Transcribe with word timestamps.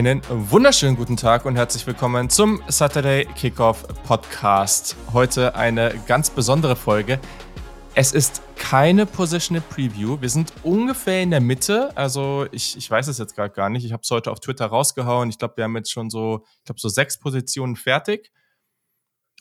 Einen 0.00 0.22
wunderschönen 0.30 0.96
guten 0.96 1.18
Tag 1.18 1.44
und 1.44 1.56
herzlich 1.56 1.86
willkommen 1.86 2.30
zum 2.30 2.62
Saturday 2.68 3.26
Kickoff 3.36 3.86
Podcast. 4.04 4.96
Heute 5.12 5.54
eine 5.56 5.94
ganz 6.06 6.30
besondere 6.30 6.74
Folge. 6.74 7.20
Es 7.94 8.12
ist 8.12 8.40
keine 8.56 9.04
Positional 9.04 9.62
Preview. 9.68 10.18
Wir 10.18 10.30
sind 10.30 10.54
ungefähr 10.62 11.20
in 11.20 11.30
der 11.30 11.42
Mitte. 11.42 11.94
Also 11.98 12.46
ich, 12.50 12.78
ich 12.78 12.90
weiß 12.90 13.08
es 13.08 13.18
jetzt 13.18 13.36
gerade 13.36 13.52
gar 13.52 13.68
nicht. 13.68 13.84
Ich 13.84 13.92
habe 13.92 14.00
es 14.02 14.10
heute 14.10 14.30
auf 14.30 14.40
Twitter 14.40 14.64
rausgehauen. 14.64 15.28
Ich 15.28 15.36
glaube, 15.36 15.58
wir 15.58 15.64
haben 15.64 15.76
jetzt 15.76 15.92
schon 15.92 16.08
so, 16.08 16.46
ich 16.60 16.64
glaube, 16.64 16.80
so 16.80 16.88
sechs 16.88 17.20
Positionen 17.20 17.76
fertig. 17.76 18.32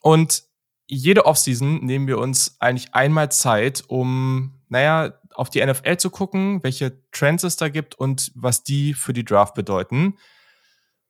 Und 0.02 0.44
jede 0.88 1.26
Offseason 1.26 1.86
nehmen 1.86 2.06
wir 2.08 2.18
uns 2.18 2.58
eigentlich 2.60 2.94
einmal 2.94 3.32
Zeit, 3.32 3.86
um, 3.88 4.60
naja, 4.68 5.14
auf 5.36 5.50
die 5.50 5.66
NFL 5.66 5.96
zu 5.96 6.10
gucken, 6.10 6.62
welche 6.64 7.02
Trends 7.12 7.46
es 7.46 7.56
da 7.56 7.70
gibt 7.70 7.96
und 7.96 8.34
was 8.36 8.66
die 8.66 8.94
für 8.94 9.14
die 9.14 9.24
Draft 9.24 9.54
bedeuten. 9.54 10.18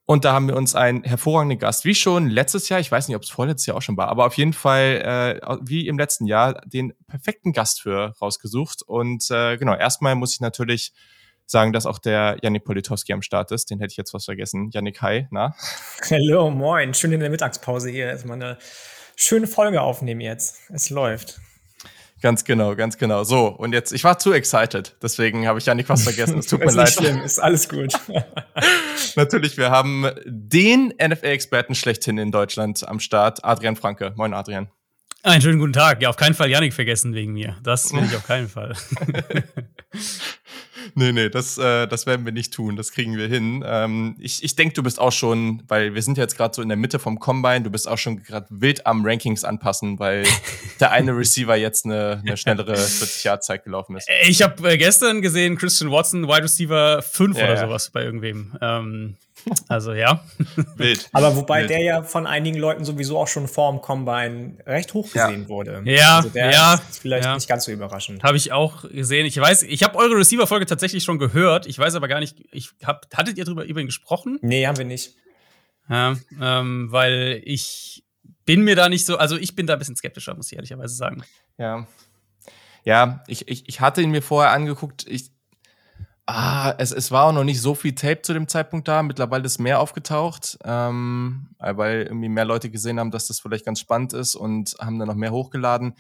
Und 0.10 0.26
da 0.26 0.34
haben 0.34 0.48
wir 0.48 0.56
uns 0.58 0.74
einen 0.74 1.04
hervorragenden 1.04 1.60
Gast, 1.60 1.86
wie 1.86 1.94
schon 1.94 2.32
letztes 2.32 2.68
Jahr, 2.68 2.80
ich 2.80 2.92
weiß 2.92 3.08
nicht, 3.08 3.16
ob 3.16 3.22
es 3.22 3.30
vorletztes 3.30 3.68
Jahr 3.68 3.78
auch 3.78 3.84
schon 3.84 3.96
war, 3.96 4.08
aber 4.08 4.26
auf 4.26 4.38
jeden 4.38 4.54
Fall, 4.54 5.40
äh, 5.40 5.58
wie 5.62 5.88
im 5.88 6.00
letzten 6.00 6.26
Jahr, 6.26 6.64
den 6.66 6.96
perfekten 7.06 7.54
Gast 7.54 7.80
für 7.80 8.16
rausgesucht. 8.20 8.82
Und 8.82 9.30
äh, 9.30 9.58
genau, 9.58 9.76
erstmal 9.76 10.16
muss 10.16 10.34
ich 10.34 10.40
natürlich 10.40 10.94
sagen, 11.46 11.74
dass 11.74 11.86
auch 11.86 12.00
der 12.00 12.38
Yannick 12.42 12.66
Politowski 12.66 13.14
am 13.14 13.22
Start 13.22 13.52
ist. 13.52 13.70
Den 13.70 13.78
hätte 13.82 13.92
ich 13.92 13.98
jetzt 13.98 14.16
was 14.16 14.26
vergessen. 14.26 14.72
Yannick, 14.74 15.00
hi, 15.04 15.28
na? 15.30 15.54
Hallo, 16.10 16.50
moin. 16.50 16.96
Schön 16.96 17.12
in 17.12 17.20
der 17.20 17.30
Mittagspause 17.30 17.92
hier. 17.92 18.08
Erstmal 18.08 18.42
eine 18.42 18.58
schöne 19.16 19.46
Folge 19.46 19.80
aufnehmen 19.80 20.22
jetzt. 20.22 20.72
Es 20.72 20.90
läuft. 20.90 21.40
Ganz 22.22 22.44
genau, 22.44 22.76
ganz 22.76 22.98
genau. 22.98 23.24
So, 23.24 23.48
und 23.48 23.74
jetzt, 23.74 23.94
ich 23.94 24.04
war 24.04 24.20
zu 24.20 24.34
excited, 24.34 24.96
deswegen 25.02 25.48
habe 25.48 25.60
ich 25.60 25.66
ja 25.66 25.74
nicht 25.74 25.88
was 25.88 26.04
vergessen. 26.04 26.40
Es 26.40 26.48
tut 26.48 26.60
mir 26.66 26.72
leid. 26.72 26.90
Ist 26.90 27.00
schlimm, 27.00 27.22
ist 27.22 27.40
alles 27.40 27.70
gut. 27.70 27.94
Natürlich, 29.16 29.58
wir 29.58 29.72
haben 29.72 30.10
den 30.26 30.94
NFL-Experten 31.02 31.76
schlechthin 31.76 32.18
in 32.18 32.32
Deutschland 32.32 32.88
am 32.88 33.00
Start, 33.00 33.44
Adrian 33.46 33.76
Franke. 33.78 34.14
Moin, 34.18 34.34
Adrian. 34.34 34.68
Einen 35.24 35.42
schönen 35.42 35.60
guten 35.60 35.74
Tag. 35.74 36.02
Ja, 36.02 36.10
auf 36.10 36.16
keinen 36.16 36.34
Fall 36.34 36.50
Janik 36.50 36.74
vergessen 36.74 37.14
wegen 37.14 37.34
mir. 37.34 37.58
Das 37.64 37.92
will 37.94 38.04
ich 38.04 38.16
auf 38.16 38.26
keinen 38.26 38.48
Fall. 38.48 38.76
Nee, 40.96 41.12
nee, 41.12 41.30
das, 41.30 41.58
äh, 41.58 41.88
das 41.88 42.06
werden 42.06 42.26
wir 42.26 42.32
nicht 42.32 42.54
tun. 42.54 42.76
Das 42.76 42.92
kriegen 42.92 43.18
wir 43.18 43.28
hin. 43.28 43.64
Ähm, 43.66 44.16
ich 44.20 44.44
ich 44.44 44.56
denke, 44.56 44.74
du 44.74 44.84
bist 44.84 45.00
auch 45.00 45.12
schon, 45.12 45.64
weil 45.68 45.94
wir 45.94 46.02
sind 46.02 46.18
jetzt 46.18 46.38
gerade 46.38 46.56
so 46.56 46.62
in 46.62 46.70
der 46.70 46.78
Mitte 46.78 47.00
vom 47.00 47.20
Combine, 47.20 47.62
du 47.62 47.70
bist 47.70 47.88
auch 47.88 47.98
schon 47.98 48.24
gerade 48.24 48.48
wild 48.50 48.86
am 48.86 49.06
Rankings 49.06 49.44
anpassen, 49.44 50.00
weil 50.00 50.26
der 50.80 50.92
eine 50.92 51.16
Receiver 51.16 51.56
jetzt 51.56 51.86
eine, 51.86 52.22
eine 52.26 52.38
schnellere 52.38 52.74
40-Jahr-Zeit 52.74 53.64
gelaufen 53.64 53.96
ist. 53.98 54.08
Ich 54.28 54.42
habe 54.42 54.72
äh, 54.72 54.78
gestern 54.78 55.22
gesehen, 55.22 55.58
Christian 55.58 55.92
Watson, 55.92 56.28
Wide 56.28 56.44
Receiver 56.44 57.02
5 57.02 57.38
ja, 57.38 57.44
oder 57.46 57.58
sowas 57.58 57.90
bei 57.92 58.04
irgendwem. 58.04 58.58
Ähm, 58.62 59.16
also 59.68 59.94
ja. 59.94 60.24
Wild. 60.76 61.10
Aber 61.14 61.36
wobei 61.36 61.62
Wild. 61.62 61.70
der 61.70 61.82
ja 61.82 62.04
von 62.04 62.28
einigen 62.28 62.58
Leuten 62.58 62.86
sowieso 62.86 63.18
auch 63.18 63.28
schon 63.28 63.48
vorm 63.48 63.82
Combine 63.82 64.58
recht 64.66 64.94
hoch 64.94 65.12
gesehen 65.12 65.44
ja. 65.44 65.50
wurde. 65.50 65.82
Ja, 65.86 66.18
also 66.18 66.30
der 66.30 66.52
ja, 66.52 66.74
ist 66.76 67.00
vielleicht 67.00 67.26
ja. 67.26 67.36
nicht 67.36 67.48
ganz 67.48 67.66
so 67.66 67.72
überraschend. 67.72 68.24
Habe 68.24 68.38
ich 68.38 68.52
auch 68.52 68.90
gesehen. 68.90 69.26
Ich 69.26 69.38
weiß, 69.40 69.64
ich 69.64 69.84
habe 69.84 69.98
eure 69.98 70.16
Receiver-Folge 70.18 70.66
tatsächlich 70.66 71.04
schon 71.04 71.20
gehört. 71.20 71.68
Ich 71.68 71.78
weiß 71.78 71.96
aber 71.96 72.08
gar 72.08 72.20
nicht, 72.20 72.38
ich 72.52 72.72
hab, 72.84 73.08
hattet 73.16 73.38
ihr 73.38 73.46
drüber 73.46 73.66
über 73.66 73.82
ihn 73.82 73.88
gesprochen? 73.88 74.40
Nee, 74.42 74.68
haben 74.68 74.78
wir 74.78 74.86
nicht. 74.86 75.16
Ja, 75.90 76.16
ähm, 76.40 76.92
weil 76.92 77.42
ich 77.46 78.04
bin 78.46 78.64
mir 78.64 78.76
da 78.76 78.90
nicht 78.90 79.06
so, 79.06 79.18
also 79.18 79.38
ich 79.38 79.56
bin 79.56 79.68
da 79.68 79.74
ein 79.74 79.80
bisschen 79.80 79.96
skeptischer, 79.96 80.36
muss 80.36 80.52
ich 80.52 80.56
ehrlicherweise 80.56 80.96
sagen. 80.96 81.24
Ja. 81.58 81.88
Ja, 82.86 83.24
ich, 83.28 83.48
ich, 83.48 83.68
ich 83.68 83.82
hatte 83.82 84.02
ihn 84.02 84.12
mir 84.12 84.22
vorher 84.22 84.52
angeguckt. 84.52 85.06
Ich, 85.08 85.32
Ah, 86.32 86.76
es, 86.78 86.92
es 86.92 87.10
war 87.10 87.26
auch 87.26 87.32
noch 87.32 87.44
nicht 87.44 87.60
so 87.60 87.74
viel 87.74 87.96
Tape 87.96 88.22
zu 88.22 88.34
dem 88.34 88.48
Zeitpunkt 88.48 88.88
da. 88.88 89.02
Mittlerweile 89.02 89.46
ist 89.46 89.58
mehr 89.58 89.80
aufgetaucht, 89.80 90.60
ähm, 90.64 91.50
weil 91.58 92.04
irgendwie 92.04 92.30
mehr 92.30 92.46
Leute 92.46 92.70
gesehen 92.70 93.00
haben, 93.00 93.10
dass 93.10 93.26
das 93.26 93.40
vielleicht 93.40 93.66
ganz 93.66 93.80
spannend 93.80 94.14
ist 94.14 94.36
und 94.36 94.76
haben 94.80 95.00
dann 95.00 95.08
noch 95.08 95.16
mehr 95.16 95.32
hochgeladen. 95.32 95.96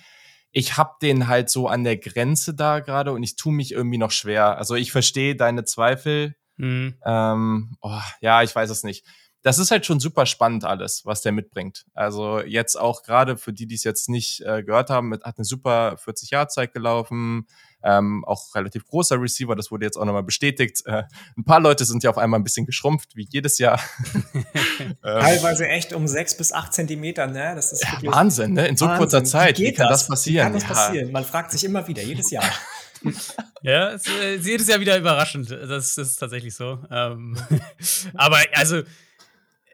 Ich 0.51 0.77
hab 0.77 0.99
den 0.99 1.27
halt 1.27 1.49
so 1.49 1.67
an 1.67 1.83
der 1.83 1.97
Grenze 1.97 2.53
da 2.53 2.79
gerade 2.79 3.11
und 3.11 3.23
ich 3.23 3.37
tue 3.37 3.51
mich 3.51 3.71
irgendwie 3.71 3.97
noch 3.97 4.11
schwer. 4.11 4.55
Also 4.59 4.75
ich 4.75 4.91
verstehe 4.91 5.35
deine 5.35 5.63
Zweifel. 5.63 6.35
Mhm. 6.57 6.93
Ähm, 7.03 7.75
oh, 7.81 7.99
ja, 8.21 8.43
ich 8.43 8.55
weiß 8.55 8.69
es 8.69 8.83
nicht. 8.83 9.07
Das 9.41 9.57
ist 9.57 9.71
halt 9.71 9.87
schon 9.87 9.99
super 9.99 10.27
spannend 10.27 10.63
alles, 10.63 11.01
was 11.05 11.21
der 11.21 11.31
mitbringt. 11.31 11.85
Also 11.95 12.39
jetzt 12.39 12.75
auch 12.75 13.01
gerade 13.01 13.35
für 13.35 13.51
die, 13.51 13.65
die 13.65 13.75
es 13.75 13.83
jetzt 13.83 14.09
nicht 14.09 14.41
äh, 14.41 14.61
gehört 14.61 14.91
haben, 14.91 15.11
hat 15.11 15.37
eine 15.37 15.45
super 15.45 15.95
40-Jahr-Zeit 15.95 16.71
gelaufen 16.71 17.47
ähm, 17.83 18.25
auch 18.25 18.53
relativ 18.55 18.85
großer 18.85 19.21
Receiver, 19.21 19.55
das 19.55 19.71
wurde 19.71 19.85
jetzt 19.85 19.97
auch 19.97 20.05
nochmal 20.05 20.23
bestätigt. 20.23 20.81
Äh, 20.85 21.03
ein 21.37 21.45
paar 21.45 21.59
Leute 21.59 21.85
sind 21.85 22.03
ja 22.03 22.09
auf 22.09 22.17
einmal 22.17 22.39
ein 22.39 22.43
bisschen 22.43 22.65
geschrumpft, 22.65 23.15
wie 23.15 23.27
jedes 23.29 23.57
Jahr. 23.57 23.79
ähm, 24.79 24.95
Teilweise 25.01 25.67
echt 25.67 25.93
um 25.93 26.07
sechs 26.07 26.35
bis 26.35 26.51
acht 26.51 26.73
Zentimeter, 26.73 27.27
ne? 27.27 27.53
Das 27.55 27.71
ist 27.71 27.83
ja, 27.83 28.11
Wahnsinn, 28.11 28.53
ne? 28.53 28.67
In 28.67 28.77
so 28.77 28.85
Wahnsinn. 28.85 28.97
kurzer 28.97 29.23
Zeit. 29.23 29.59
Wie, 29.59 29.67
wie 29.67 29.73
kann 29.73 29.87
das, 29.87 30.01
das 30.01 30.09
passieren? 30.09 30.53
Wie 30.53 30.59
kann 30.59 30.67
das 30.67 30.77
passieren? 30.77 31.11
Man 31.11 31.25
fragt 31.25 31.51
sich 31.51 31.63
immer 31.63 31.87
wieder, 31.87 32.01
jedes 32.01 32.31
Jahr. 32.31 32.49
ja, 33.61 33.91
es 33.91 34.05
ist 34.07 34.45
jedes 34.45 34.67
Jahr 34.67 34.79
wieder 34.79 34.97
überraschend. 34.97 35.49
Das, 35.49 35.95
das 35.95 35.97
ist 35.97 36.17
tatsächlich 36.17 36.55
so. 36.55 36.79
Ähm, 36.91 37.37
aber 38.13 38.39
also 38.53 38.81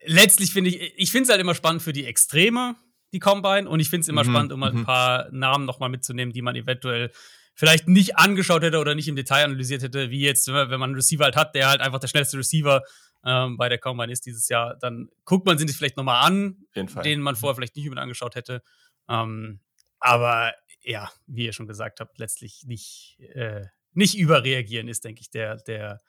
letztlich 0.06 0.54
finde 0.54 0.70
ich, 0.70 0.94
ich 0.98 1.12
finde 1.12 1.24
es 1.24 1.30
halt 1.30 1.42
immer 1.42 1.56
spannend 1.56 1.82
für 1.82 1.94
die 1.94 2.06
Extreme, 2.06 2.76
die 3.14 3.20
Combine, 3.20 3.70
und 3.70 3.80
ich 3.80 3.90
finde 3.90 4.02
es 4.02 4.08
immer 4.08 4.24
mhm. 4.24 4.30
spannend, 4.30 4.54
um 4.54 4.64
halt 4.64 4.74
ein 4.74 4.82
mhm. 4.82 4.86
paar 4.86 5.32
Namen 5.32 5.66
nochmal 5.66 5.90
mitzunehmen, 5.90 6.34
die 6.34 6.42
man 6.42 6.56
eventuell 6.56 7.12
vielleicht 7.56 7.88
nicht 7.88 8.18
angeschaut 8.18 8.62
hätte 8.64 8.80
oder 8.80 8.94
nicht 8.94 9.08
im 9.08 9.16
Detail 9.16 9.46
analysiert 9.46 9.82
hätte, 9.82 10.12
wie 10.12 10.22
jetzt, 10.22 10.48
wenn 10.48 10.70
man 10.70 10.84
einen 10.84 10.96
Receiver 10.96 11.24
halt 11.24 11.36
hat, 11.36 11.56
der 11.56 11.70
halt 11.70 11.82
einfach 11.82 12.00
der 12.00 12.08
schnellste 12.08 12.38
Receiver 12.38 12.84
ähm, 13.26 13.58
bei 13.58 13.70
der 13.70 13.80
Combine 13.80 14.12
ist 14.12 14.26
dieses 14.26 14.48
Jahr, 14.50 14.78
dann 14.80 15.10
guckt 15.24 15.46
man 15.46 15.58
sich 15.58 15.76
vielleicht 15.76 15.98
nochmal 15.98 16.26
an, 16.26 16.66
den 17.04 17.22
man 17.22 17.36
vorher 17.36 17.56
vielleicht 17.56 17.76
nicht 17.76 17.86
über 17.86 18.00
angeschaut 18.00 18.36
hätte. 18.36 18.62
Ähm, 19.10 19.62
aber 20.00 20.54
ja, 20.82 21.10
wie 21.26 21.46
ihr 21.46 21.54
schon 21.54 21.68
gesagt 21.68 22.00
habt, 22.00 22.20
letztlich 22.20 22.64
nicht, 22.66 23.18
äh, 23.34 23.66
nicht 23.94 24.18
überreagieren 24.18 24.88
ist, 24.88 25.04
denke 25.06 25.22
ich, 25.22 25.32
der, 25.32 25.56
der, 25.56 26.00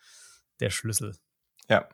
der 0.61 0.71
Schlüssel. 0.71 1.17
Ja, 1.69 1.89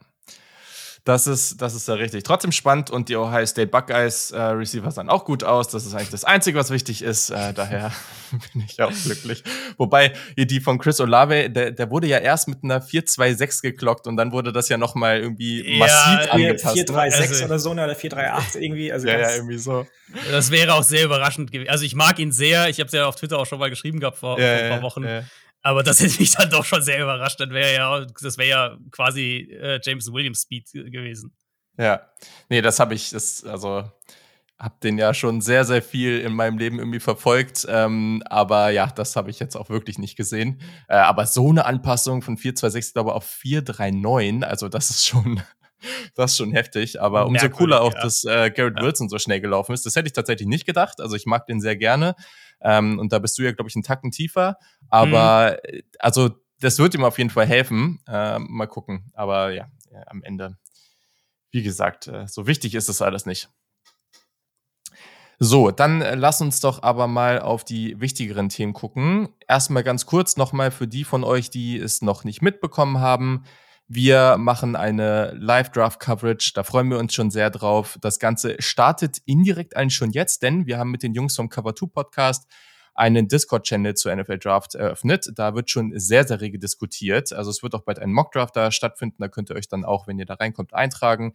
das 1.05 1.27
ist, 1.27 1.61
das 1.61 1.75
ist 1.75 1.89
ja 1.89 1.95
richtig. 1.95 2.23
Trotzdem 2.23 2.53
spannend 2.53 2.91
und 2.91 3.09
die 3.09 3.17
Ohio 3.17 3.45
State 3.45 3.69
Buckeyes 3.69 4.31
äh, 4.31 4.41
Receiver 4.41 4.89
sahen 4.93 5.09
auch 5.09 5.25
gut 5.25 5.43
aus. 5.43 5.67
Das 5.69 5.85
ist 5.85 5.95
eigentlich 5.95 6.11
das 6.11 6.23
Einzige, 6.23 6.57
was 6.57 6.71
wichtig 6.71 7.03
ist. 7.03 7.31
Äh, 7.31 7.53
daher 7.53 7.91
bin 8.53 8.65
ich 8.65 8.81
auch 8.81 8.93
glücklich. 8.93 9.43
Wobei 9.79 10.13
die 10.37 10.61
von 10.61 10.79
Chris 10.79 11.01
Olave, 11.01 11.51
der, 11.51 11.73
der 11.73 11.91
wurde 11.91 12.07
ja 12.07 12.19
erst 12.19 12.47
mit 12.47 12.63
einer 12.63 12.81
4-2-6 12.81 13.63
geklockt 13.63 14.07
und 14.07 14.17
dann 14.17 14.31
wurde 14.31 14.53
das 14.53 14.69
ja 14.69 14.79
noch 14.79 14.95
mal 14.95 15.19
irgendwie 15.19 15.77
massiv 15.77 16.27
ja, 16.27 16.33
angepasst. 16.33 16.77
4-3-6 16.77 16.95
also, 16.95 17.45
oder 17.47 17.59
so 17.59 17.71
oder 17.73 17.93
4-3-8 17.93 18.59
irgendwie. 18.61 18.93
Also 18.93 19.09
ja, 19.09 19.19
ja, 19.19 19.35
irgendwie 19.35 19.59
so. 19.59 19.87
Das 20.31 20.53
wäre 20.53 20.75
auch 20.75 20.85
sehr 20.85 21.05
überraschend 21.05 21.51
gewesen. 21.51 21.69
Also 21.69 21.85
ich 21.85 21.97
mag 21.97 22.21
ihn 22.21 22.31
sehr. 22.31 22.69
Ich 22.69 22.79
habe 22.79 22.87
es 22.87 22.93
ja 22.93 23.07
auf 23.07 23.17
Twitter 23.17 23.39
auch 23.39 23.47
schon 23.47 23.59
mal 23.59 23.71
geschrieben 23.71 23.99
gehabt 23.99 24.19
vor, 24.19 24.39
ja, 24.39 24.57
vor 24.57 24.65
ein 24.65 24.71
paar 24.71 24.83
Wochen. 24.83 25.05
Ja. 25.05 25.23
Aber 25.63 25.83
das 25.83 26.01
hätte 26.01 26.19
mich 26.21 26.33
dann 26.33 26.51
doch 26.51 26.65
schon 26.65 26.83
sehr 26.83 27.01
überrascht. 27.01 27.41
Das 27.41 27.51
wäre 27.51 27.75
ja, 27.75 28.07
das 28.21 28.37
wäre 28.37 28.49
ja 28.49 28.77
quasi 28.91 29.49
äh, 29.53 29.81
James 29.83 30.13
Williams 30.13 30.43
Speed 30.43 30.71
gewesen. 30.73 31.35
Ja, 31.79 32.03
nee, 32.49 32.61
das 32.61 32.81
habe 32.81 32.95
ich, 32.95 33.11
das, 33.11 33.45
also 33.45 33.85
habe 34.63 34.77
den 34.81 34.97
ja 34.97 35.13
schon 35.13 35.41
sehr, 35.41 35.65
sehr 35.65 35.83
viel 35.83 36.21
in 36.21 36.35
meinem 36.35 36.57
Leben 36.57 36.79
irgendwie 36.79 37.01
verfolgt. 37.01 37.67
Ähm, 37.69 38.23
aber 38.27 38.71
ja, 38.71 38.87
das 38.87 39.17
habe 39.17 39.29
ich 39.29 39.41
jetzt 39.41 39.57
auch 39.57 39.71
wirklich 39.71 39.99
nicht 39.99 40.17
gesehen. 40.17 40.61
Äh, 40.89 40.95
aber 40.97 41.27
so 41.27 41.51
eine 41.51 41.65
Anpassung 41.65 42.23
von 42.23 42.37
426, 42.37 42.95
glaube 42.95 43.11
ich, 43.11 43.17
auf 43.17 43.25
439, 43.25 44.49
also 44.49 44.69
das 44.69 44.91
ist 44.91 45.05
schon, 45.05 45.43
das 46.15 46.33
ist 46.33 46.37
schon 46.37 46.53
heftig. 46.53 47.03
Aber 47.03 47.27
umso 47.27 47.49
cooler 47.51 47.81
auch, 47.81 47.95
ja. 47.95 48.03
dass 48.03 48.25
äh, 48.25 48.53
Garrett 48.53 48.79
ja. 48.79 48.85
Wilson 48.85 49.09
so 49.09 49.19
schnell 49.19 49.41
gelaufen 49.41 49.73
ist. 49.73 49.85
Das 49.85 49.97
hätte 49.97 50.07
ich 50.07 50.13
tatsächlich 50.13 50.47
nicht 50.47 50.65
gedacht. 50.65 51.01
Also 51.01 51.17
ich 51.17 51.27
mag 51.27 51.45
den 51.47 51.61
sehr 51.61 51.77
gerne. 51.77 52.15
Ähm, 52.63 52.99
und 52.99 53.13
da 53.13 53.19
bist 53.19 53.39
du 53.39 53.43
ja, 53.43 53.53
glaube 53.53 53.69
ich, 53.69 53.77
einen 53.77 53.83
Tacken 53.83 54.11
tiefer. 54.11 54.57
Aber 54.89 55.59
mhm. 55.73 55.81
also 55.99 56.31
das 56.61 56.79
wird 56.79 56.95
ihm 56.95 57.05
auf 57.05 57.19
jeden 57.19 57.31
Fall 57.31 57.47
helfen. 57.47 58.01
Äh, 58.07 58.39
mal 58.39 58.67
gucken. 58.67 59.11
Aber 59.15 59.51
ja, 59.51 59.69
ja, 59.91 60.03
am 60.07 60.23
Ende, 60.23 60.57
wie 61.51 61.63
gesagt, 61.63 62.07
äh, 62.07 62.27
so 62.27 62.47
wichtig 62.47 62.75
ist 62.75 62.89
es 62.89 63.03
alles 63.03 63.27
nicht. 63.27 63.49
So, 65.45 65.73
dann 65.73 66.03
äh, 66.03 66.15
lass 66.15 66.41
uns 66.41 66.61
doch 66.61 66.85
aber 66.85 67.09
mal 67.09 67.41
auf 67.41 67.65
die 67.65 68.01
wichtigeren 68.01 68.49
Themen 68.49 68.73
gucken. 68.73 69.29
Erstmal 69.49 69.83
ganz 69.83 70.07
kurz 70.07 70.37
nochmal 70.37 70.71
für 70.71 70.87
die 70.87 71.03
von 71.03 71.25
euch, 71.25 71.51
die 71.51 71.79
es 71.79 72.01
noch 72.01 72.23
nicht 72.23 72.43
mitbekommen 72.43 73.01
haben. 73.01 73.45
Wir 73.89 74.37
machen 74.39 74.75
eine 74.75 75.33
Live-Draft-Coverage, 75.35 76.53
da 76.55 76.63
freuen 76.63 76.89
wir 76.91 76.99
uns 76.99 77.13
schon 77.13 77.31
sehr 77.31 77.51
drauf. 77.51 77.99
Das 78.01 78.19
Ganze 78.19 78.57
startet 78.61 79.19
indirekt 79.27 79.77
eigentlich 79.77 79.95
schon 79.95 80.11
jetzt, 80.11 80.43
denn 80.43 80.67
wir 80.67 80.79
haben 80.79 80.91
mit 80.91 81.03
den 81.03 81.13
Jungs 81.15 81.37
vom 81.37 81.49
Cover 81.49 81.75
2 81.75 81.87
Podcast 81.87 82.49
einen 82.95 83.29
Discord-Channel 83.29 83.95
zu 83.95 84.15
NFL 84.15 84.39
Draft 84.39 84.75
eröffnet. 84.75 85.31
Da 85.35 85.55
wird 85.55 85.71
schon 85.71 85.93
sehr, 85.99 86.27
sehr 86.27 86.41
rege 86.41 86.59
diskutiert. 86.59 87.33
Also 87.33 87.51
es 87.51 87.63
wird 87.63 87.75
auch 87.75 87.83
bald 87.83 87.99
ein 87.99 88.13
Mock-Draft 88.13 88.55
da 88.57 88.71
stattfinden. 88.71 89.17
Da 89.19 89.29
könnt 89.29 89.51
ihr 89.51 89.57
euch 89.57 89.69
dann 89.69 89.85
auch, 89.85 90.07
wenn 90.07 90.19
ihr 90.19 90.27
da 90.27 90.35
reinkommt, 90.35 90.75
eintragen. 90.75 91.35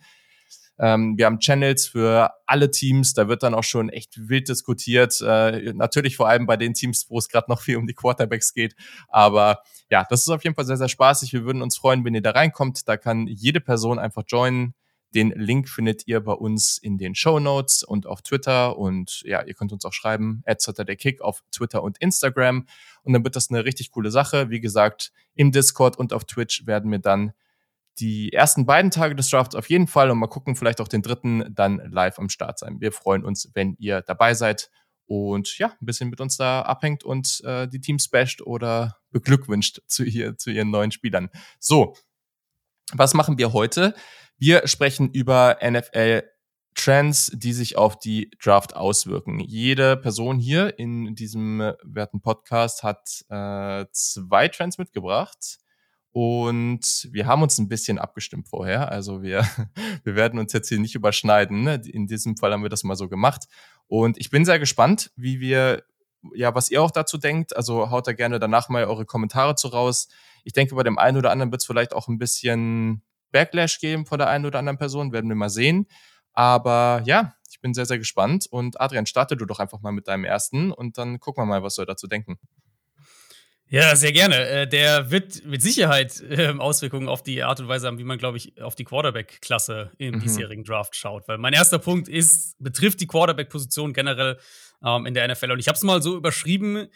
Ähm, 0.79 1.17
wir 1.17 1.25
haben 1.25 1.39
Channels 1.39 1.87
für 1.87 2.31
alle 2.45 2.69
Teams, 2.69 3.13
da 3.13 3.27
wird 3.27 3.43
dann 3.43 3.55
auch 3.55 3.63
schon 3.63 3.89
echt 3.89 4.29
wild 4.29 4.47
diskutiert. 4.47 5.19
Äh, 5.21 5.73
natürlich 5.73 6.15
vor 6.15 6.29
allem 6.29 6.45
bei 6.45 6.57
den 6.57 6.73
Teams, 6.73 7.09
wo 7.09 7.17
es 7.17 7.29
gerade 7.29 7.49
noch 7.49 7.61
viel 7.61 7.77
um 7.77 7.87
die 7.87 7.93
Quarterbacks 7.93 8.53
geht. 8.53 8.75
Aber 9.07 9.61
ja, 9.89 10.05
das 10.09 10.21
ist 10.21 10.29
auf 10.29 10.43
jeden 10.43 10.55
Fall 10.55 10.65
sehr, 10.65 10.77
sehr 10.77 10.89
spaßig. 10.89 11.33
Wir 11.33 11.45
würden 11.45 11.61
uns 11.61 11.77
freuen, 11.77 12.05
wenn 12.05 12.13
ihr 12.13 12.21
da 12.21 12.31
reinkommt. 12.31 12.87
Da 12.87 12.97
kann 12.97 13.27
jede 13.27 13.59
Person 13.59 13.99
einfach 13.99 14.23
joinen. 14.27 14.75
Den 15.15 15.31
Link 15.31 15.69
findet 15.69 16.05
ihr 16.05 16.19
bei 16.19 16.33
uns 16.33 16.77
in 16.77 16.97
den 16.97 17.15
Show 17.15 17.39
Notes 17.39 17.81
und 17.81 18.05
auf 18.05 18.21
Twitter. 18.21 18.77
Und 18.77 19.21
ja, 19.23 19.41
ihr 19.41 19.53
könnt 19.53 19.71
uns 19.71 19.85
auch 19.85 19.93
schreiben, 19.93 20.43
at 20.45 20.63
Kick 20.97 21.21
auf 21.21 21.43
Twitter 21.51 21.81
und 21.81 21.97
Instagram. 21.99 22.67
Und 23.03 23.13
dann 23.13 23.23
wird 23.23 23.35
das 23.35 23.49
eine 23.49 23.63
richtig 23.63 23.91
coole 23.91 24.11
Sache. 24.11 24.49
Wie 24.49 24.59
gesagt, 24.59 25.11
im 25.33 25.51
Discord 25.51 25.97
und 25.97 26.13
auf 26.13 26.25
Twitch 26.25 26.67
werden 26.67 26.91
wir 26.91 26.99
dann 26.99 27.31
die 27.99 28.31
ersten 28.33 28.65
beiden 28.65 28.91
Tage 28.91 29.15
des 29.15 29.29
Drafts 29.29 29.55
auf 29.55 29.69
jeden 29.69 29.87
Fall 29.87 30.11
und 30.11 30.19
mal 30.19 30.27
gucken, 30.27 30.55
vielleicht 30.55 30.81
auch 30.81 30.87
den 30.87 31.01
dritten 31.01 31.53
dann 31.53 31.81
live 31.89 32.19
am 32.19 32.29
Start 32.29 32.59
sein. 32.59 32.79
Wir 32.79 32.91
freuen 32.91 33.25
uns, 33.25 33.49
wenn 33.53 33.75
ihr 33.79 34.01
dabei 34.01 34.33
seid 34.33 34.69
und 35.07 35.57
ja, 35.57 35.69
ein 35.81 35.85
bisschen 35.85 36.09
mit 36.09 36.21
uns 36.21 36.37
da 36.37 36.61
abhängt 36.61 37.03
und 37.03 37.41
äh, 37.45 37.67
die 37.67 37.81
Teams 37.81 38.09
basht 38.09 38.41
oder 38.41 38.97
beglückwünscht 39.11 39.81
zu, 39.87 40.03
ihr, 40.03 40.37
zu 40.37 40.51
ihren 40.51 40.69
neuen 40.69 40.91
Spielern. 40.91 41.29
So, 41.59 41.95
was 42.93 43.13
machen 43.13 43.37
wir 43.37 43.53
heute? 43.53 43.95
Wir 44.37 44.67
sprechen 44.67 45.09
über 45.11 45.57
NFL 45.63 46.23
Trends, 46.75 47.31
die 47.33 47.53
sich 47.53 47.75
auf 47.75 47.97
die 47.97 48.29
Draft 48.41 48.75
auswirken. 48.75 49.39
Jede 49.39 49.97
Person 49.97 50.37
hier 50.37 50.77
in 50.77 51.15
diesem 51.15 51.59
werten 51.83 52.21
Podcast 52.21 52.83
hat 52.83 53.25
äh, 53.29 53.85
zwei 53.91 54.47
Trends 54.47 54.77
mitgebracht. 54.77 55.57
Und 56.11 57.09
wir 57.11 57.27
haben 57.27 57.43
uns 57.43 57.57
ein 57.59 57.69
bisschen 57.69 57.99
abgestimmt 57.99 58.47
vorher. 58.47 58.91
Also 58.91 59.21
wir, 59.21 59.47
wir 60.03 60.15
werden 60.15 60.39
uns 60.39 60.53
jetzt 60.53 60.69
hier 60.69 60.79
nicht 60.79 60.95
überschneiden. 60.95 61.63
Ne? 61.63 61.81
In 61.85 62.07
diesem 62.07 62.37
Fall 62.37 62.51
haben 62.51 62.63
wir 62.63 62.69
das 62.69 62.83
mal 62.83 62.95
so 62.95 63.07
gemacht. 63.07 63.45
Und 63.87 64.17
ich 64.17 64.29
bin 64.29 64.45
sehr 64.45 64.59
gespannt, 64.59 65.11
wie 65.15 65.39
wir, 65.39 65.83
ja, 66.33 66.55
was 66.55 66.69
ihr 66.69 66.81
auch 66.81 66.91
dazu 66.91 67.17
denkt. 67.17 67.55
Also 67.55 67.91
haut 67.91 68.07
da 68.07 68.13
gerne 68.13 68.39
danach 68.39 68.69
mal 68.69 68.85
eure 68.85 69.05
Kommentare 69.05 69.55
zu 69.55 69.67
raus. 69.67 70.07
Ich 70.43 70.53
denke, 70.53 70.75
bei 70.75 70.83
dem 70.83 70.97
einen 70.97 71.17
oder 71.17 71.31
anderen 71.31 71.51
wird 71.51 71.61
es 71.61 71.67
vielleicht 71.67 71.93
auch 71.93 72.07
ein 72.07 72.17
bisschen 72.17 73.03
Backlash 73.31 73.79
geben 73.79 74.05
von 74.05 74.17
der 74.17 74.29
einen 74.29 74.45
oder 74.45 74.59
anderen 74.59 74.77
Person. 74.77 75.11
Werden 75.11 75.29
wir 75.29 75.35
mal 75.35 75.49
sehen. 75.49 75.87
Aber 76.33 77.01
ja, 77.05 77.33
ich 77.49 77.61
bin 77.61 77.73
sehr, 77.73 77.85
sehr 77.85 77.97
gespannt. 77.97 78.47
Und 78.49 78.79
Adrian, 78.79 79.05
starte 79.05 79.37
du 79.37 79.45
doch 79.45 79.59
einfach 79.59 79.81
mal 79.81 79.91
mit 79.91 80.07
deinem 80.07 80.25
ersten 80.25 80.71
und 80.71 80.97
dann 80.97 81.19
gucken 81.19 81.41
wir 81.41 81.45
mal, 81.47 81.63
was 81.63 81.77
wir 81.77 81.85
dazu 81.85 82.07
denken. 82.07 82.39
Ja, 83.69 83.95
sehr 83.97 84.13
gerne. 84.13 84.47
Äh, 84.47 84.67
der 84.67 85.11
wird 85.11 85.45
mit 85.45 85.61
Sicherheit 85.61 86.21
äh, 86.21 86.53
Auswirkungen 86.57 87.09
auf 87.09 87.21
die 87.21 87.43
Art 87.43 87.59
und 87.59 87.67
Weise 87.67 87.87
haben, 87.87 87.99
wie 87.99 88.05
man, 88.05 88.17
glaube 88.17 88.37
ich, 88.37 88.61
auf 88.61 88.75
die 88.75 88.85
Quarterback-Klasse 88.85 89.91
im 89.97 90.15
mhm. 90.15 90.19
diesjährigen 90.21 90.63
Draft 90.63 90.95
schaut. 90.95 91.27
Weil 91.27 91.37
mein 91.37 91.53
erster 91.53 91.77
Punkt 91.77 92.07
ist, 92.07 92.55
betrifft 92.59 93.01
die 93.01 93.07
Quarterback-Position 93.07 93.91
generell 93.91 94.37
ähm, 94.83 95.05
in 95.05 95.13
der 95.13 95.27
NFL. 95.27 95.51
Und 95.51 95.59
ich 95.59 95.67
habe 95.67 95.75
es 95.75 95.83
mal 95.83 96.01
so 96.01 96.15
überschrieben, 96.15 96.87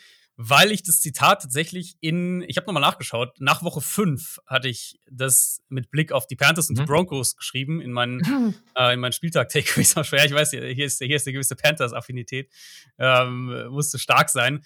weil 0.43 0.71
ich 0.71 0.81
das 0.81 1.01
Zitat 1.01 1.43
tatsächlich 1.43 1.97
in, 2.01 2.43
ich 2.47 2.57
habe 2.57 2.65
nochmal 2.65 2.81
nachgeschaut, 2.81 3.39
nach 3.39 3.61
Woche 3.61 3.79
5 3.79 4.39
hatte 4.47 4.69
ich 4.69 4.99
das 5.09 5.61
mit 5.69 5.91
Blick 5.91 6.11
auf 6.11 6.25
die 6.25 6.35
Panthers 6.35 6.67
und 6.69 6.79
die 6.79 6.81
mhm. 6.81 6.87
Broncos 6.87 7.35
geschrieben 7.35 7.79
in 7.79 7.91
meinen, 7.91 8.21
äh, 8.75 8.93
in 8.93 8.99
meinen 8.99 9.11
Spieltag-Takeaways. 9.11 9.93
Ja, 9.93 10.25
ich 10.25 10.33
weiß, 10.33 10.49
hier 10.51 10.85
ist, 10.85 10.97
hier 10.97 11.15
ist 11.15 11.27
eine 11.27 11.33
gewisse 11.33 11.55
Panthers-Affinität, 11.55 12.49
ähm, 12.97 13.67
musste 13.69 13.99
stark 13.99 14.29
sein. 14.29 14.63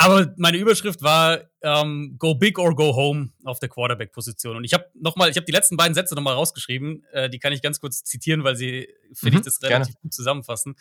Aber 0.00 0.32
meine 0.36 0.58
Überschrift 0.58 1.02
war 1.02 1.40
ähm, 1.60 2.14
Go 2.18 2.36
Big 2.36 2.56
or 2.60 2.76
Go 2.76 2.94
Home 2.94 3.30
auf 3.42 3.58
der 3.58 3.68
Quarterback-Position. 3.68 4.56
Und 4.56 4.62
ich 4.62 4.72
habe 4.72 4.84
noch 4.94 5.16
mal, 5.16 5.28
ich 5.28 5.36
habe 5.36 5.46
die 5.46 5.52
letzten 5.52 5.76
beiden 5.76 5.94
Sätze 5.94 6.14
noch 6.14 6.22
mal 6.22 6.34
rausgeschrieben. 6.34 7.04
Äh, 7.10 7.28
die 7.28 7.40
kann 7.40 7.52
ich 7.52 7.62
ganz 7.62 7.80
kurz 7.80 8.04
zitieren, 8.04 8.44
weil 8.44 8.54
sie, 8.54 8.88
finde 9.12 9.38
mhm, 9.38 9.40
ich, 9.40 9.44
das 9.46 9.60
relativ 9.62 9.94
gerne. 9.94 10.00
gut 10.02 10.14
zusammenfassen. 10.14 10.76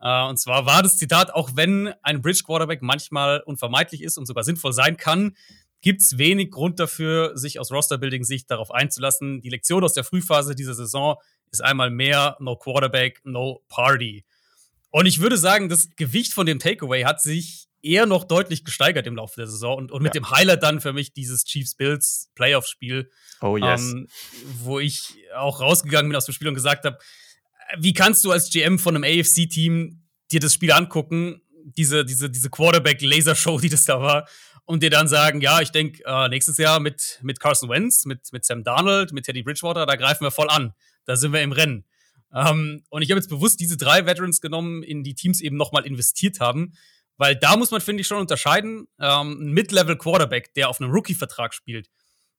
Äh, 0.00 0.24
und 0.24 0.38
zwar 0.38 0.66
war 0.66 0.82
das 0.82 0.96
Zitat, 0.96 1.32
auch 1.34 1.50
wenn 1.54 1.92
ein 2.02 2.22
Bridge-Quarterback 2.22 2.82
manchmal 2.82 3.40
unvermeidlich 3.40 4.02
ist 4.02 4.18
und 4.18 4.26
sogar 4.26 4.44
sinnvoll 4.44 4.72
sein 4.72 4.96
kann, 4.96 5.36
gibt's 5.82 6.18
wenig 6.18 6.50
Grund 6.50 6.78
dafür, 6.78 7.36
sich 7.36 7.58
aus 7.58 7.72
Roster-Building-Sicht 7.72 8.50
darauf 8.50 8.70
einzulassen. 8.70 9.40
Die 9.40 9.48
Lektion 9.48 9.84
aus 9.84 9.94
der 9.94 10.04
Frühphase 10.04 10.54
dieser 10.54 10.74
Saison 10.74 11.16
ist 11.50 11.62
einmal 11.62 11.90
mehr 11.90 12.36
No 12.38 12.56
Quarterback, 12.56 13.20
No 13.24 13.62
Party. 13.68 14.24
Und 14.90 15.06
ich 15.06 15.20
würde 15.20 15.38
sagen, 15.38 15.68
das 15.68 15.88
Gewicht 15.96 16.32
von 16.32 16.46
dem 16.46 16.58
Takeaway 16.58 17.02
hat 17.02 17.22
sich 17.22 17.68
eher 17.82 18.06
noch 18.06 18.24
deutlich 18.24 18.64
gesteigert 18.64 19.06
im 19.06 19.16
Laufe 19.16 19.36
der 19.36 19.46
Saison 19.46 19.76
und, 19.76 19.92
und 19.92 20.02
mit 20.02 20.14
ja. 20.14 20.20
dem 20.20 20.30
Highlight 20.30 20.62
dann 20.62 20.80
für 20.80 20.92
mich 20.92 21.12
dieses 21.12 21.44
Chiefs-Bills 21.44 22.30
Playoff-Spiel, 22.34 23.10
oh, 23.40 23.56
yes. 23.56 23.80
ähm, 23.80 24.08
wo 24.62 24.78
ich 24.80 25.14
auch 25.34 25.60
rausgegangen 25.60 26.10
bin 26.10 26.16
aus 26.16 26.26
dem 26.26 26.34
Spiel 26.34 26.48
und 26.48 26.54
gesagt 26.54 26.84
habe, 26.84 26.98
wie 27.78 27.92
kannst 27.92 28.24
du 28.24 28.32
als 28.32 28.50
GM 28.50 28.78
von 28.78 28.96
einem 28.96 29.04
AFC-Team 29.04 30.02
dir 30.32 30.40
das 30.40 30.54
Spiel 30.54 30.72
angucken, 30.72 31.42
diese, 31.64 32.04
diese, 32.04 32.30
diese 32.30 32.50
Quarterback-Lasershow, 32.50 33.60
die 33.60 33.68
das 33.68 33.84
da 33.84 34.00
war, 34.00 34.28
und 34.64 34.82
dir 34.82 34.90
dann 34.90 35.08
sagen, 35.08 35.40
ja, 35.40 35.60
ich 35.60 35.70
denke, 35.70 36.02
äh, 36.06 36.28
nächstes 36.28 36.56
Jahr 36.56 36.80
mit, 36.80 37.18
mit 37.22 37.40
Carson 37.40 37.68
Wentz, 37.68 38.04
mit, 38.04 38.32
mit 38.32 38.44
Sam 38.44 38.62
Darnold, 38.62 39.12
mit 39.12 39.24
Teddy 39.24 39.42
Bridgewater, 39.42 39.84
da 39.86 39.96
greifen 39.96 40.24
wir 40.24 40.30
voll 40.30 40.48
an. 40.48 40.74
Da 41.06 41.16
sind 41.16 41.32
wir 41.32 41.42
im 41.42 41.52
Rennen. 41.52 41.84
Ähm, 42.32 42.84
und 42.88 43.02
ich 43.02 43.10
habe 43.10 43.18
jetzt 43.18 43.28
bewusst 43.28 43.58
diese 43.58 43.76
drei 43.76 44.06
Veterans 44.06 44.40
genommen, 44.40 44.82
in 44.82 45.02
die 45.02 45.14
Teams 45.14 45.40
eben 45.40 45.56
nochmal 45.56 45.86
investiert 45.86 46.38
haben, 46.38 46.74
weil 47.16 47.36
da 47.36 47.56
muss 47.56 47.70
man, 47.70 47.80
finde 47.80 48.02
ich, 48.02 48.06
schon 48.06 48.18
unterscheiden. 48.18 48.86
Ähm, 49.00 49.40
ein 49.40 49.52
Mid-Level-Quarterback, 49.52 50.54
der 50.54 50.68
auf 50.68 50.80
einem 50.80 50.92
Rookie-Vertrag 50.92 51.52
spielt, 51.52 51.88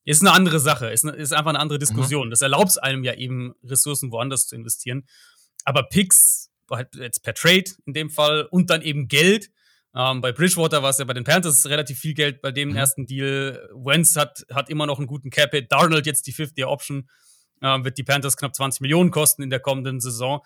ist 0.04 0.22
eine 0.22 0.32
andere 0.32 0.60
Sache, 0.60 0.88
ist, 0.88 1.06
eine, 1.06 1.16
ist 1.16 1.34
einfach 1.34 1.50
eine 1.50 1.60
andere 1.60 1.80
Diskussion. 1.80 2.28
Mhm. 2.28 2.32
Das 2.32 2.42
erlaubt 2.42 2.70
es 2.70 2.78
einem 2.78 3.04
ja 3.04 3.14
eben, 3.14 3.54
Ressourcen 3.64 4.12
woanders 4.12 4.48
zu 4.48 4.56
investieren. 4.56 5.08
Aber 5.64 5.84
Picks, 5.84 6.50
halt 6.70 6.96
jetzt 6.96 7.22
per 7.24 7.34
Trade 7.34 7.66
in 7.86 7.94
dem 7.94 8.10
Fall, 8.10 8.48
und 8.50 8.70
dann 8.70 8.82
eben 8.82 9.08
Geld. 9.08 9.52
Ähm, 9.94 10.22
bei 10.22 10.32
Bridgewater 10.32 10.82
war 10.82 10.90
es 10.90 11.00
ja 11.00 11.06
bei 11.06 11.14
den 11.14 11.26
Panthers 11.26 11.66
relativ 11.68 12.00
viel 12.00 12.14
Geld 12.14 12.42
bei 12.42 12.52
dem 12.52 12.70
mhm. 12.70 12.78
ersten 12.78 13.06
Deal. 13.06 13.70
Wentz 13.74 14.16
hat, 14.16 14.46
hat 14.52 14.70
immer 14.70 14.86
noch 14.86 14.98
einen 14.98 15.08
guten 15.08 15.30
Cap-Hit. 15.30 15.72
Darnold 15.72 16.06
jetzt 16.06 16.28
die 16.28 16.32
Fifth-Year-Option. 16.32 17.10
Ähm, 17.62 17.86
wird 17.86 17.98
die 17.98 18.04
Panthers 18.04 18.38
knapp 18.38 18.56
20 18.56 18.82
Millionen 18.82 19.12
kosten 19.12 19.44
in 19.44 19.50
der 19.50 19.60
kommenden 19.60 20.00
Saison 20.00 20.42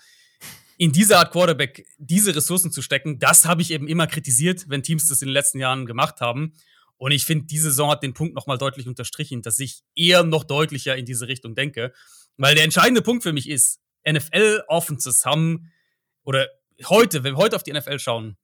in 0.78 0.92
diese 0.92 1.18
Art 1.18 1.32
Quarterback 1.32 1.86
diese 1.98 2.36
Ressourcen 2.36 2.72
zu 2.72 2.82
stecken, 2.82 3.20
das 3.20 3.46
habe 3.46 3.62
ich 3.62 3.72
eben 3.72 3.88
immer 3.88 4.08
kritisiert, 4.08 4.66
wenn 4.68 4.84
Teams 4.84 5.08
das 5.08 5.22
in 5.22 5.30
den 5.30 5.34
letzten 5.34 5.60
Jahren 5.60 5.86
gemacht 5.86 6.22
haben. 6.22 6.54
Und 6.98 7.12
ich 7.12 7.26
finde, 7.26 7.46
diese 7.46 7.70
Saison 7.70 7.92
hat 7.92 8.04
den 8.04 8.14
Punkt 8.14 8.36
nochmal 8.36 8.58
deutlich 8.58 8.88
unterstrichen, 8.88 9.42
dass 9.42 9.60
ich 9.60 9.82
eher 9.96 10.24
noch 10.24 10.44
deutlicher 10.44 10.96
in 10.96 11.06
diese 11.06 11.28
Richtung 11.28 11.56
denke. 11.56 11.94
Weil 12.38 12.56
der 12.56 12.64
entscheidende 12.64 13.02
Punkt 13.02 13.24
für 13.24 13.34
mich 13.34 13.50
ist, 13.50 13.80
NFL-Offenses 14.08 15.26
haben, 15.26 15.72
oder 16.24 16.48
heute, 16.86 17.24
wenn 17.24 17.34
wir 17.34 17.38
heute 17.38 17.56
auf 17.56 17.64
die 17.64 17.74
NFL 17.74 18.00
schauen, 18.00 18.38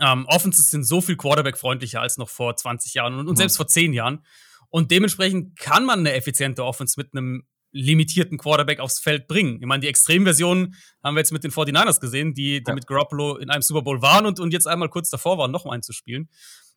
ähm, 0.00 0.24
Offenses 0.26 0.70
sind 0.70 0.84
so 0.84 1.00
viel 1.00 1.16
Quarterback-freundlicher 1.16 2.00
als 2.00 2.16
noch 2.16 2.28
vor 2.28 2.56
20 2.56 2.94
Jahren 2.94 3.14
und, 3.14 3.28
und 3.28 3.34
mhm. 3.34 3.36
selbst 3.36 3.56
vor 3.56 3.66
10 3.66 3.92
Jahren. 3.92 4.24
Und 4.68 4.90
dementsprechend 4.90 5.58
kann 5.58 5.84
man 5.84 6.00
eine 6.00 6.14
effiziente 6.14 6.64
Offense 6.64 6.94
mit 6.96 7.12
einem 7.12 7.44
limitierten 7.72 8.38
Quarterback 8.38 8.80
aufs 8.80 8.98
Feld 8.98 9.28
bringen. 9.28 9.58
Ich 9.60 9.66
meine, 9.66 9.80
die 9.80 9.88
Extremversion 9.88 10.74
haben 11.02 11.14
wir 11.14 11.20
jetzt 11.20 11.32
mit 11.32 11.44
den 11.44 11.52
49ers 11.52 12.00
gesehen, 12.00 12.34
die, 12.34 12.62
die 12.62 12.68
ja. 12.68 12.74
mit 12.74 12.86
Garoppolo 12.86 13.36
in 13.36 13.50
einem 13.50 13.62
Super 13.62 13.82
Bowl 13.82 14.02
waren 14.02 14.26
und, 14.26 14.40
und 14.40 14.52
jetzt 14.52 14.66
einmal 14.66 14.88
kurz 14.88 15.10
davor 15.10 15.38
waren, 15.38 15.50
noch 15.50 15.66
einen 15.66 15.82
zu 15.82 15.92
spielen. 15.92 16.28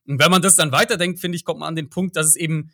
Und 0.07 0.19
wenn 0.19 0.31
man 0.31 0.41
das 0.41 0.55
dann 0.55 0.71
weiterdenkt, 0.71 1.19
finde 1.19 1.35
ich, 1.37 1.45
kommt 1.45 1.59
man 1.59 1.69
an 1.69 1.75
den 1.75 1.89
Punkt, 1.89 2.15
dass 2.15 2.27
es 2.27 2.35
eben 2.35 2.71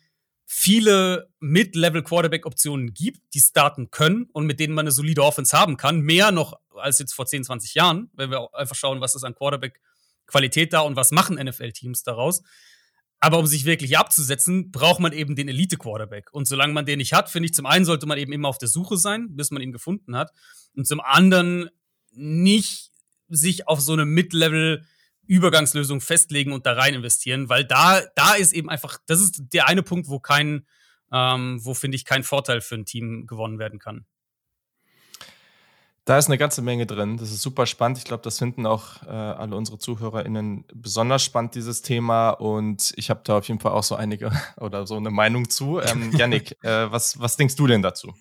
viele 0.52 1.30
Mid-Level-Quarterback-Optionen 1.38 2.92
gibt, 2.92 3.20
die 3.34 3.40
starten 3.40 3.92
können 3.92 4.28
und 4.32 4.46
mit 4.46 4.58
denen 4.58 4.74
man 4.74 4.84
eine 4.84 4.90
solide 4.90 5.22
Offense 5.22 5.56
haben 5.56 5.76
kann. 5.76 6.00
Mehr 6.00 6.32
noch 6.32 6.58
als 6.74 6.98
jetzt 6.98 7.12
vor 7.12 7.26
10, 7.26 7.44
20 7.44 7.74
Jahren, 7.74 8.10
wenn 8.14 8.30
wir 8.30 8.52
einfach 8.54 8.74
schauen, 8.74 9.00
was 9.00 9.14
ist 9.14 9.22
an 9.22 9.36
Quarterback-Qualität 9.36 10.72
da 10.72 10.80
und 10.80 10.96
was 10.96 11.12
machen 11.12 11.36
NFL-Teams 11.36 12.02
daraus. 12.02 12.42
Aber 13.20 13.38
um 13.38 13.46
sich 13.46 13.64
wirklich 13.64 13.96
abzusetzen, 13.96 14.72
braucht 14.72 14.98
man 14.98 15.12
eben 15.12 15.36
den 15.36 15.48
Elite-Quarterback. 15.48 16.32
Und 16.32 16.48
solange 16.48 16.72
man 16.72 16.86
den 16.86 16.98
nicht 16.98 17.12
hat, 17.12 17.30
finde 17.30 17.46
ich, 17.46 17.54
zum 17.54 17.66
einen 17.66 17.84
sollte 17.84 18.06
man 18.06 18.18
eben 18.18 18.32
immer 18.32 18.48
auf 18.48 18.58
der 18.58 18.68
Suche 18.68 18.96
sein, 18.96 19.36
bis 19.36 19.52
man 19.52 19.62
ihn 19.62 19.72
gefunden 19.72 20.16
hat. 20.16 20.32
Und 20.74 20.86
zum 20.86 21.00
anderen 21.00 21.70
nicht 22.10 22.90
sich 23.28 23.68
auf 23.68 23.80
so 23.80 23.92
eine 23.92 24.04
Mid-Level 24.04 24.84
Übergangslösung 25.30 26.00
festlegen 26.00 26.52
und 26.52 26.66
da 26.66 26.72
rein 26.72 26.94
investieren, 26.94 27.48
weil 27.48 27.64
da, 27.64 28.00
da 28.16 28.34
ist 28.34 28.52
eben 28.52 28.68
einfach, 28.68 28.98
das 29.06 29.20
ist 29.20 29.40
der 29.52 29.68
eine 29.68 29.84
Punkt, 29.84 30.08
wo 30.08 30.18
kein, 30.18 30.66
ähm, 31.12 31.64
wo 31.64 31.72
finde 31.72 31.94
ich 31.94 32.04
kein 32.04 32.24
Vorteil 32.24 32.60
für 32.60 32.74
ein 32.74 32.84
Team 32.84 33.28
gewonnen 33.28 33.60
werden 33.60 33.78
kann. 33.78 34.06
Da 36.04 36.18
ist 36.18 36.26
eine 36.26 36.38
ganze 36.38 36.62
Menge 36.62 36.84
drin. 36.84 37.18
Das 37.18 37.30
ist 37.30 37.42
super 37.42 37.66
spannend. 37.66 37.98
Ich 37.98 38.04
glaube, 38.04 38.24
das 38.24 38.38
finden 38.38 38.66
auch 38.66 39.04
äh, 39.04 39.10
alle 39.10 39.54
unsere 39.54 39.78
ZuhörerInnen 39.78 40.64
besonders 40.74 41.22
spannend, 41.22 41.54
dieses 41.54 41.82
Thema. 41.82 42.30
Und 42.30 42.92
ich 42.96 43.08
habe 43.10 43.20
da 43.22 43.38
auf 43.38 43.46
jeden 43.46 43.60
Fall 43.60 43.70
auch 43.70 43.84
so 43.84 43.94
einige 43.94 44.32
oder 44.56 44.84
so 44.84 44.96
eine 44.96 45.10
Meinung 45.10 45.48
zu. 45.48 45.80
Ähm, 45.80 46.10
Yannick, 46.16 46.56
äh, 46.64 46.90
was, 46.90 47.20
was 47.20 47.36
denkst 47.36 47.54
du 47.54 47.68
denn 47.68 47.82
dazu? 47.82 48.12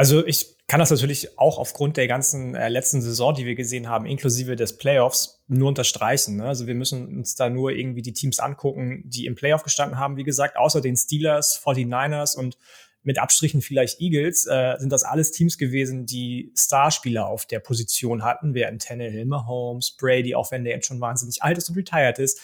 Also 0.00 0.24
ich 0.24 0.56
kann 0.66 0.80
das 0.80 0.90
natürlich 0.90 1.38
auch 1.38 1.58
aufgrund 1.58 1.98
der 1.98 2.08
ganzen 2.08 2.54
äh, 2.54 2.70
letzten 2.70 3.02
Saison, 3.02 3.34
die 3.34 3.44
wir 3.44 3.54
gesehen 3.54 3.86
haben, 3.86 4.06
inklusive 4.06 4.56
des 4.56 4.78
Playoffs, 4.78 5.42
nur 5.46 5.68
unterstreichen. 5.68 6.36
Ne? 6.36 6.46
Also 6.46 6.66
wir 6.66 6.74
müssen 6.74 7.18
uns 7.18 7.34
da 7.34 7.50
nur 7.50 7.72
irgendwie 7.72 8.00
die 8.00 8.14
Teams 8.14 8.38
angucken, 8.38 9.02
die 9.04 9.26
im 9.26 9.34
Playoff 9.34 9.62
gestanden 9.62 9.98
haben, 9.98 10.16
wie 10.16 10.24
gesagt, 10.24 10.56
außer 10.56 10.80
den 10.80 10.96
Steelers, 10.96 11.60
49ers 11.62 12.34
und 12.34 12.56
mit 13.02 13.18
Abstrichen 13.18 13.60
vielleicht 13.60 14.00
Eagles, 14.00 14.46
äh, 14.46 14.76
sind 14.78 14.90
das 14.90 15.04
alles 15.04 15.32
Teams 15.32 15.58
gewesen, 15.58 16.06
die 16.06 16.50
Starspieler 16.56 17.26
auf 17.26 17.44
der 17.44 17.60
Position 17.60 18.24
hatten, 18.24 18.54
während 18.54 18.80
Tannehill, 18.80 19.26
Mahomes, 19.26 19.98
Brady, 19.98 20.34
auch 20.34 20.50
wenn 20.50 20.64
der 20.64 20.76
jetzt 20.76 20.86
schon 20.86 21.02
wahnsinnig 21.02 21.42
alt 21.42 21.58
ist 21.58 21.68
und 21.68 21.76
retired 21.76 22.18
ist, 22.18 22.40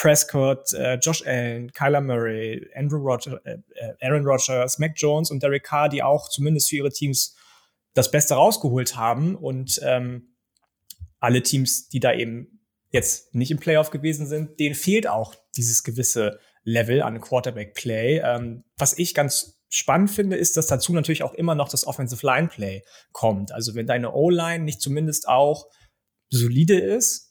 Prescott, 0.00 0.72
äh, 0.72 0.94
Josh 0.94 1.26
Allen, 1.26 1.70
Kyler 1.72 2.00
Murray, 2.00 2.66
Andrew 2.74 2.96
Rodgers, 2.96 3.38
äh, 3.44 3.58
äh, 3.74 3.94
Aaron 4.00 4.24
Rodgers, 4.24 4.78
Mac 4.78 4.92
Jones 4.96 5.30
und 5.30 5.42
Derek 5.42 5.64
Carr, 5.64 5.90
die 5.90 6.02
auch 6.02 6.30
zumindest 6.30 6.70
für 6.70 6.76
ihre 6.76 6.90
Teams 6.90 7.36
das 7.92 8.10
Beste 8.10 8.34
rausgeholt 8.34 8.96
haben 8.96 9.34
und 9.34 9.78
ähm, 9.82 10.36
alle 11.18 11.42
Teams, 11.42 11.90
die 11.90 12.00
da 12.00 12.14
eben 12.14 12.62
jetzt 12.90 13.34
nicht 13.34 13.50
im 13.50 13.58
Playoff 13.58 13.90
gewesen 13.90 14.26
sind, 14.26 14.58
denen 14.58 14.74
fehlt 14.74 15.06
auch 15.06 15.34
dieses 15.54 15.82
gewisse 15.82 16.40
Level 16.64 17.02
an 17.02 17.20
Quarterback-Play. 17.20 18.22
Ähm, 18.24 18.64
was 18.78 18.96
ich 18.96 19.12
ganz 19.14 19.60
spannend 19.68 20.10
finde, 20.10 20.36
ist, 20.36 20.56
dass 20.56 20.66
dazu 20.66 20.94
natürlich 20.94 21.22
auch 21.24 21.34
immer 21.34 21.54
noch 21.54 21.68
das 21.68 21.86
Offensive 21.86 22.24
Line 22.26 22.48
Play 22.48 22.82
kommt. 23.12 23.52
Also 23.52 23.74
wenn 23.74 23.86
deine 23.86 24.14
O-Line 24.14 24.64
nicht 24.64 24.80
zumindest 24.80 25.28
auch 25.28 25.66
solide 26.30 26.80
ist, 26.80 27.29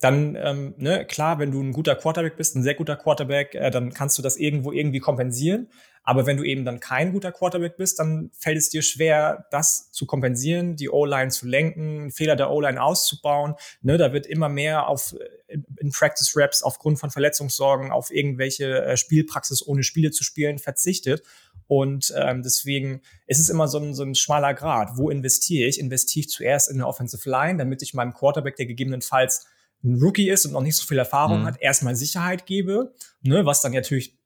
dann, 0.00 0.36
ähm, 0.36 0.74
ne, 0.76 1.06
klar, 1.06 1.38
wenn 1.38 1.50
du 1.50 1.62
ein 1.62 1.72
guter 1.72 1.94
Quarterback 1.94 2.36
bist, 2.36 2.54
ein 2.54 2.62
sehr 2.62 2.74
guter 2.74 2.96
Quarterback, 2.96 3.54
äh, 3.54 3.70
dann 3.70 3.94
kannst 3.94 4.18
du 4.18 4.22
das 4.22 4.36
irgendwo 4.36 4.72
irgendwie 4.72 5.00
kompensieren. 5.00 5.68
Aber 6.02 6.24
wenn 6.24 6.36
du 6.36 6.44
eben 6.44 6.64
dann 6.64 6.78
kein 6.78 7.12
guter 7.12 7.32
Quarterback 7.32 7.76
bist, 7.76 7.98
dann 7.98 8.30
fällt 8.38 8.58
es 8.58 8.68
dir 8.68 8.82
schwer, 8.82 9.46
das 9.50 9.90
zu 9.90 10.06
kompensieren, 10.06 10.76
die 10.76 10.88
O-Line 10.88 11.30
zu 11.30 11.48
lenken, 11.48 12.12
Fehler 12.12 12.36
der 12.36 12.50
O-Line 12.50 12.80
auszubauen. 12.80 13.54
Ne, 13.80 13.96
da 13.96 14.12
wird 14.12 14.26
immer 14.26 14.48
mehr 14.48 14.86
auf 14.86 15.14
äh, 15.48 15.58
in 15.80 15.90
Practice 15.90 16.36
Raps 16.36 16.62
aufgrund 16.62 17.00
von 17.00 17.10
Verletzungssorgen 17.10 17.90
auf 17.90 18.10
irgendwelche 18.10 18.84
äh, 18.84 18.96
Spielpraxis 18.96 19.66
ohne 19.66 19.82
Spiele 19.82 20.10
zu 20.10 20.24
spielen 20.24 20.58
verzichtet. 20.58 21.22
Und 21.68 22.12
ähm, 22.16 22.42
deswegen 22.42 23.00
ist 23.26 23.40
es 23.40 23.48
immer 23.48 23.66
so 23.66 23.78
ein, 23.78 23.94
so 23.94 24.04
ein 24.04 24.14
schmaler 24.14 24.54
Grad. 24.54 24.90
Wo 24.96 25.10
investiere 25.10 25.68
ich? 25.68 25.80
Investiere 25.80 26.26
ich 26.26 26.28
zuerst 26.28 26.70
in 26.70 26.76
eine 26.76 26.86
Offensive 26.86 27.28
Line, 27.28 27.58
damit 27.58 27.82
ich 27.82 27.94
meinem 27.94 28.14
Quarterback, 28.14 28.56
der 28.56 28.66
gegebenenfalls 28.66 29.46
ein 29.86 30.00
Rookie 30.00 30.28
ist 30.28 30.44
und 30.46 30.52
noch 30.52 30.62
nicht 30.62 30.76
so 30.76 30.86
viel 30.86 30.98
Erfahrung 30.98 31.42
mhm. 31.42 31.46
hat, 31.46 31.60
erstmal 31.60 31.96
Sicherheit 31.96 32.46
gebe, 32.46 32.94
ne, 33.22 33.46
was 33.46 33.62
dann 33.62 33.72
natürlich, 33.72 34.18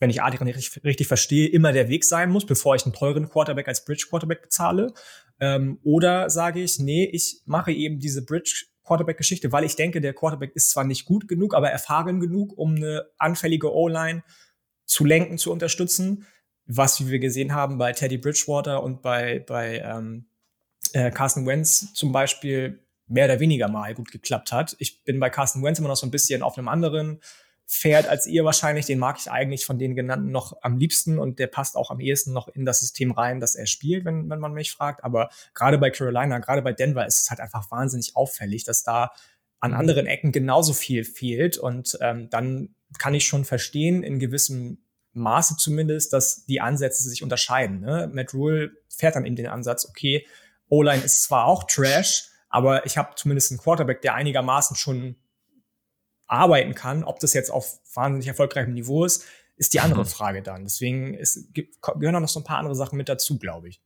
wenn 0.00 0.10
ich 0.10 0.22
Adrian 0.22 0.48
richtig, 0.48 0.84
richtig, 0.84 1.06
verstehe, 1.06 1.48
immer 1.48 1.72
der 1.72 1.88
Weg 1.88 2.04
sein 2.04 2.30
muss, 2.30 2.46
bevor 2.46 2.74
ich 2.74 2.84
einen 2.84 2.94
teuren 2.94 3.28
Quarterback 3.28 3.68
als 3.68 3.84
Bridge 3.84 4.06
Quarterback 4.08 4.42
bezahle. 4.42 4.92
Ähm, 5.40 5.78
oder 5.82 6.30
sage 6.30 6.62
ich, 6.62 6.78
nee, 6.78 7.04
ich 7.04 7.42
mache 7.44 7.72
eben 7.72 7.98
diese 7.98 8.24
Bridge 8.24 8.66
Quarterback-Geschichte, 8.84 9.50
weil 9.50 9.64
ich 9.64 9.76
denke, 9.76 10.00
der 10.00 10.14
Quarterback 10.14 10.54
ist 10.54 10.70
zwar 10.70 10.84
nicht 10.84 11.06
gut 11.06 11.26
genug, 11.26 11.54
aber 11.54 11.70
erfahren 11.70 12.20
genug, 12.20 12.56
um 12.56 12.76
eine 12.76 13.06
anfällige 13.18 13.72
O-Line 13.72 14.22
zu 14.84 15.04
lenken, 15.04 15.38
zu 15.38 15.50
unterstützen, 15.50 16.26
was, 16.66 17.04
wie 17.04 17.10
wir 17.10 17.18
gesehen 17.18 17.54
haben, 17.54 17.78
bei 17.78 17.92
Teddy 17.92 18.18
Bridgewater 18.18 18.82
und 18.82 19.02
bei, 19.02 19.40
bei 19.46 19.78
ähm, 19.78 20.26
äh, 20.92 21.10
Carson 21.10 21.46
Wentz 21.46 21.92
zum 21.94 22.12
Beispiel 22.12 22.84
mehr 23.06 23.26
oder 23.26 23.40
weniger 23.40 23.68
mal 23.68 23.94
gut 23.94 24.10
geklappt 24.10 24.52
hat. 24.52 24.76
Ich 24.78 25.04
bin 25.04 25.20
bei 25.20 25.30
Carsten 25.30 25.62
Wentz 25.62 25.78
immer 25.78 25.88
noch 25.88 25.96
so 25.96 26.06
ein 26.06 26.10
bisschen 26.10 26.42
auf 26.42 26.56
einem 26.56 26.68
anderen 26.68 27.20
Pferd 27.66 28.08
als 28.08 28.26
ihr 28.26 28.44
wahrscheinlich. 28.44 28.86
Den 28.86 28.98
mag 28.98 29.16
ich 29.18 29.30
eigentlich 29.30 29.64
von 29.64 29.78
den 29.78 29.94
genannten 29.94 30.30
noch 30.30 30.56
am 30.62 30.76
liebsten 30.76 31.18
und 31.18 31.38
der 31.38 31.46
passt 31.46 31.76
auch 31.76 31.90
am 31.90 32.00
ehesten 32.00 32.32
noch 32.32 32.48
in 32.48 32.64
das 32.64 32.80
System 32.80 33.10
rein, 33.12 33.40
das 33.40 33.54
er 33.54 33.66
spielt, 33.66 34.04
wenn, 34.04 34.28
wenn 34.28 34.38
man 34.38 34.52
mich 34.52 34.72
fragt. 34.72 35.04
Aber 35.04 35.30
gerade 35.54 35.78
bei 35.78 35.90
Carolina, 35.90 36.38
gerade 36.38 36.62
bei 36.62 36.72
Denver 36.72 37.06
ist 37.06 37.22
es 37.22 37.30
halt 37.30 37.40
einfach 37.40 37.70
wahnsinnig 37.70 38.16
auffällig, 38.16 38.64
dass 38.64 38.82
da 38.82 39.12
an 39.60 39.72
mhm. 39.72 39.78
anderen 39.78 40.06
Ecken 40.06 40.32
genauso 40.32 40.72
viel 40.72 41.04
fehlt. 41.04 41.56
Und 41.56 41.98
ähm, 42.00 42.28
dann 42.30 42.74
kann 42.98 43.14
ich 43.14 43.26
schon 43.26 43.44
verstehen, 43.44 44.02
in 44.02 44.18
gewissem 44.18 44.78
Maße 45.14 45.56
zumindest, 45.56 46.12
dass 46.12 46.44
die 46.44 46.60
Ansätze 46.60 47.08
sich 47.08 47.22
unterscheiden. 47.22 47.80
Ne? 47.80 48.10
Matt 48.12 48.34
Rule 48.34 48.72
fährt 48.88 49.16
dann 49.16 49.24
eben 49.24 49.36
den 49.36 49.46
Ansatz, 49.46 49.86
okay, 49.88 50.26
O-Line 50.68 51.02
ist 51.02 51.22
zwar 51.22 51.46
auch 51.46 51.64
Trash, 51.64 52.30
aber 52.54 52.86
ich 52.86 52.96
habe 52.96 53.16
zumindest 53.16 53.50
einen 53.50 53.58
Quarterback, 53.58 54.00
der 54.00 54.14
einigermaßen 54.14 54.76
schon 54.76 55.16
arbeiten 56.28 56.76
kann. 56.76 57.02
Ob 57.02 57.18
das 57.18 57.32
jetzt 57.34 57.50
auf 57.50 57.80
wahnsinnig 57.92 58.28
erfolgreichem 58.28 58.74
Niveau 58.74 59.04
ist, 59.04 59.24
ist 59.56 59.74
die 59.74 59.80
andere. 59.80 60.04
Frage 60.04 60.40
dann. 60.40 60.62
Deswegen 60.62 61.14
ist, 61.14 61.52
gehören 61.52 62.14
auch 62.14 62.20
noch 62.20 62.28
so 62.28 62.38
ein 62.38 62.44
paar 62.44 62.58
andere 62.58 62.76
Sachen 62.76 62.96
mit 62.96 63.08
dazu, 63.08 63.40
glaube 63.40 63.70
ich. 63.70 63.82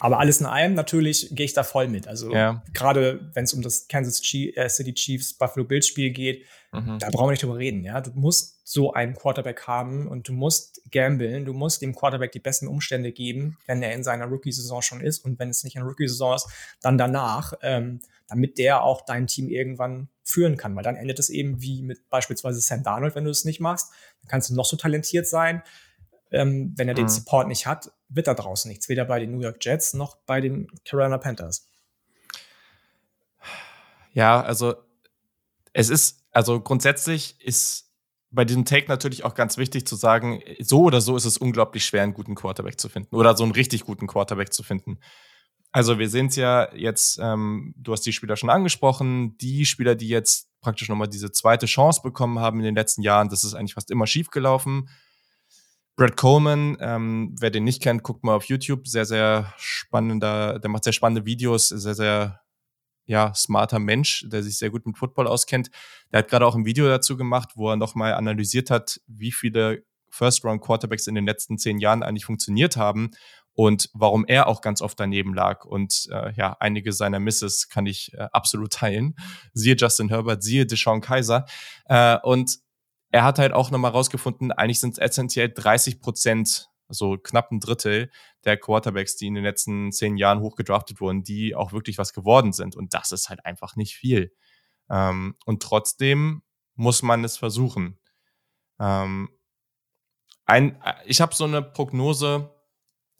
Aber 0.00 0.20
alles 0.20 0.40
in 0.40 0.46
allem, 0.46 0.72
natürlich 0.72 1.28
gehe 1.32 1.44
ich 1.44 1.52
da 1.52 1.64
voll 1.64 1.88
mit. 1.88 2.08
Also 2.08 2.32
ja. 2.32 2.62
gerade 2.72 3.30
wenn 3.34 3.44
es 3.44 3.52
um 3.52 3.60
das 3.60 3.88
Kansas 3.88 4.22
äh, 4.32 4.66
City 4.70 4.94
Chiefs 4.94 5.34
Buffalo 5.34 5.66
Bills 5.66 5.86
Spiel 5.86 6.12
geht, 6.12 6.46
mhm. 6.72 6.98
da 6.98 7.10
brauchen 7.10 7.26
wir 7.26 7.32
nicht 7.32 7.42
drüber 7.42 7.58
reden. 7.58 7.84
Ja, 7.84 8.00
du 8.00 8.10
musst 8.14 8.55
so 8.68 8.92
einen 8.92 9.14
Quarterback 9.14 9.68
haben 9.68 10.08
und 10.08 10.26
du 10.26 10.32
musst 10.32 10.82
gamblen, 10.90 11.44
du 11.44 11.52
musst 11.52 11.82
dem 11.82 11.94
Quarterback 11.94 12.32
die 12.32 12.40
besten 12.40 12.66
Umstände 12.66 13.12
geben, 13.12 13.58
wenn 13.66 13.80
er 13.80 13.94
in 13.94 14.02
seiner 14.02 14.26
Rookie-Saison 14.26 14.82
schon 14.82 15.00
ist 15.00 15.24
und 15.24 15.38
wenn 15.38 15.50
es 15.50 15.62
nicht 15.62 15.76
eine 15.76 15.86
Rookie-Saison 15.86 16.34
ist, 16.34 16.48
dann 16.80 16.98
danach, 16.98 17.52
ähm, 17.62 18.00
damit 18.26 18.58
der 18.58 18.82
auch 18.82 19.02
dein 19.02 19.28
Team 19.28 19.48
irgendwann 19.48 20.08
führen 20.24 20.56
kann, 20.56 20.74
weil 20.74 20.82
dann 20.82 20.96
endet 20.96 21.20
es 21.20 21.30
eben 21.30 21.62
wie 21.62 21.80
mit 21.80 22.10
beispielsweise 22.10 22.60
Sam 22.60 22.82
Darnold, 22.82 23.14
wenn 23.14 23.22
du 23.22 23.30
es 23.30 23.44
nicht 23.44 23.60
machst, 23.60 23.92
dann 24.22 24.28
kannst 24.28 24.50
du 24.50 24.54
noch 24.56 24.64
so 24.64 24.76
talentiert 24.76 25.28
sein, 25.28 25.62
ähm, 26.32 26.74
wenn 26.74 26.88
er 26.88 26.94
den 26.94 27.04
mhm. 27.04 27.10
Support 27.10 27.46
nicht 27.46 27.68
hat, 27.68 27.92
wird 28.08 28.26
da 28.26 28.34
draußen 28.34 28.68
nichts, 28.68 28.88
weder 28.88 29.04
bei 29.04 29.20
den 29.20 29.30
New 29.30 29.42
York 29.42 29.64
Jets 29.64 29.94
noch 29.94 30.16
bei 30.26 30.40
den 30.40 30.66
Carolina 30.84 31.18
Panthers. 31.18 31.68
Ja, 34.12 34.42
also 34.42 34.74
es 35.72 35.88
ist, 35.88 36.24
also 36.32 36.60
grundsätzlich 36.60 37.40
ist 37.40 37.85
bei 38.30 38.44
diesem 38.44 38.64
Take 38.64 38.88
natürlich 38.88 39.24
auch 39.24 39.34
ganz 39.34 39.56
wichtig 39.56 39.86
zu 39.86 39.96
sagen, 39.96 40.40
so 40.60 40.82
oder 40.82 41.00
so 41.00 41.16
ist 41.16 41.24
es 41.24 41.38
unglaublich 41.38 41.84
schwer, 41.84 42.02
einen 42.02 42.14
guten 42.14 42.34
Quarterback 42.34 42.80
zu 42.80 42.88
finden 42.88 43.14
oder 43.14 43.36
so 43.36 43.44
einen 43.44 43.52
richtig 43.52 43.84
guten 43.84 44.06
Quarterback 44.06 44.52
zu 44.52 44.62
finden. 44.62 44.98
Also 45.72 45.98
wir 45.98 46.08
sehen 46.08 46.26
es 46.26 46.36
ja 46.36 46.72
jetzt, 46.74 47.18
ähm, 47.20 47.74
du 47.76 47.92
hast 47.92 48.02
die 48.02 48.12
Spieler 48.12 48.36
schon 48.36 48.50
angesprochen, 48.50 49.36
die 49.38 49.66
Spieler, 49.66 49.94
die 49.94 50.08
jetzt 50.08 50.48
praktisch 50.60 50.88
nochmal 50.88 51.08
diese 51.08 51.32
zweite 51.32 51.66
Chance 51.66 52.00
bekommen 52.02 52.38
haben 52.38 52.58
in 52.58 52.64
den 52.64 52.74
letzten 52.74 53.02
Jahren, 53.02 53.28
das 53.28 53.44
ist 53.44 53.54
eigentlich 53.54 53.74
fast 53.74 53.90
immer 53.90 54.06
schief 54.06 54.30
gelaufen. 54.30 54.88
Brad 55.96 56.16
Coleman, 56.16 56.76
ähm, 56.80 57.34
wer 57.40 57.50
den 57.50 57.64
nicht 57.64 57.82
kennt, 57.82 58.02
guckt 58.02 58.22
mal 58.22 58.34
auf 58.34 58.44
YouTube. 58.44 58.86
Sehr, 58.86 59.06
sehr 59.06 59.52
spannender, 59.56 60.58
der 60.58 60.68
macht 60.68 60.84
sehr 60.84 60.92
spannende 60.92 61.24
Videos, 61.24 61.68
sehr, 61.68 61.94
sehr 61.94 62.40
ja, 63.06 63.32
smarter 63.34 63.78
Mensch, 63.78 64.24
der 64.28 64.42
sich 64.42 64.58
sehr 64.58 64.70
gut 64.70 64.86
mit 64.86 64.98
Football 64.98 65.26
auskennt. 65.26 65.70
Der 66.12 66.18
hat 66.18 66.28
gerade 66.28 66.46
auch 66.46 66.54
ein 66.54 66.64
Video 66.64 66.86
dazu 66.88 67.16
gemacht, 67.16 67.50
wo 67.54 67.70
er 67.70 67.76
nochmal 67.76 68.14
analysiert 68.14 68.70
hat, 68.70 69.00
wie 69.06 69.32
viele 69.32 69.84
First-Round-Quarterbacks 70.10 71.06
in 71.06 71.14
den 71.14 71.26
letzten 71.26 71.58
zehn 71.58 71.78
Jahren 71.78 72.02
eigentlich 72.02 72.24
funktioniert 72.24 72.76
haben 72.76 73.10
und 73.54 73.90
warum 73.94 74.24
er 74.26 74.48
auch 74.48 74.60
ganz 74.60 74.82
oft 74.82 74.98
daneben 75.00 75.34
lag. 75.34 75.64
Und 75.64 76.08
äh, 76.10 76.32
ja, 76.34 76.56
einige 76.60 76.92
seiner 76.92 77.20
Misses 77.20 77.68
kann 77.68 77.86
ich 77.86 78.12
äh, 78.14 78.28
absolut 78.32 78.72
teilen. 78.72 79.14
Siehe 79.52 79.76
Justin 79.76 80.08
Herbert, 80.08 80.42
siehe 80.42 80.66
Deshaun 80.66 81.00
Kaiser. 81.00 81.46
Äh, 81.86 82.18
und 82.22 82.58
er 83.10 83.24
hat 83.24 83.38
halt 83.38 83.52
auch 83.52 83.70
nochmal 83.70 83.92
rausgefunden, 83.92 84.52
eigentlich 84.52 84.80
sind 84.80 84.92
es 84.92 84.98
essentiell 84.98 85.48
30 85.48 86.00
Prozent, 86.00 86.68
also 86.88 87.18
knapp 87.18 87.50
ein 87.50 87.60
Drittel 87.60 88.10
der 88.44 88.56
Quarterbacks, 88.56 89.16
die 89.16 89.26
in 89.26 89.34
den 89.34 89.44
letzten 89.44 89.92
zehn 89.92 90.16
Jahren 90.16 90.40
hochgedraftet 90.40 91.00
wurden, 91.00 91.22
die 91.22 91.54
auch 91.54 91.72
wirklich 91.72 91.98
was 91.98 92.12
geworden 92.12 92.52
sind. 92.52 92.76
Und 92.76 92.94
das 92.94 93.12
ist 93.12 93.28
halt 93.28 93.44
einfach 93.44 93.76
nicht 93.76 93.96
viel. 93.96 94.32
Ähm, 94.88 95.36
und 95.44 95.62
trotzdem 95.62 96.42
muss 96.74 97.02
man 97.02 97.24
es 97.24 97.36
versuchen. 97.36 97.98
Ähm, 98.78 99.30
ein, 100.44 100.80
ich 101.04 101.20
habe 101.20 101.34
so 101.34 101.44
eine 101.44 101.62
Prognose, 101.62 102.52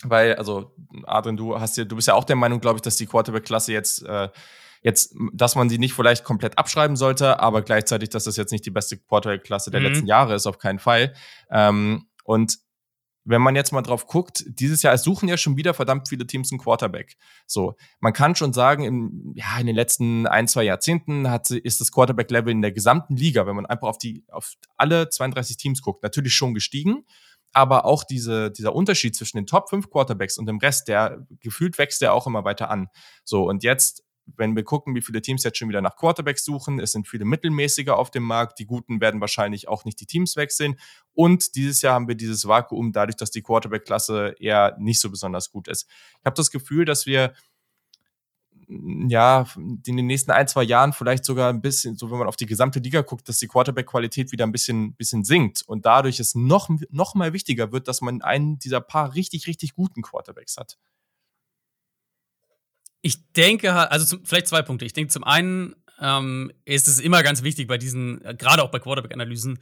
weil, 0.04 0.36
also, 0.36 0.74
Adrian, 1.04 1.36
du 1.36 1.58
hast 1.58 1.76
ja, 1.76 1.84
du 1.84 1.96
bist 1.96 2.08
ja 2.08 2.14
auch 2.14 2.24
der 2.24 2.36
Meinung, 2.36 2.60
glaube 2.60 2.76
ich, 2.76 2.82
dass 2.82 2.96
die 2.96 3.06
Quarterback-Klasse 3.06 3.72
jetzt 3.72 4.02
äh, 4.02 4.28
Jetzt, 4.86 5.16
dass 5.32 5.56
man 5.56 5.68
sie 5.68 5.78
nicht 5.78 5.94
vielleicht 5.94 6.22
komplett 6.22 6.58
abschreiben 6.58 6.94
sollte, 6.94 7.40
aber 7.40 7.62
gleichzeitig, 7.62 8.10
dass 8.10 8.22
das 8.22 8.36
jetzt 8.36 8.52
nicht 8.52 8.64
die 8.64 8.70
beste 8.70 8.96
Quarterback-Klasse 8.96 9.72
der 9.72 9.80
mhm. 9.80 9.86
letzten 9.86 10.06
Jahre 10.06 10.34
ist, 10.36 10.46
auf 10.46 10.58
keinen 10.58 10.78
Fall. 10.78 11.12
Ähm, 11.50 12.06
und 12.22 12.58
wenn 13.26 13.42
man 13.42 13.56
jetzt 13.56 13.72
mal 13.72 13.82
drauf 13.82 14.06
guckt, 14.06 14.44
dieses 14.46 14.82
Jahr, 14.82 14.96
suchen 14.96 15.28
ja 15.28 15.36
schon 15.36 15.56
wieder 15.56 15.74
verdammt 15.74 16.08
viele 16.08 16.26
Teams 16.26 16.52
einen 16.52 16.60
Quarterback. 16.60 17.16
So, 17.46 17.74
man 17.98 18.12
kann 18.12 18.36
schon 18.36 18.52
sagen, 18.52 18.84
im, 18.84 19.32
ja, 19.34 19.58
in 19.58 19.66
den 19.66 19.74
letzten 19.74 20.26
ein, 20.28 20.46
zwei 20.46 20.62
Jahrzehnten 20.62 21.28
hat, 21.28 21.50
ist 21.50 21.80
das 21.80 21.90
Quarterback-Level 21.90 22.52
in 22.52 22.62
der 22.62 22.72
gesamten 22.72 23.16
Liga, 23.16 23.46
wenn 23.46 23.56
man 23.56 23.66
einfach 23.66 23.88
auf 23.88 23.98
die, 23.98 24.24
auf 24.28 24.54
alle 24.76 25.08
32 25.08 25.56
Teams 25.56 25.82
guckt, 25.82 26.04
natürlich 26.04 26.34
schon 26.34 26.54
gestiegen. 26.54 27.04
Aber 27.52 27.84
auch 27.84 28.04
diese, 28.04 28.50
dieser 28.50 28.74
Unterschied 28.74 29.16
zwischen 29.16 29.38
den 29.38 29.46
Top 29.46 29.70
5 29.70 29.90
Quarterbacks 29.90 30.38
und 30.38 30.46
dem 30.46 30.58
Rest, 30.58 30.88
der 30.88 31.26
gefühlt 31.40 31.78
wächst 31.78 32.02
der 32.02 32.12
auch 32.12 32.26
immer 32.26 32.44
weiter 32.44 32.70
an. 32.70 32.88
So, 33.24 33.48
und 33.48 33.64
jetzt 33.64 34.05
wenn 34.26 34.56
wir 34.56 34.64
gucken, 34.64 34.94
wie 34.94 35.02
viele 35.02 35.22
Teams 35.22 35.44
jetzt 35.44 35.58
schon 35.58 35.68
wieder 35.68 35.80
nach 35.80 35.96
Quarterbacks 35.96 36.44
suchen, 36.44 36.80
es 36.80 36.92
sind 36.92 37.06
viele 37.06 37.24
mittelmäßige 37.24 37.88
auf 37.88 38.10
dem 38.10 38.24
Markt. 38.24 38.58
Die 38.58 38.66
guten 38.66 39.00
werden 39.00 39.20
wahrscheinlich 39.20 39.68
auch 39.68 39.84
nicht 39.84 40.00
die 40.00 40.06
Teams 40.06 40.36
wechseln. 40.36 40.76
Und 41.12 41.54
dieses 41.54 41.82
Jahr 41.82 41.94
haben 41.94 42.08
wir 42.08 42.16
dieses 42.16 42.46
Vakuum 42.46 42.92
dadurch, 42.92 43.16
dass 43.16 43.30
die 43.30 43.42
Quarterback-Klasse 43.42 44.34
eher 44.38 44.76
nicht 44.78 45.00
so 45.00 45.10
besonders 45.10 45.50
gut 45.50 45.68
ist. 45.68 45.88
Ich 46.20 46.26
habe 46.26 46.36
das 46.36 46.50
Gefühl, 46.50 46.84
dass 46.84 47.06
wir 47.06 47.34
ja, 48.68 49.46
in 49.56 49.80
den 49.82 50.06
nächsten 50.06 50.32
ein, 50.32 50.48
zwei 50.48 50.64
Jahren 50.64 50.92
vielleicht 50.92 51.24
sogar 51.24 51.50
ein 51.50 51.60
bisschen, 51.60 51.96
so 51.96 52.10
wenn 52.10 52.18
man 52.18 52.26
auf 52.26 52.36
die 52.36 52.46
gesamte 52.46 52.80
Liga 52.80 53.02
guckt, 53.02 53.28
dass 53.28 53.38
die 53.38 53.46
Quarterback-Qualität 53.46 54.32
wieder 54.32 54.44
ein 54.44 54.52
bisschen, 54.52 54.94
bisschen 54.94 55.22
sinkt 55.22 55.62
und 55.62 55.86
dadurch 55.86 56.18
es 56.18 56.34
noch, 56.34 56.68
noch 56.90 57.14
mal 57.14 57.32
wichtiger 57.32 57.70
wird, 57.70 57.86
dass 57.86 58.00
man 58.00 58.22
einen 58.22 58.58
dieser 58.58 58.80
paar 58.80 59.14
richtig, 59.14 59.46
richtig 59.46 59.74
guten 59.74 60.02
Quarterbacks 60.02 60.56
hat? 60.56 60.78
Ich 63.02 63.32
denke, 63.32 63.72
also 63.72 64.04
zum, 64.04 64.24
vielleicht 64.24 64.48
zwei 64.48 64.62
Punkte. 64.62 64.84
Ich 64.84 64.92
denke, 64.92 65.12
zum 65.12 65.24
einen 65.24 65.76
ähm, 66.00 66.52
ist 66.64 66.88
es 66.88 66.98
immer 66.98 67.22
ganz 67.22 67.42
wichtig 67.42 67.68
bei 67.68 67.78
diesen, 67.78 68.24
äh, 68.24 68.34
gerade 68.34 68.62
auch 68.62 68.70
bei 68.70 68.78
Quarterback-Analysen, 68.78 69.58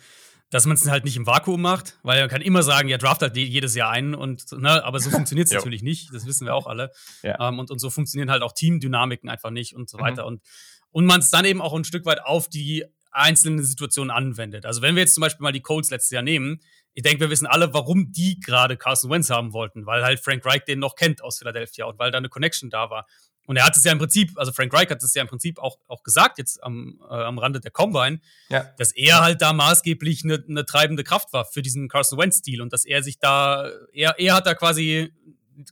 dass 0.51 0.67
man 0.67 0.77
es 0.77 0.89
halt 0.89 1.05
nicht 1.05 1.17
im 1.17 1.27
Vakuum 1.27 1.61
macht, 1.61 1.99
weil 2.03 2.21
man 2.21 2.29
kann 2.31 2.43
immer 2.43 2.63
sagen, 2.63 2.89
ja, 2.89 2.99
draft 2.99 3.23
halt 3.23 3.37
jedes 3.37 3.75
Jahr 3.75 3.91
einen 3.91 4.15
und, 4.15 4.53
ne, 4.53 4.85
aber 4.85 5.01
so 5.01 5.11
funktioniert 5.11 5.49
es 5.49 5.53
natürlich 5.53 5.83
nicht, 5.83 6.13
das 6.13 6.27
wissen 6.27 6.47
wir 6.47 6.55
auch 6.55 6.67
alle. 6.67 6.91
Ja. 7.23 7.49
Ähm, 7.49 7.59
und, 7.59 7.71
und 7.71 7.79
so 7.79 7.91
funktionieren 7.91 8.31
halt 8.31 8.43
auch 8.43 8.53
Teamdynamiken 8.53 9.29
einfach 9.29 9.51
nicht 9.51 9.75
und 9.75 9.89
so 9.89 9.99
mhm. 9.99 10.03
weiter. 10.03 10.27
Und, 10.27 10.43
und 10.91 11.07
man 11.07 11.21
es 11.21 11.31
dann 11.31 11.45
eben 11.45 11.61
auch 11.61 11.75
ein 11.75 11.85
Stück 11.85 12.05
weit 12.05 12.23
auf 12.23 12.49
die 12.49 12.85
einzelnen 13.11 13.65
Situationen 13.65 14.11
anwendet. 14.11 14.67
Also 14.67 14.83
wenn 14.83 14.97
wir 14.97 15.03
jetzt 15.03 15.15
zum 15.15 15.23
Beispiel 15.23 15.43
mal 15.43 15.53
die 15.53 15.61
Colts 15.61 15.91
letztes 15.91 16.11
Jahr 16.11 16.23
nehmen, 16.23 16.61
ich 16.95 17.03
denke, 17.03 17.21
wir 17.21 17.31
wissen 17.31 17.47
alle, 17.47 17.75
warum 17.75 18.13
die 18.13 18.39
gerade 18.39 18.77
Carson 18.77 19.11
Wentz 19.11 19.29
haben 19.29 19.53
wollten, 19.53 19.85
weil 19.85 20.05
halt 20.05 20.21
Frank 20.21 20.47
Reich 20.47 20.65
den 20.65 20.79
noch 20.79 20.95
kennt 20.95 21.23
aus 21.23 21.39
Philadelphia 21.39 21.87
und 21.87 21.99
weil 21.99 22.11
da 22.11 22.19
eine 22.19 22.29
Connection 22.29 22.71
da 22.71 22.89
war. 22.89 23.07
Und 23.47 23.57
er 23.57 23.67
hat 23.67 23.77
es 23.77 23.85
ja 23.85 23.93
im 23.93 23.99
Prinzip, 23.99 24.33
also 24.37 24.53
Frank 24.53 24.73
Reich 24.73 24.89
hat 24.89 25.03
es 25.03 25.13
ja 25.13 25.21
im 25.21 25.29
Prinzip 25.29 25.59
auch, 25.59 25.79
auch 25.89 26.03
gesagt, 26.03 26.39
jetzt 26.39 26.63
am, 26.63 27.01
äh, 27.11 27.15
am 27.15 27.39
Rande 27.39 27.61
der 27.61 27.73
Combine, 27.73 28.21
ja. 28.49 28.71
dass 28.79 28.93
er 28.93 29.21
halt 29.21 29.43
da 29.43 29.53
maßgeblich 29.53 30.25
eine, 30.25 30.43
eine 30.49 30.65
treibende 30.65 31.05
Kraft 31.05 31.33
war 31.33 31.45
für 31.45 31.61
diesen 31.61 31.89
Carson 31.89 32.19
Wentz-Stil 32.19 32.63
und 32.63 32.73
dass 32.73 32.85
er 32.85 33.03
sich 33.03 33.19
da, 33.19 33.71
er, 33.93 34.19
er 34.19 34.35
hat 34.35 34.47
da 34.47 34.55
quasi 34.55 35.13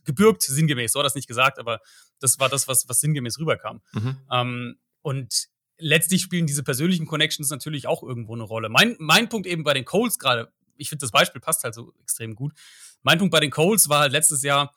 gebürgt, 0.05 0.43
sinngemäß, 0.43 0.91
so 0.91 0.99
hat 0.99 1.03
er 1.03 1.07
das 1.07 1.15
nicht 1.15 1.27
gesagt, 1.27 1.57
aber 1.57 1.79
das 2.19 2.39
war 2.39 2.49
das, 2.49 2.67
was, 2.67 2.87
was 2.87 2.99
sinngemäß 2.99 3.39
rüberkam. 3.39 3.81
Mhm. 3.93 4.17
Ähm, 4.31 4.75
und 5.01 5.47
letztlich 5.77 6.21
spielen 6.21 6.47
diese 6.47 6.63
persönlichen 6.63 7.05
Connections 7.05 7.49
natürlich 7.49 7.87
auch 7.87 8.03
irgendwo 8.03 8.33
eine 8.33 8.43
Rolle. 8.43 8.69
Mein, 8.69 8.95
mein 8.99 9.29
Punkt 9.29 9.47
eben 9.47 9.63
bei 9.63 9.73
den 9.73 9.85
Coles 9.85 10.19
gerade, 10.19 10.51
ich 10.77 10.89
finde, 10.89 11.01
das 11.03 11.11
Beispiel 11.11 11.41
passt 11.41 11.63
halt 11.63 11.73
so 11.73 11.93
extrem 12.01 12.35
gut. 12.35 12.53
Mein 13.01 13.17
Punkt 13.17 13.31
bei 13.31 13.39
den 13.39 13.51
Coles 13.51 13.89
war 13.89 13.99
halt 13.99 14.11
letztes 14.11 14.43
Jahr, 14.43 14.73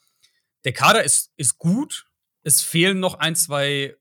der 0.65 0.73
Kader 0.73 1.05
ist, 1.05 1.33
ist 1.37 1.59
gut, 1.59 2.07
es 2.43 2.63
fehlen 2.63 3.01
noch 3.01 3.15
ein, 3.15 3.37
zwei 3.37 3.97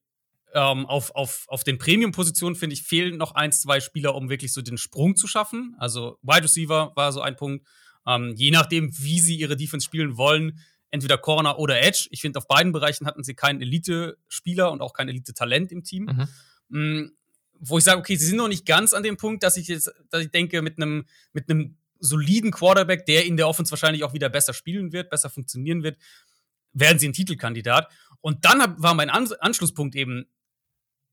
ähm, 0.53 0.85
auf, 0.85 1.13
auf, 1.13 1.45
auf 1.47 1.63
den 1.63 1.77
Premium-Positionen, 1.77 2.55
finde 2.55 2.73
ich, 2.73 2.83
fehlen 2.83 3.17
noch 3.17 3.33
ein, 3.35 3.51
zwei 3.51 3.79
Spieler, 3.79 4.15
um 4.15 4.29
wirklich 4.29 4.53
so 4.53 4.61
den 4.61 4.77
Sprung 4.77 5.15
zu 5.15 5.27
schaffen. 5.27 5.75
Also 5.77 6.17
Wide 6.21 6.43
Receiver 6.43 6.93
war 6.95 7.11
so 7.11 7.21
ein 7.21 7.35
Punkt. 7.35 7.67
Ähm, 8.07 8.33
je 8.35 8.51
nachdem, 8.51 8.89
wie 8.97 9.19
sie 9.19 9.35
ihre 9.35 9.57
Defense 9.57 9.85
spielen 9.85 10.15
wollen, 10.17 10.59
entweder 10.91 11.17
Corner 11.17 11.59
oder 11.59 11.81
Edge. 11.81 12.07
Ich 12.11 12.21
finde, 12.21 12.39
auf 12.39 12.47
beiden 12.47 12.71
Bereichen 12.71 13.05
hatten 13.05 13.23
sie 13.23 13.35
keinen 13.35 13.61
Elite-Spieler 13.61 14.71
und 14.71 14.81
auch 14.81 14.93
kein 14.93 15.09
Elite-Talent 15.09 15.71
im 15.71 15.83
Team. 15.83 16.05
Mhm. 16.05 16.27
Mhm, 16.69 17.11
wo 17.59 17.77
ich 17.77 17.83
sage, 17.83 17.99
okay, 17.99 18.15
sie 18.15 18.25
sind 18.25 18.37
noch 18.37 18.47
nicht 18.47 18.65
ganz 18.65 18.93
an 18.93 19.03
dem 19.03 19.17
Punkt, 19.17 19.43
dass 19.43 19.57
ich 19.57 19.67
jetzt, 19.67 19.91
dass 20.09 20.23
ich 20.23 20.31
denke, 20.31 20.61
mit 20.61 20.77
einem 20.77 21.05
mit 21.33 21.49
einem 21.49 21.77
soliden 22.05 22.51
Quarterback, 22.51 23.05
der 23.05 23.25
in 23.25 23.37
der 23.37 23.47
Offense 23.47 23.71
wahrscheinlich 23.71 24.03
auch 24.03 24.13
wieder 24.13 24.29
besser 24.29 24.53
spielen 24.53 24.91
wird, 24.91 25.09
besser 25.09 25.29
funktionieren 25.29 25.83
wird, 25.83 25.97
werden 26.73 26.99
sie 26.99 27.07
ein 27.07 27.13
Titelkandidat. 27.13 27.91
Und 28.21 28.45
dann 28.45 28.81
war 28.81 28.93
mein 28.93 29.09
An 29.09 29.31
Anschlusspunkt 29.39 29.95
eben, 29.95 30.25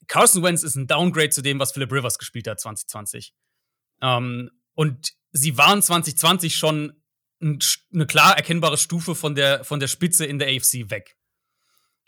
Carson 0.08 0.42
Wentz 0.42 0.62
ist 0.62 0.74
ein 0.74 0.86
Downgrade 0.86 1.30
zu 1.30 1.42
dem, 1.42 1.58
was 1.58 1.72
Philip 1.72 1.92
Rivers 1.92 2.18
gespielt 2.18 2.48
hat 2.48 2.60
2020. 2.60 3.34
Ähm, 4.00 4.50
und 4.74 5.12
sie 5.30 5.56
waren 5.56 5.82
2020 5.82 6.56
schon 6.56 7.02
ein, 7.40 7.58
eine 7.92 8.06
klar 8.06 8.36
erkennbare 8.36 8.78
Stufe 8.78 9.14
von 9.14 9.34
der, 9.34 9.64
von 9.64 9.80
der 9.80 9.88
Spitze 9.88 10.26
in 10.26 10.38
der 10.38 10.48
AFC 10.48 10.90
weg. 10.90 11.16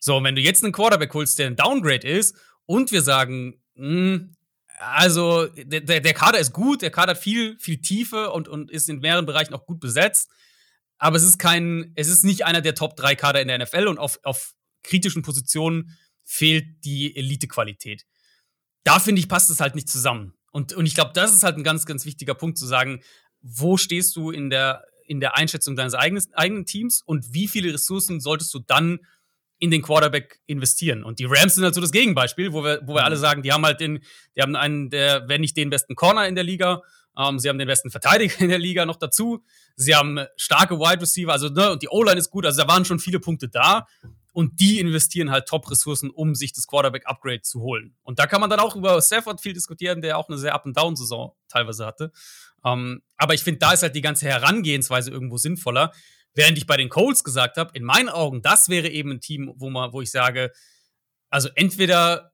So, 0.00 0.22
wenn 0.22 0.34
du 0.34 0.42
jetzt 0.42 0.62
einen 0.62 0.72
Quarterback 0.72 1.14
holst, 1.14 1.38
der 1.38 1.46
ein 1.46 1.56
Downgrade 1.56 2.06
ist, 2.06 2.36
und 2.66 2.92
wir 2.92 3.02
sagen, 3.02 3.62
mh, 3.74 3.86
hm, 3.86 4.36
also 4.78 5.46
der, 5.46 6.00
der 6.00 6.14
Kader 6.14 6.38
ist 6.38 6.52
gut, 6.52 6.82
der 6.82 6.90
Kader 6.90 7.12
hat 7.12 7.18
viel, 7.18 7.58
viel 7.58 7.80
Tiefe 7.80 8.30
und, 8.30 8.48
und 8.48 8.70
ist 8.70 8.88
in 8.88 8.98
mehreren 8.98 9.26
Bereichen 9.26 9.54
auch 9.54 9.66
gut 9.66 9.80
besetzt. 9.80 10.30
Aber 10.98 11.16
es 11.16 11.22
ist 11.22 11.38
kein, 11.38 11.92
es 11.96 12.08
ist 12.08 12.24
nicht 12.24 12.44
einer 12.44 12.60
der 12.60 12.74
Top 12.74 12.96
3 12.96 13.14
Kader 13.14 13.40
in 13.40 13.48
der 13.48 13.58
NFL 13.58 13.86
und 13.88 13.98
auf, 13.98 14.18
auf 14.22 14.54
kritischen 14.82 15.22
Positionen 15.22 15.96
fehlt 16.22 16.84
die 16.84 17.14
Elite-Qualität. 17.16 18.04
Da 18.84 18.98
finde 18.98 19.20
ich, 19.20 19.28
passt 19.28 19.50
es 19.50 19.60
halt 19.60 19.74
nicht 19.74 19.88
zusammen. 19.88 20.34
Und, 20.50 20.72
und 20.72 20.86
ich 20.86 20.94
glaube, 20.94 21.12
das 21.14 21.32
ist 21.32 21.42
halt 21.42 21.56
ein 21.56 21.64
ganz, 21.64 21.84
ganz 21.86 22.04
wichtiger 22.04 22.34
Punkt 22.34 22.58
zu 22.58 22.66
sagen, 22.66 23.02
wo 23.40 23.76
stehst 23.76 24.14
du 24.16 24.30
in 24.30 24.50
der, 24.50 24.84
in 25.06 25.20
der 25.20 25.36
Einschätzung 25.36 25.76
deines 25.76 25.94
eigenen, 25.94 26.22
eigenen 26.34 26.64
Teams 26.64 27.02
und 27.04 27.32
wie 27.34 27.48
viele 27.48 27.74
Ressourcen 27.74 28.20
solltest 28.20 28.54
du 28.54 28.60
dann 28.60 29.00
in 29.58 29.70
den 29.70 29.82
Quarterback 29.82 30.40
investieren. 30.46 31.04
Und 31.04 31.18
die 31.18 31.26
Rams 31.26 31.54
sind 31.54 31.64
halt 31.64 31.74
so 31.74 31.80
das 31.80 31.92
Gegenbeispiel, 31.92 32.52
wo 32.52 32.64
wir, 32.64 32.80
wo 32.84 32.94
wir 32.94 33.04
alle 33.04 33.16
mhm. 33.16 33.20
sagen, 33.20 33.42
die 33.42 33.52
haben 33.52 33.64
halt 33.64 33.80
den, 33.80 34.02
die 34.36 34.42
haben 34.42 34.56
einen 34.56 34.90
der, 34.90 35.28
wenn 35.28 35.40
nicht 35.40 35.56
den 35.56 35.70
besten 35.70 35.94
Corner 35.94 36.26
in 36.26 36.34
der 36.34 36.44
Liga, 36.44 36.82
ähm, 37.16 37.38
sie 37.38 37.48
haben 37.48 37.58
den 37.58 37.68
besten 37.68 37.90
Verteidiger 37.90 38.34
in 38.40 38.48
der 38.48 38.58
Liga 38.58 38.86
noch 38.86 38.96
dazu. 38.96 39.44
Sie 39.76 39.94
haben 39.94 40.20
starke 40.36 40.78
Wide 40.78 41.00
Receiver, 41.00 41.32
also 41.32 41.48
ne, 41.48 41.70
und 41.70 41.82
die 41.82 41.88
O-Line 41.88 42.18
ist 42.18 42.30
gut, 42.30 42.46
also 42.46 42.62
da 42.62 42.68
waren 42.68 42.84
schon 42.84 42.98
viele 42.98 43.20
Punkte 43.20 43.48
da 43.48 43.86
und 44.32 44.58
die 44.60 44.80
investieren 44.80 45.30
halt 45.30 45.46
Top-Ressourcen, 45.46 46.10
um 46.10 46.34
sich 46.34 46.52
das 46.52 46.66
Quarterback-Upgrade 46.66 47.42
zu 47.42 47.60
holen. 47.60 47.94
Und 48.02 48.18
da 48.18 48.26
kann 48.26 48.40
man 48.40 48.50
dann 48.50 48.60
auch 48.60 48.74
über 48.74 49.00
Stafford 49.00 49.40
viel 49.40 49.52
diskutieren, 49.52 50.02
der 50.02 50.18
auch 50.18 50.28
eine 50.28 50.38
sehr 50.38 50.54
Up-and-Down-Saison 50.54 51.34
teilweise 51.48 51.86
hatte. 51.86 52.10
Ähm, 52.64 53.02
aber 53.16 53.34
ich 53.34 53.42
finde, 53.42 53.58
da 53.60 53.72
ist 53.72 53.82
halt 53.82 53.94
die 53.94 54.00
ganze 54.00 54.26
Herangehensweise 54.26 55.10
irgendwo 55.10 55.36
sinnvoller. 55.36 55.92
Während 56.34 56.58
ich 56.58 56.66
bei 56.66 56.76
den 56.76 56.88
Colts 56.88 57.24
gesagt 57.24 57.56
habe, 57.56 57.70
in 57.74 57.84
meinen 57.84 58.08
Augen, 58.08 58.42
das 58.42 58.68
wäre 58.68 58.88
eben 58.88 59.12
ein 59.12 59.20
Team, 59.20 59.52
wo 59.56 59.70
man, 59.70 59.92
wo 59.92 60.00
ich 60.00 60.10
sage, 60.10 60.50
also 61.30 61.48
entweder 61.54 62.32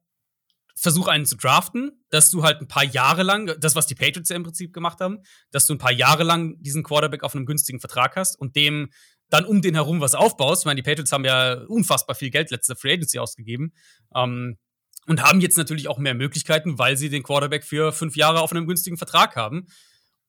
versuch 0.75 1.09
einen 1.09 1.27
zu 1.27 1.37
draften, 1.37 1.93
dass 2.09 2.31
du 2.31 2.43
halt 2.43 2.61
ein 2.61 2.69
paar 2.69 2.85
Jahre 2.85 3.23
lang, 3.23 3.55
das, 3.61 3.77
was 3.77 3.87
die 3.87 3.95
Patriots 3.95 4.31
ja 4.31 4.37
im 4.37 4.45
Prinzip 4.45 4.73
gemacht 4.73 5.01
haben, 5.01 5.19
dass 5.51 5.67
du 5.67 5.75
ein 5.75 5.79
paar 5.79 5.93
Jahre 5.93 6.23
lang 6.23 6.61
diesen 6.63 6.83
Quarterback 6.83 7.23
auf 7.23 7.35
einem 7.35 7.45
günstigen 7.45 7.81
Vertrag 7.81 8.17
hast 8.17 8.39
und 8.39 8.57
dem 8.57 8.91
dann 9.29 9.45
um 9.45 9.63
den 9.63 9.75
herum 9.75 10.01
was 10.01 10.15
aufbaust. 10.15 10.63
Ich 10.63 10.67
meine, 10.67 10.83
die 10.83 10.89
Patriots 10.89 11.13
haben 11.13 11.25
ja 11.25 11.55
unfassbar 11.69 12.17
viel 12.17 12.31
Geld 12.31 12.51
letzte 12.51 12.75
Free 12.77 12.95
Agency 12.95 13.19
ausgegeben. 13.19 13.75
Ähm, 14.15 14.59
und 15.07 15.23
haben 15.23 15.41
jetzt 15.41 15.57
natürlich 15.57 15.89
auch 15.89 15.99
mehr 15.99 16.15
Möglichkeiten, 16.15 16.79
weil 16.79 16.97
sie 16.97 17.09
den 17.09 17.23
Quarterback 17.23 17.65
für 17.65 17.93
fünf 17.93 18.17
Jahre 18.17 18.41
auf 18.41 18.53
einem 18.53 18.67
günstigen 18.67 18.97
Vertrag 18.97 19.35
haben. 19.37 19.67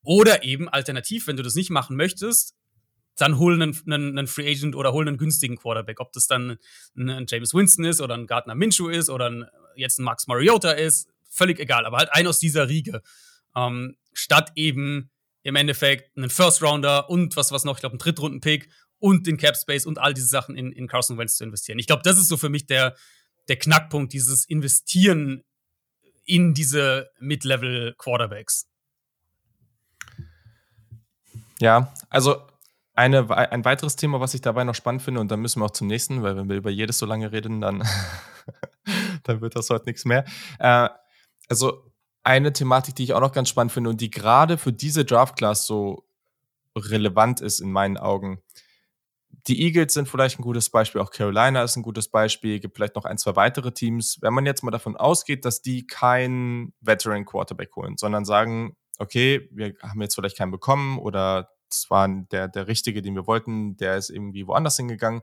Oder 0.04 0.44
eben 0.44 0.70
alternativ, 0.70 1.28
wenn 1.28 1.38
du 1.38 1.44
das 1.44 1.56
nicht 1.56 1.70
machen 1.70 1.96
möchtest, 1.96 2.56
dann 3.18 3.38
hol 3.38 3.54
einen, 3.54 3.78
einen, 3.86 4.18
einen, 4.18 4.28
Free 4.28 4.50
Agent 4.50 4.76
oder 4.76 4.94
hol 4.94 5.08
einen 5.08 5.18
günstigen 5.18 5.58
Quarterback. 5.58 6.00
Ob 6.00 6.12
das 6.14 6.28
dann 6.28 6.58
ein, 6.96 7.10
ein 7.10 7.26
James 7.28 7.54
Winston 7.54 7.86
ist 7.86 8.02
oder 8.02 8.16
ein 8.16 8.28
Gardner 8.28 8.56
Minshew 8.56 8.90
ist 8.90 9.10
oder 9.10 9.30
ein, 9.30 9.46
jetzt 9.76 10.00
ein 10.00 10.04
Max 10.04 10.28
Mariota 10.28 10.72
ist, 10.72 11.10
völlig 11.30 11.60
egal. 11.60 11.86
Aber 11.86 11.98
halt 11.98 12.10
ein 12.14 12.28
aus 12.28 12.40
dieser 12.40 12.70
Riege. 12.70 13.02
Ähm, 13.56 13.98
statt 14.14 14.52
eben 14.56 15.12
im 15.44 15.56
Endeffekt 15.56 16.16
einen 16.18 16.30
First 16.30 16.62
Rounder 16.62 17.10
und 17.10 17.36
was 17.36 17.52
was 17.52 17.64
noch, 17.64 17.76
ich 17.76 17.82
glaube, 17.82 17.94
einen 17.94 18.00
Drittrunden-Pick 18.00 18.70
und 19.00 19.26
den 19.26 19.38
Cap 19.38 19.58
Space 19.58 19.86
und 19.86 19.98
all 19.98 20.14
diese 20.14 20.28
Sachen 20.28 20.56
in, 20.56 20.72
in 20.72 20.88
Carson 20.88 21.18
Wentz 21.18 21.36
zu 21.36 21.44
investieren. 21.44 21.80
Ich 21.80 21.88
glaube, 21.88 22.04
das 22.04 22.18
ist 22.18 22.28
so 22.28 22.38
für 22.38 22.50
mich 22.50 22.68
der, 22.68 22.96
der 23.48 23.58
Knackpunkt, 23.58 24.14
dieses 24.14 24.46
Investieren 24.46 25.44
in 26.24 26.54
diese 26.54 27.10
Mid-Level 27.20 27.96
Quarterbacks. 27.98 28.68
Ja, 31.60 31.94
also 32.10 32.48
eine, 33.02 33.30
ein 33.36 33.66
weiteres 33.66 33.96
Thema, 33.96 34.20
was 34.20 34.34
ich 34.36 34.42
dabei 34.42 34.64
noch 34.64 34.76
spannend 34.76 35.02
finde, 35.02 35.22
und 35.22 35.32
dann 35.32 35.40
müssen 35.40 35.60
wir 35.60 35.66
auch 35.66 35.72
zum 35.72 35.88
nächsten, 35.88 36.22
weil 36.22 36.36
wenn 36.36 36.50
wir 36.50 36.56
über 36.56 36.70
jedes 36.70 37.00
so 37.00 37.06
lange 37.06 37.32
reden, 37.32 37.60
dann, 37.60 37.84
dann 39.24 39.42
wird 39.42 39.56
das 39.56 39.70
heute 39.70 39.86
nichts 39.86 40.06
mehr. 40.06 40.24
Äh, 40.60 40.90
also 41.50 41.92
eine 42.24 42.54
Thematik, 42.54 42.96
die 42.96 43.04
ich 43.04 43.14
auch 43.14 43.20
noch 43.20 43.32
ganz 43.32 43.50
spannend 43.50 43.72
finde 43.72 43.90
und 43.90 44.02
die 44.02 44.12
gerade 44.12 44.58
für 44.58 44.72
diese 44.72 45.04
Draft-Class 45.04 45.66
so 45.66 46.06
relevant 46.78 47.42
ist 47.42 47.60
in 47.60 47.72
meinen 47.72 47.98
Augen, 47.98 48.42
die 49.48 49.64
Eagles 49.64 49.96
sind 49.96 50.08
vielleicht 50.08 50.38
ein 50.38 50.44
gutes 50.44 50.70
Beispiel, 50.70 51.02
auch 51.02 51.10
Carolina 51.10 51.64
ist 51.64 51.76
ein 51.78 51.82
gutes 51.84 52.08
Beispiel, 52.10 52.60
gibt 52.60 52.76
vielleicht 52.76 52.96
noch 52.96 53.06
ein, 53.06 53.18
zwei 53.18 53.36
weitere 53.36 53.72
Teams. 53.72 54.20
Wenn 54.22 54.34
man 54.34 54.46
jetzt 54.46 54.62
mal 54.62 54.70
davon 54.70 54.96
ausgeht, 54.96 55.46
dass 55.46 55.64
die 55.64 55.88
keinen 55.88 56.74
Veteran 56.82 57.26
Quarterback 57.26 57.76
holen, 57.76 57.98
sondern 57.98 58.26
sagen, 58.26 58.76
okay, 59.00 59.50
wir 59.52 59.74
haben 59.82 60.02
jetzt 60.02 60.14
vielleicht 60.14 60.38
keinen 60.38 60.52
bekommen 60.52 61.00
oder 61.00 61.50
das 61.72 61.90
war 61.90 62.08
der, 62.08 62.48
der 62.48 62.68
richtige, 62.68 63.02
den 63.02 63.16
wir 63.16 63.28
wollten, 63.28 63.78
der 63.78 63.98
ist 63.98 64.10
irgendwie 64.10 64.48
woanders 64.48 64.78
hingegangen. 64.78 65.22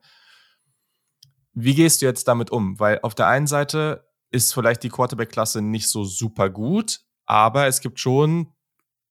Wie 1.53 1.75
gehst 1.75 2.03
du 2.03 2.07
jetzt 2.07 2.29
damit 2.29 2.51
um? 2.51 2.79
Weil 2.79 3.01
auf 3.03 3.15
der 3.15 3.29
einen 3.29 3.47
Seite 3.47 4.07
ist 4.31 4.53
vielleicht 4.53 4.83
die 4.83 4.91
Quarterback-Klasse 4.91 5.63
nicht 5.63 5.89
so 5.89 6.05
super 6.05 6.51
gut, 6.51 7.01
aber 7.27 7.67
es 7.67 7.81
gibt 7.81 7.99
schon 8.01 8.53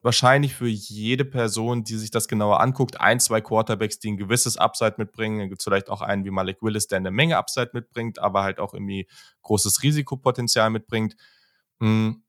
wahrscheinlich 0.02 0.56
für 0.56 0.68
jede 0.68 1.26
Person, 1.26 1.84
die 1.84 1.98
sich 1.98 2.12
das 2.12 2.28
genauer 2.28 2.62
anguckt, 2.62 3.02
ein, 3.02 3.20
zwei 3.20 3.42
Quarterbacks, 3.42 4.00
die 4.00 4.12
ein 4.12 4.18
gewisses 4.18 4.58
Upside 4.58 4.96
mitbringen. 4.98 5.40
Dann 5.40 5.50
gibt 5.50 5.62
es 5.62 5.66
vielleicht 5.66 5.90
auch 5.90 6.02
einen 6.02 6.24
wie 6.24 6.32
Malik 6.32 6.62
Willis, 6.62 6.88
der 6.88 6.98
eine 6.98 7.12
Menge 7.12 7.38
Upside 7.38 7.72
mitbringt, 7.74 8.20
aber 8.20 8.44
halt 8.44 8.60
auch 8.60 8.74
irgendwie 8.74 9.08
großes 9.42 9.84
Risikopotenzial 9.84 10.70
mitbringt. 10.70 11.16
Hm. 11.80 12.24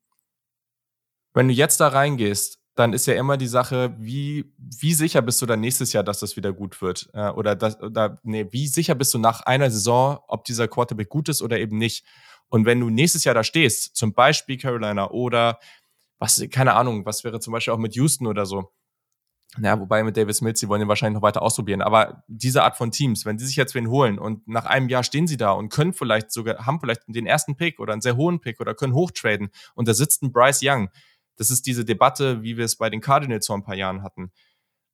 Wenn 1.35 1.49
du 1.49 1.55
jetzt 1.55 1.79
da 1.79 1.88
reingehst, 1.88 2.58
dann 2.79 2.93
ist 2.93 3.07
ja 3.07 3.14
immer 3.14 3.37
die 3.37 3.49
Sache, 3.49 3.93
wie, 3.99 4.53
wie 4.57 4.95
sicher 4.95 5.21
bist 5.21 5.43
du 5.43 5.47
dann 5.47 5.61
nächstes 5.61 5.93
Jahr, 5.93 6.05
dass 6.05 6.21
das 6.21 6.37
wieder 6.37 6.53
gut 6.53 6.81
wird? 6.81 7.11
Äh, 7.12 7.31
oder, 7.31 7.57
das, 7.57 7.81
oder 7.83 8.19
nee, 8.23 8.47
wie 8.51 8.69
sicher 8.69 8.95
bist 8.95 9.12
du 9.12 9.19
nach 9.19 9.41
einer 9.41 9.69
Saison, 9.69 10.21
ob 10.29 10.45
dieser 10.45 10.69
Quarterback 10.69 11.09
gut 11.09 11.29
ist 11.29 11.43
oder 11.43 11.59
eben 11.59 11.77
nicht? 11.77 12.05
Und 12.49 12.67
wenn 12.67 12.79
du 12.79 12.88
nächstes 12.88 13.25
Jahr 13.25 13.35
da 13.35 13.43
stehst, 13.43 13.97
zum 13.97 14.14
Beispiel 14.14 14.59
Carolina 14.59 15.11
oder 15.11 15.59
was, 16.21 16.41
keine 16.51 16.75
Ahnung, 16.75 17.05
was 17.05 17.25
wäre 17.25 17.41
zum 17.41 17.53
Beispiel 17.53 17.75
auch 17.75 17.79
mit 17.79 17.97
Houston 17.97 18.29
oder 18.29 18.47
so. 18.47 18.71
Ja, 19.61 19.81
wobei 19.81 20.05
mit 20.05 20.17
Davis 20.17 20.41
Mills, 20.41 20.61
sie 20.61 20.69
wollen 20.69 20.83
ihn 20.83 20.88
wahrscheinlich 20.88 21.17
noch 21.17 21.23
weiter 21.23 21.43
ausprobieren. 21.43 21.83
Aber 21.83 22.23
diese 22.29 22.62
Art 22.62 22.77
von 22.77 22.93
Teams, 22.93 23.25
wenn 23.25 23.38
sie 23.38 23.47
sich 23.47 23.57
jetzt 23.57 23.75
wen 23.75 23.88
holen 23.88 24.19
und 24.19 24.47
nach 24.47 24.67
einem 24.67 24.88
Jahr 24.88 25.03
stehen 25.03 25.27
sie 25.27 25.37
da 25.37 25.51
und 25.51 25.71
können 25.71 25.95
vielleicht 25.95 26.31
sogar, 26.31 26.64
haben 26.67 26.79
vielleicht 26.81 27.03
den 27.09 27.27
ersten 27.27 27.57
Pick 27.57 27.81
oder 27.81 27.93
einen 27.93 28.03
sehr 28.03 28.17
hohen 28.17 28.41
Pick 28.41 28.61
oder 28.61 28.75
können 28.75 28.95
hochtraden 28.95 29.49
und 29.75 29.88
da 29.88 29.95
sitzt 29.95 30.23
ein 30.23 30.33
Bryce 30.33 30.61
Young, 30.62 30.91
das 31.38 31.51
ist 31.51 31.66
diese 31.66 31.85
Debatte, 31.85 32.42
wie 32.42 32.57
wir 32.57 32.64
es 32.64 32.77
bei 32.77 32.90
den 32.90 33.01
Cardinals 33.01 33.46
vor 33.46 33.57
ein 33.57 33.62
paar 33.62 33.77
Jahren 33.77 34.03
hatten. 34.03 34.31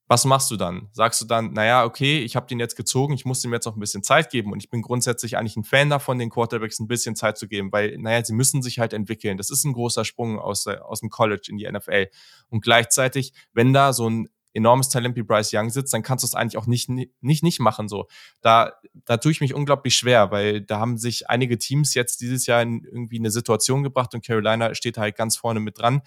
Was 0.06 0.26
machst 0.26 0.50
du 0.50 0.56
dann? 0.56 0.88
Sagst 0.92 1.22
du 1.22 1.24
dann, 1.24 1.54
naja, 1.54 1.84
okay, 1.84 2.18
ich 2.18 2.36
habe 2.36 2.46
den 2.46 2.60
jetzt 2.60 2.76
gezogen, 2.76 3.14
ich 3.14 3.24
muss 3.24 3.42
ihm 3.42 3.54
jetzt 3.54 3.64
noch 3.64 3.74
ein 3.74 3.80
bisschen 3.80 4.02
Zeit 4.02 4.30
geben 4.30 4.52
und 4.52 4.62
ich 4.62 4.68
bin 4.68 4.82
grundsätzlich 4.82 5.38
eigentlich 5.38 5.56
ein 5.56 5.64
Fan 5.64 5.88
davon, 5.88 6.18
den 6.18 6.28
Quarterbacks 6.28 6.78
ein 6.78 6.88
bisschen 6.88 7.16
Zeit 7.16 7.38
zu 7.38 7.48
geben, 7.48 7.72
weil, 7.72 7.96
naja, 7.96 8.22
sie 8.22 8.34
müssen 8.34 8.62
sich 8.62 8.78
halt 8.78 8.92
entwickeln. 8.92 9.38
Das 9.38 9.48
ist 9.48 9.64
ein 9.64 9.72
großer 9.72 10.04
Sprung 10.04 10.38
aus, 10.38 10.66
aus 10.66 11.00
dem 11.00 11.08
College 11.08 11.46
in 11.48 11.56
die 11.56 11.70
NFL. 11.70 12.08
Und 12.50 12.62
gleichzeitig, 12.62 13.32
wenn 13.54 13.72
da 13.72 13.94
so 13.94 14.10
ein 14.10 14.28
enormes 14.52 14.90
Talent 14.90 15.16
wie 15.16 15.22
Bryce 15.22 15.52
Young 15.54 15.70
sitzt, 15.70 15.94
dann 15.94 16.02
kannst 16.02 16.22
du 16.22 16.26
es 16.26 16.34
eigentlich 16.34 16.58
auch 16.58 16.66
nicht, 16.66 16.88
nicht, 16.88 17.42
nicht 17.42 17.60
machen, 17.60 17.88
so. 17.88 18.06
Da, 18.42 18.74
da 19.06 19.16
tue 19.16 19.32
ich 19.32 19.40
mich 19.40 19.54
unglaublich 19.54 19.96
schwer, 19.96 20.30
weil 20.30 20.60
da 20.60 20.78
haben 20.78 20.98
sich 20.98 21.30
einige 21.30 21.56
Teams 21.56 21.94
jetzt 21.94 22.20
dieses 22.20 22.46
Jahr 22.46 22.60
in 22.60 22.84
irgendwie 22.84 23.18
eine 23.18 23.30
Situation 23.30 23.82
gebracht 23.82 24.14
und 24.14 24.24
Carolina 24.24 24.74
steht 24.74 24.98
halt 24.98 25.16
ganz 25.16 25.36
vorne 25.38 25.60
mit 25.60 25.78
dran 25.78 26.02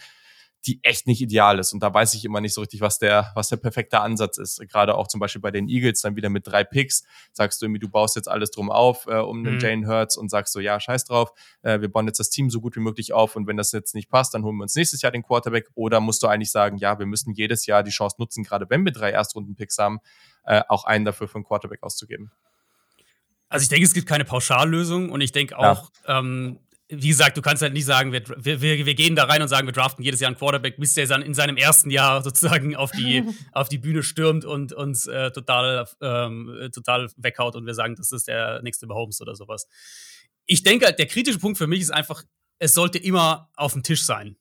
die 0.66 0.80
echt 0.84 1.08
nicht 1.08 1.22
ideal 1.22 1.60
ist. 1.60 1.74
Und 1.74 1.82
da 1.82 1.94
weiß 1.94 2.14
ich 2.14 2.26
immer 2.26 2.42
nicht 2.42 2.54
so 2.54 2.62
richtig, 2.62 2.82
was 2.82 3.00
der, 3.00 3.32
was 3.36 3.50
der 3.50 3.58
perfekte 3.58 4.02
Ansatz 4.02 4.38
ist. 4.38 4.60
Gerade 4.70 4.96
auch 4.96 5.08
zum 5.08 5.20
Beispiel 5.20 5.42
bei 5.42 5.52
den 5.52 5.70
Eagles 5.70 6.02
dann 6.02 6.16
wieder 6.16 6.30
mit 6.30 6.48
drei 6.48 6.64
Picks. 6.64 7.04
Sagst 7.32 7.62
du 7.62 7.66
irgendwie, 7.66 7.80
du 7.80 7.90
baust 7.90 8.16
jetzt 8.16 8.28
alles 8.28 8.52
drum 8.52 8.70
auf 8.70 9.06
äh, 9.08 9.16
um 9.16 9.44
den 9.44 9.56
mhm. 9.56 9.60
Jane 9.60 9.88
Hurts 9.88 10.18
und 10.18 10.30
sagst 10.30 10.54
so, 10.54 10.60
ja, 10.60 10.80
scheiß 10.80 11.06
drauf, 11.06 11.32
äh, 11.62 11.80
wir 11.80 11.90
bauen 11.90 12.08
jetzt 12.08 12.20
das 12.20 12.30
Team 12.30 12.50
so 12.50 12.60
gut 12.60 12.76
wie 12.76 12.82
möglich 12.82 13.14
auf 13.14 13.36
und 13.36 13.48
wenn 13.48 13.58
das 13.58 13.72
jetzt 13.72 13.96
nicht 13.96 14.10
passt, 14.10 14.34
dann 14.34 14.44
holen 14.44 14.58
wir 14.58 14.64
uns 14.64 14.76
nächstes 14.76 15.02
Jahr 15.02 15.12
den 15.12 15.24
Quarterback. 15.24 15.68
Oder 15.76 16.00
musst 16.00 16.24
du 16.24 16.28
eigentlich 16.28 16.52
sagen, 16.52 16.78
ja, 16.78 17.00
wir 17.00 17.06
müssen 17.06 17.34
jedes 17.34 17.66
Jahr 17.66 17.84
die 17.84 17.92
Chance 17.92 18.18
nutzen, 18.20 18.44
gerade 18.44 18.70
wenn 18.70 18.84
wir 18.84 18.92
drei 18.92 19.12
Erstrunden-Picks 19.12 19.78
haben, 19.78 20.00
äh, 20.44 20.64
auch 20.68 20.86
einen 20.86 21.06
dafür 21.06 21.28
für 21.28 21.36
einen 21.36 21.46
Quarterback 21.46 21.84
auszugeben. 21.84 22.32
Also 23.50 23.64
ich 23.64 23.70
denke, 23.70 23.86
es 23.86 23.94
gibt 23.94 24.08
keine 24.08 24.26
Pauschallösung 24.26 25.10
und 25.10 25.22
ich 25.22 25.32
denke 25.32 25.58
auch, 25.58 25.90
ja. 26.06 26.20
ähm, 26.20 26.60
wie 26.90 27.10
gesagt, 27.10 27.36
du 27.36 27.42
kannst 27.42 27.62
halt 27.62 27.74
nicht 27.74 27.86
sagen, 27.86 28.14
wir, 28.14 28.24
wir, 28.38 28.62
wir 28.62 28.96
gehen 28.96 29.16
da 29.16 29.26
rein 29.26 29.42
und 29.42 29.50
sagen, 29.50 29.68
wir 29.68 29.74
draften 29.74 30.04
jedes 30.04 30.22
Jahr 30.22 30.30
einen 30.30 30.38
Quarterback, 30.38 30.78
bis 30.78 30.94
der 30.94 31.06
dann 31.06 31.22
in 31.22 31.34
seinem 31.34 31.58
ersten 31.58 31.90
Jahr 31.90 32.24
sozusagen 32.24 32.76
auf 32.76 32.92
die, 32.92 33.24
auf 33.52 33.68
die 33.68 33.78
Bühne 33.78 34.04
stürmt 34.04 34.46
und 34.46 34.74
uns 34.74 35.06
äh, 35.08 35.32
total, 35.32 35.88
ähm, 36.02 36.70
total 36.74 37.10
weghaut 37.18 37.56
und 37.56 37.66
wir 37.66 37.74
sagen, 37.74 37.96
das 37.96 38.12
ist 38.12 38.28
der 38.28 38.62
nächste 38.62 38.88
Mahomes 38.88 39.20
oder 39.22 39.36
sowas. 39.36 39.68
Ich 40.46 40.64
denke, 40.64 40.86
halt, 40.86 40.98
der 40.98 41.08
kritische 41.08 41.40
Punkt 41.40 41.58
für 41.58 41.68
mich 41.68 41.82
ist 41.82 41.92
einfach, 41.92 42.24
es 42.60 42.74
sollte 42.74 42.98
immer 42.98 43.52
auf 43.56 43.74
dem 43.74 43.84
Tisch 43.84 44.06
sein. 44.06 44.38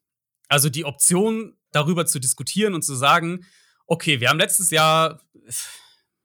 Also 0.48 0.68
die 0.68 0.84
Option, 0.84 1.56
darüber 1.72 2.06
zu 2.06 2.18
diskutieren 2.18 2.74
und 2.74 2.82
zu 2.82 2.94
sagen, 2.94 3.44
okay, 3.86 4.20
wir 4.20 4.30
haben 4.30 4.38
letztes 4.38 4.70
Jahr, 4.70 5.20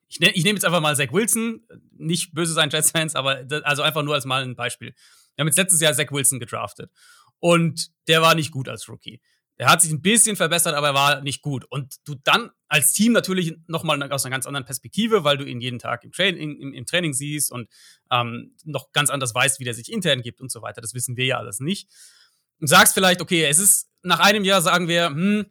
ich, 0.08 0.20
ne, 0.20 0.32
ich 0.32 0.44
nehme 0.44 0.58
jetzt 0.58 0.66
einfach 0.66 0.82
mal 0.82 0.96
Zach 0.96 1.12
Wilson, 1.12 1.62
nicht 1.98 2.34
böse 2.34 2.54
sein 2.54 2.70
Jets-Fans, 2.70 3.16
aber 3.16 3.44
das, 3.44 3.64
also 3.64 3.82
einfach 3.82 4.04
nur 4.04 4.14
als 4.14 4.26
mal 4.26 4.44
ein 4.44 4.56
Beispiel. 4.56 4.94
Wir 5.36 5.44
haben 5.44 5.48
jetzt 5.48 5.58
letztes 5.58 5.82
Jahr 5.82 5.94
Zach 5.94 6.12
Wilson 6.12 6.40
gedraftet. 6.40 6.92
Und 7.40 7.90
der 8.08 8.22
war 8.22 8.36
nicht 8.36 8.52
gut 8.52 8.70
als 8.70 8.88
Rookie. 8.88 9.22
Der 9.58 9.70
hat 9.70 9.82
sich 9.82 9.92
ein 9.92 10.02
bisschen 10.02 10.36
verbessert, 10.36 10.74
aber 10.74 10.88
er 10.88 10.94
war 10.94 11.22
nicht 11.22 11.42
gut. 11.42 11.66
Und 11.70 11.96
du 12.06 12.16
dann 12.24 12.50
als 12.68 12.94
Team 12.94 13.12
natürlich 13.12 13.56
nochmal 13.68 14.02
aus 14.12 14.26
einer 14.26 14.32
ganz 14.32 14.46
anderen 14.48 14.66
Perspektive, 14.66 15.24
weil 15.24 15.38
du 15.38 15.44
ihn 15.44 15.62
jeden 15.62 15.78
Tag 15.78 16.04
im, 16.04 16.12
Training, 16.12 16.60
im, 16.60 16.74
im 16.74 16.86
Training 16.86 17.14
siehst 17.14 17.52
und 17.52 17.70
ähm, 18.12 18.56
noch 18.64 18.92
ganz 18.92 19.10
anders 19.10 19.36
weißt, 19.36 19.60
wie 19.60 19.64
der 19.64 19.74
sich 19.74 19.92
intern 19.92 20.22
gibt 20.22 20.42
und 20.42 20.52
so 20.52 20.62
weiter. 20.62 20.82
Das 20.82 20.94
wissen 20.94 21.16
wir 21.16 21.26
ja 21.26 21.38
alles 21.38 21.60
nicht. 21.60 21.90
Und 22.60 22.68
sagst 22.68 22.94
vielleicht, 22.94 23.22
okay, 23.22 23.46
es 23.46 23.60
ist 23.60 23.90
nach 24.02 24.20
einem 24.20 24.44
Jahr, 24.44 24.62
sagen 24.62 24.88
wir, 24.88 25.08
hm, 25.08 25.46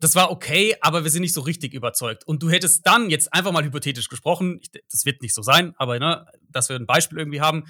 das 0.00 0.14
war 0.14 0.30
okay, 0.30 0.76
aber 0.82 1.04
wir 1.04 1.10
sind 1.10 1.22
nicht 1.22 1.32
so 1.32 1.40
richtig 1.40 1.72
überzeugt. 1.72 2.26
Und 2.26 2.42
du 2.42 2.50
hättest 2.50 2.86
dann 2.86 3.08
jetzt 3.08 3.32
einfach 3.32 3.52
mal 3.52 3.64
hypothetisch 3.64 4.08
gesprochen, 4.08 4.58
ich, 4.60 4.70
das 4.70 5.06
wird 5.06 5.22
nicht 5.22 5.34
so 5.34 5.40
sein, 5.40 5.72
aber 5.76 5.98
ne, 5.98 6.26
dass 6.50 6.68
wir 6.68 6.76
ein 6.76 6.86
Beispiel 6.86 7.18
irgendwie 7.18 7.40
haben, 7.40 7.64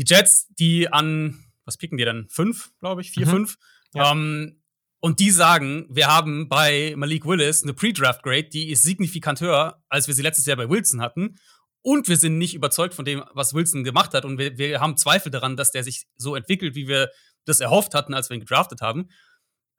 die 0.00 0.14
Jets, 0.14 0.48
die 0.58 0.90
an, 0.90 1.44
was 1.64 1.76
picken 1.76 1.98
die 1.98 2.04
denn? 2.04 2.26
Fünf, 2.30 2.72
glaube 2.80 3.02
ich, 3.02 3.10
vier, 3.10 3.26
mhm. 3.26 3.30
fünf. 3.30 3.56
Ja. 3.92 4.12
Ähm, 4.12 4.62
und 5.00 5.20
die 5.20 5.30
sagen, 5.30 5.86
wir 5.90 6.08
haben 6.08 6.48
bei 6.48 6.94
Malik 6.96 7.24
Willis 7.26 7.62
eine 7.62 7.74
Pre-Draft-Grade, 7.74 8.48
die 8.48 8.70
ist 8.70 8.82
signifikant 8.82 9.40
höher, 9.40 9.82
als 9.88 10.06
wir 10.06 10.14
sie 10.14 10.22
letztes 10.22 10.46
Jahr 10.46 10.56
bei 10.56 10.68
Wilson 10.68 11.00
hatten. 11.00 11.36
Und 11.82 12.08
wir 12.08 12.16
sind 12.16 12.36
nicht 12.36 12.54
überzeugt 12.54 12.94
von 12.94 13.06
dem, 13.06 13.24
was 13.32 13.54
Wilson 13.54 13.84
gemacht 13.84 14.12
hat. 14.12 14.24
Und 14.24 14.38
wir, 14.38 14.58
wir 14.58 14.80
haben 14.80 14.98
Zweifel 14.98 15.30
daran, 15.30 15.56
dass 15.56 15.70
der 15.70 15.84
sich 15.84 16.06
so 16.16 16.34
entwickelt, 16.34 16.74
wie 16.74 16.88
wir 16.88 17.10
das 17.46 17.60
erhofft 17.60 17.94
hatten, 17.94 18.12
als 18.12 18.28
wir 18.28 18.34
ihn 18.34 18.40
gedraftet 18.40 18.82
haben. 18.82 19.08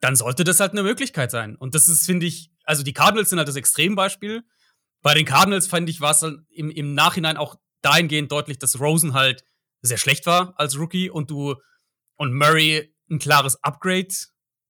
Dann 0.02 0.16
sollte 0.16 0.44
das 0.44 0.60
halt 0.60 0.72
eine 0.72 0.82
Möglichkeit 0.82 1.30
sein. 1.30 1.56
Und 1.56 1.76
das 1.76 1.88
ist, 1.88 2.08
finde 2.08 2.26
ich, 2.26 2.52
also 2.64 2.82
die 2.82 2.94
Cardinals 2.94 3.30
sind 3.30 3.38
halt 3.38 3.48
das 3.48 3.56
Extrembeispiel. 3.56 4.44
Bei 5.04 5.14
den 5.14 5.26
Cardinals, 5.26 5.68
fand 5.68 5.90
ich, 5.90 6.02
war 6.02 6.12
es 6.12 6.24
im, 6.24 6.72
im 6.72 6.94
Nachhinein 6.96 7.38
auch 7.38 7.56
dahingehend 7.84 8.32
deutlich, 8.32 8.58
dass 8.58 8.80
Rosen 8.80 9.14
halt 9.14 9.44
sehr 9.82 9.98
schlecht 9.98 10.26
war 10.26 10.54
als 10.58 10.78
Rookie 10.78 11.10
und 11.10 11.30
du 11.32 11.56
und 12.16 12.34
Murray 12.34 12.94
ein 13.10 13.20
klares 13.20 13.62
Upgrade 13.64 14.14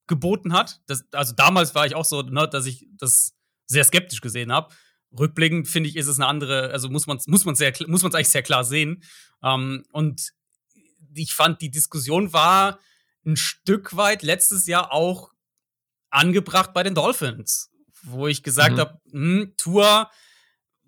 geboten 0.08 0.54
hat. 0.54 0.82
Das, 0.88 1.06
also 1.12 1.34
damals 1.34 1.76
war 1.76 1.86
ich 1.86 1.96
auch 1.96 2.06
so, 2.06 2.22
ne, 2.22 2.48
dass 2.48 2.66
ich 2.66 2.88
das 2.98 3.34
sehr 3.68 3.84
skeptisch 3.84 4.22
gesehen 4.22 4.52
habe. 4.52 4.74
Rückblickend 5.18 5.68
finde 5.68 5.90
ich, 5.90 5.98
ist 5.98 6.08
es 6.08 6.20
eine 6.20 6.28
andere, 6.28 6.72
also 6.72 6.90
muss 6.90 7.08
man 7.08 7.20
muss 7.28 7.46
man 7.46 7.56
sehr 7.56 7.74
muss 7.88 8.04
man 8.04 8.12
es 8.12 8.16
eigentlich 8.16 8.30
sehr 8.30 8.44
klar 8.44 8.64
sehen. 8.64 9.04
Ähm, 9.44 9.84
und 9.92 10.32
ich 11.14 11.34
fand 11.34 11.62
die 11.62 11.72
Diskussion 11.72 12.34
war 12.34 12.80
ein 13.26 13.36
Stück 13.36 13.96
weit 13.96 14.24
letztes 14.24 14.68
Jahr 14.68 14.92
auch 14.92 15.32
angebracht 16.10 16.74
bei 16.74 16.84
den 16.84 16.96
Dolphins, 16.96 17.70
wo 18.04 18.28
ich 18.28 18.44
gesagt 18.44 18.76
mhm. 18.76 18.80
habe, 18.80 19.00
hm, 19.12 19.54
Tour 19.58 20.10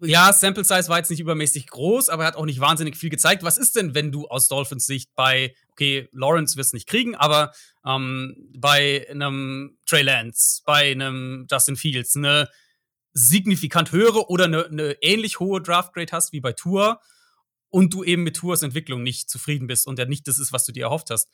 ja, 0.02 0.34
Sample 0.34 0.64
Size 0.64 0.90
war 0.90 0.98
jetzt 0.98 1.10
nicht 1.10 1.20
übermäßig 1.20 1.68
groß, 1.68 2.10
aber 2.10 2.24
er 2.24 2.28
hat 2.28 2.36
auch 2.36 2.46
nicht 2.46 2.60
wahnsinnig 2.60 2.98
viel 2.98 3.10
gezeigt. 3.10 3.44
Was 3.44 3.58
ist 3.58 3.76
denn, 3.76 3.96
wenn 3.96 4.12
du 4.12 4.28
aus 4.28 4.48
Dolphins 4.48 4.86
Sicht 4.86 5.12
bei, 5.16 5.56
okay, 5.72 6.10
Lawrence 6.12 6.58
wirst 6.58 6.74
nicht 6.74 6.88
kriegen, 6.88 7.16
aber 7.16 7.54
ähm, 7.86 8.36
bei 8.58 9.08
einem 9.10 9.78
Trey 9.86 10.02
Lance, 10.02 10.62
bei 10.66 10.92
einem 10.92 11.48
Justin 11.50 11.76
Fields 11.76 12.16
eine 12.16 12.50
signifikant 13.14 13.92
höhere 13.92 14.30
oder 14.30 14.46
eine, 14.46 14.66
eine 14.66 14.92
ähnlich 15.02 15.40
hohe 15.40 15.62
Draft-Grade 15.62 16.12
hast 16.12 16.34
wie 16.34 16.42
bei 16.42 16.54
Tour 16.54 17.00
und 17.70 17.94
du 17.94 18.04
eben 18.04 18.24
mit 18.24 18.36
Tours 18.36 18.64
Entwicklung 18.64 19.04
nicht 19.04 19.30
zufrieden 19.30 19.68
bist 19.68 19.88
und 19.88 20.00
er 20.00 20.08
nicht 20.08 20.28
das 20.28 20.40
ist, 20.40 20.52
was 20.52 20.66
du 20.66 20.72
dir 20.72 20.86
erhofft 20.86 21.10
hast. 21.12 21.30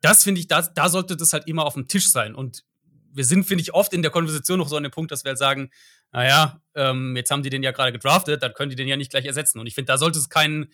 Das 0.00 0.24
finde 0.24 0.40
ich, 0.40 0.46
da, 0.46 0.62
da 0.62 0.88
sollte 0.88 1.16
das 1.16 1.32
halt 1.32 1.48
immer 1.48 1.64
auf 1.64 1.74
dem 1.74 1.88
Tisch 1.88 2.10
sein. 2.10 2.34
Und 2.34 2.64
wir 3.12 3.24
sind, 3.24 3.44
finde 3.44 3.62
ich, 3.62 3.72
oft 3.72 3.92
in 3.92 4.02
der 4.02 4.10
Konversation 4.10 4.58
noch 4.58 4.68
so 4.68 4.76
an 4.76 4.82
dem 4.82 4.92
Punkt, 4.92 5.10
dass 5.10 5.24
wir 5.24 5.30
halt 5.30 5.38
sagen, 5.38 5.70
naja, 6.12 6.60
ähm, 6.74 7.16
jetzt 7.16 7.30
haben 7.30 7.42
die 7.42 7.50
den 7.50 7.62
ja 7.62 7.72
gerade 7.72 7.92
gedraftet, 7.92 8.42
dann 8.42 8.54
können 8.54 8.70
die 8.70 8.76
den 8.76 8.88
ja 8.88 8.96
nicht 8.96 9.10
gleich 9.10 9.24
ersetzen. 9.24 9.58
Und 9.58 9.66
ich 9.66 9.74
finde, 9.74 9.92
da 9.92 9.98
sollte 9.98 10.18
es 10.18 10.28
kein, 10.28 10.66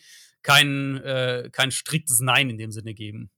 kein, 0.42 0.98
äh, 0.98 1.48
kein 1.52 1.70
striktes 1.70 2.20
Nein 2.20 2.50
in 2.50 2.58
dem 2.58 2.72
Sinne 2.72 2.94
geben. 2.94 3.30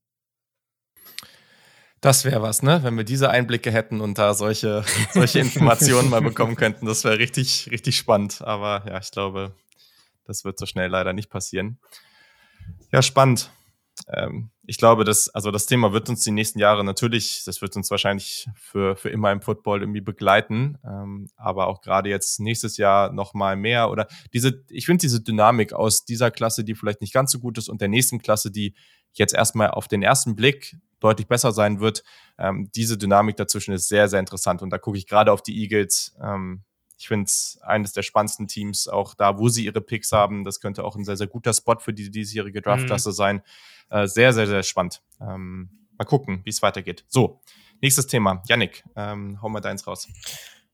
Das 2.00 2.26
wäre 2.26 2.42
was, 2.42 2.62
ne? 2.62 2.82
Wenn 2.82 2.96
wir 2.96 3.04
diese 3.04 3.30
Einblicke 3.30 3.70
hätten 3.70 4.02
und 4.02 4.18
da 4.18 4.34
solche, 4.34 4.84
solche 5.12 5.38
Informationen 5.40 6.10
mal 6.10 6.20
bekommen 6.20 6.56
könnten, 6.56 6.86
das 6.86 7.04
wäre 7.04 7.18
richtig, 7.18 7.70
richtig 7.70 7.96
spannend. 7.96 8.42
Aber 8.42 8.84
ja, 8.86 8.98
ich 8.98 9.10
glaube, 9.10 9.54
das 10.24 10.44
wird 10.44 10.58
so 10.58 10.66
schnell 10.66 10.90
leider 10.90 11.12
nicht 11.12 11.30
passieren. 11.30 11.78
Ja, 12.92 13.00
spannend 13.00 13.50
ähm, 14.08 14.50
ich 14.66 14.78
glaube, 14.78 15.04
dass, 15.04 15.28
also 15.28 15.50
das 15.50 15.66
Thema 15.66 15.92
wird 15.92 16.08
uns 16.08 16.22
die 16.22 16.30
nächsten 16.30 16.58
Jahre 16.58 16.84
natürlich, 16.84 17.42
das 17.44 17.60
wird 17.60 17.76
uns 17.76 17.90
wahrscheinlich 17.90 18.48
für, 18.56 18.96
für 18.96 19.10
immer 19.10 19.30
im 19.32 19.42
Football 19.42 19.80
irgendwie 19.82 20.00
begleiten, 20.00 20.78
ähm, 20.84 21.28
aber 21.36 21.66
auch 21.66 21.80
gerade 21.80 22.08
jetzt 22.08 22.40
nächstes 22.40 22.76
Jahr 22.76 23.12
nochmal 23.12 23.56
mehr. 23.56 23.90
Oder 23.90 24.06
diese, 24.32 24.64
ich 24.70 24.86
finde 24.86 25.02
diese 25.02 25.22
Dynamik 25.22 25.72
aus 25.72 26.04
dieser 26.04 26.30
Klasse, 26.30 26.64
die 26.64 26.74
vielleicht 26.74 27.00
nicht 27.00 27.12
ganz 27.12 27.32
so 27.32 27.38
gut 27.38 27.58
ist 27.58 27.68
und 27.68 27.80
der 27.80 27.88
nächsten 27.88 28.20
Klasse, 28.20 28.50
die 28.50 28.74
jetzt 29.12 29.34
erstmal 29.34 29.70
auf 29.70 29.88
den 29.88 30.02
ersten 30.02 30.34
Blick 30.34 30.76
deutlich 31.00 31.28
besser 31.28 31.52
sein 31.52 31.80
wird, 31.80 32.02
ähm, 32.38 32.70
diese 32.74 32.96
Dynamik 32.96 33.36
dazwischen 33.36 33.74
ist 33.74 33.88
sehr, 33.88 34.08
sehr 34.08 34.20
interessant. 34.20 34.62
Und 34.62 34.70
da 34.70 34.78
gucke 34.78 34.98
ich 34.98 35.06
gerade 35.06 35.32
auf 35.32 35.42
die 35.42 35.60
Eagles, 35.62 36.16
ähm, 36.22 36.62
ich 36.98 37.08
finde 37.08 37.24
es 37.24 37.58
eines 37.62 37.92
der 37.92 38.02
spannendsten 38.02 38.48
Teams, 38.48 38.88
auch 38.88 39.14
da, 39.14 39.38
wo 39.38 39.48
sie 39.48 39.64
ihre 39.64 39.80
Picks 39.80 40.12
haben. 40.12 40.44
Das 40.44 40.60
könnte 40.60 40.84
auch 40.84 40.96
ein 40.96 41.04
sehr, 41.04 41.16
sehr 41.16 41.26
guter 41.26 41.52
Spot 41.52 41.78
für 41.78 41.92
die 41.92 42.10
diesjährige 42.10 42.62
Draftklasse 42.62 43.10
mhm. 43.10 43.14
sein. 43.14 43.42
Äh, 43.90 44.06
sehr, 44.06 44.32
sehr, 44.32 44.46
sehr 44.46 44.62
spannend. 44.62 45.02
Ähm, 45.20 45.70
mal 45.98 46.04
gucken, 46.04 46.40
wie 46.44 46.50
es 46.50 46.62
weitergeht. 46.62 47.04
So, 47.08 47.40
nächstes 47.80 48.06
Thema. 48.06 48.42
Yannick, 48.48 48.84
ähm, 48.96 49.40
hau 49.42 49.48
mal 49.48 49.60
deins 49.60 49.86
raus. 49.86 50.08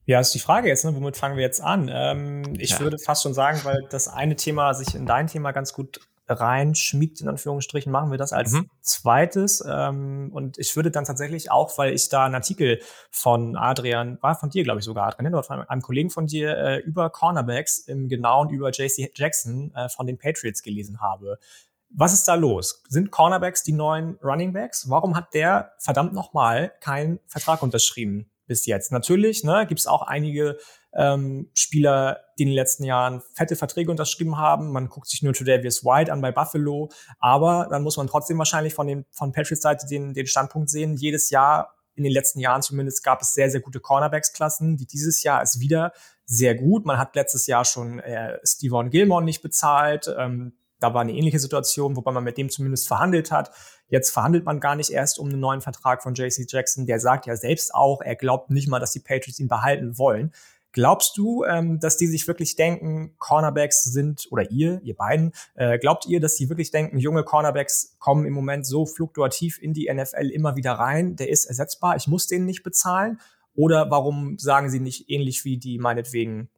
Ja, 0.06 0.20
ist 0.20 0.34
die 0.34 0.40
Frage 0.40 0.68
jetzt, 0.68 0.84
ne? 0.84 0.94
womit 0.94 1.16
fangen 1.16 1.36
wir 1.36 1.42
jetzt 1.42 1.60
an? 1.60 1.90
Ähm, 1.92 2.54
ich 2.58 2.70
ja. 2.70 2.80
würde 2.80 2.98
fast 2.98 3.22
schon 3.22 3.34
sagen, 3.34 3.60
weil 3.64 3.86
das 3.90 4.08
eine 4.08 4.34
Thema 4.36 4.74
sich 4.74 4.94
in 4.94 5.06
dein 5.06 5.26
Thema 5.26 5.52
ganz 5.52 5.72
gut 5.72 6.00
reinschmiegt, 6.30 7.20
in 7.20 7.28
Anführungsstrichen, 7.28 7.90
machen 7.90 8.10
wir 8.10 8.18
das 8.18 8.32
als 8.32 8.52
mhm. 8.52 8.70
zweites. 8.80 9.64
Ähm, 9.66 10.30
und 10.32 10.58
ich 10.58 10.74
würde 10.76 10.90
dann 10.90 11.04
tatsächlich 11.04 11.50
auch, 11.50 11.76
weil 11.78 11.92
ich 11.92 12.08
da 12.08 12.24
einen 12.24 12.34
Artikel 12.34 12.80
von 13.10 13.56
Adrian, 13.56 14.18
war 14.20 14.34
von 14.34 14.50
dir, 14.50 14.64
glaube 14.64 14.80
ich 14.80 14.84
sogar, 14.84 15.08
Adrian, 15.08 15.34
oder 15.34 15.42
von 15.42 15.60
einem 15.60 15.82
Kollegen 15.82 16.10
von 16.10 16.26
dir 16.26 16.56
äh, 16.56 16.78
über 16.78 17.10
Cornerbacks 17.10 17.78
im 17.78 18.08
Genauen 18.08 18.50
über 18.50 18.70
JC 18.70 19.10
Jackson 19.14 19.72
äh, 19.74 19.88
von 19.88 20.06
den 20.06 20.18
Patriots 20.18 20.62
gelesen 20.62 21.00
habe. 21.00 21.38
Was 21.92 22.12
ist 22.12 22.28
da 22.28 22.34
los? 22.34 22.84
Sind 22.88 23.10
Cornerbacks 23.10 23.64
die 23.64 23.72
neuen 23.72 24.16
Runningbacks? 24.22 24.88
Warum 24.88 25.16
hat 25.16 25.34
der 25.34 25.72
verdammt 25.78 26.12
nochmal 26.12 26.72
keinen 26.80 27.18
Vertrag 27.26 27.62
unterschrieben 27.62 28.30
bis 28.46 28.64
jetzt? 28.66 28.92
Natürlich 28.92 29.42
ne, 29.42 29.66
gibt 29.66 29.80
es 29.80 29.88
auch 29.88 30.02
einige 30.02 30.56
ähm, 30.92 31.50
Spieler, 31.54 32.20
die 32.38 32.44
in 32.44 32.48
den 32.48 32.54
letzten 32.54 32.84
Jahren 32.84 33.22
fette 33.34 33.56
Verträge 33.56 33.90
unterschrieben 33.90 34.38
haben. 34.38 34.72
Man 34.72 34.88
guckt 34.88 35.08
sich 35.08 35.22
nur 35.22 35.32
Davis 35.32 35.84
White 35.84 36.12
an 36.12 36.20
bei 36.20 36.32
Buffalo, 36.32 36.90
aber 37.18 37.68
dann 37.70 37.82
muss 37.82 37.96
man 37.96 38.06
trotzdem 38.06 38.38
wahrscheinlich 38.38 38.74
von, 38.74 38.86
den, 38.86 39.04
von 39.10 39.32
Patriots 39.32 39.62
Seite 39.62 39.86
den, 39.86 40.14
den 40.14 40.26
Standpunkt 40.26 40.70
sehen, 40.70 40.96
jedes 40.96 41.30
Jahr, 41.30 41.74
in 41.94 42.04
den 42.04 42.12
letzten 42.12 42.40
Jahren 42.40 42.62
zumindest, 42.62 43.04
gab 43.04 43.20
es 43.20 43.34
sehr, 43.34 43.50
sehr 43.50 43.60
gute 43.60 43.80
Cornerbacks-Klassen. 43.80 44.76
Die 44.76 44.86
dieses 44.86 45.22
Jahr 45.22 45.42
ist 45.42 45.60
wieder 45.60 45.92
sehr 46.24 46.54
gut. 46.54 46.86
Man 46.86 46.98
hat 46.98 47.14
letztes 47.14 47.46
Jahr 47.46 47.64
schon 47.64 47.98
äh, 47.98 48.38
Steven 48.44 48.90
Gilmore 48.90 49.22
nicht 49.22 49.42
bezahlt. 49.42 50.12
Ähm, 50.16 50.54
da 50.78 50.94
war 50.94 51.02
eine 51.02 51.12
ähnliche 51.12 51.38
Situation, 51.38 51.96
wobei 51.96 52.10
man 52.10 52.24
mit 52.24 52.38
dem 52.38 52.48
zumindest 52.48 52.88
verhandelt 52.88 53.30
hat. 53.30 53.50
Jetzt 53.88 54.10
verhandelt 54.10 54.44
man 54.44 54.60
gar 54.60 54.76
nicht 54.76 54.90
erst 54.90 55.18
um 55.18 55.28
einen 55.28 55.40
neuen 55.40 55.60
Vertrag 55.60 56.02
von 56.02 56.14
JC 56.14 56.46
Jackson. 56.48 56.86
Der 56.86 57.00
sagt 57.00 57.26
ja 57.26 57.36
selbst 57.36 57.74
auch, 57.74 58.00
er 58.00 58.16
glaubt 58.16 58.50
nicht 58.50 58.68
mal, 58.68 58.78
dass 58.78 58.92
die 58.92 59.00
Patriots 59.00 59.38
ihn 59.38 59.48
behalten 59.48 59.98
wollen. 59.98 60.32
Glaubst 60.72 61.16
du, 61.16 61.44
ähm, 61.44 61.80
dass 61.80 61.96
die 61.96 62.06
sich 62.06 62.28
wirklich 62.28 62.54
denken, 62.54 63.14
Cornerbacks 63.18 63.82
sind, 63.82 64.28
oder 64.30 64.50
ihr, 64.50 64.80
ihr 64.84 64.94
beiden, 64.94 65.32
äh, 65.54 65.78
glaubt 65.78 66.06
ihr, 66.06 66.20
dass 66.20 66.36
die 66.36 66.48
wirklich 66.48 66.70
denken, 66.70 66.98
junge 66.98 67.24
Cornerbacks 67.24 67.96
kommen 67.98 68.24
im 68.24 68.32
Moment 68.32 68.64
so 68.66 68.86
fluktuativ 68.86 69.60
in 69.60 69.74
die 69.74 69.92
NFL 69.92 70.30
immer 70.30 70.54
wieder 70.54 70.72
rein, 70.72 71.16
der 71.16 71.28
ist 71.28 71.46
ersetzbar, 71.46 71.96
ich 71.96 72.06
muss 72.06 72.28
den 72.28 72.44
nicht 72.44 72.62
bezahlen? 72.62 73.20
Oder 73.54 73.90
warum 73.90 74.38
sagen 74.38 74.70
sie 74.70 74.78
nicht 74.78 75.10
ähnlich 75.10 75.44
wie 75.44 75.58
die 75.58 75.78
meinetwegen, 75.78 76.50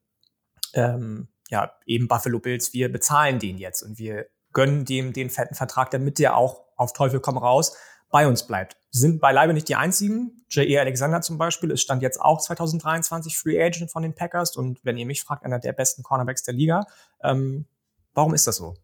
ähm, 0.75 1.29
ja, 1.49 1.73
eben 1.87 2.07
Buffalo 2.07 2.39
Bills, 2.39 2.75
wir 2.75 2.93
bezahlen 2.93 3.39
den 3.39 3.57
jetzt 3.57 3.83
und 3.83 3.99
wir 3.99 4.27
gönnen 4.53 4.85
dem 4.85 5.15
den 5.15 5.31
fetten 5.31 5.55
Vertrag, 5.55 5.91
damit 5.91 6.19
der 6.19 6.37
auch 6.37 6.65
auf 6.77 6.93
Teufel 6.93 7.21
komm 7.21 7.39
raus 7.39 7.77
bei 8.11 8.27
uns 8.27 8.47
bleibt. 8.47 8.77
Sind 8.95 9.21
beileibe 9.21 9.55
nicht 9.55 9.69
die 9.69 9.75
einzigen. 9.75 10.45
J.E. 10.51 10.79
Alexander 10.79 11.23
zum 11.23 11.39
Beispiel 11.39 11.71
ist 11.71 11.81
stand 11.81 12.03
jetzt 12.03 12.21
auch 12.21 12.41
2023 12.41 13.37
Free 13.39 13.63
Agent 13.63 13.91
von 13.91 14.03
den 14.03 14.15
Packers 14.15 14.55
und 14.55 14.85
wenn 14.85 14.99
ihr 14.99 15.07
mich 15.07 15.23
fragt, 15.23 15.45
einer 15.45 15.59
der 15.59 15.73
besten 15.73 16.03
Cornerbacks 16.03 16.43
der 16.43 16.53
Liga. 16.53 16.87
Ähm, 17.23 17.65
warum 18.13 18.35
ist 18.35 18.47
das 18.47 18.57
so? 18.57 18.77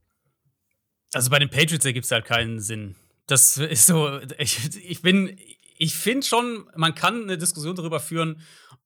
Also 1.13 1.31
bei 1.31 1.39
den 1.39 1.51
Patriots 1.51 1.85
ergibt 1.85 2.07
es 2.07 2.11
halt 2.11 2.25
keinen 2.25 2.59
Sinn. 2.61 2.97
Das 3.27 3.59
ist 3.59 3.87
so, 3.87 4.19
ich, 4.39 4.75
ich 4.83 5.03
bin, 5.03 5.39
ich 5.77 5.95
finde 5.95 6.27
schon, 6.27 6.71
man 6.75 6.95
kann 6.95 7.25
eine 7.25 7.37
Diskussion 7.37 7.77
darüber 7.77 8.01
führen, 8.01 8.41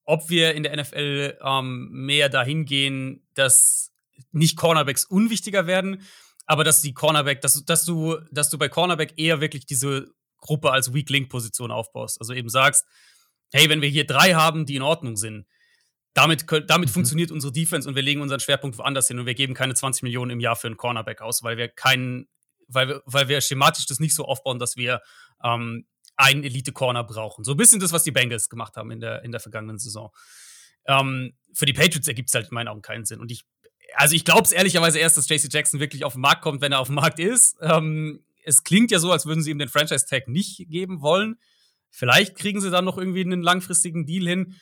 ob 0.05 0.29
wir 0.29 0.55
in 0.55 0.65
der 0.65 0.77
NFL 0.77 1.39
ähm, 1.41 1.89
mehr 1.93 2.29
dahin 2.29 2.65
gehen, 2.65 3.23
dass 3.35 3.93
nicht 4.33 4.57
Cornerbacks 4.57 5.05
unwichtiger 5.05 5.69
werden, 5.69 6.03
aber 6.47 6.65
dass 6.65 6.83
die 6.83 6.95
Cornerback, 6.95 7.41
dass, 7.41 7.65
dass 7.65 7.85
du, 7.85 8.17
dass 8.33 8.51
du 8.51 8.59
bei 8.59 8.69
Cornerback 8.69 9.15
eher 9.17 9.41
wirklich 9.41 9.67
diese 9.67 10.13
Gruppe 10.43 10.71
als 10.71 10.93
Weak 10.93 11.09
Link 11.09 11.31
Position 11.31 11.71
aufbaust. 11.71 12.21
Also 12.21 12.35
eben 12.35 12.51
sagst, 12.51 12.85
hey, 13.53 13.71
wenn 13.71 13.81
wir 13.81 13.89
hier 13.89 14.07
drei 14.07 14.35
haben, 14.35 14.67
die 14.67 14.77
in 14.77 14.83
Ordnung 14.83 15.17
sind, 15.17 15.47
damit, 16.15 16.45
damit 16.69 16.91
mhm. 16.91 16.93
funktioniert 16.93 17.31
unsere 17.31 17.53
Defense 17.53 17.89
und 17.89 17.95
wir 17.95 18.03
legen 18.03 18.21
unseren 18.21 18.41
Schwerpunkt 18.41 18.77
woanders 18.77 19.09
hin 19.09 19.19
und 19.19 19.25
wir 19.25 19.35
geben 19.35 19.55
keine 19.55 19.75
20 19.75 20.03
Millionen 20.03 20.33
im 20.33 20.41
Jahr 20.41 20.57
für 20.57 20.67
einen 20.67 20.77
Cornerback 20.77 21.23
aus, 21.23 21.43
weil 21.43 21.57
wir 21.57 21.69
keinen, 21.69 22.29
weil 22.69 22.89
wir, 22.89 23.03
weil 23.07 23.29
wir 23.29 23.41
schematisch 23.41 23.87
das 23.87 24.01
nicht 24.01 24.15
so 24.15 24.27
aufbauen, 24.27 24.59
dass 24.59 24.77
wir 24.77 25.01
ähm, 25.43 25.87
einen 26.17 26.45
Elite-Corner 26.45 27.05
brauchen. 27.05 27.45
So 27.45 27.53
ein 27.53 27.57
bisschen 27.57 27.81
das, 27.81 27.93
was 27.93 28.03
die 28.03 28.11
Bengals 28.11 28.51
gemacht 28.51 28.77
haben 28.77 28.91
in 28.91 29.01
der, 29.01 29.23
in 29.25 29.33
der 29.33 29.41
vergangenen 29.41 29.79
Saison. 29.79 30.11
Ähm, 30.87 31.35
für 31.55 31.65
die 31.65 31.73
Patriots 31.73 32.09
ergibt 32.09 32.29
es 32.29 32.35
halt 32.35 32.49
in 32.49 32.55
meinen 32.55 32.69
Augen 32.69 32.83
keinen 32.83 33.07
Sinn. 33.07 33.21
Und 33.21 33.31
ich, 33.31 33.45
also 33.95 34.15
ich 34.15 34.25
glaube 34.25 34.43
es 34.43 34.53
ehrlicherweise 34.53 34.99
erst, 34.99 35.17
dass 35.17 35.29
JC 35.29 35.49
Jackson 35.51 35.81
wirklich 35.81 36.05
auf 36.05 36.13
den 36.15 36.21
Markt 36.21 36.43
kommt, 36.43 36.61
wenn 36.61 36.73
er 36.73 36.81
auf 36.81 36.89
dem 36.89 36.97
Markt 36.97 37.19
ist. 37.19 37.57
Ähm, 37.63 38.23
es 38.45 38.65
klingt 38.65 38.91
ja 38.91 38.99
so, 38.99 39.13
als 39.13 39.27
würden 39.27 39.43
sie 39.43 39.51
ihm 39.51 39.59
den 39.59 39.69
Franchise-Tag 39.69 40.29
nicht 40.29 40.69
geben 40.69 41.01
wollen. 41.01 41.39
Vielleicht 41.91 42.37
kriegen 42.37 42.61
sie 42.61 42.71
dann 42.71 42.85
noch 42.85 42.99
irgendwie 42.99 43.23
einen 43.23 43.43
langfristigen 43.43 44.07
Deal 44.07 44.27
hin, 44.27 44.57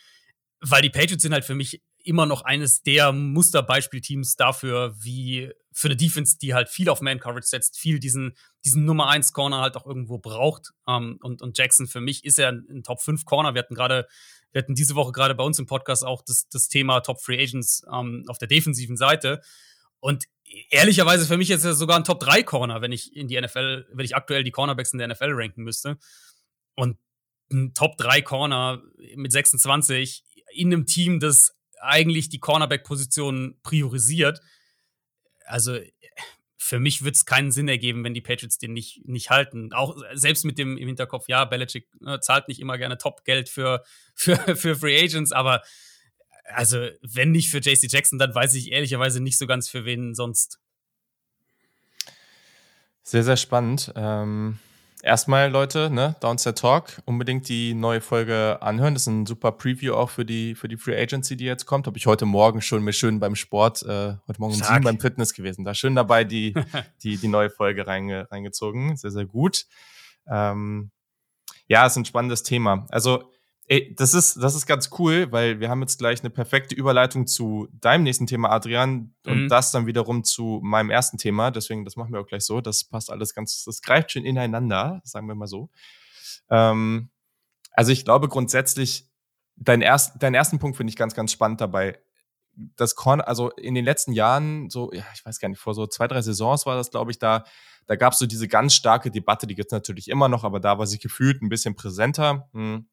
weil 0.61 0.83
die 0.83 0.91
Patriots 0.91 1.23
sind 1.23 1.33
halt 1.33 1.45
für 1.45 1.55
mich 1.55 1.83
immer 2.03 2.27
noch 2.27 2.43
eines 2.43 2.83
der 2.83 3.13
Musterbeispielteams 3.13 4.37
dafür, 4.37 4.95
wie 5.01 5.51
für 5.73 5.89
eine 5.89 5.97
Defense, 5.97 6.39
die 6.39 6.55
halt 6.55 6.69
viel 6.69 6.89
auf 6.89 7.01
Man-Coverage 7.01 7.47
setzt, 7.47 7.79
viel 7.79 8.01
diesen, 8.01 8.35
diesen 8.65 8.85
Nummer 8.85 9.09
1 9.09 9.33
Corner 9.33 9.61
halt 9.61 9.77
auch 9.77 9.87
irgendwo 9.87 10.19
braucht. 10.19 10.73
Ähm, 10.89 11.19
und, 11.23 11.43
und 11.43 11.57
Jackson 11.57 11.87
für 11.87 12.01
mich 12.01 12.25
ist 12.25 12.39
er 12.39 12.49
ein, 12.49 12.67
ein 12.71 12.83
Top 12.83 13.01
5 13.01 13.25
Corner. 13.25 13.55
Wir 13.55 13.61
hatten 13.61 13.75
gerade, 13.75 14.07
wir 14.53 14.63
hatten 14.63 14.75
diese 14.75 14.95
Woche 14.95 15.13
gerade 15.13 15.35
bei 15.35 15.45
uns 15.45 15.59
im 15.59 15.67
Podcast 15.67 16.05
auch 16.05 16.23
das, 16.23 16.49
das 16.49 16.69
Thema 16.69 17.01
Top 17.01 17.21
Free 17.23 17.41
Agents 17.41 17.85
ähm, 17.93 18.25
auf 18.27 18.39
der 18.39 18.49
defensiven 18.49 18.97
Seite. 18.97 19.41
Und 20.01 20.25
ehrlicherweise 20.71 21.27
für 21.27 21.37
mich 21.37 21.49
jetzt 21.49 21.63
sogar 21.63 21.97
ein 21.97 22.05
Top 22.05 22.21
3 22.21 22.43
Corner, 22.43 22.83
wenn 22.83 22.93
ich 22.93 23.15
in 23.15 23.29
die 23.29 23.41
NFL, 23.41 23.87
wenn 23.93 24.05
ich 24.05 24.17
aktuell 24.17 24.45
die 24.45 24.51
Cornerbacks 24.51 24.93
in 24.93 24.99
der 24.99 25.09
NFL 25.09 25.33
ranken 25.33 25.63
müsste. 25.63 25.99
Und 26.75 26.99
ein 27.53 27.75
Top 27.75 27.97
3 27.97 28.23
Corner 28.23 28.83
mit 29.17 29.33
26 29.33 30.25
in 30.53 30.73
einem 30.73 30.87
Team, 30.87 31.21
das 31.21 31.57
eigentlich 31.81 32.29
die 32.29 32.41
Cornerback-Position 32.41 33.59
priorisiert. 33.63 34.41
Also 35.47 35.79
für 36.57 36.79
mich 36.79 37.03
wird 37.03 37.17
es 37.17 37.27
keinen 37.27 37.51
Sinn 37.51 37.69
ergeben, 37.69 38.05
wenn 38.05 38.15
die 38.15 38.21
Patriots 38.21 38.59
den 38.59 38.73
nicht, 38.73 39.07
nicht 39.07 39.31
halten. 39.31 39.73
Auch 39.73 39.97
selbst 40.13 40.45
mit 40.45 40.59
dem 40.59 40.77
im 40.77 40.89
Hinterkopf, 40.89 41.27
ja, 41.29 41.45
Belichick 41.45 41.89
ne, 42.01 42.21
zahlt 42.21 42.49
nicht 42.49 42.61
immer 42.61 42.79
gerne 42.79 42.99
Top-Geld 42.99 43.49
für, 43.49 43.83
für, 44.15 44.37
für 44.57 44.77
Free 44.77 45.03
Agents, 45.03 45.33
aber 45.33 45.63
also, 46.55 46.89
wenn 47.03 47.31
nicht 47.31 47.51
für 47.51 47.59
JC 47.59 47.91
Jackson, 47.91 48.19
dann 48.19 48.35
weiß 48.35 48.55
ich 48.55 48.73
ehrlicherweise 48.73 49.21
nicht 49.23 49.39
so 49.39 49.47
ganz 49.47 49.69
für 49.69 49.85
wen 49.85 50.15
sonst. 50.15 50.59
Sehr, 53.03 53.25
sehr 53.25 53.37
spannend. 53.37 53.93
Ähm, 53.97 54.59
erstmal, 55.03 55.51
Leute, 55.51 55.91
ne, 55.91 56.17
Downstairs 56.21 56.61
Talk, 56.61 57.03
unbedingt 57.07 57.49
die 57.49 57.75
neue 57.75 58.01
Folge 58.01 58.59
anhören. 58.61 58.95
Das 58.95 59.05
ist 59.05 59.09
ein 59.09 59.27
super 59.27 59.53
Preview 59.53 59.95
auch 59.95 60.11
für 60.11 60.25
die, 60.25 60.55
für 60.55 60.69
die 60.69 60.77
Free 60.77 61.01
Agency, 61.01 61.37
die 61.37 61.45
jetzt 61.45 61.67
kommt. 61.67 61.87
Habe 61.87 61.99
ich 61.99 62.07
heute 62.07 62.27
Morgen 62.27 62.61
schon 62.61 62.85
mir 62.85 62.93
schön 62.93 63.19
beim 63.19 63.35
Sport, 63.35 63.83
äh, 63.83 64.15
heute 64.29 64.41
Morgen 64.41 64.55
um 64.55 64.63
sieben 64.63 64.85
beim 64.85 65.01
Fitness 65.01 65.35
gewesen. 65.35 65.65
Da 65.65 65.75
schön 65.75 65.95
dabei 65.95 66.25
die, 66.25 66.55
die, 67.03 67.17
die 67.17 67.29
neue 67.29 67.51
Folge 67.51 67.87
reinge, 67.87 68.31
reingezogen. 68.31 68.97
Sehr, 68.97 69.11
sehr 69.11 69.27
gut. 69.27 69.67
Ähm, 70.29 70.91
ja, 71.67 71.87
ist 71.87 71.97
ein 71.97 72.05
spannendes 72.05 72.43
Thema. 72.43 72.87
Also, 72.91 73.31
Ey, 73.71 73.95
das 73.95 74.15
ist, 74.15 74.35
das 74.43 74.57
ist 74.57 74.67
ganz 74.67 74.91
cool, 74.99 75.31
weil 75.31 75.61
wir 75.61 75.69
haben 75.71 75.81
jetzt 75.81 75.99
gleich 75.99 76.19
eine 76.23 76.31
perfekte 76.31 76.75
Überleitung 76.75 77.29
zu 77.29 77.69
deinem 77.71 78.03
nächsten 78.03 78.27
Thema, 78.27 78.51
Adrian, 78.51 79.15
und 79.25 79.45
mhm. 79.45 79.49
das 79.49 79.71
dann 79.71 79.87
wiederum 79.87 80.25
zu 80.25 80.59
meinem 80.61 80.91
ersten 80.91 81.19
Thema. 81.19 81.53
Deswegen, 81.53 81.85
das 81.85 81.95
machen 81.95 82.13
wir 82.13 82.19
auch 82.19 82.27
gleich 82.27 82.45
so. 82.45 82.61
Das 82.61 82.83
passt 82.83 83.13
alles 83.13 83.33
ganz, 83.33 83.63
das 83.63 83.81
greift 83.81 84.11
schön 84.11 84.25
ineinander, 84.25 85.01
sagen 85.05 85.29
wir 85.29 85.37
mal 85.37 85.47
so. 85.47 85.71
Ähm, 86.51 87.11
also 87.71 87.93
ich 87.93 88.05
glaube 88.05 88.27
grundsätzlich, 88.27 89.09
dein 89.55 89.83
erst, 89.83 90.21
deinen 90.21 90.35
ersten 90.35 90.59
Punkt 90.59 90.77
finde 90.77 90.91
ich 90.91 90.97
ganz, 90.97 91.15
ganz 91.15 91.31
spannend 91.31 91.61
dabei. 91.61 91.97
Das 92.75 92.97
Korn, 92.97 93.21
also 93.21 93.51
in 93.51 93.77
den 93.77 93.85
letzten 93.85 94.13
Jahren, 94.13 94.69
so, 94.69 94.93
ja, 94.93 95.05
ich 95.15 95.25
weiß 95.25 95.39
gar 95.39 95.49
nicht, 95.49 95.61
vor 95.61 95.75
so 95.75 95.87
zwei, 95.87 96.09
drei 96.09 96.23
Saisons 96.23 96.67
war 96.67 96.75
das, 96.75 96.91
glaube 96.91 97.13
ich, 97.13 97.21
da, 97.21 97.45
da 97.87 97.95
gab 97.95 98.15
es 98.15 98.19
so 98.19 98.27
diese 98.27 98.49
ganz 98.49 98.75
starke 98.75 99.13
Debatte, 99.13 99.47
die 99.47 99.55
gibt 99.55 99.69
es 99.69 99.73
natürlich 99.73 100.09
immer 100.09 100.29
noch, 100.29 100.43
aber 100.43 100.59
da 100.59 100.77
war 100.81 100.89
sie 100.89 100.99
gefühlt 100.99 101.41
ein 101.41 101.49
bisschen 101.49 101.77
präsenter. 101.77 102.49
Hm 102.53 102.89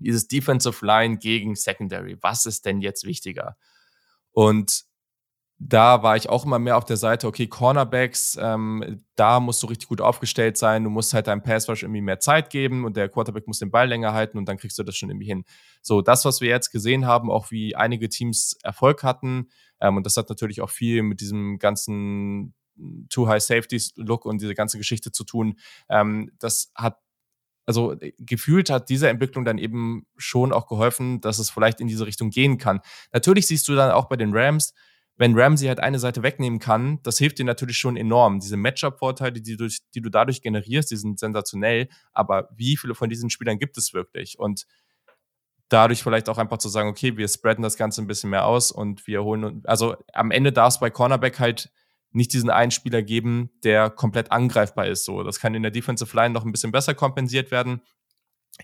dieses 0.00 0.28
Defensive 0.28 0.84
Line 0.84 1.18
gegen 1.18 1.54
Secondary. 1.54 2.16
Was 2.20 2.46
ist 2.46 2.64
denn 2.66 2.80
jetzt 2.80 3.04
wichtiger? 3.04 3.56
Und 4.32 4.88
da 5.60 6.04
war 6.04 6.16
ich 6.16 6.28
auch 6.28 6.44
immer 6.44 6.60
mehr 6.60 6.76
auf 6.76 6.84
der 6.84 6.96
Seite, 6.96 7.26
okay, 7.26 7.48
Cornerbacks, 7.48 8.38
ähm, 8.40 9.02
da 9.16 9.40
musst 9.40 9.60
du 9.62 9.66
richtig 9.66 9.88
gut 9.88 10.00
aufgestellt 10.00 10.56
sein, 10.56 10.84
du 10.84 10.90
musst 10.90 11.12
halt 11.12 11.26
deinem 11.26 11.42
Passwash 11.42 11.82
irgendwie 11.82 12.00
mehr 12.00 12.20
Zeit 12.20 12.50
geben 12.50 12.84
und 12.84 12.96
der 12.96 13.08
Quarterback 13.08 13.48
muss 13.48 13.58
den 13.58 13.72
Ball 13.72 13.88
länger 13.88 14.12
halten 14.12 14.38
und 14.38 14.48
dann 14.48 14.56
kriegst 14.56 14.78
du 14.78 14.84
das 14.84 14.96
schon 14.96 15.10
irgendwie 15.10 15.26
hin. 15.26 15.44
So, 15.82 16.00
das, 16.00 16.24
was 16.24 16.40
wir 16.40 16.48
jetzt 16.48 16.70
gesehen 16.70 17.06
haben, 17.06 17.28
auch 17.28 17.50
wie 17.50 17.74
einige 17.74 18.08
Teams 18.08 18.56
Erfolg 18.62 19.02
hatten, 19.02 19.48
ähm, 19.80 19.96
und 19.96 20.06
das 20.06 20.16
hat 20.16 20.28
natürlich 20.28 20.60
auch 20.60 20.70
viel 20.70 21.02
mit 21.02 21.20
diesem 21.20 21.58
ganzen 21.58 22.54
Too 23.08 23.26
High 23.26 23.42
Safeties 23.42 23.94
Look 23.96 24.26
und 24.26 24.40
diese 24.40 24.54
ganze 24.54 24.78
Geschichte 24.78 25.10
zu 25.10 25.24
tun, 25.24 25.58
ähm, 25.88 26.30
das 26.38 26.70
hat 26.76 26.98
also 27.68 27.92
äh, 28.00 28.12
gefühlt 28.18 28.70
hat 28.70 28.88
diese 28.88 29.08
Entwicklung 29.08 29.44
dann 29.44 29.58
eben 29.58 30.06
schon 30.16 30.52
auch 30.52 30.66
geholfen, 30.66 31.20
dass 31.20 31.38
es 31.38 31.50
vielleicht 31.50 31.80
in 31.80 31.86
diese 31.86 32.06
Richtung 32.06 32.30
gehen 32.30 32.56
kann. 32.56 32.80
Natürlich 33.12 33.46
siehst 33.46 33.68
du 33.68 33.76
dann 33.76 33.90
auch 33.90 34.06
bei 34.06 34.16
den 34.16 34.34
Rams, 34.34 34.72
wenn 35.18 35.38
Ramsey 35.38 35.66
halt 35.66 35.80
eine 35.80 35.98
Seite 35.98 36.22
wegnehmen 36.22 36.60
kann, 36.60 37.00
das 37.02 37.18
hilft 37.18 37.38
dir 37.38 37.44
natürlich 37.44 37.76
schon 37.76 37.96
enorm. 37.96 38.38
Diese 38.38 38.56
Matchup-Vorteile, 38.56 39.40
die, 39.42 39.56
du, 39.56 39.68
die 39.94 40.00
du 40.00 40.10
dadurch 40.10 40.40
generierst, 40.42 40.92
die 40.92 40.96
sind 40.96 41.18
sensationell. 41.18 41.88
Aber 42.12 42.48
wie 42.54 42.76
viele 42.76 42.94
von 42.94 43.10
diesen 43.10 43.28
Spielern 43.28 43.58
gibt 43.58 43.76
es 43.76 43.92
wirklich? 43.92 44.38
Und 44.38 44.64
dadurch 45.68 46.04
vielleicht 46.04 46.28
auch 46.28 46.38
einfach 46.38 46.58
zu 46.58 46.68
sagen, 46.68 46.88
okay, 46.88 47.16
wir 47.16 47.28
spreaden 47.28 47.62
das 47.62 47.76
Ganze 47.76 48.00
ein 48.00 48.06
bisschen 48.06 48.30
mehr 48.30 48.46
aus 48.46 48.70
und 48.70 49.06
wir 49.08 49.24
holen, 49.24 49.62
also 49.64 49.96
am 50.12 50.30
Ende 50.30 50.52
darf 50.52 50.74
es 50.74 50.80
bei 50.80 50.88
Cornerback 50.88 51.38
halt 51.40 51.70
nicht 52.10 52.32
diesen 52.32 52.50
einen 52.50 52.70
Spieler 52.70 53.02
geben, 53.02 53.50
der 53.64 53.90
komplett 53.90 54.32
angreifbar 54.32 54.86
ist. 54.86 55.04
So, 55.04 55.22
das 55.22 55.40
kann 55.40 55.54
in 55.54 55.62
der 55.62 55.70
Defensive 55.70 56.14
Line 56.16 56.30
noch 56.30 56.44
ein 56.44 56.52
bisschen 56.52 56.72
besser 56.72 56.94
kompensiert 56.94 57.50
werden 57.50 57.82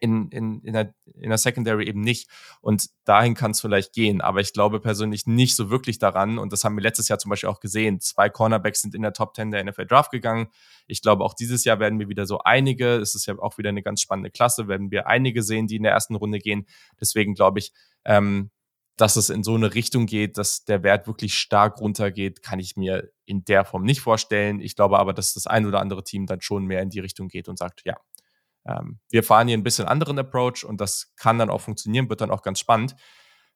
in, 0.01 0.29
in, 0.31 0.61
in, 0.63 0.73
der, 0.73 0.95
in 1.15 1.29
der 1.29 1.39
Secondary 1.39 1.87
eben 1.87 2.01
nicht. 2.01 2.29
Und 2.61 2.89
dahin 3.05 3.35
kann 3.35 3.53
es 3.53 3.61
vielleicht 3.61 3.93
gehen. 3.93 4.21
Aber 4.21 4.41
ich 4.41 4.53
glaube 4.53 4.81
persönlich 4.81 5.27
nicht 5.27 5.57
so 5.57 5.71
wirklich 5.71 5.99
daran. 5.99 6.39
Und 6.39 6.53
das 6.53 6.65
haben 6.65 6.77
wir 6.77 6.83
letztes 6.83 7.09
Jahr 7.09 7.19
zum 7.19 7.31
Beispiel 7.31 7.49
auch 7.49 7.61
gesehen. 7.61 8.01
Zwei 8.01 8.29
Cornerbacks 8.29 8.81
sind 8.81 8.95
in 8.95 9.03
der 9.03 9.13
Top 9.13 9.35
10 9.37 9.51
der 9.51 9.65
NFL 9.65 9.87
Draft 9.87 10.11
gegangen. 10.11 10.49
Ich 10.87 11.03
glaube, 11.03 11.25
auch 11.25 11.35
dieses 11.35 11.65
Jahr 11.65 11.79
werden 11.79 11.99
wir 11.99 12.09
wieder 12.09 12.27
so 12.27 12.41
einige, 12.41 12.97
es 12.97 13.15
ist 13.15 13.27
ja 13.27 13.39
auch 13.39 13.59
wieder 13.59 13.71
eine 13.71 13.83
ganz 13.83 14.01
spannende 14.01 14.31
Klasse, 14.31 14.69
werden 14.69 14.91
wir 14.91 15.07
einige 15.07 15.43
sehen, 15.43 15.67
die 15.67 15.77
in 15.77 15.83
der 15.83 15.93
ersten 15.93 16.15
Runde 16.15 16.39
gehen. 16.39 16.67
Deswegen 17.01 17.35
glaube 17.35 17.61
ich, 17.61 17.73
ähm, 18.05 18.51
dass 18.97 19.17
es 19.17 19.31
in 19.31 19.43
so 19.43 19.55
eine 19.55 19.75
Richtung 19.75 20.07
geht, 20.07 20.39
dass 20.39 20.65
der 20.65 20.83
Wert 20.83 21.07
wirklich 21.07 21.35
stark 21.35 21.81
runtergeht, 21.81 22.43
kann 22.43 22.61
ich 22.61 22.77
mir 22.77 23.11
in 23.25 23.45
der 23.45 23.65
Form 23.65 23.83
nicht 23.83 24.01
vorstellen. 24.01 24.61
Ich 24.61 24.77
glaube 24.77 24.99
aber, 24.99 25.13
dass 25.13 25.35
das 25.35 25.47
ein 25.47 25.67
oder 25.67 25.81
andere 25.81 26.05
Team 26.05 26.27
dann 26.27 26.41
schon 26.41 26.65
mehr 26.65 26.81
in 26.81 26.91
die 26.91 27.01
Richtung 27.01 27.29
geht 27.29 27.49
und 27.49 27.59
sagt, 27.59 27.83
ja, 27.85 27.97
ähm, 28.67 29.01
wir 29.11 29.23
fahren 29.23 29.49
hier 29.49 29.57
ein 29.57 29.65
bisschen 29.65 29.87
anderen 29.87 30.19
Approach 30.19 30.65
und 30.65 30.81
das 30.81 31.13
kann 31.17 31.39
dann 31.39 31.51
auch 31.51 31.61
funktionieren, 31.61 32.09
wird 32.09 32.21
dann 32.21 32.31
auch 32.31 32.43
ganz 32.43 32.61
spannend. 32.61 32.95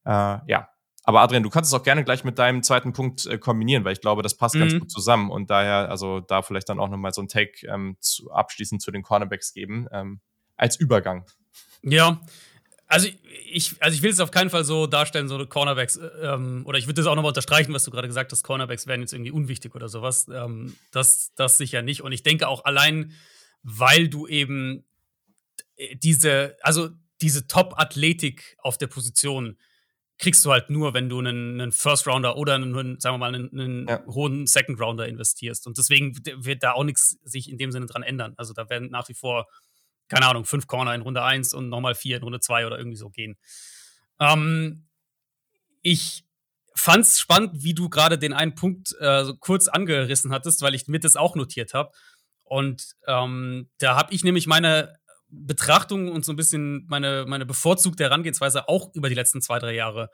Äh, 0.05 0.38
ja, 0.46 0.68
aber 1.05 1.20
Adrian, 1.20 1.42
du 1.42 1.51
kannst 1.51 1.72
es 1.72 1.79
auch 1.79 1.85
gerne 1.85 2.05
gleich 2.05 2.24
mit 2.24 2.38
deinem 2.38 2.62
zweiten 2.62 2.92
Punkt 2.92 3.24
äh, 3.27 3.38
kombinieren, 3.38 3.85
weil 3.85 3.92
ich 3.92 4.01
glaube, 4.01 4.22
das 4.22 4.37
passt 4.37 4.57
mhm. 4.57 4.61
ganz 4.61 4.79
gut 4.79 4.90
zusammen 4.90 5.31
und 5.31 5.48
daher, 5.51 5.88
also 5.88 6.20
da 6.20 6.42
vielleicht 6.42 6.68
dann 6.68 6.81
auch 6.81 6.88
nochmal 6.88 7.12
so 7.14 7.22
ein 7.22 7.29
Take 7.29 7.66
ähm, 7.66 7.96
zu, 8.01 8.31
abschließend 8.31 8.83
zu 8.83 8.90
den 8.90 9.03
Cornerbacks 9.03 9.55
geben, 9.55 9.87
ähm, 9.92 10.20
als 10.57 10.77
Übergang. 10.77 11.24
Ja, 11.83 12.20
also 12.88 13.07
ich, 13.51 13.77
also 13.81 13.94
ich 13.94 14.03
will 14.03 14.11
es 14.11 14.20
auf 14.20 14.31
keinen 14.31 14.51
Fall 14.51 14.64
so 14.64 14.87
darstellen, 14.87 15.29
so 15.29 15.44
Cornerbacks, 15.46 15.96
äh, 15.96 16.07
ähm, 16.22 16.62
oder 16.64 16.79
ich 16.79 16.87
würde 16.87 17.01
das 17.01 17.07
auch 17.07 17.14
nochmal 17.14 17.31
unterstreichen, 17.31 17.72
was 17.72 17.85
du 17.85 17.90
gerade 17.90 18.09
gesagt 18.09 18.33
hast, 18.33 18.42
Cornerbacks 18.42 18.87
wären 18.87 19.01
jetzt 19.01 19.12
irgendwie 19.12 19.31
unwichtig 19.31 19.74
oder 19.74 19.88
sowas. 19.88 20.27
Ähm, 20.33 20.74
das, 20.90 21.33
das 21.37 21.59
sicher 21.59 21.83
nicht. 21.83 22.03
Und 22.03 22.12
ich 22.12 22.22
denke 22.22 22.48
auch 22.48 22.64
allein, 22.64 23.12
weil 23.62 24.09
du 24.09 24.27
eben 24.27 24.85
äh, 25.77 25.96
diese, 25.96 26.57
also 26.62 26.88
diese 27.20 27.46
Top-Athletik 27.46 28.57
auf 28.62 28.79
der 28.79 28.87
Position 28.87 29.59
kriegst 30.18 30.44
du 30.44 30.51
halt 30.51 30.68
nur, 30.68 30.94
wenn 30.94 31.09
du 31.09 31.18
einen, 31.20 31.61
einen 31.61 31.72
First-Rounder 31.72 32.37
oder 32.37 32.55
einen, 32.55 32.98
sagen 32.98 33.14
wir 33.14 33.18
mal, 33.18 33.35
einen, 33.35 33.51
einen 33.53 33.88
ja. 33.88 34.05
hohen 34.07 34.46
Second-Rounder 34.46 35.07
investierst. 35.07 35.66
Und 35.66 35.79
deswegen 35.79 36.16
wird 36.24 36.62
da 36.62 36.72
auch 36.72 36.85
nichts 36.85 37.18
sich 37.22 37.48
in 37.51 37.59
dem 37.59 37.70
Sinne 37.70 37.87
dran 37.87 38.03
ändern. 38.03 38.35
Also 38.37 38.53
da 38.53 38.68
werden 38.68 38.90
nach 38.90 39.09
wie 39.09 39.14
vor, 39.14 39.46
keine 40.09 40.27
Ahnung, 40.27 40.44
fünf 40.44 40.66
Corner 40.66 40.94
in 40.94 41.03
Runde 41.03 41.23
1 41.23 41.55
und 41.55 41.68
nochmal 41.68 41.94
vier 41.94 42.16
in 42.16 42.23
Runde 42.23 42.40
2 42.40 42.66
oder 42.66 42.79
irgendwie 42.79 42.97
so 42.97 43.11
gehen. 43.11 43.37
Ähm, 44.21 44.87
ich 45.83 46.25
fand's 46.75 47.18
spannend, 47.18 47.62
wie 47.62 47.75
du 47.75 47.88
gerade 47.88 48.18
den 48.18 48.33
einen 48.33 48.55
Punkt 48.55 48.94
äh, 49.01 49.25
so 49.25 49.37
kurz 49.37 49.68
angerissen 49.68 50.33
hattest, 50.33 50.62
weil 50.62 50.75
ich 50.75 50.87
mir 50.87 51.01
das 51.01 51.16
auch 51.16 51.35
notiert 51.35 51.75
habe. 51.75 51.92
Und 52.44 52.94
ähm, 53.07 53.68
da 53.79 53.97
habe 53.97 54.14
ich 54.14 54.25
nämlich 54.25 54.47
meine 54.47 54.97
Betrachtung 55.29 56.11
und 56.11 56.25
so 56.25 56.33
ein 56.33 56.37
bisschen 56.37 56.87
meine, 56.88 57.27
meine 57.27 57.44
bevorzugte 57.44 58.05
Herangehensweise 58.05 58.68
auch 58.68 58.94
über 58.94 59.09
die 59.09 59.14
letzten 59.14 59.42
zwei, 59.42 59.59
drei 59.59 59.75
Jahre 59.75 60.11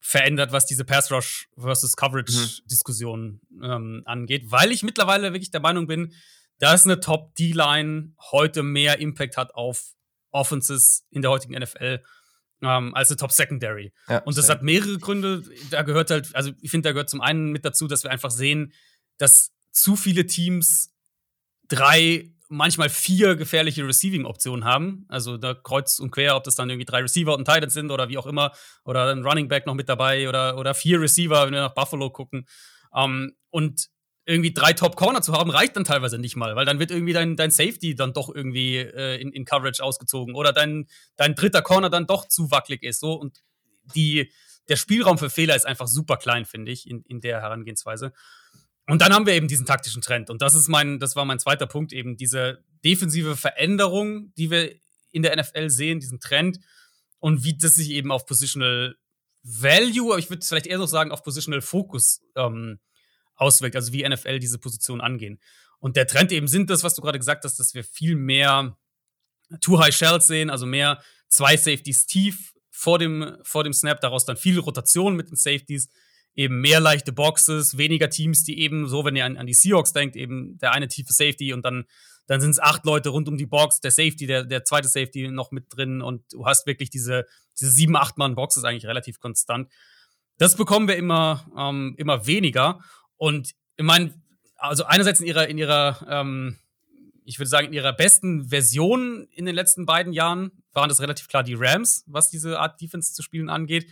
verändert, 0.00 0.52
was 0.52 0.66
diese 0.66 0.84
Pass 0.84 1.10
Rush 1.10 1.48
versus 1.56 1.96
Coverage 1.96 2.62
Diskussion 2.64 3.40
mhm. 3.50 3.64
ähm, 3.64 4.02
angeht, 4.04 4.50
weil 4.50 4.72
ich 4.72 4.82
mittlerweile 4.82 5.32
wirklich 5.32 5.50
der 5.50 5.60
Meinung 5.60 5.86
bin, 5.86 6.14
dass 6.60 6.84
eine 6.84 7.00
Top 7.00 7.34
D-Line 7.34 8.14
heute 8.30 8.62
mehr 8.62 9.00
Impact 9.00 9.36
hat 9.36 9.54
auf 9.54 9.94
Offenses 10.30 11.06
in 11.10 11.22
der 11.22 11.30
heutigen 11.30 11.58
NFL 11.58 12.02
ähm, 12.62 12.94
als 12.94 13.10
eine 13.10 13.16
Top 13.16 13.32
Secondary. 13.32 13.92
Ja, 14.08 14.18
und 14.18 14.36
das 14.36 14.48
hat 14.48 14.62
mehrere 14.62 14.98
Gründe. 14.98 15.42
Da 15.70 15.82
gehört 15.82 16.10
halt, 16.10 16.34
also 16.36 16.52
ich 16.60 16.70
finde, 16.70 16.88
da 16.88 16.92
gehört 16.92 17.10
zum 17.10 17.20
einen 17.20 17.50
mit 17.50 17.64
dazu, 17.64 17.88
dass 17.88 18.04
wir 18.04 18.10
einfach 18.10 18.30
sehen, 18.30 18.72
dass 19.18 19.52
zu 19.72 19.96
viele 19.96 20.26
Teams 20.26 20.94
drei 21.68 22.30
manchmal 22.48 22.88
vier 22.88 23.36
gefährliche 23.36 23.86
Receiving-Optionen 23.86 24.64
haben. 24.64 25.06
Also 25.08 25.36
da 25.36 25.54
kreuz 25.54 26.00
und 26.00 26.10
quer, 26.10 26.36
ob 26.36 26.44
das 26.44 26.56
dann 26.56 26.68
irgendwie 26.68 26.84
drei 26.84 27.00
Receiver 27.00 27.32
und 27.32 27.48
ein 27.48 27.54
Titan 27.54 27.70
sind 27.70 27.90
oder 27.92 28.08
wie 28.08 28.18
auch 28.18 28.26
immer. 28.26 28.52
Oder 28.84 29.10
ein 29.12 29.24
Running 29.24 29.48
Back 29.48 29.66
noch 29.66 29.74
mit 29.74 29.88
dabei 29.88 30.28
oder, 30.28 30.58
oder 30.58 30.74
vier 30.74 31.00
Receiver, 31.00 31.46
wenn 31.46 31.54
wir 31.54 31.60
nach 31.60 31.74
Buffalo 31.74 32.10
gucken. 32.10 32.46
Ähm, 32.94 33.36
und 33.50 33.88
irgendwie 34.30 34.54
drei 34.54 34.72
Top-Corner 34.72 35.22
zu 35.22 35.32
haben, 35.32 35.50
reicht 35.50 35.76
dann 35.76 35.84
teilweise 35.84 36.18
nicht 36.18 36.36
mal, 36.36 36.54
weil 36.54 36.64
dann 36.64 36.78
wird 36.78 36.92
irgendwie 36.92 37.12
dein, 37.12 37.36
dein 37.36 37.50
Safety 37.50 37.96
dann 37.96 38.12
doch 38.12 38.32
irgendwie 38.32 38.76
äh, 38.76 39.20
in, 39.20 39.32
in 39.32 39.44
Coverage 39.44 39.82
ausgezogen 39.82 40.36
oder 40.36 40.52
dein, 40.52 40.86
dein 41.16 41.34
dritter 41.34 41.62
Corner 41.62 41.90
dann 41.90 42.06
doch 42.06 42.28
zu 42.28 42.50
wackelig 42.50 42.84
ist. 42.84 43.00
So 43.00 43.14
und 43.14 43.42
die, 43.94 44.30
der 44.68 44.76
Spielraum 44.76 45.18
für 45.18 45.30
Fehler 45.30 45.56
ist 45.56 45.66
einfach 45.66 45.88
super 45.88 46.16
klein, 46.16 46.44
finde 46.44 46.70
ich, 46.70 46.88
in, 46.88 47.02
in 47.02 47.20
der 47.20 47.40
Herangehensweise. 47.40 48.12
Und 48.86 49.02
dann 49.02 49.12
haben 49.12 49.26
wir 49.26 49.34
eben 49.34 49.48
diesen 49.48 49.66
taktischen 49.66 50.00
Trend. 50.00 50.30
Und 50.30 50.42
das 50.42 50.54
ist 50.54 50.68
mein, 50.68 51.00
das 51.00 51.16
war 51.16 51.24
mein 51.24 51.40
zweiter 51.40 51.66
Punkt, 51.66 51.92
eben 51.92 52.16
diese 52.16 52.64
defensive 52.84 53.36
Veränderung, 53.36 54.32
die 54.34 54.50
wir 54.50 54.74
in 55.10 55.22
der 55.22 55.36
NFL 55.36 55.70
sehen, 55.70 55.98
diesen 55.98 56.20
Trend 56.20 56.60
und 57.18 57.42
wie 57.42 57.58
das 57.58 57.74
sich 57.74 57.90
eben 57.90 58.12
auf 58.12 58.26
Positional 58.26 58.96
Value, 59.42 60.12
aber 60.12 60.18
ich 60.18 60.30
würde 60.30 60.46
vielleicht 60.46 60.66
eher 60.66 60.78
noch 60.78 60.86
sagen, 60.86 61.10
auf 61.10 61.22
Positional 61.22 61.62
Focus 61.62 62.20
ähm, 62.36 62.78
auswirkt, 63.40 63.76
also 63.76 63.92
wie 63.92 64.06
NFL 64.08 64.38
diese 64.38 64.58
Position 64.58 65.00
angehen. 65.00 65.40
Und 65.78 65.96
der 65.96 66.06
Trend 66.06 66.30
eben 66.32 66.46
sind 66.46 66.70
das, 66.70 66.84
was 66.84 66.94
du 66.94 67.02
gerade 67.02 67.18
gesagt 67.18 67.44
hast, 67.44 67.58
dass 67.58 67.74
wir 67.74 67.84
viel 67.84 68.14
mehr 68.14 68.76
Too 69.60 69.78
High 69.80 69.94
Shells 69.94 70.26
sehen, 70.26 70.50
also 70.50 70.66
mehr 70.66 71.02
zwei 71.28 71.56
Safeties 71.56 72.06
tief 72.06 72.52
vor 72.70 72.98
dem, 72.98 73.36
vor 73.42 73.64
dem 73.64 73.72
Snap, 73.72 74.00
daraus 74.00 74.24
dann 74.24 74.36
viel 74.36 74.58
Rotation 74.58 75.16
mit 75.16 75.30
den 75.30 75.36
Safeties 75.36 75.88
eben 76.34 76.60
mehr 76.60 76.80
leichte 76.80 77.12
Boxes, 77.12 77.76
weniger 77.76 78.08
Teams, 78.08 78.44
die 78.44 78.60
eben 78.60 78.88
so, 78.88 79.04
wenn 79.04 79.16
ihr 79.16 79.24
an, 79.24 79.36
an 79.36 79.46
die 79.46 79.54
Seahawks 79.54 79.92
denkt, 79.92 80.16
eben 80.16 80.58
der 80.58 80.72
eine 80.72 80.88
tiefe 80.88 81.12
Safety 81.12 81.52
und 81.52 81.64
dann, 81.64 81.84
dann 82.26 82.40
sind 82.40 82.52
es 82.52 82.60
acht 82.60 82.84
Leute 82.84 83.08
rund 83.08 83.28
um 83.28 83.36
die 83.36 83.46
Box, 83.46 83.80
der 83.80 83.90
Safety, 83.90 84.26
der, 84.26 84.44
der 84.44 84.64
zweite 84.64 84.88
Safety 84.88 85.28
noch 85.28 85.50
mit 85.50 85.66
drin 85.68 86.02
und 86.02 86.32
du 86.32 86.46
hast 86.46 86.66
wirklich 86.66 86.90
diese, 86.90 87.26
diese 87.58 87.70
sieben, 87.70 87.96
acht 87.96 88.16
Mann 88.16 88.36
Box 88.36 88.56
ist 88.56 88.64
eigentlich 88.64 88.86
relativ 88.86 89.18
konstant. 89.18 89.70
Das 90.38 90.56
bekommen 90.56 90.88
wir 90.88 90.96
immer, 90.96 91.46
ähm, 91.58 91.94
immer 91.98 92.26
weniger 92.26 92.80
und 93.20 93.54
ich 93.76 93.84
meine, 93.84 94.12
also 94.56 94.84
einerseits 94.84 95.20
in 95.20 95.26
ihrer, 95.26 95.48
in 95.48 95.58
ihrer, 95.58 96.06
ähm, 96.08 96.58
ich 97.24 97.38
würde 97.38 97.48
sagen, 97.48 97.68
in 97.68 97.72
ihrer 97.72 97.92
besten 97.92 98.48
Version 98.48 99.28
in 99.30 99.46
den 99.46 99.54
letzten 99.54 99.86
beiden 99.86 100.12
Jahren 100.12 100.50
waren 100.72 100.88
das 100.88 101.00
relativ 101.00 101.28
klar 101.28 101.42
die 101.42 101.54
Rams, 101.54 102.04
was 102.06 102.30
diese 102.30 102.58
Art 102.58 102.80
Defense 102.80 103.12
zu 103.12 103.22
spielen 103.22 103.48
angeht 103.48 103.86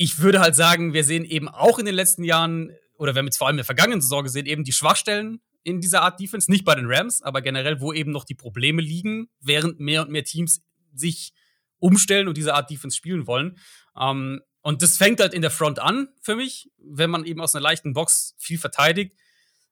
ich 0.00 0.20
würde 0.20 0.38
halt 0.38 0.54
sagen, 0.54 0.94
wir 0.94 1.02
sehen 1.02 1.24
eben 1.24 1.48
auch 1.48 1.78
in 1.80 1.84
den 1.84 1.94
letzten 1.94 2.22
Jahren, 2.22 2.70
oder 2.96 3.14
wir 3.14 3.18
haben 3.18 3.26
jetzt 3.26 3.36
vor 3.36 3.48
allem 3.48 3.54
in 3.54 3.58
der 3.58 3.64
vergangenen 3.64 4.00
Saison 4.00 4.22
gesehen, 4.22 4.46
eben 4.46 4.62
die 4.62 4.72
Schwachstellen 4.72 5.40
in 5.64 5.80
dieser 5.80 6.02
Art 6.02 6.20
Defense, 6.20 6.48
nicht 6.50 6.64
bei 6.64 6.76
den 6.76 6.86
Rams, 6.86 7.20
aber 7.20 7.42
generell, 7.42 7.80
wo 7.80 7.92
eben 7.92 8.12
noch 8.12 8.24
die 8.24 8.36
Probleme 8.36 8.80
liegen, 8.80 9.28
während 9.40 9.80
mehr 9.80 10.02
und 10.02 10.10
mehr 10.10 10.22
Teams 10.22 10.62
sich 10.94 11.32
umstellen 11.80 12.28
und 12.28 12.36
diese 12.36 12.54
Art 12.54 12.70
Defense 12.70 12.96
spielen 12.96 13.26
wollen. 13.26 13.58
Ähm, 13.98 14.40
und 14.62 14.82
das 14.82 14.96
fängt 14.96 15.20
halt 15.20 15.34
in 15.34 15.42
der 15.42 15.50
Front 15.50 15.78
an 15.78 16.08
für 16.20 16.36
mich, 16.36 16.70
wenn 16.78 17.10
man 17.10 17.24
eben 17.24 17.40
aus 17.40 17.54
einer 17.54 17.62
leichten 17.62 17.92
Box 17.92 18.34
viel 18.38 18.58
verteidigt. 18.58 19.16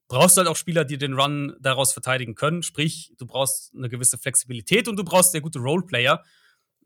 Brauchst 0.08 0.36
du 0.36 0.40
halt 0.40 0.48
auch 0.48 0.56
Spieler, 0.56 0.84
die 0.84 0.98
den 0.98 1.14
Run 1.14 1.56
daraus 1.60 1.92
verteidigen 1.92 2.36
können. 2.36 2.62
Sprich, 2.62 3.12
du 3.18 3.26
brauchst 3.26 3.74
eine 3.74 3.88
gewisse 3.88 4.18
Flexibilität 4.18 4.86
und 4.86 4.96
du 4.96 5.04
brauchst 5.04 5.32
sehr 5.32 5.40
gute 5.40 5.58
Roleplayer 5.58 6.22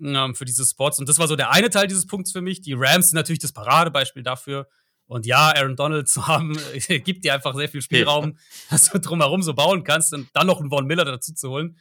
ähm, 0.02 0.34
für 0.34 0.46
diese 0.46 0.64
Spots. 0.64 0.98
Und 0.98 1.08
das 1.08 1.18
war 1.18 1.28
so 1.28 1.36
der 1.36 1.50
eine 1.50 1.68
Teil 1.68 1.86
dieses 1.86 2.06
Punkts 2.06 2.32
für 2.32 2.40
mich. 2.40 2.62
Die 2.62 2.72
Rams 2.72 3.10
sind 3.10 3.16
natürlich 3.16 3.40
das 3.40 3.52
Paradebeispiel 3.52 4.22
dafür. 4.22 4.68
Und 5.06 5.26
ja, 5.26 5.52
Aaron 5.54 5.76
Donald 5.76 6.08
zu 6.08 6.26
haben, 6.28 6.56
gibt 7.04 7.24
dir 7.24 7.34
einfach 7.34 7.54
sehr 7.54 7.68
viel 7.68 7.82
Spielraum, 7.82 8.38
dass 8.70 8.90
du 8.90 8.98
drumherum 8.98 9.42
so 9.42 9.54
bauen 9.54 9.84
kannst 9.84 10.14
und 10.14 10.28
dann 10.32 10.46
noch 10.46 10.60
einen 10.60 10.70
Von 10.70 10.86
Miller 10.86 11.04
dazu 11.04 11.34
zu 11.34 11.50
holen, 11.50 11.76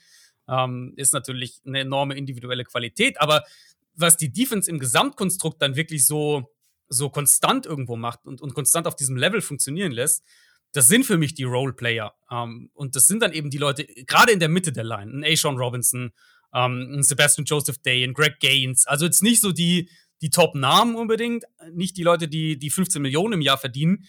ähm, 0.47 0.93
ist 0.97 1.13
natürlich 1.13 1.61
eine 1.65 1.79
enorme 1.79 2.15
individuelle 2.15 2.65
Qualität. 2.65 3.21
Aber 3.21 3.43
was 3.93 4.17
die 4.17 4.31
Defense 4.31 4.69
im 4.69 4.79
Gesamtkonstrukt 4.79 5.61
dann 5.61 5.75
wirklich 5.75 6.05
so, 6.05 6.51
so 6.87 7.09
konstant 7.09 7.65
irgendwo 7.65 7.95
macht 7.95 8.25
und, 8.25 8.41
und 8.41 8.53
konstant 8.53 8.87
auf 8.87 8.95
diesem 8.95 9.17
Level 9.17 9.41
funktionieren 9.41 9.91
lässt, 9.91 10.23
das 10.71 10.87
sind 10.87 11.05
für 11.05 11.17
mich 11.17 11.33
die 11.33 11.43
Roleplayer. 11.43 12.13
Ähm, 12.31 12.69
und 12.73 12.95
das 12.95 13.07
sind 13.07 13.21
dann 13.21 13.33
eben 13.33 13.49
die 13.49 13.57
Leute, 13.57 13.85
gerade 13.85 14.31
in 14.31 14.39
der 14.39 14.49
Mitte 14.49 14.71
der 14.71 14.83
Line, 14.83 15.11
ein 15.11 15.23
A. 15.23 15.49
Robinson, 15.49 16.11
ähm, 16.53 17.01
Sebastian 17.01 17.45
Joseph 17.45 17.79
Day 17.79 18.07
und 18.07 18.13
Greg 18.13 18.39
Gaines. 18.39 18.85
Also 18.87 19.05
jetzt 19.05 19.23
nicht 19.23 19.41
so 19.41 19.51
die, 19.51 19.89
die 20.21 20.29
Top-Namen 20.29 20.95
unbedingt, 20.95 21.45
nicht 21.71 21.97
die 21.97 22.03
Leute, 22.03 22.27
die, 22.27 22.57
die 22.57 22.69
15 22.69 23.01
Millionen 23.01 23.33
im 23.33 23.41
Jahr 23.41 23.57
verdienen, 23.57 24.05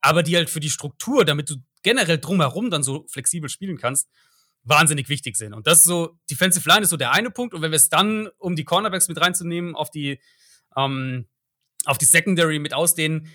aber 0.00 0.22
die 0.22 0.36
halt 0.36 0.50
für 0.50 0.60
die 0.60 0.70
Struktur, 0.70 1.24
damit 1.24 1.50
du 1.50 1.56
generell 1.82 2.18
drumherum 2.18 2.70
dann 2.70 2.82
so 2.82 3.06
flexibel 3.08 3.48
spielen 3.48 3.78
kannst, 3.78 4.08
wahnsinnig 4.64 5.08
wichtig 5.08 5.36
sind. 5.36 5.54
Und 5.54 5.66
das 5.66 5.78
ist 5.78 5.84
so, 5.84 6.18
Defensive 6.30 6.68
Line 6.68 6.82
ist 6.82 6.90
so 6.90 6.96
der 6.96 7.12
eine 7.12 7.30
Punkt. 7.30 7.54
Und 7.54 7.62
wenn 7.62 7.70
wir 7.70 7.76
es 7.76 7.88
dann, 7.88 8.28
um 8.38 8.56
die 8.56 8.64
Cornerbacks 8.64 9.08
mit 9.08 9.20
reinzunehmen, 9.20 9.74
auf 9.74 9.90
die, 9.90 10.20
ähm, 10.76 11.28
auf 11.84 11.98
die 11.98 12.06
Secondary 12.06 12.58
mit 12.58 12.74
ausdehnen, 12.74 13.28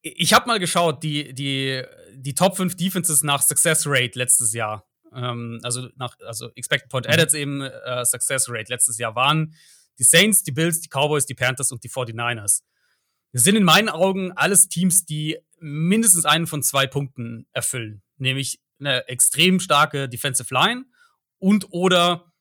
ich 0.00 0.34
habe 0.34 0.46
mal 0.46 0.58
geschaut, 0.58 1.02
die, 1.02 1.32
die, 1.34 1.82
die 2.14 2.34
Top 2.34 2.56
5 2.56 2.76
Defenses 2.76 3.22
nach 3.22 3.42
Success 3.42 3.84
Rate 3.86 4.18
letztes 4.18 4.52
Jahr 4.52 4.86
ähm, 5.14 5.60
also 5.62 5.88
nach, 5.96 6.16
also 6.26 6.50
Expected 6.54 6.90
Point 6.90 7.08
Added 7.08 7.32
mhm. 7.32 7.38
eben 7.38 7.60
äh, 7.62 8.04
Success 8.04 8.48
Rate 8.48 8.70
letztes 8.72 8.98
Jahr 8.98 9.14
waren 9.14 9.54
die 9.98 10.04
Saints, 10.04 10.42
die 10.42 10.52
Bills, 10.52 10.80
die 10.80 10.88
Cowboys, 10.88 11.24
die 11.24 11.34
Panthers 11.34 11.70
und 11.70 11.84
die 11.84 11.88
49ers. 11.88 12.62
Das 13.32 13.44
sind 13.44 13.56
in 13.56 13.64
meinen 13.64 13.88
Augen 13.88 14.32
alles 14.32 14.68
Teams, 14.68 15.04
die 15.04 15.38
mindestens 15.58 16.24
einen 16.24 16.46
von 16.46 16.62
zwei 16.62 16.86
Punkten 16.86 17.46
erfüllen, 17.52 18.02
nämlich 18.16 18.60
eine 18.86 19.08
extrem 19.08 19.60
starke 19.60 20.08
Defensive 20.08 20.52
Line 20.52 20.84
und 21.38 21.66
oder 21.70 22.32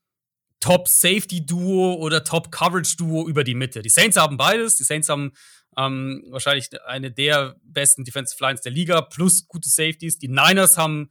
Top 0.59 0.87
Safety 0.87 1.45
Duo 1.45 1.95
oder 1.95 2.23
Top 2.23 2.51
Coverage 2.51 2.95
Duo 2.97 3.27
über 3.27 3.43
die 3.43 3.55
Mitte. 3.55 3.81
Die 3.81 3.89
Saints 3.89 4.15
haben 4.15 4.37
beides. 4.37 4.77
Die 4.77 4.85
Saints 4.85 5.09
haben 5.09 5.33
ähm, 5.77 6.23
wahrscheinlich 6.29 6.69
eine 6.85 7.11
der 7.11 7.55
besten 7.63 8.05
Defensive 8.05 8.41
Lines 8.41 8.61
der 8.61 8.71
Liga 8.71 9.01
plus 9.01 9.47
gute 9.47 9.67
Safeties. 9.67 10.19
Die 10.19 10.29
Niners 10.29 10.77
haben 10.77 11.09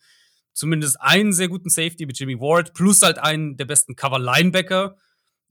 zumindest 0.55 1.01
einen 1.01 1.33
sehr 1.33 1.49
guten 1.49 1.69
Safety 1.69 2.07
mit 2.07 2.19
Jimmy 2.19 2.39
Ward 2.39 2.75
plus 2.75 3.03
halt 3.03 3.19
einen 3.19 3.57
der 3.57 3.65
besten 3.65 3.97
Cover 3.97 4.19
Linebacker 4.19 4.97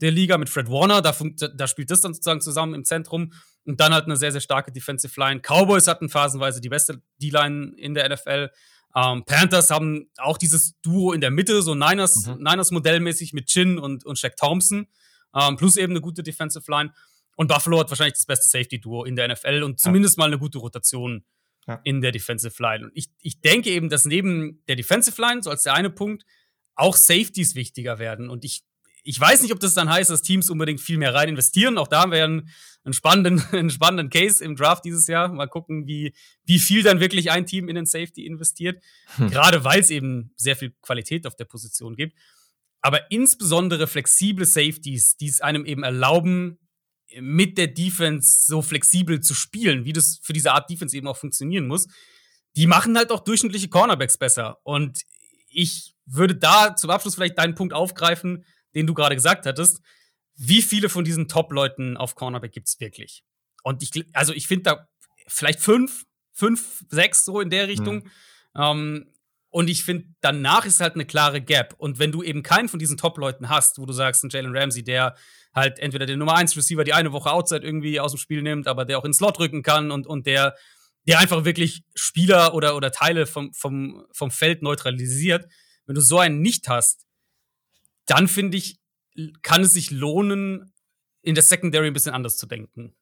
der 0.01 0.11
Liga 0.11 0.37
mit 0.37 0.49
Fred 0.49 0.67
Warner. 0.67 1.01
Da, 1.01 1.15
da 1.55 1.67
spielt 1.67 1.91
das 1.91 2.01
dann 2.01 2.13
sozusagen 2.13 2.41
zusammen 2.41 2.73
im 2.73 2.85
Zentrum. 2.85 3.33
Und 3.63 3.79
dann 3.79 3.93
halt 3.93 4.05
eine 4.05 4.15
sehr, 4.15 4.31
sehr 4.31 4.41
starke 4.41 4.71
Defensive 4.71 5.19
Line. 5.19 5.41
Cowboys 5.41 5.87
hatten 5.87 6.09
phasenweise 6.09 6.59
die 6.59 6.69
beste 6.69 7.03
D-Line 7.21 7.73
in 7.77 7.93
der 7.93 8.09
NFL. 8.09 8.49
Ähm, 8.95 9.23
Panthers 9.25 9.69
haben 9.69 10.09
auch 10.17 10.37
dieses 10.37 10.79
Duo 10.81 11.13
in 11.13 11.21
der 11.21 11.31
Mitte, 11.31 11.61
so 11.61 11.75
Niners, 11.75 12.27
mhm. 12.27 12.37
Niners 12.37 12.71
modellmäßig 12.71 13.33
mit 13.33 13.47
Chin 13.47 13.77
und, 13.77 14.05
und 14.05 14.17
Shaq 14.19 14.35
Thompson. 14.35 14.87
Ähm, 15.33 15.55
plus 15.55 15.77
eben 15.77 15.93
eine 15.93 16.01
gute 16.01 16.23
Defensive 16.23 16.69
Line. 16.69 16.91
Und 17.35 17.47
Buffalo 17.47 17.79
hat 17.79 17.89
wahrscheinlich 17.89 18.15
das 18.15 18.25
beste 18.25 18.47
Safety-Duo 18.47 19.05
in 19.05 19.15
der 19.15 19.29
NFL 19.29 19.63
und 19.63 19.79
zumindest 19.79 20.17
ja. 20.17 20.21
mal 20.21 20.27
eine 20.27 20.37
gute 20.37 20.57
Rotation 20.57 21.23
ja. 21.67 21.79
in 21.83 22.01
der 22.01 22.11
Defensive 22.11 22.61
Line. 22.61 22.85
Und 22.85 22.91
ich, 22.93 23.09
ich 23.21 23.39
denke 23.41 23.69
eben, 23.69 23.89
dass 23.89 24.05
neben 24.05 24.63
der 24.67 24.75
Defensive 24.75 25.19
Line, 25.21 25.41
so 25.41 25.49
als 25.49 25.63
der 25.63 25.73
eine 25.73 25.89
Punkt, 25.89 26.25
auch 26.75 26.95
Safeties 26.95 27.55
wichtiger 27.55 27.99
werden. 27.99 28.29
Und 28.29 28.43
ich 28.43 28.63
ich 29.03 29.19
weiß 29.19 29.41
nicht, 29.41 29.51
ob 29.51 29.59
das 29.59 29.73
dann 29.73 29.89
heißt, 29.89 30.09
dass 30.09 30.21
Teams 30.21 30.49
unbedingt 30.49 30.79
viel 30.79 30.97
mehr 30.97 31.13
rein 31.13 31.29
investieren. 31.29 31.77
Auch 31.77 31.87
da 31.87 32.01
haben 32.01 32.11
wir 32.11 32.19
ja 32.19 32.25
einen, 32.25 32.49
einen, 32.83 32.93
spannenden, 32.93 33.43
einen 33.51 33.69
spannenden 33.69 34.09
Case 34.09 34.43
im 34.43 34.55
Draft 34.55 34.85
dieses 34.85 35.07
Jahr. 35.07 35.29
Mal 35.29 35.47
gucken, 35.47 35.87
wie, 35.87 36.13
wie 36.45 36.59
viel 36.59 36.83
dann 36.83 36.99
wirklich 36.99 37.31
ein 37.31 37.45
Team 37.45 37.67
in 37.67 37.75
den 37.75 37.85
Safety 37.85 38.25
investiert. 38.25 38.83
Hm. 39.15 39.29
Gerade 39.29 39.63
weil 39.63 39.79
es 39.79 39.89
eben 39.89 40.33
sehr 40.37 40.55
viel 40.55 40.75
Qualität 40.81 41.25
auf 41.25 41.35
der 41.35 41.45
Position 41.45 41.95
gibt. 41.95 42.17
Aber 42.81 43.11
insbesondere 43.11 43.87
flexible 43.87 44.45
Safeties, 44.45 45.17
die 45.17 45.27
es 45.27 45.41
einem 45.41 45.65
eben 45.65 45.83
erlauben, 45.83 46.57
mit 47.19 47.57
der 47.57 47.67
Defense 47.67 48.45
so 48.45 48.61
flexibel 48.61 49.19
zu 49.19 49.33
spielen, 49.33 49.85
wie 49.85 49.93
das 49.93 50.19
für 50.23 50.33
diese 50.33 50.53
Art 50.53 50.69
Defense 50.69 50.95
eben 50.95 51.07
auch 51.07 51.17
funktionieren 51.17 51.67
muss, 51.67 51.87
die 52.55 52.67
machen 52.67 52.97
halt 52.97 53.11
auch 53.11 53.19
durchschnittliche 53.19 53.69
Cornerbacks 53.69 54.17
besser. 54.17 54.59
Und 54.63 55.01
ich 55.49 55.93
würde 56.05 56.35
da 56.35 56.75
zum 56.75 56.89
Abschluss 56.89 57.15
vielleicht 57.15 57.37
deinen 57.37 57.55
Punkt 57.55 57.73
aufgreifen, 57.73 58.45
den 58.75 58.87
du 58.87 58.93
gerade 58.93 59.15
gesagt 59.15 59.45
hattest, 59.45 59.81
wie 60.35 60.61
viele 60.61 60.89
von 60.89 61.03
diesen 61.03 61.27
Top-Leuten 61.27 61.97
auf 61.97 62.15
Cornerback 62.15 62.51
gibt's 62.51 62.79
wirklich? 62.79 63.23
Und 63.63 63.83
ich, 63.83 64.05
also 64.13 64.33
ich 64.33 64.47
finde 64.47 64.63
da 64.63 64.89
vielleicht 65.27 65.59
fünf, 65.59 66.05
fünf, 66.31 66.83
sechs 66.89 67.25
so 67.25 67.39
in 67.39 67.49
der 67.49 67.67
Richtung. 67.67 67.95
Mhm. 67.95 68.11
Ähm, 68.55 69.07
und 69.49 69.69
ich 69.69 69.83
finde, 69.83 70.07
danach 70.21 70.65
ist 70.65 70.79
halt 70.79 70.95
eine 70.95 71.05
klare 71.05 71.41
Gap. 71.41 71.75
Und 71.77 71.99
wenn 71.99 72.11
du 72.11 72.23
eben 72.23 72.41
keinen 72.41 72.69
von 72.69 72.79
diesen 72.79 72.97
Top-Leuten 72.97 73.49
hast, 73.49 73.79
wo 73.79 73.85
du 73.85 73.93
sagst, 73.93 74.23
ein 74.23 74.29
Jalen 74.29 74.55
Ramsey, 74.55 74.81
der 74.81 75.15
halt 75.53 75.79
entweder 75.79 76.05
den 76.05 76.19
Nummer 76.19 76.35
1 76.35 76.55
Receiver 76.55 76.85
die 76.85 76.93
eine 76.93 77.11
Woche 77.11 77.31
Outside 77.31 77.65
irgendwie 77.65 77.99
aus 77.99 78.13
dem 78.13 78.17
Spiel 78.17 78.41
nimmt, 78.41 78.67
aber 78.67 78.85
der 78.85 78.97
auch 78.97 79.05
ins 79.05 79.17
Slot 79.17 79.39
rücken 79.39 79.61
kann 79.61 79.91
und, 79.91 80.07
und 80.07 80.25
der, 80.25 80.55
der 81.05 81.19
einfach 81.19 81.43
wirklich 81.43 81.83
Spieler 81.95 82.53
oder, 82.53 82.77
oder 82.77 82.91
Teile 82.91 83.25
vom, 83.25 83.53
vom, 83.53 84.05
vom 84.13 84.31
Feld 84.31 84.61
neutralisiert. 84.61 85.47
Wenn 85.85 85.95
du 85.95 86.01
so 86.01 86.19
einen 86.19 86.41
nicht 86.41 86.69
hast, 86.69 87.05
dann 88.05 88.27
finde 88.27 88.57
ich, 88.57 88.79
kann 89.41 89.61
es 89.61 89.73
sich 89.73 89.91
lohnen, 89.91 90.73
in 91.21 91.35
der 91.35 91.43
Secondary 91.43 91.87
ein 91.87 91.93
bisschen 91.93 92.13
anders 92.13 92.37
zu 92.37 92.47
denken. 92.47 92.95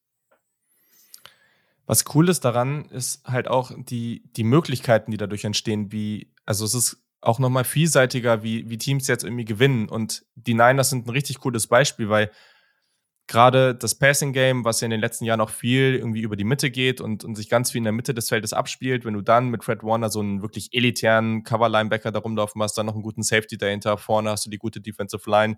Was 1.86 2.04
cool 2.14 2.30
ist 2.30 2.46
daran, 2.46 2.86
ist 2.86 3.24
halt 3.26 3.48
auch 3.48 3.72
die, 3.76 4.24
die 4.36 4.44
Möglichkeiten, 4.44 5.12
die 5.12 5.18
dadurch 5.18 5.44
entstehen, 5.44 5.92
wie, 5.92 6.32
also 6.46 6.66
es 6.66 6.74
ist 6.74 7.04
auch 7.22 7.40
nochmal 7.40 7.64
vielseitiger, 7.64 8.44
wie, 8.44 8.70
wie 8.70 8.78
Teams 8.78 9.08
jetzt 9.08 9.24
irgendwie 9.24 9.46
gewinnen. 9.46 9.90
Und 9.90 10.26
die 10.36 10.54
Niners 10.54 10.92
sind 10.92 11.08
ein 11.08 11.12
richtig 11.12 11.40
cooles 11.40 11.68
Beispiel, 11.68 12.10
weil 12.10 12.32
gerade 13.30 13.76
das 13.76 13.94
Passing 13.94 14.34
Game, 14.34 14.66
was 14.66 14.82
ja 14.82 14.86
in 14.86 14.92
den 14.92 15.00
letzten 15.00 15.24
Jahren 15.24 15.40
auch 15.40 15.52
viel 15.52 15.96
irgendwie 15.96 16.22
über 16.22 16.36
die 16.36 16.44
Mitte 16.44 16.72
geht 16.72 17.00
und, 17.00 17.24
und 17.24 17.36
sich 17.36 17.48
ganz 17.48 17.72
viel 17.72 17.78
in 17.78 17.84
der 17.84 17.94
Mitte 17.94 18.16
des 18.16 18.28
Feldes 18.28 18.54
abspielt, 18.54 19.06
wenn 19.06 19.14
du 19.14 19.22
dann 19.22 19.50
mit 19.50 19.64
Fred 19.64 19.84
Warner 19.84 20.10
so 20.10 20.20
einen 20.20 20.42
wirklich 20.42 20.74
elitären 20.74 21.44
Cover-Linebacker 21.44 22.12
da 22.12 22.20
rumlaufen 22.20 22.62
hast, 22.62 22.78
dann 22.78 22.88
noch 22.88 22.96
einen 22.96 23.04
guten 23.04 23.22
Safety 23.22 23.58
dahinter, 23.58 23.98
vorne 24.00 24.32
hast 24.32 24.48
du 24.48 24.50
die 24.50 24.58
gute 24.58 24.82
Defensive 24.82 25.30
Line. 25.30 25.58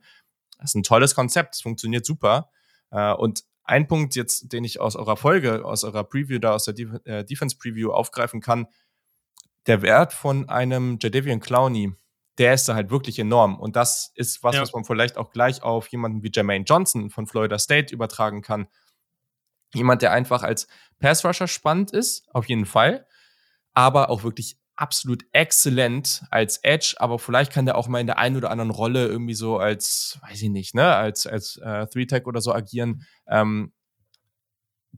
Das 0.60 0.72
ist 0.72 0.76
ein 0.76 0.84
tolles 0.84 1.16
Konzept, 1.16 1.56
es 1.56 1.62
funktioniert 1.62 2.06
super. 2.06 2.52
Äh, 2.92 3.14
und 3.14 3.46
ein 3.64 3.88
Punkt 3.88 4.16
jetzt, 4.16 4.52
den 4.52 4.66
ich 4.66 4.82
aus 4.82 4.98
eurer 4.98 5.16
Folge, 5.16 5.64
aus 5.64 5.86
eurer 5.86 6.04
Preview 6.04 6.40
da, 6.40 6.54
aus 6.54 6.66
der 6.66 6.76
äh, 7.06 7.24
Defense 7.24 7.56
Preview 7.58 7.92
aufgreifen 7.92 8.42
kann, 8.42 8.68
der 9.66 9.82
Wert 9.82 10.12
von 10.12 10.50
einem 10.50 10.98
Jadavian 11.02 11.40
Clowney, 11.40 11.94
der 12.42 12.56
ist 12.56 12.68
da 12.68 12.74
halt 12.74 12.90
wirklich 12.90 13.20
enorm. 13.20 13.60
Und 13.60 13.76
das 13.76 14.12
ist 14.16 14.42
was, 14.42 14.56
ja. 14.56 14.64
was 14.64 14.74
man 14.74 14.84
vielleicht 14.84 15.16
auch 15.16 15.30
gleich 15.30 15.62
auf 15.62 15.88
jemanden 15.90 16.24
wie 16.24 16.32
Jermaine 16.34 16.66
Johnson 16.66 17.12
von 17.12 17.28
Florida 17.28 17.60
State 17.60 17.94
übertragen 17.94 18.42
kann. 18.42 18.68
Jemand, 19.76 20.02
der 20.02 20.12
einfach 20.12 20.42
als 20.42 20.68
Pass-Rusher 20.98 21.48
spannend 21.48 21.92
ist, 21.92 22.28
auf 22.34 22.50
jeden 22.50 22.66
Fall, 22.66 23.06
aber 23.74 24.10
auch 24.10 24.24
wirklich 24.24 24.58
absolut 24.76 25.24
exzellent 25.34 26.24
als 26.32 26.58
Edge, 26.64 26.96
aber 26.98 27.20
vielleicht 27.20 27.54
kann 27.54 27.68
der 27.68 27.78
auch 27.78 27.88
mal 27.88 28.00
in 28.00 28.08
der 28.08 28.18
einen 28.18 28.38
oder 28.38 28.50
anderen 28.50 28.72
Rolle 28.72 29.06
irgendwie 29.06 29.36
so 29.36 29.60
als, 29.60 30.18
weiß 30.24 30.42
ich 30.42 30.50
nicht, 30.50 30.74
ne, 30.74 30.96
als, 30.96 31.28
als 31.28 31.58
äh, 31.58 31.86
Three-Tag 31.86 32.26
oder 32.26 32.42
so 32.42 32.56
agieren, 32.56 33.06
ähm, 33.28 33.72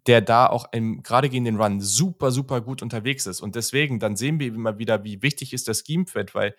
der 0.07 0.21
da 0.21 0.47
auch 0.47 0.71
gerade 0.71 1.29
gegen 1.29 1.43
den 1.43 1.59
Run 1.61 1.81
super, 1.81 2.31
super 2.31 2.61
gut 2.61 2.81
unterwegs 2.81 3.25
ist. 3.25 3.41
Und 3.41 3.55
deswegen, 3.55 3.99
dann 3.99 4.15
sehen 4.15 4.39
wir 4.39 4.47
immer 4.47 4.77
wieder, 4.77 5.03
wie 5.03 5.21
wichtig 5.21 5.51
ist 5.51 5.67
das 5.67 5.83
Scheme-Fit, 5.85 6.33
weil 6.33 6.55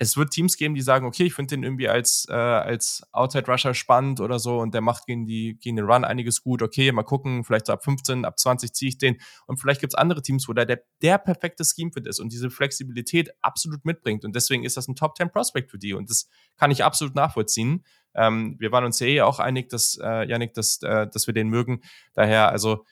es 0.00 0.16
wird 0.16 0.30
Teams 0.30 0.56
geben, 0.56 0.74
die 0.74 0.80
sagen, 0.80 1.06
okay, 1.06 1.24
ich 1.24 1.34
finde 1.34 1.56
den 1.56 1.64
irgendwie 1.64 1.88
als, 1.88 2.26
äh, 2.28 2.32
als 2.32 3.02
Outside 3.12 3.50
Rusher 3.50 3.74
spannend 3.74 4.20
oder 4.20 4.38
so 4.38 4.58
und 4.58 4.72
der 4.72 4.80
macht 4.80 5.06
gegen, 5.06 5.26
die, 5.26 5.58
gegen 5.60 5.76
den 5.76 5.86
Run 5.86 6.04
einiges 6.04 6.42
gut. 6.42 6.62
Okay, 6.62 6.92
mal 6.92 7.02
gucken, 7.02 7.44
vielleicht 7.44 7.66
so 7.66 7.72
ab 7.72 7.84
15, 7.84 8.24
ab 8.24 8.38
20 8.38 8.72
ziehe 8.72 8.90
ich 8.90 8.98
den. 8.98 9.18
Und 9.46 9.58
vielleicht 9.58 9.80
gibt 9.80 9.92
es 9.92 9.98
andere 9.98 10.22
Teams, 10.22 10.48
wo 10.48 10.52
der, 10.52 10.66
der 10.66 10.82
der 11.02 11.18
perfekte 11.18 11.64
Scheme-Fit 11.64 12.06
ist 12.06 12.20
und 12.20 12.32
diese 12.32 12.50
Flexibilität 12.50 13.30
absolut 13.42 13.84
mitbringt. 13.84 14.24
Und 14.24 14.34
deswegen 14.36 14.64
ist 14.64 14.76
das 14.76 14.88
ein 14.88 14.96
Top 14.96 15.16
10 15.16 15.30
Prospect 15.30 15.70
für 15.70 15.78
die. 15.78 15.94
Und 15.94 16.10
das 16.10 16.28
kann 16.56 16.70
ich 16.70 16.84
absolut 16.84 17.14
nachvollziehen. 17.14 17.84
Ähm, 18.14 18.56
wir 18.58 18.72
waren 18.72 18.84
uns 18.84 18.98
ja 19.00 19.06
eh 19.06 19.20
auch 19.22 19.38
einig, 19.38 19.68
dass, 19.68 19.98
äh, 20.02 20.28
Janik, 20.28 20.54
dass, 20.54 20.82
äh, 20.82 21.06
dass 21.08 21.26
wir 21.26 21.34
den 21.34 21.48
mögen. 21.48 21.80
Daher, 22.14 22.50
also 22.50 22.84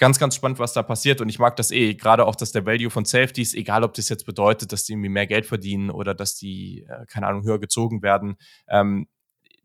ganz, 0.00 0.18
ganz 0.18 0.34
spannend, 0.34 0.58
was 0.58 0.72
da 0.72 0.82
passiert. 0.82 1.20
Und 1.20 1.28
ich 1.28 1.38
mag 1.38 1.54
das 1.56 1.70
eh, 1.70 1.94
gerade 1.94 2.26
auch, 2.26 2.34
dass 2.34 2.50
der 2.50 2.66
Value 2.66 2.90
von 2.90 3.04
Safeties, 3.04 3.54
egal 3.54 3.84
ob 3.84 3.94
das 3.94 4.08
jetzt 4.08 4.26
bedeutet, 4.26 4.72
dass 4.72 4.84
die 4.84 4.94
irgendwie 4.94 5.10
mehr 5.10 5.26
Geld 5.26 5.46
verdienen 5.46 5.90
oder 5.90 6.14
dass 6.14 6.34
die, 6.34 6.86
äh, 6.88 7.06
keine 7.06 7.28
Ahnung, 7.28 7.44
höher 7.44 7.60
gezogen 7.60 8.02
werden, 8.02 8.36
ähm, 8.68 9.06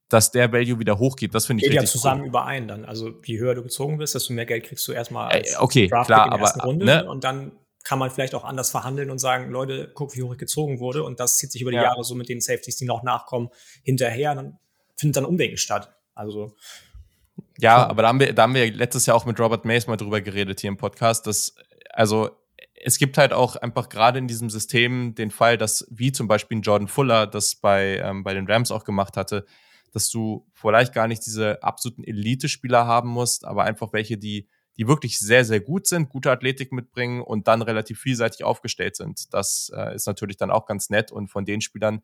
dass 0.10 0.32
der 0.32 0.52
Value 0.52 0.78
wieder 0.78 1.00
hochgeht. 1.00 1.34
Das 1.34 1.48
finde 1.48 1.64
ich 1.64 1.72
Geht 1.72 1.82
ja 1.82 1.86
zusammen 1.86 2.22
cool. 2.22 2.28
überein 2.28 2.68
dann. 2.68 2.86
Also 2.86 3.12
je 3.24 3.40
höher 3.40 3.56
du 3.56 3.64
gezogen 3.64 3.98
bist, 3.98 4.14
desto 4.14 4.34
mehr 4.34 4.46
Geld 4.46 4.66
kriegst 4.66 4.88
du 4.88 4.92
erstmal 4.92 5.32
als 5.32 5.54
äh, 5.54 5.58
okay, 5.58 5.88
Draft 5.88 6.08
klar, 6.08 6.26
in 6.26 6.32
der 6.32 6.40
ersten 6.42 6.60
aber, 6.60 6.70
Runde. 6.70 6.86
Ne? 6.86 7.10
Und 7.10 7.24
dann 7.24 7.54
kann 7.84 7.98
man 7.98 8.12
vielleicht 8.12 8.36
auch 8.36 8.44
anders 8.44 8.70
verhandeln 8.70 9.10
und 9.10 9.20
sagen, 9.20 9.52
Leute, 9.52 9.92
guck, 9.94 10.16
wie 10.16 10.24
hoch 10.24 10.34
ich 10.34 10.40
gezogen 10.40 10.80
wurde. 10.80 11.04
Und 11.04 11.20
das 11.20 11.38
zieht 11.38 11.52
sich 11.52 11.62
über 11.62 11.72
die 11.72 11.78
ja. 11.78 11.84
Jahre 11.84 12.04
so 12.04 12.14
mit 12.14 12.28
den 12.28 12.42
Safeties, 12.42 12.76
die 12.76 12.86
noch 12.86 13.04
nachkommen, 13.04 13.50
hinterher. 13.84 14.36
Dann 14.36 14.60
findet 14.98 15.18
dann 15.18 15.26
Umdenken 15.26 15.58
statt. 15.58 15.96
Also 16.14 16.56
ja, 17.60 17.88
aber 17.88 18.02
da 18.02 18.08
haben, 18.10 18.20
wir, 18.20 18.34
da 18.34 18.44
haben 18.44 18.54
wir 18.54 18.72
letztes 18.72 19.06
Jahr 19.06 19.16
auch 19.16 19.26
mit 19.26 19.40
Robert 19.40 19.66
Mays 19.66 19.88
mal 19.88 19.98
drüber 19.98 20.22
geredet 20.22 20.60
hier 20.60 20.70
im 20.70 20.78
Podcast, 20.78 21.28
dass, 21.28 21.56
also, 21.92 22.30
es 22.78 23.00
gibt 23.00 23.18
halt 23.18 23.34
auch 23.34 23.56
einfach 23.56 23.90
gerade 23.90 24.20
in 24.20 24.28
diesem 24.28 24.50
System 24.50 25.16
den 25.16 25.32
Fall, 25.32 25.58
dass, 25.58 25.88
wie 25.90 26.12
zum 26.12 26.28
Beispiel 26.28 26.60
Jordan 26.62 26.88
Fuller 26.88 27.26
das 27.26 27.56
bei, 27.56 27.98
ähm, 27.98 28.24
bei 28.24 28.34
den 28.34 28.46
Rams 28.46 28.70
auch 28.70 28.84
gemacht 28.84 29.18
hatte, 29.18 29.46
dass 29.92 30.10
du 30.10 30.46
vielleicht 30.54 30.94
gar 30.94 31.08
nicht 31.08 31.26
diese 31.26 31.64
absoluten 31.64 32.04
Elite-Spieler 32.04 32.86
haben 32.86 33.10
musst, 33.10 33.46
aber 33.46 33.64
einfach 33.64 33.94
welche, 33.94 34.18
die, 34.18 34.48
die 34.78 34.88
wirklich 34.88 35.18
sehr, 35.18 35.46
sehr 35.46 35.62
gut 35.62 35.88
sind, 35.88 36.10
gute 36.10 36.30
Athletik 36.32 36.74
mitbringen 36.74 37.22
und 37.22 37.48
dann 37.48 37.62
relativ 37.62 38.00
vielseitig 38.00 38.44
aufgestellt 38.44 38.98
sind. 38.98 39.34
Das 39.34 39.72
äh, 39.76 39.96
ist 39.96 40.06
natürlich 40.06 40.38
dann 40.38 40.52
auch 40.52 40.66
ganz 40.66 40.90
nett 40.90 41.12
und 41.12 41.30
von 41.30 41.46
den 41.46 41.62
Spielern, 41.62 42.02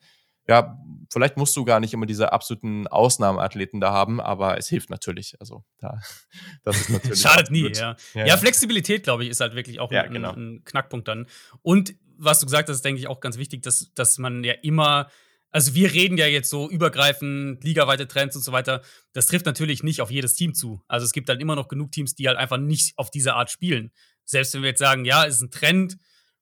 ja, 0.48 0.78
vielleicht 1.12 1.38
musst 1.38 1.56
du 1.56 1.66
gar 1.66 1.80
nicht 1.80 1.94
immer 1.94 2.06
diese 2.06 2.34
absoluten 2.34 2.88
Ausnahmeathleten 2.88 3.80
da 3.80 3.92
haben, 3.92 4.20
aber 4.20 4.58
es 4.58 4.68
hilft 4.68 4.90
natürlich. 4.90 5.36
Also 5.40 5.64
da, 5.78 6.00
das 6.64 6.82
ist 6.82 6.90
natürlich. 6.90 7.20
Schadet 7.22 7.52
nie, 7.52 7.72
ja. 7.74 7.96
Ja, 8.14 8.26
ja. 8.26 8.38
Flexibilität, 8.38 9.04
glaube 9.04 9.24
ich, 9.24 9.30
ist 9.30 9.40
halt 9.40 9.56
wirklich 9.56 9.80
auch 9.80 9.92
ja, 9.92 10.04
ein, 10.04 10.14
genau. 10.14 10.34
ein, 10.34 10.64
Knackpunkt 10.66 11.08
dann. 11.08 11.28
Und 11.62 11.96
was 12.18 12.40
du 12.40 12.46
gesagt 12.46 12.70
hast, 12.70 12.78
ist, 12.78 12.86
denke 12.86 13.00
ich, 13.00 13.08
auch 13.08 13.20
ganz 13.20 13.38
wichtig, 13.38 13.64
dass, 13.64 13.92
dass 13.94 14.18
man 14.18 14.44
ja 14.44 14.54
immer, 14.62 15.10
also 15.50 15.74
wir 15.74 15.92
reden 15.94 16.18
ja 16.18 16.28
jetzt 16.28 16.50
so 16.50 16.70
übergreifend, 16.70 17.64
ligaweite 17.64 18.08
Trends 18.08 18.36
und 18.36 18.44
so 18.44 18.52
weiter. 18.52 18.82
Das 19.14 19.28
trifft 19.28 19.46
natürlich 19.46 19.84
nicht 19.84 20.02
auf 20.02 20.12
jedes 20.12 20.36
Team 20.36 20.54
zu. 20.54 20.82
Also 20.88 21.06
es 21.06 21.14
gibt 21.14 21.30
dann 21.30 21.40
immer 21.40 21.56
noch 21.56 21.68
genug 21.68 21.92
Teams, 21.92 22.16
die 22.16 22.28
halt 22.28 22.38
einfach 22.38 22.58
nicht 22.58 22.98
auf 22.98 23.10
diese 23.10 23.34
Art 23.34 23.50
spielen. 23.50 23.92
Selbst 24.24 24.54
wenn 24.54 24.62
wir 24.62 24.70
jetzt 24.70 24.80
sagen, 24.80 25.04
ja, 25.06 25.26
es 25.26 25.36
ist 25.36 25.42
ein 25.42 25.52
Trend, 25.52 25.98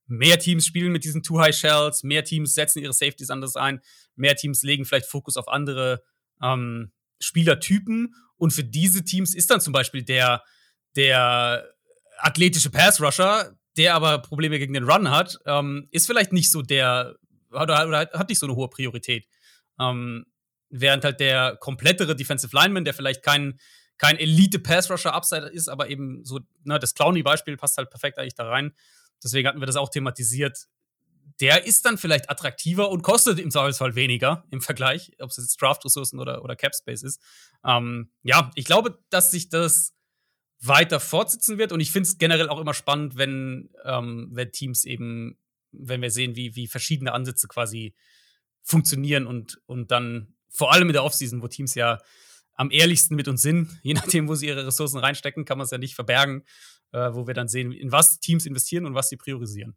mehr 0.09 0.39
Teams 0.39 0.65
spielen 0.65 0.91
mit 0.91 1.03
diesen 1.03 1.23
Two 1.23 1.39
High 1.39 1.55
Shells, 1.55 2.03
mehr 2.03 2.23
Teams 2.23 2.53
setzen 2.53 2.79
ihre 2.79 2.93
Safeties 2.93 3.29
anders 3.29 3.55
ein, 3.55 3.81
mehr 4.15 4.35
Teams 4.35 4.63
legen 4.63 4.85
vielleicht 4.85 5.07
Fokus 5.07 5.37
auf 5.37 5.47
andere 5.47 6.03
ähm, 6.41 6.91
Spielertypen. 7.19 8.13
Und 8.37 8.51
für 8.51 8.63
diese 8.63 9.03
Teams 9.03 9.35
ist 9.35 9.49
dann 9.49 9.61
zum 9.61 9.73
Beispiel 9.73 10.03
der, 10.03 10.43
der 10.95 11.65
athletische 12.17 12.69
Pass 12.69 13.01
Rusher, 13.01 13.55
der 13.77 13.95
aber 13.95 14.19
Probleme 14.19 14.59
gegen 14.59 14.73
den 14.73 14.89
Run 14.89 15.09
hat, 15.09 15.37
ähm, 15.45 15.87
ist 15.91 16.05
vielleicht 16.05 16.33
nicht 16.33 16.51
so 16.51 16.61
der, 16.61 17.15
oder, 17.51 17.87
oder 17.87 17.99
hat 18.13 18.29
nicht 18.29 18.39
so 18.39 18.45
eine 18.45 18.55
hohe 18.55 18.69
Priorität. 18.69 19.27
Ähm, 19.79 20.25
während 20.69 21.03
halt 21.03 21.19
der 21.19 21.57
komplettere 21.59 22.15
Defensive 22.15 22.55
Lineman, 22.55 22.85
der 22.85 22.93
vielleicht 22.93 23.23
kein, 23.23 23.59
kein 23.97 24.17
Elite-Pass-Rusher-Upside 24.17 25.47
ist, 25.47 25.67
aber 25.67 25.89
eben 25.89 26.23
so, 26.23 26.39
ne, 26.63 26.79
das 26.79 26.93
Clowny-Beispiel 26.93 27.57
passt 27.57 27.77
halt 27.77 27.89
perfekt 27.89 28.17
eigentlich 28.17 28.35
da 28.35 28.47
rein. 28.47 28.73
Deswegen 29.23 29.47
hatten 29.47 29.59
wir 29.59 29.67
das 29.67 29.75
auch 29.75 29.89
thematisiert. 29.89 30.67
Der 31.39 31.65
ist 31.65 31.85
dann 31.85 31.97
vielleicht 31.97 32.29
attraktiver 32.29 32.89
und 32.89 33.01
kostet 33.01 33.39
im 33.39 33.51
Zweifelsfall 33.51 33.95
weniger 33.95 34.45
im 34.51 34.61
Vergleich, 34.61 35.13
ob 35.19 35.29
es 35.29 35.37
jetzt 35.37 35.61
Draft-Ressourcen 35.61 36.19
oder, 36.19 36.43
oder 36.43 36.55
Cap-Space 36.55 37.03
ist. 37.03 37.21
Ähm, 37.65 38.11
ja, 38.23 38.51
ich 38.55 38.65
glaube, 38.65 38.99
dass 39.09 39.31
sich 39.31 39.49
das 39.49 39.93
weiter 40.61 40.99
fortsetzen 40.99 41.57
wird. 41.57 41.71
Und 41.71 41.79
ich 41.79 41.91
finde 41.91 42.07
es 42.07 42.17
generell 42.17 42.49
auch 42.49 42.59
immer 42.59 42.73
spannend, 42.73 43.17
wenn, 43.17 43.69
ähm, 43.85 44.29
wenn 44.31 44.51
Teams 44.51 44.85
eben, 44.85 45.37
wenn 45.71 46.01
wir 46.01 46.11
sehen, 46.11 46.35
wie, 46.35 46.55
wie 46.55 46.67
verschiedene 46.67 47.13
Ansätze 47.13 47.47
quasi 47.47 47.95
funktionieren 48.61 49.25
und, 49.25 49.61
und 49.65 49.91
dann 49.91 50.35
vor 50.49 50.73
allem 50.73 50.89
in 50.89 50.93
der 50.93 51.03
Offseason, 51.03 51.41
wo 51.41 51.47
Teams 51.47 51.75
ja 51.75 51.99
am 52.55 52.71
ehrlichsten 52.71 53.15
mit 53.15 53.27
uns 53.27 53.41
sind, 53.41 53.79
je 53.83 53.93
nachdem, 53.93 54.27
wo 54.27 54.35
sie 54.35 54.47
ihre 54.47 54.67
Ressourcen 54.67 54.99
reinstecken, 54.99 55.45
kann 55.45 55.57
man 55.57 55.65
es 55.65 55.71
ja 55.71 55.77
nicht 55.77 55.95
verbergen, 55.95 56.43
äh, 56.91 57.13
wo 57.13 57.27
wir 57.27 57.33
dann 57.33 57.47
sehen, 57.47 57.71
in 57.71 57.91
was 57.91 58.19
Teams 58.19 58.45
investieren 58.45 58.85
und 58.85 58.95
was 58.95 59.09
sie 59.09 59.17
priorisieren. 59.17 59.75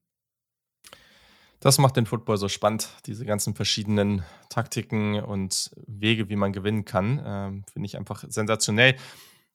Das 1.61 1.79
macht 1.79 1.97
den 1.97 2.07
Football 2.07 2.39
so 2.39 2.49
spannend, 2.49 2.89
diese 3.07 3.25
ganzen 3.25 3.55
verschiedenen 3.55 4.25
Taktiken 4.49 5.21
und 5.21 5.71
Wege, 5.87 6.29
wie 6.29 6.35
man 6.35 6.53
gewinnen 6.53 6.85
kann. 6.85 7.23
Ähm, 7.25 7.65
Finde 7.73 7.87
ich 7.87 7.97
einfach 7.97 8.25
sensationell. 8.29 8.97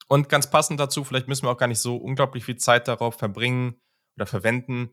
Und 0.07 0.29
ganz 0.29 0.49
passend 0.49 0.79
dazu, 0.79 1.03
vielleicht 1.03 1.27
müssen 1.27 1.45
wir 1.45 1.51
auch 1.51 1.57
gar 1.57 1.67
nicht 1.67 1.81
so 1.81 1.97
unglaublich 1.97 2.45
viel 2.45 2.55
Zeit 2.55 2.87
darauf 2.87 3.15
verbringen 3.15 3.75
oder 4.15 4.25
verwenden. 4.25 4.91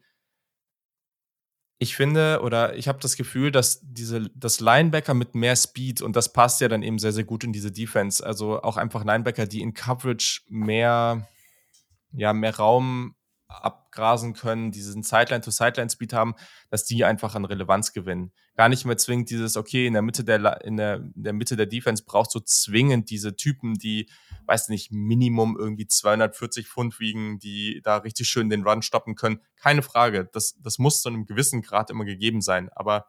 Ich 1.78 1.94
finde 1.94 2.40
oder 2.42 2.76
ich 2.76 2.88
habe 2.88 2.98
das 3.00 3.16
Gefühl, 3.16 3.52
dass 3.52 3.80
diese 3.82 4.30
das 4.34 4.58
Linebacker 4.58 5.14
mit 5.14 5.36
mehr 5.36 5.54
Speed 5.54 6.02
und 6.02 6.16
das 6.16 6.32
passt 6.32 6.60
ja 6.60 6.68
dann 6.68 6.82
eben 6.82 6.98
sehr 6.98 7.12
sehr 7.12 7.24
gut 7.24 7.44
in 7.44 7.52
diese 7.52 7.70
Defense. 7.70 8.24
Also 8.24 8.60
auch 8.62 8.76
einfach 8.76 9.04
Linebacker, 9.04 9.46
die 9.46 9.60
in 9.60 9.74
Coverage 9.74 10.42
mehr 10.48 11.28
ja 12.16 12.32
mehr 12.32 12.56
Raum 12.56 13.14
abgrasen 13.48 14.34
können, 14.34 14.72
diesen 14.72 15.02
Sideline-to-Sideline-Speed 15.02 16.12
haben, 16.12 16.34
dass 16.70 16.84
die 16.84 17.04
einfach 17.04 17.34
an 17.34 17.44
Relevanz 17.44 17.92
gewinnen. 17.92 18.32
Gar 18.56 18.68
nicht 18.68 18.84
mehr 18.84 18.96
zwingend 18.96 19.30
dieses, 19.30 19.56
okay, 19.56 19.86
in 19.86 19.92
der 19.92 20.02
Mitte 20.02 20.24
der, 20.24 20.64
in 20.64 20.76
der, 20.76 20.96
in 20.96 21.22
der 21.22 21.32
Mitte 21.32 21.56
der 21.56 21.66
Defense 21.66 22.04
braucht 22.04 22.30
so 22.30 22.40
zwingend 22.40 23.10
diese 23.10 23.36
Typen, 23.36 23.74
die, 23.74 24.08
weiß 24.46 24.68
nicht, 24.68 24.92
Minimum 24.92 25.56
irgendwie 25.58 25.86
240 25.86 26.68
Pfund 26.68 26.98
wiegen, 27.00 27.38
die 27.38 27.80
da 27.84 27.98
richtig 27.98 28.28
schön 28.28 28.50
den 28.50 28.66
Run 28.66 28.82
stoppen 28.82 29.14
können. 29.14 29.40
Keine 29.56 29.82
Frage. 29.82 30.28
Das, 30.32 30.56
das 30.60 30.78
muss 30.78 31.02
zu 31.02 31.08
einem 31.08 31.26
gewissen 31.26 31.62
Grad 31.62 31.90
immer 31.90 32.04
gegeben 32.04 32.40
sein. 32.40 32.70
Aber 32.74 33.06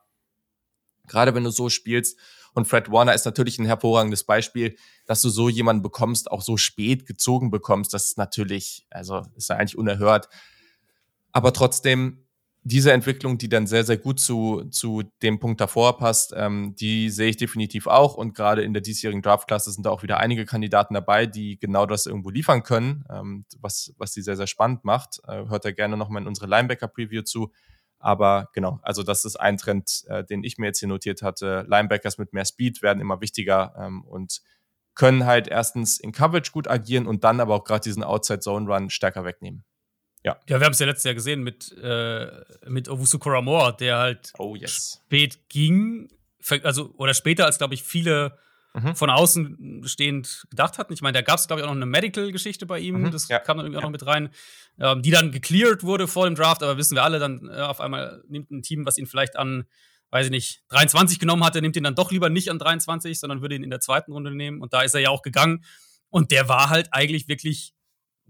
gerade 1.08 1.36
wenn 1.36 1.44
du 1.44 1.52
so 1.52 1.70
spielst, 1.70 2.18
und 2.56 2.70
Fred 2.70 2.90
Warner 2.90 3.14
ist 3.14 3.26
natürlich 3.26 3.60
ein 3.60 3.66
hervorragendes 3.66 4.24
Beispiel, 4.24 4.78
dass 5.06 5.22
du 5.22 5.30
so 5.30 5.50
jemanden 5.50 5.84
bekommst, 5.84 6.32
auch 6.32 6.42
so 6.42 6.56
spät 6.56 7.06
gezogen 7.06 7.52
bekommst. 7.52 7.94
Das 7.94 8.06
ist 8.06 8.18
natürlich, 8.18 8.88
also 8.90 9.24
ist 9.36 9.50
ja 9.50 9.58
eigentlich 9.58 9.78
unerhört. 9.78 10.30
Aber 11.34 11.52
trotzdem, 11.52 12.26
diese 12.64 12.94
Entwicklung, 12.94 13.38
die 13.38 13.50
dann 13.50 13.68
sehr, 13.68 13.84
sehr 13.84 13.98
gut 13.98 14.22
zu, 14.22 14.64
zu 14.72 15.04
dem 15.22 15.38
Punkt 15.38 15.60
davor 15.60 15.98
passt, 15.98 16.34
ähm, 16.36 16.76
die 16.80 17.10
sehe 17.10 17.30
ich 17.30 17.38
definitiv 17.38 17.88
auch. 17.88 18.16
Und 18.16 18.34
gerade 18.34 18.64
in 18.64 18.72
der 18.72 18.82
diesjährigen 18.82 19.22
Draftklasse 19.22 19.72
sind 19.72 19.86
da 19.86 19.90
auch 19.90 20.02
wieder 20.02 20.18
einige 20.18 20.46
Kandidaten 20.46 20.94
dabei, 20.94 21.26
die 21.26 21.60
genau 21.60 21.86
das 21.86 22.06
irgendwo 22.06 22.30
liefern 22.30 22.64
können, 22.64 23.04
ähm, 23.12 23.46
was, 23.60 23.94
was 23.98 24.14
die 24.14 24.22
sehr, 24.22 24.38
sehr 24.38 24.48
spannend 24.48 24.86
macht. 24.86 25.20
Äh, 25.28 25.46
hört 25.50 25.66
da 25.66 25.72
gerne 25.72 25.98
nochmal 25.98 26.22
in 26.22 26.28
unsere 26.28 26.48
Linebacker-Preview 26.48 27.24
zu. 27.24 27.52
Aber 28.06 28.50
genau, 28.54 28.80
also 28.84 29.02
das 29.02 29.26
ist 29.26 29.36
ein 29.36 29.58
Trend, 29.58 30.04
äh, 30.10 30.24
den 30.24 30.44
ich 30.44 30.60
mir 30.60 30.68
jetzt 30.68 30.78
hier 30.78 30.88
notiert 30.88 31.24
hatte. 31.24 31.66
Linebackers 31.68 32.20
mit 32.20 32.34
mehr 32.34 32.46
Speed 32.46 32.84
werden 32.84 33.00
immer 33.00 33.20
wichtiger 33.20 33.74
ähm, 33.80 34.04
und 34.04 34.42
können 34.94 35.26
halt 35.26 35.48
erstens 35.48 36.00
in 36.00 36.12
Coverage 36.12 36.52
gut 36.52 36.68
agieren 36.68 37.08
und 37.08 37.24
dann 37.24 37.40
aber 37.40 37.56
auch 37.56 37.64
gerade 37.64 37.82
diesen 37.82 38.04
Outside-Zone-Run 38.04 38.92
stärker 38.92 39.26
wegnehmen. 39.26 39.66
Ja. 40.24 40.38
Ja, 40.48 40.60
wir 40.60 40.66
haben 40.66 40.74
es 40.74 40.80
ja 40.80 40.86
letztes 40.86 41.06
Jahr 41.06 41.16
gesehen 41.16 41.42
mit, 41.42 41.76
äh, 41.82 42.28
mit 42.68 42.90
Owusu 42.90 43.18
Koramoa, 43.18 43.72
der 43.72 43.98
halt 43.98 44.34
oh, 44.38 44.56
yes. 44.56 45.02
spät 45.08 45.50
ging, 45.50 46.08
also 46.62 46.94
oder 46.98 47.16
später 47.16 47.48
als, 47.48 47.58
glaube 47.58 47.74
ich, 47.74 47.82
viele 47.82 48.38
mhm. 48.76 48.96
von 48.96 49.10
außen 49.10 49.82
stehend 49.86 50.46
gedacht 50.50 50.78
hatten. 50.78 50.94
Ich 50.94 51.02
meine, 51.02 51.14
da 51.14 51.22
gab 51.22 51.40
es, 51.40 51.48
glaube 51.48 51.62
ich, 51.62 51.64
auch 51.64 51.70
noch 51.70 51.76
eine 51.76 51.86
Medical-Geschichte 51.86 52.66
bei 52.66 52.80
ihm, 52.80 53.02
mhm. 53.02 53.12
das 53.12 53.28
ja. 53.28 53.40
kam 53.40 53.58
dann 53.58 53.66
irgendwie 53.66 53.80
auch 53.80 53.84
noch 53.84 53.90
mit 53.90 54.06
rein, 54.06 54.30
ähm, 54.80 55.02
die 55.02 55.12
dann 55.12 55.32
gecleared 55.32 55.84
wurde 55.84 56.08
vor 56.08 56.26
dem 56.26 56.36
Draft, 56.36 56.64
aber 56.64 56.78
wissen 56.78 56.96
wir 56.96 57.04
alle, 57.04 57.20
dann 57.20 57.50
äh, 57.50 57.62
auf 57.62 57.80
einmal 57.80 58.24
nimmt 58.28 58.52
ein 58.52 58.62
Team, 58.62 58.86
was 58.86 58.98
ihn 58.98 59.08
vielleicht 59.08 59.38
an, 59.38 59.66
weiß 60.12 60.26
ich 60.26 60.32
nicht, 60.32 60.64
23 60.70 61.20
genommen 61.20 61.44
hatte, 61.44 61.62
nimmt 61.62 61.76
ihn 61.76 61.84
dann 61.84 61.96
doch 61.96 62.12
lieber 62.12 62.30
nicht 62.30 62.50
an 62.50 62.60
23, 62.60 63.20
sondern 63.20 63.42
würde 63.42 63.56
ihn 63.56 63.64
in 63.64 63.70
der 63.70 63.80
zweiten 63.80 64.12
Runde 64.12 64.32
nehmen. 64.32 64.62
Und 64.62 64.74
da 64.74 64.82
ist 64.82 64.94
er 64.94 65.02
ja 65.02 65.10
auch 65.10 65.22
gegangen. 65.22 65.64
Und 66.10 66.32
der 66.32 66.48
war 66.48 66.70
halt 66.70 66.90
eigentlich 66.92 67.28
wirklich 67.28 67.74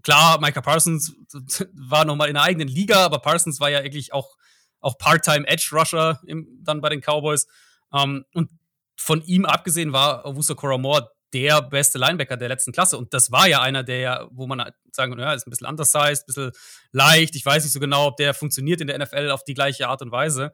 klar, 0.02 0.40
Micah 0.40 0.60
Parsons 0.60 1.14
war 1.72 2.04
nochmal 2.04 2.28
in 2.28 2.34
der 2.34 2.44
eigenen 2.44 2.68
Liga, 2.68 3.04
aber 3.04 3.18
Parsons 3.18 3.60
war 3.60 3.70
ja 3.70 3.82
wirklich 3.82 4.12
auch, 4.12 4.36
auch 4.80 4.98
Part-Time 4.98 5.46
Edge 5.46 5.70
Rusher 5.72 6.20
im, 6.26 6.48
dann 6.62 6.80
bei 6.80 6.88
den 6.88 7.00
Cowboys. 7.00 7.46
Um, 7.90 8.00
ähm, 8.00 8.24
und 8.34 8.50
von 8.96 9.22
ihm 9.22 9.44
abgesehen 9.44 9.92
war 9.92 10.24
Owusu 10.24 10.54
Koramoa 10.54 11.10
der 11.32 11.60
beste 11.62 11.98
Linebacker 11.98 12.36
der 12.36 12.48
letzten 12.48 12.72
Klasse. 12.72 12.96
Und 12.96 13.12
das 13.12 13.30
war 13.30 13.48
ja 13.48 13.60
einer, 13.60 13.82
der 13.82 13.98
ja, 13.98 14.28
wo 14.30 14.46
man 14.46 14.70
sagen 14.92 15.12
kann, 15.12 15.20
ja, 15.20 15.34
ist 15.34 15.46
ein 15.46 15.50
bisschen 15.50 15.66
undersized, 15.66 16.22
ein 16.22 16.26
bisschen 16.26 16.52
leicht. 16.92 17.36
Ich 17.36 17.44
weiß 17.44 17.62
nicht 17.62 17.72
so 17.72 17.80
genau, 17.80 18.06
ob 18.06 18.16
der 18.16 18.32
funktioniert 18.32 18.80
in 18.80 18.86
der 18.86 18.98
NFL 18.98 19.30
auf 19.30 19.44
die 19.44 19.54
gleiche 19.54 19.88
Art 19.88 20.02
und 20.02 20.12
Weise. 20.12 20.52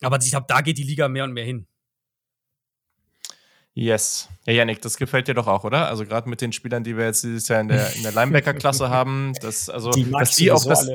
Aber 0.00 0.18
ich 0.20 0.30
glaube, 0.30 0.46
da 0.48 0.60
geht 0.60 0.78
die 0.78 0.82
Liga 0.82 1.08
mehr 1.08 1.24
und 1.24 1.32
mehr 1.32 1.44
hin. 1.44 1.66
Yes. 3.74 4.28
Ja, 4.46 4.52
Janik, 4.52 4.82
das 4.82 4.96
gefällt 4.96 5.28
dir 5.28 5.34
doch 5.34 5.46
auch, 5.46 5.64
oder? 5.64 5.88
Also 5.88 6.04
gerade 6.04 6.28
mit 6.28 6.40
den 6.40 6.52
Spielern, 6.52 6.84
die 6.84 6.96
wir 6.96 7.06
jetzt 7.06 7.22
dieses 7.22 7.48
Jahr 7.48 7.60
in 7.60 7.68
der, 7.68 7.94
in 7.94 8.02
der 8.02 8.12
Linebacker-Klasse 8.12 8.90
haben, 8.90 9.32
dass, 9.40 9.70
also, 9.70 9.90
die 9.92 10.10
dass 10.10 10.34
die 10.34 10.50
auch 10.50 10.64
das, 10.64 10.86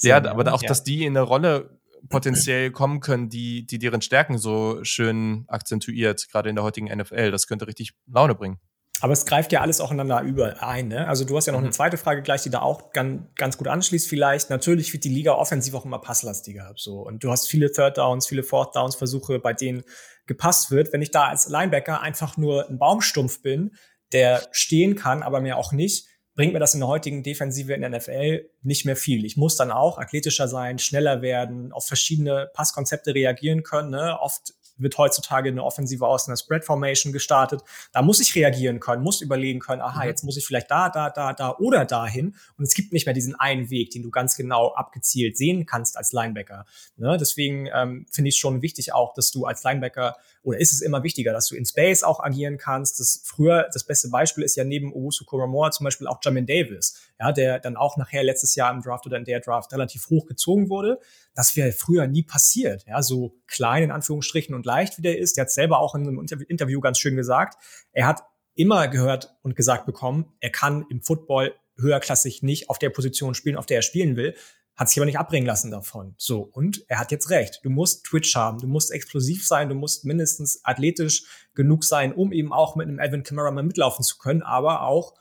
ja, 0.00 0.16
aber 0.16 0.52
auch, 0.52 0.62
ja. 0.62 0.68
dass 0.68 0.84
die 0.84 1.04
in 1.04 1.16
eine 1.16 1.24
Rolle 1.24 1.78
potenziell 2.08 2.70
kommen 2.70 3.00
können, 3.00 3.28
die, 3.28 3.66
die 3.66 3.78
deren 3.78 4.02
Stärken 4.02 4.38
so 4.38 4.82
schön 4.82 5.44
akzentuiert, 5.48 6.28
gerade 6.30 6.48
in 6.48 6.56
der 6.56 6.64
heutigen 6.64 6.86
NFL. 6.86 7.30
Das 7.30 7.46
könnte 7.46 7.66
richtig 7.66 7.92
Laune 8.06 8.34
bringen. 8.34 8.58
Aber 9.00 9.12
es 9.14 9.26
greift 9.26 9.50
ja 9.50 9.62
alles 9.62 9.80
aufeinander 9.80 10.22
über 10.22 10.62
ein. 10.62 10.86
Ne? 10.86 11.08
Also 11.08 11.24
du 11.24 11.36
hast 11.36 11.46
ja 11.46 11.52
noch 11.52 11.58
mhm. 11.58 11.66
eine 11.66 11.72
zweite 11.72 11.96
Frage 11.96 12.22
gleich, 12.22 12.42
die 12.42 12.50
da 12.50 12.60
auch 12.60 12.92
ganz, 12.92 13.22
ganz 13.34 13.58
gut 13.58 13.66
anschließt 13.66 14.08
vielleicht. 14.08 14.48
Natürlich 14.48 14.92
wird 14.92 15.02
die 15.02 15.08
Liga 15.08 15.32
offensiv 15.32 15.74
auch 15.74 15.84
immer 15.84 15.98
passlastiger. 15.98 16.72
So. 16.76 17.00
Und 17.00 17.24
du 17.24 17.32
hast 17.32 17.48
viele 17.48 17.72
Third 17.72 17.98
Downs, 17.98 18.28
viele 18.28 18.44
Fourth 18.44 18.76
Downs 18.76 18.94
Versuche, 18.94 19.40
bei 19.40 19.54
denen 19.54 19.82
gepasst 20.26 20.70
wird. 20.70 20.92
Wenn 20.92 21.02
ich 21.02 21.10
da 21.10 21.24
als 21.24 21.48
Linebacker 21.48 22.00
einfach 22.00 22.36
nur 22.36 22.68
ein 22.68 22.78
Baumstumpf 22.78 23.42
bin, 23.42 23.72
der 24.12 24.42
stehen 24.52 24.94
kann, 24.94 25.24
aber 25.24 25.40
mir 25.40 25.56
auch 25.56 25.72
nicht, 25.72 26.06
bringt 26.34 26.52
mir 26.52 26.58
das 26.58 26.74
in 26.74 26.80
der 26.80 26.88
heutigen 26.88 27.22
Defensive 27.22 27.74
in 27.74 27.82
der 27.82 27.90
NFL 27.90 28.48
nicht 28.62 28.86
mehr 28.86 28.96
viel. 28.96 29.24
Ich 29.24 29.36
muss 29.36 29.56
dann 29.56 29.70
auch 29.70 29.98
athletischer 29.98 30.48
sein, 30.48 30.78
schneller 30.78 31.22
werden, 31.22 31.72
auf 31.72 31.86
verschiedene 31.86 32.50
Passkonzepte 32.54 33.14
reagieren 33.14 33.62
können. 33.62 33.90
Ne? 33.90 34.18
Oft 34.18 34.54
wird 34.82 34.98
heutzutage 34.98 35.48
eine 35.48 35.62
Offensive 35.62 36.06
aus 36.06 36.28
einer 36.28 36.36
Spread 36.36 36.64
Formation 36.64 37.12
gestartet. 37.12 37.62
Da 37.92 38.02
muss 38.02 38.20
ich 38.20 38.34
reagieren 38.34 38.80
können, 38.80 39.02
muss 39.02 39.20
überlegen 39.20 39.60
können, 39.60 39.80
aha, 39.80 40.02
mhm. 40.02 40.08
jetzt 40.08 40.24
muss 40.24 40.36
ich 40.36 40.46
vielleicht 40.46 40.70
da, 40.70 40.88
da, 40.88 41.10
da, 41.10 41.32
da 41.32 41.56
oder 41.58 41.84
dahin. 41.84 42.34
Und 42.58 42.64
es 42.64 42.74
gibt 42.74 42.92
nicht 42.92 43.06
mehr 43.06 43.14
diesen 43.14 43.34
einen 43.34 43.70
Weg, 43.70 43.90
den 43.90 44.02
du 44.02 44.10
ganz 44.10 44.36
genau 44.36 44.72
abgezielt 44.74 45.36
sehen 45.36 45.66
kannst 45.66 45.96
als 45.96 46.12
Linebacker. 46.12 46.66
Ne? 46.96 47.16
Deswegen 47.18 47.68
ähm, 47.74 48.06
finde 48.10 48.28
ich 48.28 48.34
es 48.34 48.38
schon 48.38 48.62
wichtig 48.62 48.92
auch, 48.92 49.14
dass 49.14 49.30
du 49.30 49.46
als 49.46 49.62
Linebacker 49.62 50.16
oder 50.42 50.58
ist 50.58 50.72
es 50.72 50.80
immer 50.80 51.02
wichtiger, 51.02 51.32
dass 51.32 51.46
du 51.46 51.54
in 51.54 51.64
Space 51.64 52.02
auch 52.02 52.20
agieren 52.20 52.58
kannst. 52.58 52.98
Das 52.98 53.22
früher, 53.24 53.68
das 53.72 53.84
beste 53.84 54.08
Beispiel 54.08 54.42
ist 54.44 54.56
ja 54.56 54.64
neben 54.64 54.92
Owusu 54.92 55.24
Koromoa 55.24 55.70
zum 55.70 55.84
Beispiel 55.84 56.06
auch 56.06 56.18
Jamin 56.22 56.46
Davis, 56.46 57.01
ja, 57.22 57.30
der 57.30 57.60
dann 57.60 57.76
auch 57.76 57.96
nachher 57.96 58.24
letztes 58.24 58.56
Jahr 58.56 58.74
im 58.74 58.82
Draft 58.82 59.06
oder 59.06 59.16
in 59.16 59.24
der 59.24 59.38
Draft 59.38 59.72
relativ 59.72 60.08
hoch 60.10 60.26
gezogen 60.26 60.68
wurde. 60.68 60.98
Das 61.34 61.54
wäre 61.54 61.70
früher 61.70 62.08
nie 62.08 62.24
passiert. 62.24 62.84
Ja, 62.88 63.00
so 63.00 63.36
klein 63.46 63.84
in 63.84 63.90
Anführungsstrichen 63.92 64.56
und 64.56 64.66
leicht 64.66 64.98
wie 64.98 65.02
der 65.02 65.18
ist. 65.18 65.36
Der 65.36 65.42
hat 65.42 65.52
selber 65.52 65.78
auch 65.78 65.94
in 65.94 66.02
einem 66.02 66.26
Interview 66.48 66.80
ganz 66.80 66.98
schön 66.98 67.14
gesagt. 67.14 67.62
Er 67.92 68.08
hat 68.08 68.24
immer 68.54 68.88
gehört 68.88 69.36
und 69.42 69.54
gesagt 69.54 69.86
bekommen, 69.86 70.32
er 70.40 70.50
kann 70.50 70.84
im 70.90 71.00
Football 71.00 71.54
höherklassig 71.78 72.42
nicht 72.42 72.68
auf 72.68 72.80
der 72.80 72.90
Position 72.90 73.34
spielen, 73.34 73.56
auf 73.56 73.66
der 73.66 73.76
er 73.76 73.82
spielen 73.82 74.16
will, 74.16 74.34
hat 74.74 74.88
sich 74.88 74.98
aber 74.98 75.06
nicht 75.06 75.18
abbringen 75.18 75.46
lassen 75.46 75.70
davon. 75.70 76.14
So, 76.18 76.40
und 76.40 76.84
er 76.88 76.98
hat 76.98 77.12
jetzt 77.12 77.30
recht. 77.30 77.60
Du 77.62 77.70
musst 77.70 78.04
Twitch 78.04 78.34
haben, 78.34 78.58
du 78.58 78.66
musst 78.66 78.90
explosiv 78.90 79.46
sein, 79.46 79.68
du 79.68 79.76
musst 79.76 80.04
mindestens 80.04 80.64
athletisch 80.64 81.24
genug 81.54 81.84
sein, 81.84 82.12
um 82.12 82.32
eben 82.32 82.52
auch 82.52 82.74
mit 82.74 82.88
einem 82.88 82.98
Alvin 82.98 83.22
Kamara 83.22 83.52
mal 83.52 83.62
mitlaufen 83.62 84.02
zu 84.02 84.18
können, 84.18 84.42
aber 84.42 84.82
auch 84.82 85.14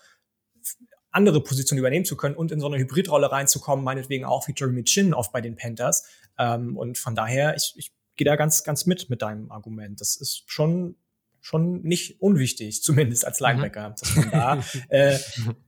andere 1.12 1.42
Positionen 1.42 1.80
übernehmen 1.80 2.06
zu 2.06 2.16
können 2.16 2.36
und 2.36 2.52
in 2.52 2.60
so 2.60 2.68
eine 2.68 2.78
Hybridrolle 2.78 3.32
reinzukommen, 3.32 3.84
meinetwegen 3.84 4.26
auch 4.26 4.48
wie 4.48 4.54
Jeremy 4.56 4.84
Chin 4.84 5.14
oft 5.14 5.32
bei 5.32 5.42
den 5.42 5.56
Panthers. 5.56 6.06
Ähm, 6.38 6.78
und 6.78 6.98
von 6.98 7.16
daher, 7.16 7.56
ich, 7.56 7.74
ich 7.76 7.92
gehe 8.16 8.26
da 8.26 8.36
ganz, 8.36 8.64
ganz 8.64 8.86
mit 8.86 9.10
mit 9.10 9.22
deinem 9.22 9.52
Argument. 9.52 10.00
Das 10.00 10.16
ist 10.16 10.44
schon 10.48 10.96
schon 11.42 11.82
nicht 11.82 12.22
unwichtig, 12.22 12.84
zumindest 12.84 13.26
als 13.26 13.40
mhm. 13.40 13.48
Linebacker, 13.48 13.90
mhm. 13.90 13.96
dass 14.00 14.16
man 14.16 14.32
da 14.32 14.64
äh, 14.90 15.18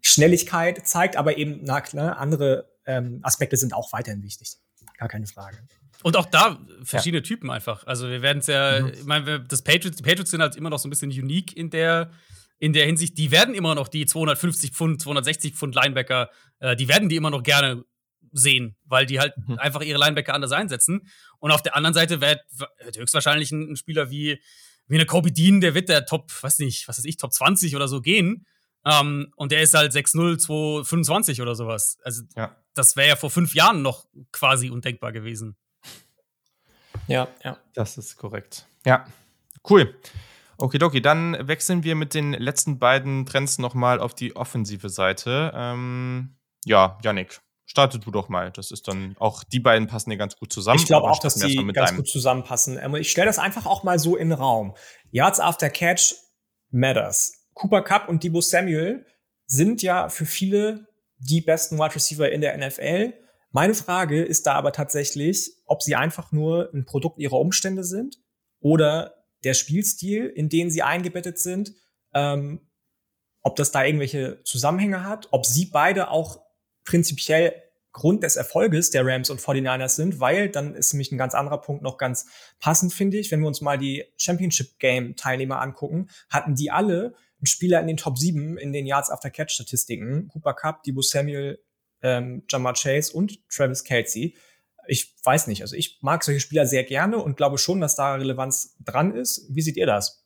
Schnelligkeit 0.01 0.87
zeigt, 0.87 1.17
aber 1.17 1.37
eben 1.37 1.61
na, 1.63 1.81
klar, 1.81 2.17
andere 2.17 2.69
ähm, 2.85 3.19
Aspekte 3.23 3.57
sind 3.57 3.73
auch 3.73 3.91
weiterhin 3.91 4.21
wichtig. 4.23 4.57
Gar 4.97 5.09
keine 5.09 5.25
Frage. 5.25 5.57
Und 6.03 6.17
auch 6.17 6.25
da 6.25 6.59
verschiedene 6.83 7.21
ja. 7.21 7.27
Typen 7.27 7.49
einfach. 7.49 7.87
Also 7.87 8.09
wir 8.09 8.21
werden 8.21 8.39
es 8.39 8.47
ja, 8.47 8.81
mhm. 8.81 8.91
ich 8.93 9.05
meine, 9.05 9.39
das 9.41 9.61
Patriots, 9.61 9.97
die 9.97 10.03
Patriots 10.03 10.31
sind 10.31 10.41
halt 10.41 10.55
immer 10.55 10.69
noch 10.69 10.79
so 10.79 10.87
ein 10.87 10.91
bisschen 10.91 11.11
unique 11.11 11.55
in 11.55 11.69
der, 11.69 12.11
in 12.59 12.73
der 12.73 12.85
Hinsicht. 12.85 13.17
Die 13.17 13.31
werden 13.31 13.55
immer 13.55 13.75
noch 13.75 13.87
die 13.87 14.05
250 14.05 14.71
Pfund, 14.71 15.01
260 15.01 15.53
Pfund 15.55 15.75
Linebacker, 15.75 16.29
äh, 16.59 16.75
die 16.75 16.87
werden 16.87 17.09
die 17.09 17.15
immer 17.15 17.29
noch 17.29 17.43
gerne 17.43 17.83
sehen, 18.31 18.75
weil 18.85 19.05
die 19.05 19.19
halt 19.19 19.33
mhm. 19.37 19.59
einfach 19.59 19.81
ihre 19.81 19.99
Linebacker 19.99 20.33
anders 20.33 20.51
einsetzen. 20.51 21.07
Und 21.39 21.51
auf 21.51 21.61
der 21.61 21.75
anderen 21.75 21.93
Seite 21.93 22.21
wird, 22.21 22.41
höchstwahrscheinlich 22.97 23.51
ein, 23.51 23.71
ein, 23.71 23.75
Spieler 23.75 24.09
wie, 24.09 24.41
wie 24.87 24.95
eine 24.95 25.05
Kobe 25.05 25.31
Dean, 25.31 25.61
der 25.61 25.75
wird 25.75 25.89
der 25.89 26.05
Top, 26.05 26.31
weiß 26.41 26.59
nicht, 26.59 26.87
was 26.87 26.97
weiß 26.97 27.05
ich, 27.05 27.17
Top 27.17 27.33
20 27.33 27.75
oder 27.75 27.87
so 27.87 28.01
gehen. 28.01 28.45
Um, 28.85 29.27
und 29.37 29.53
der 29.53 29.61
ist 29.61 29.73
halt 29.73 29.93
6-0, 29.93 30.39
225 30.39 31.41
oder 31.41 31.55
sowas. 31.55 31.97
Also, 32.03 32.23
ja. 32.35 32.53
das 32.73 32.97
wäre 32.97 33.07
ja 33.07 33.15
vor 33.15 33.29
fünf 33.29 33.55
Jahren 33.55 33.81
noch 33.81 34.05
quasi 34.33 34.69
undenkbar 34.69 35.13
gewesen. 35.13 35.55
Ja, 37.07 37.29
ja. 37.45 37.57
Das 37.73 37.97
ist 37.97 38.17
korrekt. 38.17 38.65
Ja, 38.85 39.05
cool. 39.69 39.95
Okidoki, 40.57 41.01
dann 41.01 41.47
wechseln 41.47 41.83
wir 41.83 41.95
mit 41.95 42.13
den 42.13 42.33
letzten 42.33 42.79
beiden 42.79 43.25
Trends 43.25 43.57
nochmal 43.57 43.99
auf 43.99 44.13
die 44.13 44.35
offensive 44.35 44.89
Seite. 44.89 45.51
Ähm, 45.55 46.37
ja, 46.65 46.97
Yannick, 47.03 47.41
starte 47.65 47.99
du 47.99 48.11
doch 48.11 48.29
mal. 48.29 48.51
Das 48.51 48.71
ist 48.71 48.87
dann 48.87 49.15
auch, 49.19 49.43
die 49.43 49.59
beiden 49.59 49.87
passen 49.87 50.11
hier 50.11 50.17
ganz 50.17 50.35
gut 50.35 50.53
zusammen. 50.53 50.79
Ich 50.79 50.85
glaube 50.85 51.09
auch, 51.09 51.19
dass 51.19 51.35
die 51.35 51.55
ganz 51.73 51.89
einem. 51.89 51.97
gut 51.97 52.07
zusammenpassen. 52.07 52.79
Ähm, 52.81 52.95
ich 52.95 53.11
stelle 53.11 53.27
das 53.27 53.39
einfach 53.39 53.65
auch 53.65 53.83
mal 53.83 53.99
so 53.99 54.15
in 54.15 54.29
den 54.29 54.37
Raum. 54.37 54.75
Yards 55.11 55.39
after 55.39 55.69
Catch 55.69 56.15
matters. 56.69 57.47
Cooper 57.53 57.81
Cup 57.81 58.09
und 58.09 58.23
Debo 58.23 58.41
Samuel 58.41 59.05
sind 59.45 59.81
ja 59.81 60.09
für 60.09 60.25
viele 60.25 60.87
die 61.17 61.41
besten 61.41 61.77
Wide 61.77 61.95
Receiver 61.95 62.31
in 62.31 62.41
der 62.41 62.57
NFL. 62.57 63.13
Meine 63.51 63.75
Frage 63.75 64.23
ist 64.23 64.47
da 64.47 64.53
aber 64.53 64.71
tatsächlich, 64.71 65.51
ob 65.65 65.83
sie 65.83 65.95
einfach 65.95 66.31
nur 66.31 66.71
ein 66.73 66.85
Produkt 66.85 67.19
ihrer 67.19 67.39
Umstände 67.39 67.83
sind 67.83 68.17
oder 68.59 69.22
der 69.43 69.53
Spielstil, 69.53 70.25
in 70.27 70.49
den 70.49 70.69
sie 70.71 70.83
eingebettet 70.83 71.39
sind, 71.39 71.73
ähm, 72.13 72.61
ob 73.41 73.55
das 73.55 73.71
da 73.71 73.83
irgendwelche 73.83 74.41
Zusammenhänge 74.43 75.05
hat, 75.05 75.27
ob 75.31 75.45
sie 75.45 75.65
beide 75.65 76.09
auch 76.09 76.41
prinzipiell 76.85 77.53
Grund 77.93 78.23
des 78.23 78.35
Erfolges 78.35 78.89
der 78.89 79.05
Rams 79.05 79.29
und 79.29 79.39
49ers 79.39 79.89
sind, 79.89 80.19
weil 80.19 80.49
dann 80.49 80.73
ist 80.73 80.93
nämlich 80.93 81.11
ein 81.11 81.17
ganz 81.17 81.35
anderer 81.35 81.61
Punkt 81.61 81.83
noch 81.83 81.97
ganz 81.97 82.25
passend, 82.59 82.91
finde 82.91 83.17
ich. 83.17 83.31
Wenn 83.31 83.41
wir 83.41 83.47
uns 83.47 83.61
mal 83.61 83.77
die 83.77 84.03
Championship 84.17 84.79
Game 84.79 85.15
Teilnehmer 85.15 85.61
angucken, 85.61 86.09
hatten 86.29 86.55
die 86.55 86.71
alle 86.71 87.13
einen 87.37 87.45
Spieler 87.45 87.79
in 87.79 87.87
den 87.87 87.97
Top 87.97 88.17
7 88.17 88.57
in 88.57 88.73
den 88.73 88.87
Yards 88.87 89.11
After 89.11 89.29
Catch 89.29 89.51
Statistiken. 89.51 90.27
Cooper 90.29 90.55
Cup, 90.55 90.83
Debo 90.83 91.01
Samuel, 91.01 91.59
ähm, 92.01 92.43
Jamar 92.49 92.73
Chase 92.73 93.13
und 93.13 93.47
Travis 93.47 93.83
Kelsey. 93.83 94.35
Ich 94.87 95.15
weiß 95.23 95.47
nicht, 95.47 95.61
also 95.61 95.75
ich 95.75 95.99
mag 96.01 96.23
solche 96.23 96.41
Spieler 96.41 96.65
sehr 96.65 96.83
gerne 96.83 97.17
und 97.17 97.37
glaube 97.37 97.57
schon, 97.57 97.79
dass 97.81 97.95
da 97.95 98.15
Relevanz 98.15 98.75
dran 98.79 99.13
ist. 99.13 99.47
Wie 99.49 99.61
seht 99.61 99.77
ihr 99.77 99.85
das? 99.85 100.23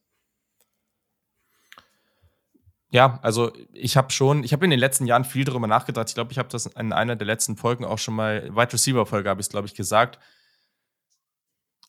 Ja, 2.89 3.19
also 3.21 3.51
ich 3.73 3.97
habe 3.97 4.11
schon, 4.11 4.43
ich 4.43 4.53
habe 4.53 4.65
in 4.65 4.71
den 4.71 4.79
letzten 4.79 5.05
Jahren 5.05 5.25
viel 5.25 5.43
darüber 5.43 5.67
nachgedacht. 5.67 6.07
Ich 6.07 6.15
glaube, 6.15 6.31
ich 6.31 6.37
habe 6.37 6.49
das 6.49 6.67
in 6.67 6.93
einer 6.93 7.15
der 7.15 7.27
letzten 7.27 7.57
Folgen 7.57 7.83
auch 7.83 7.99
schon 7.99 8.15
mal, 8.15 8.49
Wide 8.55 8.73
Receiver 8.73 9.05
Folge 9.05 9.29
habe 9.29 9.41
ich 9.41 9.47
es, 9.47 9.51
glaube 9.51 9.67
ich, 9.67 9.75
gesagt. 9.75 10.19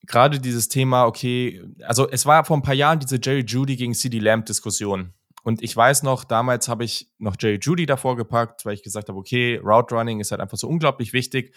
Gerade 0.07 0.41
dieses 0.41 0.69
Thema, 0.69 1.05
okay, 1.07 1.63
also 1.83 2.09
es 2.09 2.27
war 2.27 2.45
vor 2.45 2.57
ein 2.57 2.63
paar 2.63 2.75
Jahren 2.75 2.99
diese 2.99 3.21
Jerry 3.23 3.45
Judy 3.47 3.77
gegen 3.77 3.95
CD 3.95 4.19
Lamb 4.19 4.47
Diskussion. 4.47 5.13
Und 5.45 5.63
ich 5.63 5.77
weiß 5.77 6.03
noch, 6.03 6.25
damals 6.25 6.69
habe 6.69 6.85
ich 6.85 7.11
noch 7.19 7.37
Jerry 7.39 7.59
Judy 7.61 7.87
davor 7.87 8.17
gepackt, 8.17 8.65
weil 8.65 8.75
ich 8.75 8.83
gesagt 8.83 9.09
habe, 9.09 9.19
okay, 9.19 9.61
Route 9.63 9.95
Running 9.95 10.21
ist 10.21 10.31
halt 10.33 10.41
einfach 10.41 10.59
so 10.59 10.69
unglaublich 10.69 11.13
wichtig. 11.13 11.55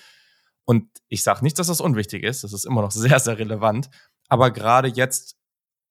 Und 0.66 0.88
ich 1.08 1.24
sage 1.24 1.44
nicht, 1.44 1.60
dass 1.60 1.68
das 1.68 1.82
unwichtig 1.82 2.24
ist, 2.24 2.44
das 2.44 2.54
ist 2.54 2.66
immer 2.66 2.82
noch 2.82 2.92
sehr, 2.92 3.20
sehr 3.20 3.38
relevant. 3.38 3.90
Aber 4.30 4.52
gerade 4.52 4.88
jetzt, 4.88 5.38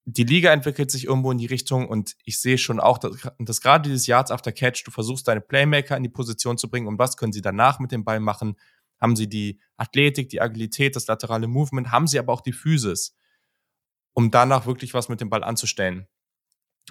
die 0.05 0.25
Liga 0.25 0.53
entwickelt 0.53 0.91
sich 0.91 1.05
irgendwo 1.05 1.31
in 1.31 1.39
die 1.39 1.47
Richtung 1.47 1.89
und 1.89 2.17
ich 2.25 2.41
sehe 2.41 2.59
schon 2.59 2.81
auch, 2.81 2.99
dass, 2.99 3.31
dass 3.39 3.61
gerade 3.61 3.89
dieses 3.89 4.07
Yards 4.07 4.31
after 4.31 4.53
Catch, 4.53 4.83
du 4.85 4.91
versuchst 4.91 5.29
deine 5.29 5.41
Playmaker 5.41 5.97
in 5.97 6.03
die 6.03 6.09
Position 6.09 6.57
zu 6.57 6.71
bringen 6.71 6.89
und 6.89 6.99
was 6.99 7.17
können 7.17 7.33
sie 7.33 7.43
danach 7.43 7.79
mit 7.79 7.93
dem 7.93 8.05
Ball 8.05 8.21
machen? 8.21 8.57
Haben 9.01 9.17
sie 9.17 9.29
die 9.29 9.61
Athletik, 9.77 10.29
die 10.31 10.41
Agilität, 10.41 10.97
das 10.97 11.07
laterale 11.07 11.49
Movement, 11.49 11.91
haben 11.91 12.07
sie 12.07 12.19
aber 12.19 12.33
auch 12.33 12.41
die 12.41 12.53
Physis, 12.53 13.15
um 14.15 14.31
danach 14.31 14.67
wirklich 14.67 14.95
was 14.95 15.09
mit 15.09 15.21
dem 15.21 15.31
Ball 15.31 15.45
anzustellen. 15.45 16.07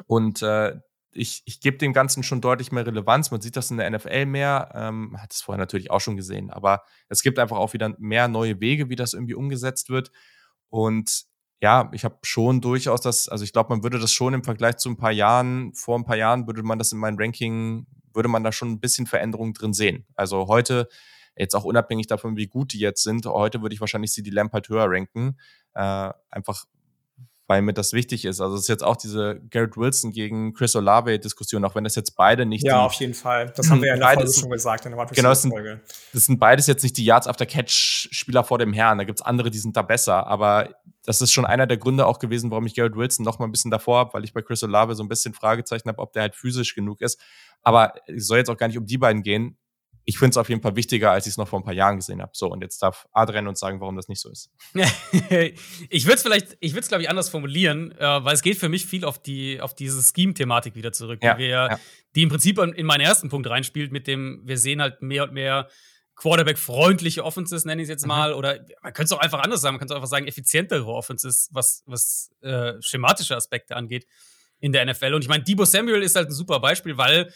Und 0.05 0.41
äh, 0.41 0.79
ich, 1.11 1.41
ich 1.45 1.59
gebe 1.59 1.77
dem 1.77 1.93
Ganzen 1.93 2.23
schon 2.23 2.41
deutlich 2.41 2.71
mehr 2.71 2.85
Relevanz. 2.85 3.31
Man 3.31 3.41
sieht 3.41 3.55
das 3.55 3.71
in 3.71 3.77
der 3.77 3.89
NFL 3.89 4.25
mehr. 4.25 4.71
Ähm, 4.75 5.19
hat 5.19 5.33
es 5.33 5.41
vorher 5.41 5.59
natürlich 5.59 5.91
auch 5.91 6.01
schon 6.01 6.17
gesehen. 6.17 6.51
Aber 6.51 6.83
es 7.07 7.21
gibt 7.21 7.39
einfach 7.39 7.57
auch 7.57 7.73
wieder 7.73 7.95
mehr 7.97 8.27
neue 8.27 8.59
Wege, 8.59 8.89
wie 8.89 8.95
das 8.95 9.13
irgendwie 9.13 9.33
umgesetzt 9.33 9.89
wird. 9.89 10.11
Und 10.69 11.25
ja, 11.61 11.89
ich 11.93 12.05
habe 12.05 12.17
schon 12.23 12.61
durchaus 12.61 13.01
das, 13.01 13.27
also 13.27 13.43
ich 13.43 13.51
glaube, 13.51 13.73
man 13.73 13.83
würde 13.83 13.99
das 13.99 14.13
schon 14.13 14.33
im 14.33 14.43
Vergleich 14.43 14.77
zu 14.77 14.89
ein 14.89 14.97
paar 14.97 15.11
Jahren, 15.11 15.73
vor 15.73 15.97
ein 15.97 16.05
paar 16.05 16.15
Jahren 16.15 16.47
würde 16.47 16.63
man 16.63 16.79
das 16.79 16.91
in 16.91 16.99
meinem 16.99 17.17
Ranking, 17.19 17.85
würde 18.13 18.29
man 18.29 18.43
da 18.43 18.51
schon 18.51 18.69
ein 18.71 18.79
bisschen 18.79 19.07
Veränderung 19.07 19.53
drin 19.53 19.73
sehen. 19.73 20.05
Also 20.15 20.47
heute, 20.47 20.87
jetzt 21.35 21.55
auch 21.55 21.65
unabhängig 21.65 22.07
davon, 22.07 22.37
wie 22.37 22.47
gut 22.47 22.73
die 22.73 22.79
jetzt 22.79 23.03
sind, 23.03 23.25
heute 23.25 23.61
würde 23.61 23.73
ich 23.73 23.81
wahrscheinlich 23.81 24.13
sie 24.13 24.23
die 24.23 24.29
Lamp 24.29 24.53
halt 24.53 24.69
höher 24.69 24.85
ranken. 24.87 25.37
Äh, 25.73 26.11
einfach 26.29 26.65
weil 27.49 27.63
mir 27.63 27.73
das 27.73 27.93
wichtig 27.93 28.25
ist. 28.25 28.41
Also 28.41 28.53
es 28.53 28.61
ist 28.61 28.67
jetzt 28.67 28.83
auch 28.83 28.95
diese 28.95 29.41
Garrett 29.49 29.75
Wilson 29.75 30.11
gegen 30.11 30.53
Chris 30.53 30.75
Olave-Diskussion, 30.75 31.65
auch 31.65 31.73
wenn 31.73 31.83
das 31.83 31.95
jetzt 31.95 32.15
beide 32.15 32.45
nicht. 32.45 32.63
Ja, 32.63 32.85
auf 32.85 32.93
jeden 32.93 33.15
Fall. 33.15 33.51
Das 33.55 33.71
haben 33.71 33.81
wir 33.81 33.87
ja 33.87 33.95
in 33.95 34.01
der 34.01 34.09
Folge 34.11 34.31
schon 34.31 34.51
gesagt, 34.51 34.85
in 34.85 34.95
der 34.95 35.03
genau, 35.07 35.29
das 35.29 35.41
sind, 35.41 35.55
das 36.13 36.25
sind 36.27 36.39
beides 36.39 36.67
jetzt 36.67 36.83
nicht 36.83 36.95
die 36.95 37.03
Yards 37.03 37.25
after 37.25 37.47
Catch-Spieler 37.47 38.43
vor 38.43 38.59
dem 38.59 38.71
Herrn. 38.71 38.99
Da 38.99 39.03
gibt's 39.03 39.23
andere, 39.23 39.49
die 39.49 39.57
sind 39.57 39.75
da 39.75 39.81
besser. 39.81 40.27
Aber 40.27 40.69
das 41.05 41.23
ist 41.23 41.31
schon 41.31 41.43
einer 41.43 41.65
der 41.65 41.77
Gründe 41.77 42.05
auch 42.05 42.19
gewesen, 42.19 42.51
warum 42.51 42.67
ich 42.67 42.75
Garrett 42.75 42.95
Wilson 42.95 43.25
noch 43.25 43.39
mal 43.39 43.45
ein 43.45 43.51
bisschen 43.51 43.71
davor 43.71 43.97
habe, 43.97 44.13
weil 44.13 44.23
ich 44.23 44.33
bei 44.33 44.43
Chris 44.43 44.61
Olave 44.61 44.93
so 44.93 45.01
ein 45.01 45.09
bisschen 45.09 45.33
Fragezeichen 45.33 45.89
habe, 45.89 45.97
ob 45.97 46.13
der 46.13 46.21
halt 46.21 46.35
physisch 46.35 46.75
genug 46.75 47.01
ist. 47.01 47.19
Aber 47.63 47.95
es 48.05 48.27
soll 48.27 48.37
jetzt 48.37 48.51
auch 48.51 48.57
gar 48.57 48.67
nicht 48.67 48.77
um 48.77 48.85
die 48.85 48.99
beiden 48.99 49.23
gehen 49.23 49.57
ich 50.05 50.17
finde 50.17 50.31
es 50.31 50.37
auf 50.37 50.49
jeden 50.49 50.61
Fall 50.61 50.75
wichtiger, 50.75 51.11
als 51.11 51.27
ich 51.27 51.31
es 51.31 51.37
noch 51.37 51.47
vor 51.47 51.59
ein 51.59 51.63
paar 51.63 51.73
Jahren 51.73 51.97
gesehen 51.97 52.21
habe. 52.21 52.31
So, 52.33 52.47
und 52.47 52.61
jetzt 52.61 52.81
darf 52.81 53.07
Adrian 53.11 53.47
uns 53.47 53.59
sagen, 53.59 53.79
warum 53.79 53.95
das 53.95 54.07
nicht 54.07 54.21
so 54.21 54.29
ist. 54.29 54.51
ich 54.73 56.05
würde 56.05 56.15
es 56.15 56.21
vielleicht, 56.23 56.57
ich 56.59 56.73
würde 56.73 56.81
es, 56.81 56.87
glaube 56.87 57.03
ich, 57.03 57.09
anders 57.09 57.29
formulieren, 57.29 57.91
äh, 57.91 58.23
weil 58.23 58.33
es 58.33 58.41
geht 58.41 58.57
für 58.57 58.69
mich 58.69 58.85
viel 58.85 59.05
auf 59.05 59.21
die, 59.21 59.61
auf 59.61 59.75
diese 59.75 60.01
Scheme-Thematik 60.01 60.75
wieder 60.75 60.91
zurück, 60.91 61.19
ja, 61.21 61.35
die, 61.35 61.39
wir, 61.39 61.47
ja. 61.49 61.79
die 62.15 62.23
im 62.23 62.29
Prinzip 62.29 62.57
in 62.57 62.85
meinen 62.85 63.01
ersten 63.01 63.29
Punkt 63.29 63.49
reinspielt, 63.49 63.91
mit 63.91 64.07
dem, 64.07 64.41
wir 64.45 64.57
sehen 64.57 64.81
halt 64.81 65.01
mehr 65.01 65.23
und 65.23 65.33
mehr 65.33 65.69
Quarterback-freundliche 66.15 67.23
Offenses, 67.23 67.65
nenne 67.65 67.81
ich 67.81 67.85
es 67.85 67.89
jetzt 67.89 68.01
mhm. 68.03 68.09
mal, 68.09 68.31
mhm. 68.31 68.37
oder 68.37 68.59
man 68.81 68.93
könnte 68.93 69.05
es 69.05 69.11
auch 69.13 69.21
einfach 69.21 69.39
anders 69.39 69.61
sagen, 69.61 69.75
man 69.75 69.79
könnte 69.79 69.93
auch 69.93 69.97
einfach 69.97 70.09
sagen, 70.09 70.27
effizientere 70.27 70.87
Offenses, 70.87 71.49
was, 71.51 71.83
was 71.85 72.31
äh, 72.41 72.73
schematische 72.81 73.35
Aspekte 73.35 73.75
angeht 73.75 74.05
in 74.59 74.73
der 74.73 74.85
NFL. 74.85 75.13
Und 75.13 75.21
ich 75.21 75.29
meine, 75.29 75.43
Debo 75.43 75.65
Samuel 75.65 76.03
ist 76.03 76.15
halt 76.15 76.27
ein 76.27 76.33
super 76.33 76.59
Beispiel, 76.59 76.97
weil 76.97 77.31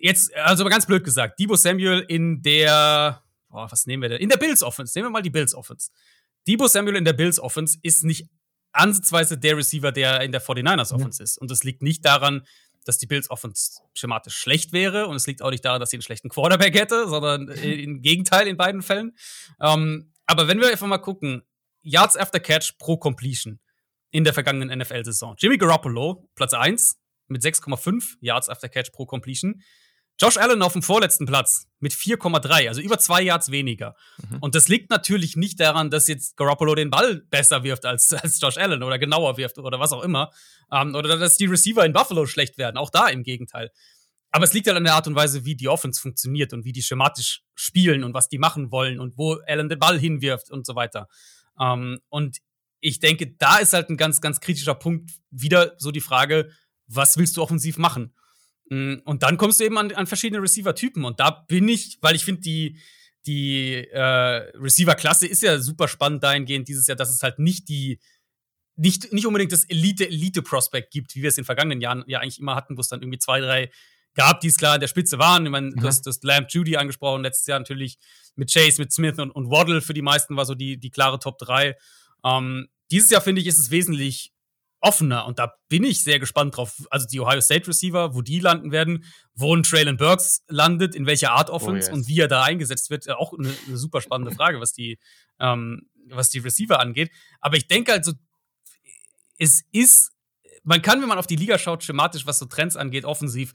jetzt, 0.00 0.34
also 0.36 0.64
ganz 0.64 0.86
blöd 0.86 1.04
gesagt, 1.04 1.38
Debo 1.38 1.56
Samuel 1.56 2.04
in 2.08 2.42
der, 2.42 3.22
boah, 3.48 3.70
was 3.70 3.86
nehmen 3.86 4.02
wir 4.02 4.10
denn? 4.10 4.20
In 4.20 4.28
der 4.28 4.36
Bills 4.36 4.62
Offense. 4.62 4.96
Nehmen 4.98 5.08
wir 5.08 5.12
mal 5.12 5.22
die 5.22 5.30
Bills 5.30 5.54
Offense. 5.54 5.90
Debo 6.46 6.66
Samuel 6.66 6.96
in 6.96 7.04
der 7.04 7.12
Bills 7.12 7.38
Offense 7.38 7.78
ist 7.82 8.04
nicht 8.04 8.28
ansatzweise 8.72 9.38
der 9.38 9.56
Receiver, 9.56 9.92
der 9.92 10.20
in 10.22 10.32
der 10.32 10.42
49ers 10.42 10.92
Offense 10.92 11.20
ja. 11.20 11.24
ist. 11.24 11.38
Und 11.38 11.50
das 11.50 11.64
liegt 11.64 11.82
nicht 11.82 12.04
daran, 12.04 12.46
dass 12.84 12.98
die 12.98 13.06
Bills 13.06 13.30
Offense 13.30 13.80
schematisch 13.94 14.36
schlecht 14.36 14.72
wäre 14.72 15.06
und 15.06 15.16
es 15.16 15.26
liegt 15.26 15.42
auch 15.42 15.50
nicht 15.50 15.64
daran, 15.64 15.80
dass 15.80 15.90
sie 15.90 15.96
einen 15.96 16.02
schlechten 16.02 16.28
Quarterback 16.28 16.74
hätte, 16.74 17.08
sondern 17.08 17.48
im 17.62 18.00
Gegenteil 18.00 18.46
in 18.46 18.56
beiden 18.56 18.82
Fällen. 18.82 19.16
Ähm, 19.60 20.12
aber 20.26 20.48
wenn 20.48 20.60
wir 20.60 20.68
einfach 20.68 20.86
mal 20.86 20.98
gucken, 20.98 21.42
Yards 21.82 22.16
after 22.16 22.40
Catch 22.40 22.78
pro 22.78 22.96
Completion 22.96 23.58
in 24.10 24.24
der 24.24 24.34
vergangenen 24.34 24.76
NFL-Saison. 24.78 25.36
Jimmy 25.38 25.56
Garoppolo, 25.56 26.28
Platz 26.34 26.52
1 26.52 26.98
mit 27.28 27.42
6,5 27.42 28.16
Yards 28.20 28.48
after 28.48 28.68
Catch 28.68 28.92
pro 28.92 29.06
Completion. 29.06 29.62
Josh 30.20 30.36
Allen 30.36 30.60
auf 30.62 30.74
dem 30.74 30.82
vorletzten 30.82 31.24
Platz 31.24 31.66
mit 31.78 31.92
4,3, 31.92 32.68
also 32.68 32.80
über 32.80 32.98
zwei 32.98 33.22
Yards 33.22 33.50
weniger. 33.50 33.96
Mhm. 34.28 34.38
Und 34.40 34.54
das 34.54 34.68
liegt 34.68 34.90
natürlich 34.90 35.36
nicht 35.36 35.58
daran, 35.60 35.90
dass 35.90 36.08
jetzt 36.08 36.36
Garoppolo 36.36 36.74
den 36.74 36.90
Ball 36.90 37.22
besser 37.30 37.64
wirft 37.64 37.86
als, 37.86 38.12
als 38.12 38.40
Josh 38.40 38.58
Allen 38.58 38.82
oder 38.82 38.98
genauer 38.98 39.36
wirft 39.38 39.58
oder 39.58 39.80
was 39.80 39.92
auch 39.92 40.02
immer. 40.02 40.30
Ähm, 40.70 40.94
oder 40.94 41.16
dass 41.16 41.38
die 41.38 41.46
Receiver 41.46 41.84
in 41.84 41.92
Buffalo 41.92 42.26
schlecht 42.26 42.58
werden. 42.58 42.76
Auch 42.76 42.90
da 42.90 43.08
im 43.08 43.22
Gegenteil. 43.22 43.70
Aber 44.30 44.44
es 44.44 44.52
liegt 44.52 44.66
halt 44.66 44.76
an 44.76 44.84
der 44.84 44.94
Art 44.94 45.06
und 45.06 45.14
Weise, 45.14 45.44
wie 45.44 45.56
die 45.56 45.68
Offense 45.68 46.00
funktioniert 46.00 46.52
und 46.52 46.64
wie 46.64 46.72
die 46.72 46.82
schematisch 46.82 47.42
spielen 47.54 48.04
und 48.04 48.14
was 48.14 48.28
die 48.28 48.38
machen 48.38 48.70
wollen 48.70 49.00
und 49.00 49.16
wo 49.16 49.34
Allen 49.46 49.68
den 49.68 49.78
Ball 49.78 49.98
hinwirft 49.98 50.50
und 50.50 50.66
so 50.66 50.74
weiter. 50.74 51.08
Ähm, 51.58 51.98
und 52.08 52.38
ich 52.80 53.00
denke, 53.00 53.34
da 53.38 53.58
ist 53.58 53.72
halt 53.72 53.90
ein 53.90 53.96
ganz, 53.96 54.20
ganz 54.20 54.40
kritischer 54.40 54.74
Punkt 54.74 55.10
wieder 55.30 55.74
so 55.78 55.90
die 55.90 56.00
Frage, 56.00 56.50
was 56.86 57.16
willst 57.16 57.36
du 57.36 57.42
offensiv 57.42 57.78
machen? 57.78 58.14
Mm, 58.70 58.94
und 59.04 59.22
dann 59.22 59.36
kommst 59.36 59.60
du 59.60 59.64
eben 59.64 59.76
an, 59.76 59.92
an 59.92 60.06
verschiedene 60.06 60.42
Receiver-Typen. 60.42 61.04
Und 61.04 61.20
da 61.20 61.30
bin 61.30 61.68
ich, 61.68 61.98
weil 62.00 62.16
ich 62.16 62.24
finde, 62.24 62.40
die, 62.40 62.78
die 63.26 63.74
äh, 63.74 64.50
Receiver-Klasse 64.56 65.26
ist 65.26 65.42
ja 65.42 65.58
super 65.58 65.88
spannend 65.88 66.22
dahingehend 66.22 66.68
dieses 66.68 66.86
Jahr, 66.86 66.96
dass 66.96 67.10
es 67.10 67.22
halt 67.22 67.38
nicht 67.38 67.68
die, 67.68 68.00
nicht, 68.76 69.12
nicht 69.12 69.26
unbedingt 69.26 69.52
das 69.52 69.64
Elite-Elite-Prospect 69.64 70.90
gibt, 70.90 71.14
wie 71.14 71.22
wir 71.22 71.28
es 71.28 71.36
in 71.36 71.42
den 71.42 71.46
vergangenen 71.46 71.80
Jahren 71.80 72.04
ja 72.06 72.20
eigentlich 72.20 72.40
immer 72.40 72.54
hatten, 72.54 72.76
wo 72.76 72.80
es 72.80 72.88
dann 72.88 73.02
irgendwie 73.02 73.18
zwei, 73.18 73.40
drei 73.40 73.70
gab, 74.14 74.40
die 74.40 74.48
es 74.48 74.56
klar 74.56 74.76
in 74.76 74.80
der 74.80 74.88
Spitze 74.88 75.18
waren. 75.18 75.44
Ich 75.44 75.52
meine, 75.52 75.68
mhm. 75.68 75.76
du 75.80 75.86
hast 75.86 76.06
das 76.06 76.22
Lamb 76.22 76.48
Judy 76.50 76.76
angesprochen, 76.76 77.22
letztes 77.22 77.46
Jahr 77.46 77.58
natürlich 77.58 77.98
mit 78.36 78.52
Chase, 78.52 78.80
mit 78.80 78.92
Smith 78.92 79.18
und, 79.18 79.30
und 79.30 79.50
Waddle 79.50 79.80
für 79.82 79.94
die 79.94 80.02
meisten 80.02 80.36
war 80.36 80.46
so 80.46 80.54
die, 80.54 80.78
die 80.78 80.90
klare 80.90 81.18
Top 81.18 81.38
3. 81.38 81.76
Ähm, 82.24 82.68
dieses 82.90 83.10
Jahr 83.10 83.20
finde 83.20 83.40
ich, 83.40 83.46
ist 83.46 83.58
es 83.58 83.70
wesentlich 83.70 84.32
offener 84.80 85.26
und 85.26 85.38
da 85.38 85.54
bin 85.68 85.84
ich 85.84 86.02
sehr 86.02 86.18
gespannt 86.18 86.56
drauf. 86.56 86.86
Also 86.90 87.06
die 87.06 87.20
Ohio 87.20 87.40
State 87.40 87.68
Receiver, 87.68 88.14
wo 88.14 88.22
die 88.22 88.40
landen 88.40 88.72
werden, 88.72 89.04
wo 89.34 89.54
ein 89.54 89.62
Traylon 89.62 89.96
Burks 89.96 90.42
landet, 90.48 90.94
in 90.94 91.06
welcher 91.06 91.32
Art 91.32 91.50
Offense 91.50 91.90
oh 91.90 91.94
yes. 91.94 91.98
und 91.98 92.08
wie 92.08 92.20
er 92.20 92.28
da 92.28 92.42
eingesetzt 92.42 92.90
wird, 92.90 93.08
auch 93.10 93.32
eine, 93.38 93.54
eine 93.66 93.76
super 93.76 94.00
spannende 94.00 94.34
Frage, 94.34 94.60
was 94.60 94.72
die, 94.72 94.98
ähm, 95.38 95.88
was 96.08 96.30
die 96.30 96.38
Receiver 96.38 96.80
angeht. 96.80 97.10
Aber 97.40 97.56
ich 97.56 97.68
denke 97.68 97.92
also, 97.92 98.12
es 99.38 99.62
ist, 99.72 100.12
man 100.64 100.82
kann, 100.82 101.00
wenn 101.00 101.08
man 101.08 101.18
auf 101.18 101.26
die 101.26 101.36
Liga 101.36 101.58
schaut, 101.58 101.84
schematisch, 101.84 102.26
was 102.26 102.38
so 102.38 102.46
Trends 102.46 102.76
angeht, 102.76 103.04
offensiv, 103.04 103.52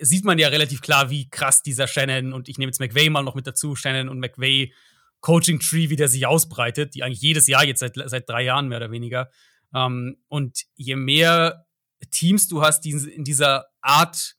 sieht 0.00 0.24
man 0.24 0.38
ja 0.38 0.48
relativ 0.48 0.80
klar, 0.80 1.10
wie 1.10 1.28
krass 1.28 1.62
dieser 1.62 1.88
Shannon 1.88 2.32
und 2.32 2.48
ich 2.48 2.58
nehme 2.58 2.70
jetzt 2.70 2.80
McVay 2.80 3.10
mal 3.10 3.22
noch 3.22 3.34
mit 3.34 3.46
dazu, 3.46 3.74
Shannon 3.74 4.08
und 4.08 4.20
McVay 4.20 4.72
Coaching 5.20 5.58
Tree, 5.60 5.90
wie 5.90 5.96
der 5.96 6.08
sich 6.08 6.26
ausbreitet, 6.26 6.94
die 6.94 7.02
eigentlich 7.02 7.20
jedes 7.20 7.46
Jahr 7.46 7.64
jetzt 7.64 7.80
seit, 7.80 7.94
seit 7.96 8.28
drei 8.28 8.42
Jahren 8.42 8.68
mehr 8.68 8.78
oder 8.78 8.90
weniger. 8.90 9.30
Ähm, 9.74 10.16
und 10.28 10.64
je 10.74 10.96
mehr 10.96 11.66
Teams 12.10 12.48
du 12.48 12.62
hast, 12.62 12.82
die 12.82 12.90
in 12.90 13.24
dieser 13.24 13.66
Art 13.80 14.36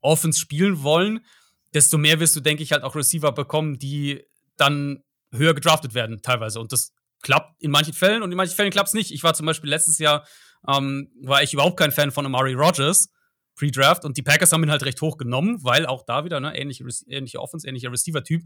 Offense 0.00 0.38
spielen 0.38 0.82
wollen, 0.82 1.24
desto 1.72 1.98
mehr 1.98 2.20
wirst 2.20 2.36
du, 2.36 2.40
denke 2.40 2.62
ich, 2.62 2.72
halt 2.72 2.82
auch 2.82 2.94
Receiver 2.94 3.32
bekommen, 3.32 3.78
die 3.78 4.24
dann 4.56 5.02
höher 5.32 5.54
gedraftet 5.54 5.94
werden, 5.94 6.22
teilweise. 6.22 6.60
Und 6.60 6.72
das 6.72 6.92
klappt 7.22 7.60
in 7.60 7.70
manchen 7.70 7.94
Fällen 7.94 8.22
und 8.22 8.30
in 8.30 8.36
manchen 8.36 8.54
Fällen 8.54 8.70
klappt 8.70 8.88
es 8.88 8.94
nicht. 8.94 9.10
Ich 9.10 9.22
war 9.22 9.34
zum 9.34 9.46
Beispiel 9.46 9.70
letztes 9.70 9.98
Jahr, 9.98 10.26
ähm, 10.68 11.10
war 11.22 11.42
ich 11.42 11.52
überhaupt 11.52 11.78
kein 11.78 11.90
Fan 11.90 12.12
von 12.12 12.24
Amari 12.24 12.54
Rogers, 12.54 13.08
Pre-Draft, 13.56 14.04
und 14.04 14.16
die 14.16 14.22
Packers 14.22 14.52
haben 14.52 14.62
ihn 14.64 14.70
halt 14.70 14.84
recht 14.84 15.00
hoch 15.00 15.16
genommen, 15.16 15.62
weil 15.62 15.86
auch 15.86 16.04
da 16.04 16.24
wieder, 16.24 16.40
ne, 16.40 16.56
ähnliche, 16.56 16.84
ähnliche 17.06 17.40
Offense, 17.40 17.66
ähnlicher 17.66 17.90
Receiver-Typ. 17.90 18.42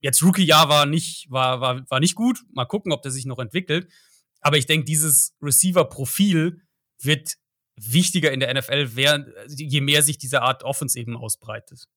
Jetzt 0.00 0.22
Rookie-Jahr 0.22 0.68
war 0.68 0.86
nicht, 0.86 1.30
war, 1.30 1.60
war, 1.60 1.88
war 1.88 2.00
nicht 2.00 2.14
gut. 2.14 2.42
Mal 2.52 2.66
gucken, 2.66 2.92
ob 2.92 3.02
der 3.02 3.10
sich 3.10 3.24
noch 3.26 3.38
entwickelt. 3.38 3.90
Aber 4.40 4.56
ich 4.56 4.66
denke, 4.66 4.84
dieses 4.84 5.34
Receiver-Profil 5.42 6.62
wird 7.02 7.36
wichtiger 7.76 8.32
in 8.32 8.40
der 8.40 8.52
NFL, 8.54 8.90
je 9.48 9.80
mehr 9.80 10.02
sich 10.02 10.18
diese 10.18 10.42
Art 10.42 10.62
Offense 10.64 10.98
eben 10.98 11.16
ausbreitet. 11.16 11.88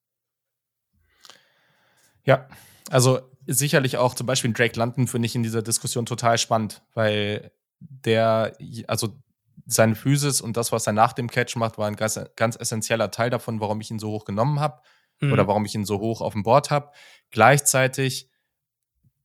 Ja, 2.24 2.48
also 2.90 3.20
sicherlich 3.46 3.98
auch 3.98 4.14
zum 4.14 4.26
Beispiel 4.26 4.52
Drake 4.52 4.78
London 4.78 5.06
finde 5.06 5.26
ich 5.26 5.34
in 5.34 5.42
dieser 5.42 5.62
Diskussion 5.62 6.06
total 6.06 6.38
spannend, 6.38 6.82
weil 6.94 7.52
der, 7.80 8.56
also 8.86 9.20
seine 9.66 9.94
Physis 9.94 10.40
und 10.40 10.56
das, 10.56 10.72
was 10.72 10.86
er 10.86 10.92
nach 10.92 11.12
dem 11.12 11.30
Catch 11.30 11.56
macht, 11.56 11.78
war 11.78 11.86
ein 11.86 11.96
ganz, 11.96 12.18
ganz 12.36 12.56
essentieller 12.56 13.10
Teil 13.10 13.30
davon, 13.30 13.60
warum 13.60 13.80
ich 13.80 13.90
ihn 13.90 13.98
so 13.98 14.10
hoch 14.10 14.24
genommen 14.24 14.60
habe 14.60 14.80
mhm. 15.20 15.32
oder 15.32 15.46
warum 15.46 15.64
ich 15.64 15.74
ihn 15.74 15.84
so 15.84 16.00
hoch 16.00 16.20
auf 16.20 16.32
dem 16.32 16.42
Board 16.42 16.70
habe. 16.70 16.90
Gleichzeitig 17.30 18.30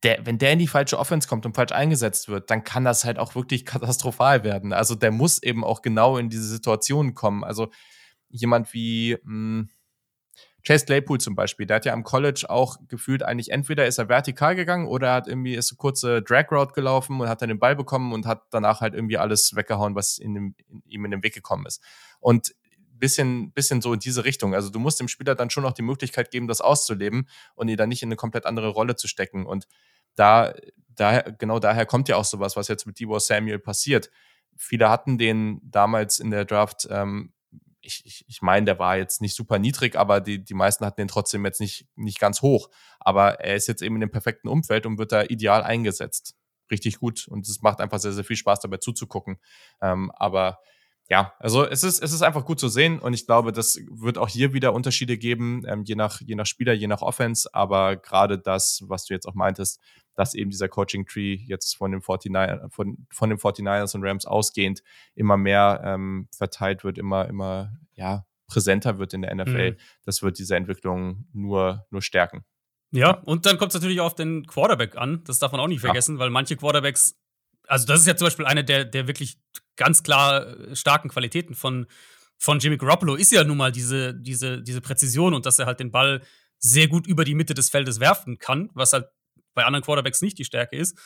der, 0.04 0.26
wenn 0.26 0.38
der 0.38 0.54
in 0.54 0.60
die 0.60 0.68
falsche 0.68 0.98
Offense 0.98 1.28
kommt 1.28 1.46
und 1.46 1.56
falsch 1.56 1.72
eingesetzt 1.72 2.30
wird, 2.30 2.50
dann 2.50 2.64
kann 2.64 2.86
das 2.86 3.04
halt 3.06 3.20
auch 3.20 3.36
wirklich 3.36 3.66
katastrophal 3.66 4.44
werden. 4.44 4.74
Also 4.74 4.96
der 4.96 5.12
muss 5.12 5.42
eben 5.44 5.64
auch 5.64 5.82
genau 5.82 6.18
in 6.18 6.30
diese 6.30 6.48
Situation 6.48 7.14
kommen. 7.14 7.44
Also 7.44 7.70
jemand 8.30 8.74
wie 8.74 9.18
mh, 9.24 9.60
hm, 9.60 9.70
Chase 10.66 10.86
Claypool 10.86 11.20
zum 11.20 11.36
Beispiel, 11.36 11.66
der 11.66 11.78
hat 11.78 11.86
ja 11.86 11.94
am 11.94 12.04
College 12.04 12.46
auch 12.50 12.78
gefühlt 12.88 13.24
eigentlich 13.24 13.50
entweder 13.50 13.88
ist 13.88 13.98
er 13.98 14.10
vertikal 14.10 14.56
gegangen 14.56 14.88
oder 14.88 15.08
er 15.08 15.14
hat 15.14 15.28
irgendwie 15.28 15.56
ist 15.56 15.72
eine 15.72 15.78
kurze 15.78 16.22
Drag 16.22 16.52
Route 16.52 16.74
gelaufen 16.74 17.20
und 17.20 17.30
hat 17.30 17.42
dann 17.42 17.50
den 17.50 17.60
Ball 17.60 17.76
bekommen 17.76 18.12
und 18.12 18.26
hat 18.26 18.44
danach 18.52 18.82
halt 18.82 18.94
irgendwie 18.94 19.18
alles 19.18 19.56
weggehauen, 19.56 19.96
was 19.96 20.18
in 20.18 20.34
dem, 20.34 20.56
in, 20.68 20.84
ihm 20.86 21.06
in 21.06 21.12
den 21.12 21.24
Weg 21.24 21.34
gekommen 21.34 21.66
ist. 21.66 21.82
Und 22.20 22.54
bisschen, 23.00 23.52
bisschen 23.54 23.82
so 23.82 23.94
in 23.94 24.00
diese 24.00 24.26
Richtung. 24.26 24.54
Also 24.54 24.70
du 24.70 24.80
musst 24.80 25.00
dem 25.00 25.08
Spieler 25.08 25.36
dann 25.36 25.50
schon 25.50 25.64
noch 25.64 25.74
die 25.74 25.82
Möglichkeit 25.82 26.32
geben, 26.32 26.48
das 26.48 26.62
auszuleben 26.62 27.28
und 27.56 27.68
ihn 27.70 27.78
dann 27.78 27.90
nicht 27.90 28.04
in 28.04 28.10
eine 28.10 28.16
komplett 28.16 28.46
andere 28.46 28.70
Rolle 28.70 28.96
zu 28.96 29.08
stecken. 29.08 29.46
Und 29.46 29.68
da, 30.16 30.54
daher, 30.90 31.32
genau 31.32 31.60
daher 31.60 31.86
kommt 31.86 32.10
ja 32.10 32.18
auch 32.18 32.26
sowas, 32.26 32.56
was 32.56 32.68
jetzt 32.68 32.86
mit 32.86 33.00
Debo 33.00 33.20
Samuel 33.20 33.60
passiert. 33.60 34.10
Viele 34.58 34.90
hatten 34.90 35.18
den 35.18 35.62
damals 35.64 36.20
in 36.20 36.32
der 36.32 36.46
Draft, 36.46 36.88
ähm, 36.92 37.34
ich, 37.82 38.06
ich, 38.06 38.26
ich 38.28 38.42
meine, 38.42 38.66
der 38.66 38.80
war 38.80 38.98
jetzt 38.98 39.22
nicht 39.22 39.36
super 39.36 39.58
niedrig, 39.58 39.96
aber 39.96 40.20
die, 40.22 40.44
die 40.44 40.54
meisten 40.54 40.86
hatten 40.86 41.02
den 41.02 41.08
trotzdem 41.08 41.46
jetzt 41.46 41.62
nicht, 41.62 41.88
nicht 41.96 42.20
ganz 42.20 42.42
hoch. 42.42 42.70
Aber 43.00 43.40
er 43.40 43.56
ist 43.56 43.68
jetzt 43.68 43.82
eben 43.82 43.96
in 43.96 44.02
dem 44.02 44.12
perfekten 44.12 44.48
Umfeld 44.50 44.86
und 44.86 44.98
wird 44.98 45.12
da 45.12 45.24
ideal 45.24 45.64
eingesetzt. 45.64 46.36
Richtig 46.70 47.00
gut. 47.00 47.28
Und 47.28 47.48
es 47.48 47.62
macht 47.62 47.80
einfach 47.80 48.00
sehr, 48.00 48.12
sehr 48.12 48.24
viel 48.26 48.36
Spaß 48.36 48.60
dabei 48.60 48.78
zuzugucken. 48.78 49.40
Ähm, 49.82 50.12
aber 50.12 50.60
ja, 51.10 51.34
also 51.40 51.66
es 51.66 51.84
ist, 51.84 52.04
es 52.04 52.14
ist 52.14 52.22
einfach 52.22 52.46
gut 52.46 52.60
zu 52.60 52.68
sehen 52.68 53.00
und 53.00 53.14
ich 53.14 53.26
glaube, 53.26 53.52
das 53.52 53.82
wird 53.90 54.20
auch 54.20 54.30
hier 54.30 54.54
wieder 54.54 54.74
Unterschiede 54.74 55.18
geben, 55.18 55.64
ähm, 55.68 55.84
je, 55.84 55.96
nach, 55.96 56.22
je 56.22 56.36
nach 56.36 56.46
Spieler, 56.46 56.74
je 56.74 56.86
nach 56.86 57.02
Offense, 57.02 57.50
aber 57.52 57.98
gerade 57.98 58.38
das, 58.38 58.84
was 58.86 59.06
du 59.06 59.16
jetzt 59.16 59.28
auch 59.28 59.34
meintest, 59.34 59.82
dass 60.14 60.36
eben 60.36 60.52
dieser 60.52 60.70
Coaching-Tree 60.70 61.34
jetzt 61.34 61.76
von 61.78 61.92
den, 61.92 62.02
49, 62.02 62.72
von, 62.72 63.08
von 63.12 63.30
den 63.30 63.40
49ers 63.40 63.96
und 63.96 64.04
Rams 64.04 64.26
ausgehend 64.28 64.84
immer 65.16 65.36
mehr 65.36 65.82
ähm, 65.84 66.28
verteilt 66.32 66.84
wird, 66.84 67.00
immer, 67.00 67.28
immer 67.28 67.74
ja, 67.96 68.28
präsenter 68.48 69.00
wird 69.00 69.16
in 69.16 69.24
der 69.24 69.34
NFL, 69.34 69.72
mhm. 69.72 69.78
das 70.06 70.22
wird 70.22 70.38
diese 70.38 70.56
Entwicklung 70.56 71.26
nur, 71.34 71.88
nur 71.90 72.04
stärken. 72.04 72.46
Ja, 72.92 73.12
und 73.12 73.48
dann 73.48 73.58
kommt 73.58 73.72
es 73.72 73.76
natürlich 73.76 74.02
auf 74.02 74.14
den 74.14 74.46
Quarterback 74.46 74.96
an, 74.96 75.24
das 75.26 75.40
darf 75.40 75.52
man 75.52 75.62
auch 75.62 75.68
nicht 75.68 75.82
vergessen, 75.82 76.16
ja. 76.16 76.20
weil 76.20 76.30
manche 76.30 76.56
Quarterbacks 76.56 77.16
also 77.70 77.86
das 77.86 78.02
ist 78.02 78.08
ja 78.08 78.16
zum 78.16 78.26
Beispiel 78.26 78.46
eine 78.46 78.64
der, 78.64 78.84
der 78.84 79.08
wirklich 79.08 79.38
ganz 79.80 80.04
klar 80.04 80.46
äh, 80.46 80.76
starken 80.76 81.10
Qualitäten 81.10 81.56
von, 81.56 81.88
von 82.38 82.60
Jimmy 82.60 82.78
Garoppolo, 82.78 83.16
ist 83.16 83.32
ja 83.32 83.44
nun 83.44 83.58
mal 83.58 83.72
diese, 83.72 84.14
diese, 84.14 84.62
diese 84.62 84.82
Präzision 84.82 85.34
und 85.34 85.48
dass 85.48 85.58
er 85.58 85.66
halt 85.66 85.80
den 85.80 85.90
Ball 85.90 86.22
sehr 86.60 86.88
gut 86.88 87.08
über 87.08 87.24
die 87.24 87.34
Mitte 87.34 87.56
des 87.56 87.70
Feldes 87.70 88.00
werfen 88.00 88.38
kann, 88.38 88.70
was 88.74 88.94
halt 88.94 89.08
bei 89.56 89.64
anderen 89.64 89.84
Quarterbacks 89.84 90.22
nicht 90.22 90.38
die 90.38 90.46
Stärke 90.46 90.76
ist. 90.76 90.98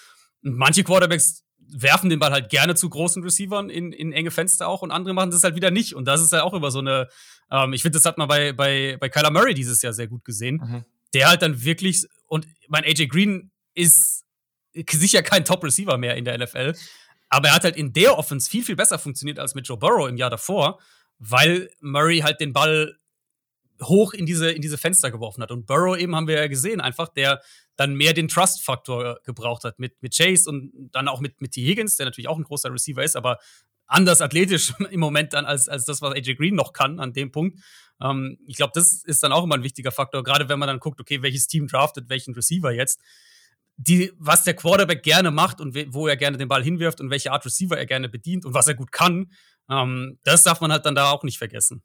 Und 0.43 0.57
manche 0.57 0.83
Quarterbacks 0.83 1.43
werfen 1.69 2.09
den 2.09 2.19
Ball 2.19 2.31
halt 2.31 2.49
gerne 2.49 2.75
zu 2.75 2.89
großen 2.89 3.23
Receivern 3.23 3.69
in, 3.69 3.93
in 3.93 4.11
enge 4.11 4.31
Fenster 4.31 4.67
auch 4.67 4.81
und 4.81 4.91
andere 4.91 5.13
machen 5.13 5.31
das 5.31 5.43
halt 5.43 5.55
wieder 5.55 5.71
nicht. 5.71 5.93
Und 5.95 6.05
das 6.05 6.21
ist 6.21 6.33
halt 6.33 6.43
auch 6.43 6.53
immer 6.53 6.71
so 6.71 6.79
eine, 6.79 7.07
ähm, 7.51 7.73
ich 7.73 7.83
finde, 7.83 7.97
das 7.97 8.05
hat 8.05 8.17
man 8.17 8.27
bei, 8.27 8.51
bei, 8.51 8.97
bei 8.99 9.07
Kyler 9.07 9.31
Murray 9.31 9.53
dieses 9.53 9.81
Jahr 9.81 9.93
sehr 9.93 10.07
gut 10.07 10.25
gesehen. 10.25 10.55
Mhm. 10.55 10.85
Der 11.13 11.29
halt 11.29 11.43
dann 11.43 11.63
wirklich, 11.63 12.07
und 12.27 12.47
mein 12.67 12.83
AJ 12.83 13.07
Green 13.07 13.51
ist 13.75 14.23
sicher 14.89 15.21
kein 15.21 15.45
Top-Receiver 15.45 15.97
mehr 15.97 16.15
in 16.15 16.25
der 16.25 16.37
NFL. 16.37 16.73
Aber 17.33 17.49
er 17.49 17.55
hat 17.55 17.63
halt 17.63 17.75
in 17.75 17.93
der 17.93 18.17
Offense 18.17 18.49
viel, 18.49 18.63
viel 18.63 18.75
besser 18.75 18.99
funktioniert 18.99 19.39
als 19.39 19.55
mit 19.55 19.67
Joe 19.67 19.77
Burrow 19.77 20.07
im 20.07 20.17
Jahr 20.17 20.29
davor, 20.29 20.79
weil 21.17 21.69
Murray 21.79 22.19
halt 22.19 22.39
den 22.39 22.53
Ball 22.53 22.95
hoch 23.81 24.13
in 24.13 24.25
diese, 24.25 24.51
in 24.51 24.61
diese 24.61 24.77
Fenster 24.77 25.09
geworfen 25.09 25.41
hat. 25.41 25.51
Und 25.51 25.65
Burrow 25.65 25.97
eben 25.97 26.15
haben 26.15 26.27
wir 26.27 26.37
ja 26.37 26.47
gesehen, 26.47 26.79
einfach, 26.79 27.09
der 27.09 27.41
dann 27.75 27.95
mehr 27.95 28.13
den 28.13 28.27
Trust-Faktor 28.27 29.19
gebraucht 29.23 29.63
hat 29.63 29.79
mit, 29.79 30.01
mit 30.01 30.15
Chase 30.15 30.47
und 30.47 30.71
dann 30.91 31.07
auch 31.07 31.19
mit, 31.21 31.41
mit 31.41 31.53
T. 31.53 31.65
Higgins, 31.65 31.97
der 31.97 32.05
natürlich 32.05 32.27
auch 32.27 32.37
ein 32.37 32.43
großer 32.43 32.71
Receiver 32.71 33.03
ist, 33.03 33.15
aber 33.15 33.39
anders 33.87 34.21
athletisch 34.21 34.73
im 34.91 34.99
Moment 34.99 35.33
dann 35.33 35.45
als, 35.45 35.67
als 35.67 35.85
das, 35.85 36.01
was 36.01 36.13
AJ 36.13 36.35
Green 36.35 36.55
noch 36.55 36.71
kann 36.71 36.99
an 36.99 37.13
dem 37.13 37.31
Punkt. 37.31 37.59
Ähm, 37.99 38.37
ich 38.45 38.57
glaube, 38.57 38.73
das 38.75 39.03
ist 39.03 39.23
dann 39.23 39.31
auch 39.31 39.43
immer 39.43 39.55
ein 39.55 39.63
wichtiger 39.63 39.91
Faktor, 39.91 40.23
gerade 40.23 40.49
wenn 40.49 40.59
man 40.59 40.67
dann 40.67 40.79
guckt, 40.79 41.01
okay, 41.01 41.23
welches 41.23 41.47
Team 41.47 41.67
draftet 41.67 42.09
welchen 42.09 42.35
Receiver 42.35 42.71
jetzt 42.71 43.01
die, 43.77 44.11
was 44.17 44.43
der 44.43 44.55
Quarterback 44.55 45.03
gerne 45.03 45.31
macht 45.31 45.59
und 45.59 45.75
wo 45.93 46.07
er 46.07 46.15
gerne 46.15 46.37
den 46.37 46.47
Ball 46.47 46.63
hinwirft 46.63 47.01
und 47.01 47.09
welche 47.09 47.31
Art 47.31 47.45
Receiver 47.45 47.77
er 47.77 47.85
gerne 47.85 48.09
bedient 48.09 48.45
und 48.45 48.53
was 48.53 48.67
er 48.67 48.75
gut 48.75 48.91
kann, 48.91 49.31
ähm, 49.69 50.19
das 50.23 50.43
darf 50.43 50.61
man 50.61 50.71
halt 50.71 50.85
dann 50.85 50.95
da 50.95 51.11
auch 51.11 51.23
nicht 51.23 51.37
vergessen. 51.37 51.83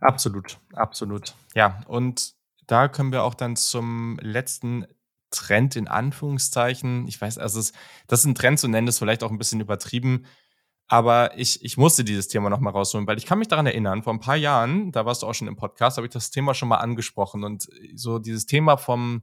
Absolut, 0.00 0.58
absolut. 0.74 1.34
Ja, 1.54 1.80
und 1.88 2.34
da 2.66 2.88
können 2.88 3.12
wir 3.12 3.24
auch 3.24 3.34
dann 3.34 3.56
zum 3.56 4.18
letzten 4.20 4.86
Trend 5.30 5.76
in 5.76 5.88
Anführungszeichen, 5.88 7.06
ich 7.08 7.20
weiß, 7.20 7.38
also 7.38 7.60
es, 7.60 7.72
das 8.06 8.20
ist 8.20 8.26
ein 8.26 8.34
Trend 8.34 8.58
zu 8.58 8.68
nennen, 8.68 8.88
ist 8.88 8.98
vielleicht 8.98 9.22
auch 9.22 9.30
ein 9.30 9.38
bisschen 9.38 9.60
übertrieben, 9.60 10.26
aber 10.88 11.36
ich, 11.36 11.62
ich 11.62 11.76
musste 11.76 12.02
dieses 12.02 12.28
Thema 12.28 12.48
nochmal 12.48 12.72
rausholen, 12.72 13.06
weil 13.06 13.18
ich 13.18 13.26
kann 13.26 13.38
mich 13.38 13.48
daran 13.48 13.66
erinnern, 13.66 14.02
vor 14.02 14.14
ein 14.14 14.20
paar 14.20 14.36
Jahren, 14.36 14.90
da 14.90 15.04
warst 15.04 15.22
du 15.22 15.26
auch 15.26 15.34
schon 15.34 15.46
im 15.46 15.56
Podcast, 15.56 15.98
habe 15.98 16.06
ich 16.06 16.12
das 16.12 16.30
Thema 16.30 16.54
schon 16.54 16.68
mal 16.68 16.78
angesprochen. 16.78 17.44
Und 17.44 17.68
so 17.94 18.18
dieses 18.18 18.46
Thema 18.46 18.78
vom, 18.78 19.22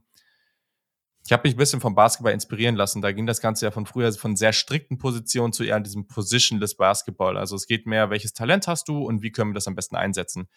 ich 1.24 1.32
habe 1.32 1.42
mich 1.48 1.56
ein 1.56 1.58
bisschen 1.58 1.80
vom 1.80 1.96
Basketball 1.96 2.32
inspirieren 2.32 2.76
lassen. 2.76 3.02
Da 3.02 3.10
ging 3.10 3.26
das 3.26 3.40
Ganze 3.40 3.66
ja 3.66 3.72
von 3.72 3.84
früher 3.84 4.12
von 4.12 4.36
sehr 4.36 4.52
strikten 4.52 4.96
Positionen 4.96 5.52
zu 5.52 5.64
eher 5.64 5.80
diesem 5.80 6.06
Positionless 6.06 6.76
Basketball. 6.76 7.36
Also 7.36 7.56
es 7.56 7.66
geht 7.66 7.84
mehr, 7.84 8.10
welches 8.10 8.32
Talent 8.32 8.68
hast 8.68 8.86
du 8.86 9.04
und 9.04 9.22
wie 9.22 9.32
können 9.32 9.50
wir 9.50 9.54
das 9.54 9.66
am 9.66 9.74
besten 9.74 9.96
einsetzen. 9.96 10.48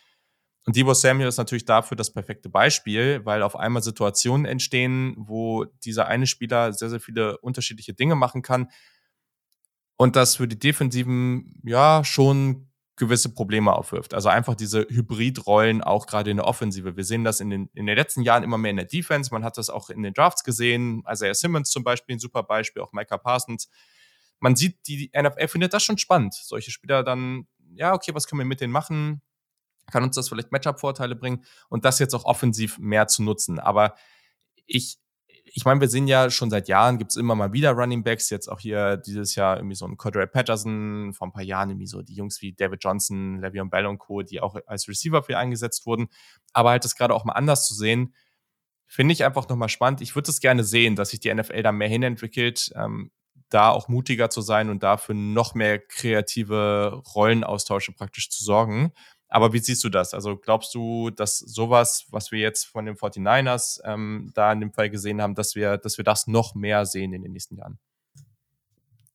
Und 0.68 0.76
Debo 0.76 0.94
Samuel 0.94 1.30
ist 1.30 1.38
natürlich 1.38 1.66
dafür 1.66 1.98
das 1.98 2.14
perfekte 2.14 2.50
Beispiel, 2.50 3.26
weil 3.26 3.42
auf 3.42 3.56
einmal 3.56 3.82
Situationen 3.82 4.46
entstehen, 4.46 5.16
wo 5.18 5.66
dieser 5.84 6.06
eine 6.06 6.28
Spieler 6.28 6.72
sehr, 6.74 6.92
sehr 6.92 7.00
viele 7.00 7.40
unterschiedliche 7.40 7.96
Dinge 7.96 8.14
machen 8.14 8.44
kann 8.44 8.68
und 10.00 10.16
das 10.16 10.38
für 10.38 10.48
die 10.48 10.58
Defensiven 10.58 11.60
ja 11.64 12.06
schon 12.06 12.70
gewisse 12.96 13.34
Probleme 13.34 13.74
aufwirft. 13.74 14.14
Also 14.14 14.30
einfach 14.30 14.56
diese 14.56 14.88
Hybridrollen 14.90 15.82
auch 15.82 16.08
gerade 16.08 16.32
in 16.32 16.38
der 16.38 16.48
Offensive. 16.48 16.96
Wir 16.96 17.04
sehen 17.04 17.26
das 17.26 17.42
in 17.42 17.50
den, 17.50 17.70
in 17.74 17.86
den 17.86 17.98
letzten 17.98 18.22
Jahren 18.22 18.44
immer 18.44 18.58
mehr 18.58 18.72
in 18.72 18.78
der 18.78 18.86
Defense. 18.86 19.30
Man 19.34 19.44
hat 19.44 19.58
das 19.58 19.70
auch 19.70 19.90
in 19.90 20.02
den 20.02 20.14
Drafts 20.14 20.46
gesehen. 20.46 21.04
Isaiah 21.10 21.36
Simmons 21.36 21.70
zum 21.70 21.84
Beispiel 21.84 22.16
ein 22.16 22.20
super 22.20 22.44
Beispiel, 22.44 22.82
auch 22.82 22.94
Micah 22.94 23.18
Parsons. 23.18 23.70
Man 24.40 24.56
sieht, 24.56 24.88
die 24.88 25.12
NFL 25.14 25.50
findet 25.50 25.74
das 25.74 25.84
schon 25.84 25.98
spannend, 25.98 26.34
solche 26.34 26.72
Spieler 26.72 27.04
dann 27.04 27.48
ja, 27.76 27.94
okay, 27.94 28.16
was 28.16 28.26
können 28.26 28.40
wir 28.40 28.46
mit 28.46 28.62
denen 28.62 28.72
machen? 28.72 29.22
Kann 29.92 30.04
uns 30.04 30.16
das 30.16 30.30
vielleicht 30.30 30.54
Matchup-Vorteile 30.54 31.16
bringen 31.16 31.44
und 31.68 31.84
das 31.84 32.00
jetzt 32.00 32.14
auch 32.14 32.24
offensiv 32.24 32.80
mehr 32.80 33.08
zu 33.08 33.22
nutzen. 33.22 33.60
Aber 33.60 33.96
ich, 34.66 34.98
ich 35.54 35.66
meine, 35.66 35.82
wir 35.82 35.88
sehen 35.90 36.08
ja 36.08 36.30
schon 36.30 36.50
seit 36.50 36.68
Jahren, 36.68 36.98
gibt 36.98 37.12
es 37.12 37.18
immer 37.18 37.36
mal 37.36 37.54
wieder 37.54 37.72
Running 37.72 38.04
Backs, 38.04 38.30
jetzt 38.30 38.48
auch 38.48 38.60
hier 38.60 38.98
dieses 38.98 39.36
Jahr 39.36 39.58
irgendwie 39.58 39.76
so 39.76 39.86
ein 39.86 39.98
Cordell 39.98 40.28
Patterson, 40.28 41.14
vor 41.14 41.28
ein 41.28 41.32
paar 41.32 41.44
Jahren 41.44 41.70
irgendwie 41.70 41.88
so 41.88 42.02
die 42.02 42.14
Jungs 42.16 42.42
wie 42.42 42.54
David 42.54 42.84
Johnson, 42.84 43.44
Le'Veon 43.44 43.70
Bell 43.70 43.86
und 43.86 43.98
Co., 43.98 44.22
die 44.22 44.42
auch 44.42 44.56
als 44.66 44.88
Receiver 44.88 45.24
für 45.24 45.38
eingesetzt 45.38 45.86
wurden. 45.86 46.10
Aber 46.54 46.72
halt 46.72 46.86
das 46.86 46.96
gerade 46.96 47.14
auch 47.14 47.26
mal 47.26 47.34
anders 47.34 47.68
zu 47.68 47.74
sehen, 47.74 48.14
finde 48.88 49.14
ich 49.14 49.24
einfach 49.24 49.48
nochmal 49.50 49.70
spannend. 49.70 50.02
Ich 50.02 50.16
würde 50.16 50.32
es 50.32 50.40
gerne 50.40 50.64
sehen, 50.64 50.96
dass 50.96 51.10
sich 51.10 51.20
die 51.20 51.34
NFL 51.34 51.62
da 51.62 51.72
mehr 51.72 51.90
hinentwickelt, 51.90 52.72
ähm, 52.76 53.12
da 53.50 53.70
auch 53.70 53.88
mutiger 53.88 54.30
zu 54.30 54.42
sein 54.42 54.70
und 54.70 54.84
dafür 54.84 55.16
noch 55.16 55.54
mehr 55.56 55.80
kreative 55.80 57.02
Rollenaustausche 57.16 57.94
praktisch 57.94 58.30
zu 58.30 58.44
sorgen. 58.44 58.94
Aber 59.30 59.54
wie 59.54 59.60
siehst 59.60 59.84
du 59.84 59.90
das? 59.90 60.14
Also 60.14 60.38
glaubst 60.38 60.74
du, 60.74 61.12
dass 61.12 61.38
sowas, 61.38 62.08
was 62.10 62.32
wir 62.32 62.40
jetzt 62.40 62.66
von 62.66 62.86
den 62.86 62.96
49ers 62.96 63.80
ähm, 63.86 64.32
da 64.34 64.52
in 64.52 64.60
dem 64.60 64.74
Fall 64.74 64.90
gesehen 64.90 65.22
haben, 65.22 65.36
dass 65.36 65.56
wir, 65.56 65.78
dass 65.78 65.98
wir 65.98 66.04
das 66.04 66.26
noch 66.28 66.56
mehr 66.56 66.86
sehen 66.86 67.14
in 67.14 67.22
den 67.22 67.32
nächsten 67.32 67.56
Jahren? 67.56 67.80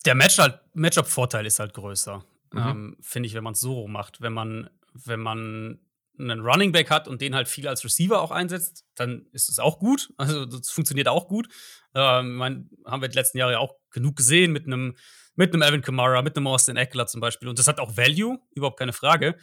Der 0.06 0.14
Matchup-Vorteil 0.14 1.46
ist 1.46 1.58
halt 1.58 1.74
größer, 1.74 2.24
mhm. 2.52 2.58
ähm, 2.58 2.96
finde 3.00 3.26
ich, 3.26 3.34
wenn 3.34 3.44
man 3.44 3.54
es 3.54 3.60
so 3.60 3.88
macht. 3.88 4.20
Wenn 4.20 4.32
man, 4.32 4.70
wenn 4.92 5.20
man 5.20 5.80
einen 6.16 6.40
Running 6.40 6.70
Back 6.70 6.90
hat 6.90 7.08
und 7.08 7.20
den 7.20 7.34
halt 7.34 7.48
viel 7.48 7.66
als 7.66 7.82
Receiver 7.84 8.22
auch 8.22 8.30
einsetzt, 8.30 8.84
dann 8.94 9.26
ist 9.32 9.48
es 9.48 9.58
auch 9.58 9.80
gut. 9.80 10.12
Also 10.18 10.46
das 10.46 10.70
funktioniert 10.70 11.08
auch 11.08 11.26
gut. 11.26 11.48
Ähm, 11.94 12.36
mein, 12.36 12.70
haben 12.84 13.02
wir 13.02 13.08
die 13.08 13.16
letzten 13.16 13.38
Jahre 13.38 13.52
ja 13.52 13.58
auch 13.58 13.74
genug 13.90 14.16
gesehen 14.16 14.52
mit 14.52 14.66
einem 14.66 14.96
mit 15.36 15.52
einem 15.52 15.62
Evan 15.62 15.82
Kamara, 15.82 16.22
mit 16.22 16.36
einem 16.36 16.46
Austin 16.46 16.76
Eckler 16.76 17.08
zum 17.08 17.20
Beispiel. 17.20 17.48
Und 17.48 17.58
das 17.58 17.66
hat 17.66 17.80
auch 17.80 17.96
Value, 17.96 18.38
überhaupt 18.54 18.78
keine 18.78 18.92
Frage. 18.92 19.36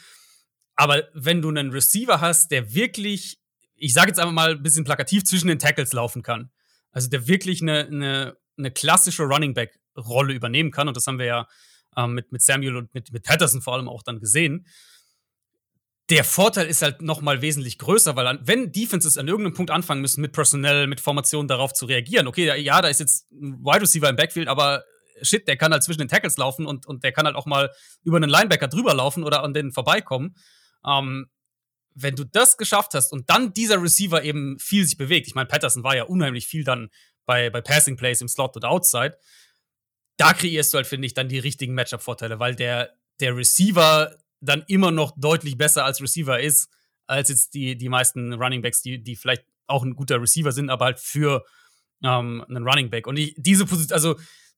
Aber 0.75 1.03
wenn 1.13 1.41
du 1.41 1.49
einen 1.49 1.71
Receiver 1.71 2.21
hast, 2.21 2.51
der 2.51 2.73
wirklich, 2.73 3.39
ich 3.75 3.93
sage 3.93 4.09
jetzt 4.09 4.19
einfach 4.19 4.33
mal 4.33 4.51
ein 4.51 4.63
bisschen 4.63 4.83
plakativ, 4.83 5.23
zwischen 5.23 5.47
den 5.47 5.59
Tackles 5.59 5.93
laufen 5.93 6.23
kann, 6.23 6.51
also 6.91 7.09
der 7.09 7.27
wirklich 7.27 7.61
eine, 7.61 7.85
eine, 7.85 8.37
eine 8.57 8.71
klassische 8.71 9.23
Running 9.23 9.53
Back-Rolle 9.53 10.33
übernehmen 10.33 10.71
kann, 10.71 10.87
und 10.87 10.97
das 10.97 11.07
haben 11.07 11.19
wir 11.19 11.25
ja 11.25 11.47
ähm, 11.97 12.13
mit, 12.13 12.31
mit 12.31 12.41
Samuel 12.41 12.77
und 12.77 12.93
mit, 12.93 13.11
mit 13.11 13.23
Patterson 13.23 13.61
vor 13.61 13.73
allem 13.73 13.89
auch 13.89 14.03
dann 14.03 14.19
gesehen, 14.19 14.65
der 16.09 16.25
Vorteil 16.25 16.67
ist 16.67 16.81
halt 16.81 17.01
noch 17.01 17.21
mal 17.21 17.41
wesentlich 17.41 17.77
größer, 17.77 18.17
weil 18.17 18.39
wenn 18.43 18.73
Defenses 18.73 19.17
an 19.17 19.29
irgendeinem 19.29 19.53
Punkt 19.53 19.71
anfangen 19.71 20.01
müssen, 20.01 20.19
mit 20.19 20.33
Personell, 20.33 20.87
mit 20.87 20.99
Formationen 20.99 21.47
darauf 21.47 21.71
zu 21.73 21.85
reagieren, 21.85 22.27
okay, 22.27 22.59
ja, 22.61 22.81
da 22.81 22.89
ist 22.89 22.99
jetzt 22.99 23.31
ein 23.31 23.63
Wide 23.63 23.81
Receiver 23.81 24.09
im 24.09 24.17
Backfield, 24.17 24.49
aber 24.49 24.83
shit, 25.21 25.47
der 25.47 25.55
kann 25.55 25.71
halt 25.71 25.83
zwischen 25.83 25.99
den 25.99 26.09
Tackles 26.09 26.35
laufen 26.37 26.65
und, 26.65 26.85
und 26.85 27.03
der 27.05 27.13
kann 27.13 27.25
halt 27.25 27.37
auch 27.37 27.45
mal 27.45 27.71
über 28.03 28.17
einen 28.17 28.29
Linebacker 28.29 28.67
drüber 28.67 28.93
laufen 28.93 29.23
oder 29.23 29.41
an 29.43 29.53
denen 29.53 29.71
vorbeikommen. 29.71 30.35
Ähm, 30.85 31.29
wenn 31.93 32.15
du 32.15 32.23
das 32.23 32.57
geschafft 32.57 32.93
hast 32.93 33.11
und 33.11 33.29
dann 33.29 33.53
dieser 33.53 33.81
Receiver 33.81 34.23
eben 34.23 34.57
viel 34.59 34.85
sich 34.85 34.97
bewegt, 34.97 35.27
ich 35.27 35.35
meine, 35.35 35.47
Patterson 35.47 35.83
war 35.83 35.95
ja 35.95 36.03
unheimlich 36.03 36.47
viel 36.47 36.63
dann 36.63 36.89
bei, 37.25 37.49
bei 37.49 37.61
Passing 37.61 37.97
Plays 37.97 38.21
im 38.21 38.27
Slot 38.27 38.55
oder 38.55 38.69
Outside, 38.69 39.17
da 40.17 40.33
kreierst 40.33 40.73
du 40.73 40.77
halt, 40.77 40.87
finde 40.87 41.07
ich, 41.07 41.13
dann 41.13 41.29
die 41.29 41.39
richtigen 41.39 41.73
Matchup-Vorteile, 41.73 42.39
weil 42.39 42.55
der, 42.55 42.93
der 43.19 43.35
Receiver 43.35 44.15
dann 44.39 44.63
immer 44.67 44.91
noch 44.91 45.13
deutlich 45.17 45.57
besser 45.57 45.85
als 45.85 46.01
Receiver 46.01 46.39
ist, 46.39 46.69
als 47.07 47.29
jetzt 47.29 47.53
die, 47.53 47.77
die 47.77 47.89
meisten 47.89 48.33
Running 48.33 48.61
Backs, 48.61 48.81
die, 48.81 49.03
die 49.03 49.15
vielleicht 49.15 49.45
auch 49.67 49.83
ein 49.83 49.95
guter 49.95 50.21
Receiver 50.21 50.51
sind, 50.51 50.69
aber 50.69 50.85
halt 50.85 50.99
für 50.99 51.45
ähm, 52.03 52.43
einen 52.47 52.67
Running 52.67 52.89
Back. 52.89 53.07
Und 53.07 53.17
ich, 53.17 53.35
diese 53.37 53.65
Position, 53.65 53.93
also 53.93 54.15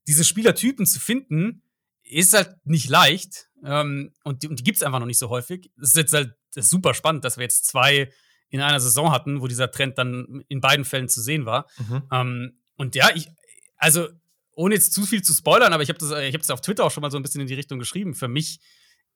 diese 0.08 0.24
Spielertypen 0.24 0.86
zu 0.86 1.00
finden, 1.00 1.62
ist 2.04 2.34
halt 2.34 2.56
nicht 2.66 2.90
leicht. 2.90 3.48
Ähm, 3.66 4.14
und 4.24 4.44
die, 4.44 4.48
und 4.48 4.60
die 4.60 4.64
gibt 4.64 4.78
es 4.78 4.84
einfach 4.84 5.00
noch 5.00 5.06
nicht 5.06 5.20
so 5.20 5.30
häufig. 5.30 5.72
Es 5.82 5.90
ist 5.90 5.98
jetzt 5.98 6.14
halt 6.14 6.36
ist 6.56 6.70
super 6.70 6.94
spannend, 6.94 7.26
dass 7.26 7.38
wir 7.38 7.44
jetzt 7.44 7.66
zwei 7.66 8.12
in 8.50 8.62
einer 8.62 8.80
Saison 8.80 9.12
hatten, 9.12 9.42
wo 9.42 9.48
dieser 9.48 9.72
Trend 9.72 9.98
dann 9.98 10.44
in 10.48 10.62
beiden 10.62 10.86
Fällen 10.86 11.10
zu 11.10 11.22
sehen 11.22 11.46
war. 11.46 11.68
Mhm. 11.78 12.04
Ähm, 12.12 12.58
und 12.78 12.96
ja, 12.96 13.10
ich, 13.16 13.30
also 13.78 14.10
ohne 14.56 14.76
jetzt 14.76 14.94
zu 14.94 15.06
viel 15.06 15.24
zu 15.24 15.34
spoilern, 15.34 15.74
aber 15.74 15.82
ich 15.82 15.90
habe 15.90 15.98
das, 15.98 16.12
ich 16.12 16.34
habe 16.34 16.38
das 16.38 16.52
auf 16.52 16.62
Twitter 16.62 16.86
auch 16.86 16.92
schon 16.92 17.02
mal 17.02 17.10
so 17.10 17.18
ein 17.18 17.24
bisschen 17.24 17.42
in 17.42 17.48
die 17.48 17.56
Richtung 17.56 17.80
geschrieben. 17.80 18.14
Für 18.14 18.28
mich 18.28 18.60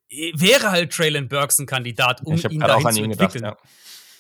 wäre 0.09 0.71
halt 0.71 0.91
Traylon 0.91 1.27
Burks 1.27 1.59
ein 1.59 1.65
Kandidat, 1.65 2.21
um 2.23 2.37
ihn 2.37 2.59
dahin 2.59 2.91
zu 2.91 3.03
entwickeln. 3.03 3.43
Gedacht, 3.43 3.59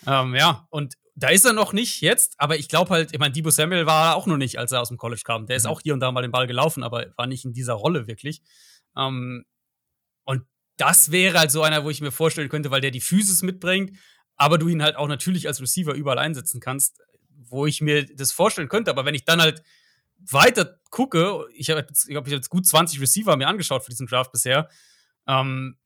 ja. 0.05 0.21
Ähm, 0.21 0.35
ja, 0.35 0.67
und 0.69 0.95
da 1.19 1.29
ist 1.29 1.45
er 1.45 1.53
noch 1.53 1.73
nicht 1.73 2.01
jetzt, 2.01 2.35
aber 2.37 2.57
ich 2.57 2.69
glaube 2.69 2.91
halt, 2.91 3.11
ich 3.11 3.19
meine, 3.19 3.31
Debo 3.31 3.49
Samuel 3.49 3.87
war 3.87 4.15
auch 4.15 4.27
noch 4.27 4.37
nicht, 4.37 4.59
als 4.59 4.71
er 4.71 4.81
aus 4.81 4.89
dem 4.89 4.97
College 4.97 5.21
kam. 5.25 5.47
Der 5.47 5.55
ist 5.55 5.63
mhm. 5.63 5.71
auch 5.71 5.81
hier 5.81 5.95
und 5.95 5.99
da 5.99 6.11
mal 6.11 6.21
den 6.21 6.31
Ball 6.31 6.45
gelaufen, 6.45 6.83
aber 6.83 7.07
war 7.17 7.25
nicht 7.25 7.43
in 7.43 7.53
dieser 7.53 7.73
Rolle 7.73 8.05
wirklich. 8.05 8.43
Ähm, 8.95 9.43
und 10.25 10.43
das 10.77 11.09
wäre 11.09 11.39
halt 11.39 11.49
so 11.49 11.63
einer, 11.63 11.83
wo 11.83 11.89
ich 11.89 12.01
mir 12.01 12.11
vorstellen 12.11 12.49
könnte, 12.49 12.69
weil 12.69 12.81
der 12.81 12.91
die 12.91 13.01
Physis 13.01 13.41
mitbringt, 13.41 13.97
aber 14.35 14.59
du 14.59 14.67
ihn 14.67 14.83
halt 14.83 14.95
auch 14.95 15.07
natürlich 15.07 15.47
als 15.47 15.59
Receiver 15.59 15.95
überall 15.95 16.19
einsetzen 16.19 16.61
kannst, 16.61 17.01
wo 17.31 17.65
ich 17.65 17.81
mir 17.81 18.05
das 18.05 18.31
vorstellen 18.31 18.69
könnte. 18.69 18.91
Aber 18.91 19.03
wenn 19.03 19.15
ich 19.15 19.25
dann 19.25 19.41
halt 19.41 19.63
weiter 20.19 20.79
gucke, 20.91 21.47
ich 21.55 21.71
habe 21.71 21.87
ich 22.07 22.15
hab 22.15 22.27
jetzt 22.27 22.49
gut 22.49 22.67
20 22.67 23.01
Receiver 23.01 23.35
mir 23.37 23.47
angeschaut 23.47 23.83
für 23.83 23.89
diesen 23.89 24.05
Draft 24.05 24.31
bisher, 24.31 24.69
ähm, 25.27 25.79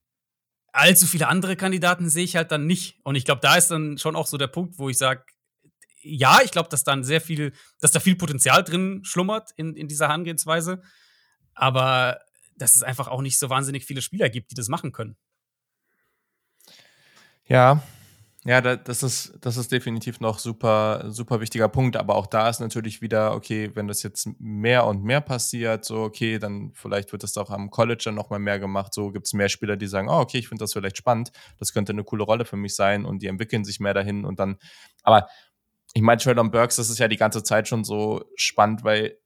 allzu 0.72 1.08
viele 1.08 1.28
andere 1.28 1.56
Kandidaten 1.56 2.10
sehe 2.10 2.24
ich 2.24 2.36
halt 2.36 2.52
dann 2.52 2.66
nicht. 2.66 3.00
Und 3.04 3.16
ich 3.16 3.26
glaube, 3.26 3.42
da 3.42 3.56
ist 3.56 3.70
dann 3.72 3.98
schon 3.98 4.16
auch 4.16 4.28
so 4.28 4.38
der 4.38 4.48
Punkt, 4.48 4.78
wo 4.78 4.90
ich 4.90 4.98
sage, 4.98 5.24
ja, 6.02 6.40
ich 6.44 6.52
glaube, 6.52 6.70
dass 6.70 6.84
dann 6.84 7.04
sehr 7.04 7.22
viel, 7.22 7.54
dass 7.80 7.92
da 7.92 8.00
viel 8.00 8.16
Potenzial 8.16 8.64
drin 8.64 9.02
schlummert 9.04 9.52
in, 9.56 9.76
in 9.76 9.88
dieser 9.88 10.08
Herangehensweise. 10.08 10.82
Aber 11.54 12.20
dass 12.56 12.76
es 12.76 12.84
einfach 12.84 13.08
auch 13.08 13.22
nicht 13.22 13.40
so 13.40 13.50
wahnsinnig 13.50 13.86
viele 13.86 14.02
Spieler 14.02 14.30
gibt, 14.30 14.52
die 14.52 14.56
das 14.56 14.68
machen 14.68 14.92
können. 14.92 15.18
Ja, 17.46 17.84
ja, 18.44 18.60
das 18.60 19.04
ist, 19.04 19.34
das 19.42 19.56
ist 19.58 19.72
definitiv 19.72 20.20
noch 20.20 20.40
super, 20.40 21.06
super 21.10 21.42
wichtiger 21.42 21.70
Punkt. 21.70 21.96
Aber 21.96 22.16
auch 22.16 22.26
da 22.26 22.50
ist 22.50 22.60
natürlich 22.60 23.00
wieder, 23.00 23.36
okay, 23.36 23.70
wenn 23.76 23.88
das 23.88 24.02
jetzt 24.02 24.28
mehr 24.40 24.88
und 24.88 25.04
mehr 25.04 25.22
passiert, 25.22 25.86
so, 25.86 26.02
okay, 26.02 26.40
dann 26.40 26.72
vielleicht 26.74 27.12
wird 27.12 27.22
das 27.22 27.38
auch 27.38 27.52
am 27.52 27.70
College 27.70 28.02
dann 28.06 28.16
nochmal 28.16 28.40
mehr 28.40 28.58
gemacht. 28.58 28.96
So 28.96 29.12
gibt 29.12 29.28
es 29.28 29.34
mehr 29.34 29.48
Spieler, 29.48 29.78
die 29.78 29.86
sagen, 29.86 30.10
oh, 30.10 30.20
okay, 30.22 30.40
ich 30.40 30.48
finde 30.48 30.64
das 30.64 30.74
vielleicht 30.74 30.98
spannend. 30.98 31.32
Das 31.60 31.72
könnte 31.72 31.92
eine 31.92 32.04
coole 32.04 32.24
Rolle 32.24 32.46
für 32.46 32.58
mich 32.58 32.76
sein 32.76 33.06
und 33.06 33.22
die 33.22 33.28
entwickeln 33.28 33.64
sich 33.64 33.80
mehr 33.80 33.94
dahin 33.94 34.26
und 34.26 34.40
dann, 34.40 34.58
aber 35.04 35.28
ich 35.94 36.02
meine, 36.02 36.20
Traylon 36.20 36.52
Burks, 36.52 36.78
das 36.78 36.90
ist 36.90 37.00
ja 37.00 37.08
die 37.08 37.18
ganze 37.18 37.44
Zeit 37.44 37.68
schon 37.68 37.84
so 37.84 38.24
spannend, 38.36 38.84
weil 38.84 39.18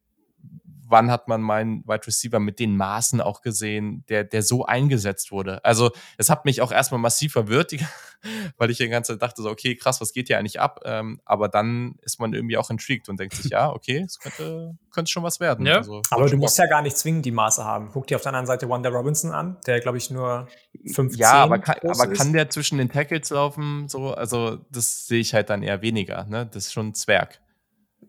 wann 0.88 1.12
hat 1.12 1.28
man 1.28 1.42
meinen 1.42 1.84
Wide 1.88 2.06
Receiver 2.08 2.40
mit 2.40 2.60
den 2.60 2.78
Maßen 2.78 3.22
auch 3.22 3.42
gesehen, 3.42 4.04
der, 4.10 4.24
der 4.24 4.44
so 4.44 4.66
eingesetzt 4.66 5.32
wurde. 5.32 5.64
Also 5.66 5.92
es 6.18 6.30
hat 6.30 6.46
mich 6.46 6.62
auch 6.62 6.72
erstmal 6.72 7.00
massiv 7.00 7.34
verwirrt, 7.34 7.74
weil 8.58 8.70
ich 8.70 8.78
die 8.78 8.88
ganze 8.88 9.14
Zeit 9.14 9.22
dachte 9.22 9.42
so, 9.42 9.50
okay, 9.50 9.76
krass, 9.76 10.02
was 10.02 10.14
geht 10.14 10.28
hier 10.28 10.38
eigentlich 10.38 10.60
ab? 10.60 10.82
Ähm, 10.86 11.20
aber 11.26 11.50
dann 11.50 11.96
ist 12.02 12.20
man 12.20 12.34
irgendwie 12.34 12.58
auch 12.58 12.70
intrigued 12.70 13.10
und 13.10 13.20
denkt 13.20 13.36
sich, 13.36 13.52
ja, 13.52 13.72
okay, 13.72 14.04
es 14.06 14.20
könnte, 14.20 14.78
könnte 14.92 15.12
schon 15.12 15.24
was 15.24 15.40
werden. 15.40 15.66
Ja. 15.66 15.78
Also, 15.78 16.02
aber 16.10 16.30
du 16.30 16.38
musst 16.38 16.58
ja 16.58 16.68
gar 16.68 16.82
nicht 16.82 16.98
zwingend 16.98 17.26
die 17.26 17.32
Maße 17.32 17.64
haben. 17.64 17.90
Guck 17.92 18.08
dir 18.08 18.16
auf 18.16 18.22
der 18.22 18.30
anderen 18.30 18.48
Seite 18.48 18.70
Wanda 18.70 18.90
Robinson 18.90 19.32
an, 19.32 19.58
der, 19.66 19.80
glaube 19.80 19.98
ich, 19.98 20.12
nur 20.12 20.48
15 20.94 21.20
Ja, 21.20 21.34
aber, 21.34 21.60
kann, 21.60 21.78
aber 21.84 22.08
kann 22.08 22.34
der 22.34 22.50
zwischen 22.50 22.78
den 22.78 22.90
Tackles 22.90 23.30
laufen? 23.30 23.88
So, 23.88 24.14
also 24.14 24.58
das 24.70 25.08
sehe 25.08 25.20
ich 25.20 25.34
halt 25.34 25.50
dann 25.50 25.64
eher 25.64 25.82
weniger. 25.82 26.26
Ne? 26.26 26.46
Das 26.46 26.66
ist 26.66 26.74
schon 26.74 26.90
ein 26.90 26.94
Zwerg. 26.94 27.42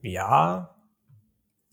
Ja, 0.02 0.75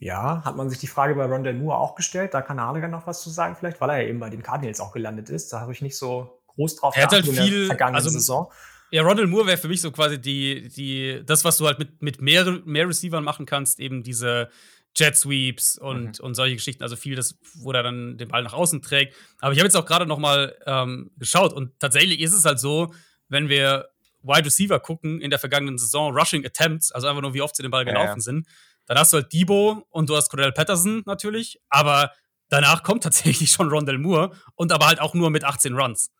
ja, 0.04 0.43
hat 0.43 0.58
man 0.58 0.70
sich 0.70 0.80
die 0.80 0.88
Frage 0.88 1.16
bei 1.16 1.26
Rondell 1.26 1.54
Moore 1.54 1.78
auch 1.78 1.95
gestellt. 1.95 2.34
Da 2.34 2.41
kann 2.41 2.60
Haniger 2.60 2.89
noch 2.89 3.08
was 3.08 3.22
zu 3.22 3.30
sagen, 3.30 3.56
vielleicht, 3.58 3.80
weil 3.80 3.89
er 3.89 4.01
ja 4.01 4.10
eben 4.10 4.20
bei 4.20 4.30
den 4.30 4.43
Cardinals 4.43 4.82
auch 4.82 4.91
gelandet 4.91 5.30
ist. 5.30 5.54
Da 5.54 5.62
habe 5.62 5.72
ich 5.72 5.82
nicht 5.82 5.97
so 5.97 6.41
groß 6.47 6.76
drauf 6.76 6.93
er 6.95 7.04
hat 7.04 7.14
halt 7.14 7.26
viel, 7.26 7.38
in 7.38 7.60
der 7.60 7.68
vergangenen 7.68 7.95
also, 7.95 8.10
Saison. 8.10 8.51
Ja, 8.91 9.01
Rondell 9.01 9.28
Moore 9.28 9.47
wäre 9.47 9.58
für 9.58 9.70
mich 9.70 9.82
so 9.82 9.91
quasi 9.91 10.20
die, 10.20 10.68
die, 10.68 11.24
das, 11.26 11.45
was 11.45 11.58
du 11.58 11.68
halt 11.68 11.80
mit, 11.80 12.01
mit 12.01 12.22
mehr, 12.22 12.60
mehr 12.66 12.88
Receivern 12.88 13.24
machen 13.24 13.45
kannst, 13.45 13.80
eben 13.80 14.04
diese 14.04 14.49
Jet 14.95 15.16
Sweeps 15.16 15.78
und, 15.78 16.20
mhm. 16.20 16.26
und 16.26 16.36
solche 16.36 16.56
Geschichten. 16.56 16.84
Also 16.84 16.97
viel, 16.97 17.16
das, 17.16 17.39
wo 17.56 17.72
er 17.72 17.82
dann 17.82 18.18
den 18.18 18.28
Ball 18.28 18.43
nach 18.43 18.54
außen 18.54 18.82
trägt. 18.82 19.16
Aber 19.39 19.54
ich 19.54 19.60
habe 19.60 19.68
jetzt 19.68 19.76
auch 19.76 19.86
gerade 19.86 20.06
noch 20.06 20.20
mal 20.20 20.56
ähm, 20.66 21.12
geschaut 21.18 21.54
und 21.54 21.80
tatsächlich 21.80 22.20
ist 22.20 22.34
es 22.34 22.43
halt 22.43 22.60
so, 22.60 22.93
wenn 23.30 23.47
wir 23.47 23.88
Wide 24.22 24.45
Receiver 24.45 24.80
gucken 24.80 25.22
in 25.22 25.30
der 25.30 25.39
vergangenen 25.39 25.78
Saison, 25.78 26.14
Rushing 26.14 26.45
Attempts, 26.45 26.91
also 26.91 27.08
einfach 27.08 27.22
nur, 27.22 27.34
wie 27.34 27.41
oft 27.41 27.56
sie 27.56 27.62
den 27.62 27.72
Ball 27.72 27.86
gelaufen 27.86 28.08
ja, 28.08 28.16
ja. 28.16 28.20
sind, 28.20 28.47
dann 28.86 28.98
hast 28.98 29.14
du 29.14 29.18
halt 29.18 29.32
Debo 29.34 29.86
und 29.90 30.10
du 30.10 30.16
hast 30.16 30.30
Cordell 30.30 30.52
Patterson 30.52 31.04
natürlich, 31.06 31.60
aber 31.70 32.12
danach 32.50 32.84
kommt 32.84 33.04
tatsächlich 33.04 33.52
schon 33.52 33.70
Rondell 33.70 33.98
Moore 33.98 34.36
und 34.56 34.72
aber 34.72 34.88
halt 34.88 35.00
auch 35.00 35.14
nur 35.14 35.30
mit 35.30 35.44
18 35.44 35.74
Runs. 35.74 36.12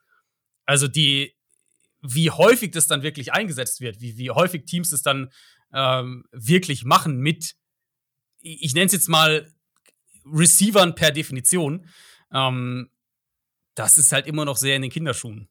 Also 0.66 0.88
die, 0.88 1.36
wie 2.02 2.32
häufig 2.32 2.72
das 2.72 2.88
dann 2.88 3.04
wirklich 3.04 3.34
eingesetzt 3.34 3.82
wird, 3.82 4.02
wie, 4.02 4.18
wie 4.18 4.32
häufig 4.32 4.66
Teams 4.66 4.90
das 4.90 5.02
dann 5.02 5.32
ähm, 5.74 6.26
wirklich 6.32 6.86
machen 6.86 7.18
mit, 7.18 7.56
ich 8.40 8.74
nenne 8.74 8.88
es 8.88 8.94
jetzt 8.94 9.10
mal 9.10 9.52
Receivern 10.26 10.96
per 10.96 11.12
Definition, 11.12 11.88
ähm, 12.32 12.90
das 13.76 13.98
ist 13.98 14.12
halt 14.12 14.28
immer 14.28 14.46
noch 14.46 14.58
sehr 14.58 14.76
in 14.76 14.84
den 14.84 14.92
Kinderschuhen. 14.92 15.50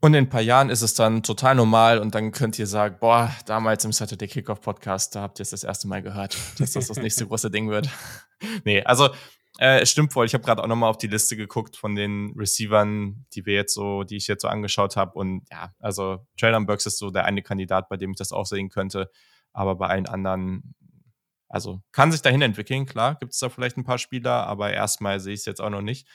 Und 0.00 0.14
in 0.14 0.24
ein 0.24 0.28
paar 0.28 0.40
Jahren 0.40 0.70
ist 0.70 0.82
es 0.82 0.94
dann 0.94 1.24
total 1.24 1.56
normal 1.56 1.98
und 1.98 2.14
dann 2.14 2.30
könnt 2.30 2.56
ihr 2.58 2.68
sagen, 2.68 2.98
boah, 3.00 3.34
damals 3.46 3.84
im 3.84 3.92
Saturday 3.92 4.28
Kickoff 4.28 4.60
Podcast, 4.60 5.16
da 5.16 5.22
habt 5.22 5.40
ihr 5.40 5.42
es 5.42 5.50
das 5.50 5.64
erste 5.64 5.88
Mal 5.88 6.02
gehört, 6.02 6.36
dass 6.58 6.72
das 6.72 6.86
das 6.86 6.98
nächste 6.98 7.26
große 7.26 7.50
Ding 7.50 7.68
wird. 7.68 7.88
nee, 8.64 8.82
also 8.84 9.10
Äh, 9.58 9.84
stimmt 9.86 10.12
voll. 10.12 10.24
Ich 10.24 10.34
habe 10.34 10.44
gerade 10.44 10.62
auch 10.62 10.68
nochmal 10.68 10.88
auf 10.88 10.98
die 10.98 11.08
Liste 11.08 11.36
geguckt 11.36 11.76
von 11.76 11.96
den 11.96 12.32
Receivern, 12.36 13.26
die 13.34 13.44
wir 13.44 13.54
jetzt 13.54 13.74
so, 13.74 14.04
die 14.04 14.16
ich 14.16 14.28
jetzt 14.28 14.42
so 14.42 14.48
angeschaut 14.48 14.94
habe. 14.96 15.18
Und 15.18 15.42
ja, 15.50 15.74
also 15.80 16.24
Traylon 16.38 16.64
Burks 16.64 16.86
ist 16.86 16.98
so 16.98 17.10
der 17.10 17.24
eine 17.24 17.42
Kandidat, 17.42 17.88
bei 17.88 17.96
dem 17.96 18.12
ich 18.12 18.16
das 18.16 18.30
auch 18.30 18.46
sehen 18.46 18.68
könnte. 18.68 19.10
Aber 19.52 19.74
bei 19.74 19.88
allen 19.88 20.06
anderen, 20.06 20.76
also 21.48 21.82
kann 21.90 22.12
sich 22.12 22.22
dahin 22.22 22.40
entwickeln, 22.42 22.86
klar, 22.86 23.16
gibt 23.16 23.32
es 23.32 23.40
da 23.40 23.48
vielleicht 23.48 23.76
ein 23.76 23.84
paar 23.84 23.98
Spieler, 23.98 24.46
aber 24.46 24.72
erstmal 24.72 25.18
sehe 25.18 25.34
ich 25.34 25.40
es 25.40 25.46
jetzt 25.46 25.60
auch 25.60 25.70
noch 25.70 25.82
nicht. 25.82 26.06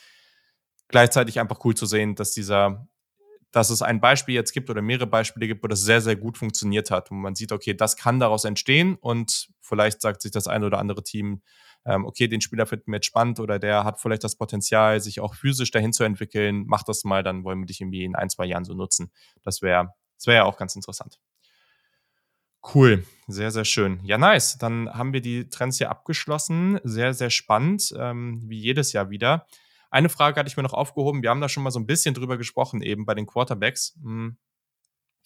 Gleichzeitig 0.88 1.38
einfach 1.42 1.66
cool 1.66 1.76
zu 1.76 1.86
sehen, 1.86 2.16
dass 2.16 2.32
dieser, 2.32 2.88
dass 3.54 3.70
es 3.70 3.82
ein 3.82 4.02
Beispiel 4.02 4.36
jetzt 4.36 4.52
gibt 4.52 4.70
oder 4.70 4.82
mehrere 4.82 5.08
Beispiele 5.08 5.48
gibt, 5.48 5.64
wo 5.64 5.68
das 5.68 5.82
sehr, 5.82 6.02
sehr 6.02 6.18
gut 6.18 6.38
funktioniert 6.38 6.92
hat. 6.92 7.12
Und 7.12 7.22
man 7.22 7.36
sieht, 7.36 7.54
okay, 7.54 7.74
das 7.74 7.96
kann 7.96 8.20
daraus 8.20 8.44
entstehen 8.44 8.96
und 8.96 9.48
vielleicht 9.62 10.02
sagt 10.02 10.22
sich 10.22 10.32
das 10.32 10.48
eine 10.48 10.66
oder 10.66 10.80
andere 10.80 11.04
Team, 11.04 11.42
ähm, 11.86 12.06
okay, 12.06 12.28
den 12.28 12.42
Spieler 12.42 12.66
finden 12.66 12.92
wir 12.92 12.96
jetzt 12.96 13.06
spannend 13.06 13.40
oder 13.40 13.60
der 13.60 13.86
hat 13.86 14.02
vielleicht 14.02 14.24
das 14.24 14.36
Potenzial, 14.36 15.00
sich 15.00 15.22
auch 15.22 15.36
physisch 15.36 15.72
dahin 15.72 15.94
zu 15.94 16.04
entwickeln, 16.04 16.64
mach 16.68 16.84
das 16.84 17.04
mal, 17.04 17.24
dann 17.24 17.44
wollen 17.44 17.60
wir 17.60 17.66
dich 17.68 17.80
irgendwie 17.80 18.04
in 18.04 18.16
ein, 18.16 18.30
zwei 18.30 18.46
Jahren 18.46 18.66
so 18.66 18.74
nutzen. 18.74 19.12
Das 19.44 19.62
wäre 19.62 19.94
das 20.24 20.28
wäre 20.28 20.38
ja 20.38 20.44
auch 20.46 20.58
ganz 20.58 20.76
interessant. 20.76 21.20
Cool, 22.74 23.06
sehr, 23.28 23.52
sehr 23.52 23.66
schön. 23.66 24.00
Ja, 24.06 24.18
nice. 24.18 24.58
Dann 24.58 24.90
haben 24.90 25.12
wir 25.12 25.20
die 25.20 25.50
Trends 25.50 25.80
hier 25.80 25.90
abgeschlossen. 25.90 26.80
Sehr, 26.86 27.14
sehr 27.14 27.30
spannend, 27.30 27.94
ähm, 28.00 28.42
wie 28.46 28.58
jedes 28.58 28.94
Jahr 28.94 29.10
wieder. 29.10 29.46
Eine 29.94 30.10
Frage 30.10 30.40
hatte 30.40 30.50
ich 30.50 30.58
mir 30.58 30.64
noch 30.64 30.74
aufgehoben. 30.74 31.22
Wir 31.22 31.30
haben 31.30 31.42
da 31.42 31.50
schon 31.50 31.64
mal 31.64 31.72
so 31.72 31.80
ein 31.80 31.86
bisschen 31.86 32.14
drüber 32.16 32.38
gesprochen, 32.38 32.82
eben 32.82 33.06
bei 33.06 33.14
den 33.14 33.28
Quarterbacks. 33.28 33.98
Hm. 34.02 34.38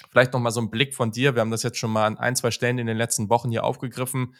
Vielleicht 0.10 0.34
noch 0.34 0.40
mal 0.40 0.52
so 0.52 0.62
ein 0.62 0.70
Blick 0.70 0.94
von 0.94 1.12
dir. 1.12 1.36
Wir 1.36 1.42
haben 1.42 1.52
das 1.52 1.64
jetzt 1.64 1.78
schon 1.78 1.92
mal 1.92 2.06
an 2.06 2.18
ein, 2.18 2.36
zwei 2.36 2.52
Stellen 2.52 2.78
in 2.78 2.88
den 2.88 2.98
letzten 2.98 3.30
Wochen 3.30 3.50
hier 3.50 3.64
aufgegriffen 3.64 4.34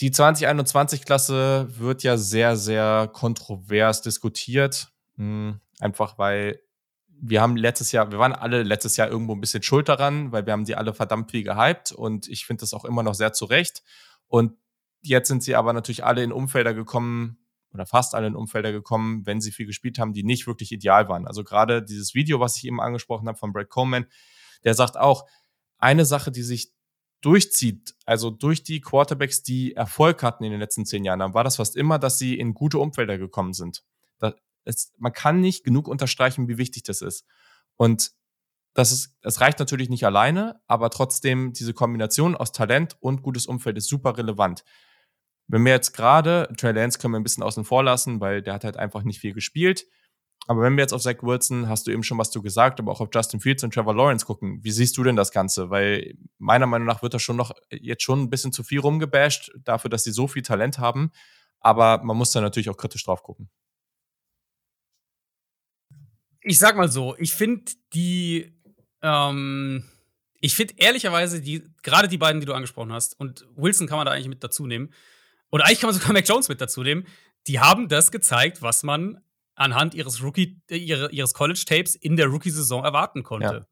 die 0.00 0.10
2021-Klasse 0.10 1.68
wird 1.78 2.02
ja 2.02 2.16
sehr, 2.16 2.56
sehr 2.56 3.08
kontrovers 3.12 4.02
diskutiert. 4.02 4.88
Hm, 5.16 5.60
einfach 5.78 6.18
weil 6.18 6.60
wir 7.08 7.40
haben 7.40 7.56
letztes 7.56 7.92
Jahr, 7.92 8.10
wir 8.10 8.18
waren 8.18 8.32
alle 8.32 8.64
letztes 8.64 8.96
Jahr 8.96 9.08
irgendwo 9.08 9.34
ein 9.34 9.40
bisschen 9.40 9.62
schuld 9.62 9.88
daran, 9.88 10.32
weil 10.32 10.46
wir 10.46 10.52
haben 10.52 10.64
die 10.64 10.74
alle 10.74 10.92
verdammt 10.92 11.30
viel 11.30 11.44
gehypt 11.44 11.92
und 11.92 12.28
ich 12.28 12.44
finde 12.44 12.62
das 12.62 12.74
auch 12.74 12.84
immer 12.84 13.02
noch 13.02 13.14
sehr 13.14 13.32
zurecht. 13.32 13.82
Und 14.26 14.56
jetzt 15.00 15.28
sind 15.28 15.42
sie 15.42 15.54
aber 15.54 15.72
natürlich 15.72 16.04
alle 16.04 16.24
in 16.24 16.32
Umfelder 16.32 16.74
gekommen 16.74 17.38
oder 17.74 17.84
fast 17.86 18.14
alle 18.14 18.28
in 18.28 18.36
Umfelder 18.36 18.72
gekommen, 18.72 19.26
wenn 19.26 19.40
sie 19.40 19.52
viel 19.52 19.66
gespielt 19.66 19.98
haben, 19.98 20.12
die 20.12 20.22
nicht 20.22 20.46
wirklich 20.46 20.72
ideal 20.72 21.08
waren. 21.08 21.26
Also 21.26 21.44
gerade 21.44 21.82
dieses 21.82 22.14
Video, 22.14 22.40
was 22.40 22.56
ich 22.56 22.64
eben 22.64 22.80
angesprochen 22.80 23.28
habe 23.28 23.36
von 23.36 23.52
Brad 23.52 23.68
Coleman, 23.68 24.06
der 24.62 24.74
sagt 24.74 24.96
auch, 24.96 25.26
eine 25.78 26.04
Sache, 26.04 26.30
die 26.30 26.42
sich 26.42 26.72
durchzieht, 27.20 27.94
also 28.04 28.30
durch 28.30 28.62
die 28.62 28.80
Quarterbacks, 28.80 29.42
die 29.42 29.74
Erfolg 29.74 30.22
hatten 30.22 30.44
in 30.44 30.50
den 30.50 30.60
letzten 30.60 30.86
zehn 30.86 31.04
Jahren, 31.04 31.18
dann 31.18 31.34
war 31.34 31.42
das 31.42 31.56
fast 31.56 31.74
immer, 31.74 31.98
dass 31.98 32.18
sie 32.18 32.38
in 32.38 32.54
gute 32.54 32.78
Umfelder 32.78 33.18
gekommen 33.18 33.52
sind. 33.52 33.82
Es, 34.66 34.92
man 34.96 35.12
kann 35.12 35.40
nicht 35.40 35.62
genug 35.62 35.88
unterstreichen, 35.88 36.48
wie 36.48 36.56
wichtig 36.56 36.84
das 36.84 37.02
ist. 37.02 37.26
Und 37.76 38.12
das 38.72 38.92
ist, 38.92 39.16
es 39.20 39.40
reicht 39.40 39.58
natürlich 39.58 39.90
nicht 39.90 40.04
alleine, 40.06 40.60
aber 40.66 40.90
trotzdem 40.90 41.52
diese 41.52 41.74
Kombination 41.74 42.34
aus 42.34 42.50
Talent 42.52 42.96
und 43.00 43.22
gutes 43.22 43.46
Umfeld 43.46 43.76
ist 43.76 43.88
super 43.88 44.16
relevant. 44.16 44.64
Wenn 45.46 45.64
wir 45.64 45.72
jetzt 45.72 45.92
gerade, 45.92 46.48
Trey 46.56 46.72
Lance 46.72 46.98
können 46.98 47.12
wir 47.12 47.20
ein 47.20 47.24
bisschen 47.24 47.42
außen 47.42 47.64
vor 47.64 47.82
lassen, 47.82 48.20
weil 48.20 48.42
der 48.42 48.54
hat 48.54 48.64
halt 48.64 48.76
einfach 48.76 49.02
nicht 49.02 49.20
viel 49.20 49.34
gespielt. 49.34 49.86
Aber 50.46 50.62
wenn 50.62 50.76
wir 50.76 50.82
jetzt 50.82 50.92
auf 50.92 51.02
Zach 51.02 51.22
Wilson, 51.22 51.68
hast 51.68 51.86
du 51.86 51.90
eben 51.90 52.02
schon 52.02 52.18
was 52.18 52.30
du 52.30 52.42
gesagt, 52.42 52.78
aber 52.78 52.92
auch 52.92 53.00
auf 53.00 53.08
Justin 53.12 53.40
Fields 53.40 53.64
und 53.64 53.72
Trevor 53.72 53.94
Lawrence 53.94 54.26
gucken, 54.26 54.62
wie 54.62 54.70
siehst 54.70 54.96
du 54.96 55.02
denn 55.02 55.16
das 55.16 55.32
Ganze? 55.32 55.70
Weil 55.70 56.16
meiner 56.38 56.66
Meinung 56.66 56.86
nach 56.86 57.02
wird 57.02 57.14
da 57.14 57.18
schon 57.18 57.36
noch 57.36 57.52
jetzt 57.70 58.02
schon 58.02 58.20
ein 58.20 58.30
bisschen 58.30 58.52
zu 58.52 58.62
viel 58.62 58.80
rumgebasht, 58.80 59.52
dafür, 59.64 59.88
dass 59.88 60.04
sie 60.04 60.12
so 60.12 60.28
viel 60.28 60.42
Talent 60.42 60.78
haben. 60.78 61.12
Aber 61.60 62.02
man 62.02 62.16
muss 62.16 62.30
da 62.32 62.42
natürlich 62.42 62.68
auch 62.68 62.76
kritisch 62.76 63.04
drauf 63.04 63.22
gucken. 63.22 63.48
Ich 66.42 66.58
sag 66.58 66.76
mal 66.76 66.90
so, 66.90 67.16
ich 67.16 67.32
finde 67.32 67.72
die, 67.94 68.52
ähm, 69.00 69.82
ich 70.40 70.54
finde 70.54 70.74
ehrlicherweise 70.76 71.40
die, 71.40 71.64
gerade 71.82 72.06
die 72.06 72.18
beiden, 72.18 72.40
die 72.40 72.46
du 72.46 72.52
angesprochen 72.52 72.92
hast, 72.92 73.18
und 73.18 73.46
Wilson 73.56 73.86
kann 73.86 73.96
man 73.96 74.04
da 74.04 74.12
eigentlich 74.12 74.28
mit 74.28 74.44
dazu 74.44 74.66
nehmen, 74.66 74.92
oder 75.54 75.66
eigentlich 75.66 75.78
kann 75.78 75.86
man 75.86 75.94
sogar 75.94 76.12
Mac 76.12 76.28
Jones 76.28 76.48
mit 76.48 76.60
dazu 76.60 76.82
nehmen, 76.82 77.06
die 77.46 77.60
haben 77.60 77.88
das 77.88 78.10
gezeigt, 78.10 78.60
was 78.60 78.82
man 78.82 79.20
anhand 79.54 79.94
ihres 79.94 80.20
Rookie, 80.20 80.60
äh, 80.68 80.78
ihres 80.78 81.32
College-Tapes 81.32 81.94
in 81.94 82.16
der 82.16 82.26
Rookie-Saison 82.26 82.82
erwarten 82.82 83.22
konnte. 83.22 83.46
Ja. 83.46 83.66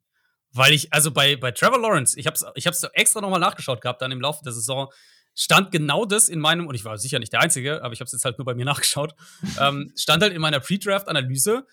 Weil 0.53 0.75
ich, 0.75 0.93
also 0.93 1.11
bei, 1.11 1.35
bei 1.35 1.51
Trevor 1.51 1.81
Lawrence, 1.81 2.17
ich 2.17 2.29
hab's, 2.29 2.45
ich 2.55 2.69
hab's 2.69 2.85
extra 2.93 3.21
nochmal 3.21 3.41
nachgeschaut 3.41 3.81
gehabt, 3.81 4.01
dann 4.01 4.13
im 4.13 4.21
Laufe 4.21 4.45
der 4.45 4.53
Saison, 4.53 4.93
stand 5.35 5.73
genau 5.73 6.05
das 6.05 6.29
in 6.29 6.39
meinem, 6.39 6.69
und 6.69 6.77
ich 6.77 6.85
war 6.85 6.97
sicher 6.99 7.19
nicht 7.19 7.33
der 7.33 7.41
Einzige, 7.41 7.83
aber 7.83 7.93
ich 7.93 8.01
hab's 8.01 8.13
jetzt 8.13 8.25
halt 8.25 8.39
nur 8.39 8.45
bei 8.45 8.55
mir 8.55 8.65
nachgeschaut, 8.73 9.17
ähm, 9.59 9.93
stand 9.97 10.23
halt 10.23 10.33
in 10.33 10.41
meiner 10.41 10.61
Pre-Draft-Analyse, 10.61 11.67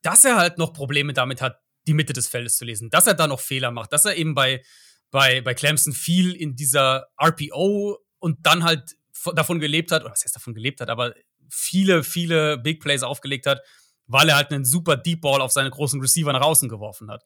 dass 0.00 0.24
er 0.24 0.36
halt 0.36 0.56
noch 0.56 0.72
Probleme 0.72 1.12
damit 1.12 1.42
hat, 1.42 1.60
die 1.86 1.92
Mitte 1.92 2.14
des 2.14 2.28
Feldes 2.28 2.56
zu 2.56 2.64
lesen, 2.64 2.88
dass 2.88 3.06
er 3.06 3.12
da 3.12 3.26
noch 3.26 3.40
Fehler 3.40 3.72
macht, 3.72 3.92
dass 3.92 4.06
er 4.06 4.16
eben 4.16 4.34
bei, 4.34 4.62
bei, 5.10 5.42
bei 5.42 5.52
Clemson 5.52 5.92
viel 5.92 6.32
in 6.32 6.56
dieser 6.56 7.08
RPO 7.22 7.98
und 8.20 8.46
dann 8.46 8.64
halt 8.64 8.96
davon 9.34 9.60
gelebt 9.60 9.92
hat, 9.92 10.02
oder 10.02 10.12
was 10.12 10.24
heißt 10.24 10.36
davon 10.36 10.54
gelebt 10.54 10.80
hat, 10.80 10.90
aber 10.90 11.14
viele, 11.48 12.02
viele 12.04 12.58
Big 12.58 12.80
Plays 12.80 13.02
aufgelegt 13.02 13.46
hat, 13.46 13.60
weil 14.06 14.28
er 14.28 14.36
halt 14.36 14.50
einen 14.50 14.64
super 14.64 14.96
Deep 14.96 15.20
Ball 15.20 15.40
auf 15.40 15.52
seine 15.52 15.70
großen 15.70 16.00
Receiver 16.00 16.32
nach 16.32 16.40
außen 16.40 16.68
geworfen 16.68 17.10
hat. 17.10 17.22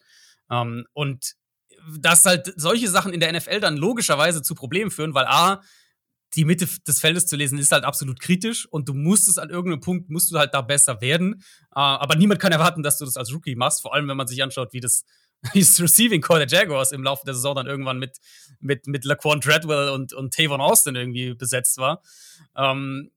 Ähm, 0.51 0.87
und 0.93 1.35
dass 1.99 2.25
halt 2.25 2.53
solche 2.57 2.89
Sachen 2.89 3.13
in 3.13 3.21
der 3.21 3.33
NFL 3.33 3.61
dann 3.61 3.77
logischerweise 3.77 4.43
zu 4.43 4.55
Problemen 4.55 4.91
führen, 4.91 5.15
weil 5.15 5.27
A, 5.27 5.63
die 6.35 6.45
Mitte 6.45 6.67
des 6.87 7.01
Feldes 7.01 7.27
zu 7.27 7.37
lesen 7.37 7.59
ist 7.59 7.73
halt 7.73 7.85
absolut 7.85 8.21
kritisch 8.21 8.67
und 8.67 8.89
du 8.89 8.95
musst 8.95 9.29
es 9.29 9.39
an 9.39 9.51
irgendeinem 9.51 9.81
Punkt, 9.81 10.11
musst 10.11 10.33
du 10.33 10.39
halt 10.39 10.53
da 10.53 10.63
besser 10.63 11.01
werden. 11.01 11.43
Äh, 11.75 11.81
aber 11.81 12.17
niemand 12.17 12.41
kann 12.41 12.53
erwarten, 12.53 12.83
dass 12.83 12.99
du 12.99 13.05
das 13.05 13.17
als 13.17 13.33
Rookie 13.33 13.55
machst, 13.55 13.83
vor 13.83 13.95
allem 13.95 14.09
wenn 14.09 14.17
man 14.17 14.27
sich 14.27 14.43
anschaut, 14.43 14.73
wie 14.73 14.81
das, 14.81 15.05
wie 15.53 15.61
das 15.61 15.81
Receiving 15.81 16.21
Core 16.21 16.47
der 16.47 16.59
Jaguars 16.59 16.93
im 16.93 17.03
Laufe 17.03 17.25
der 17.25 17.35
Saison 17.35 17.55
dann 17.55 17.67
irgendwann 17.67 17.99
mit, 17.99 18.19
mit, 18.61 18.87
mit 18.87 19.05
Laquan 19.05 19.41
Treadwell 19.41 19.91
und, 19.91 20.13
und 20.13 20.35
Tavon 20.35 20.61
Austin 20.61 20.97
irgendwie 20.97 21.35
besetzt 21.35 21.79
war. 21.79 22.03
Ähm, 22.57 23.11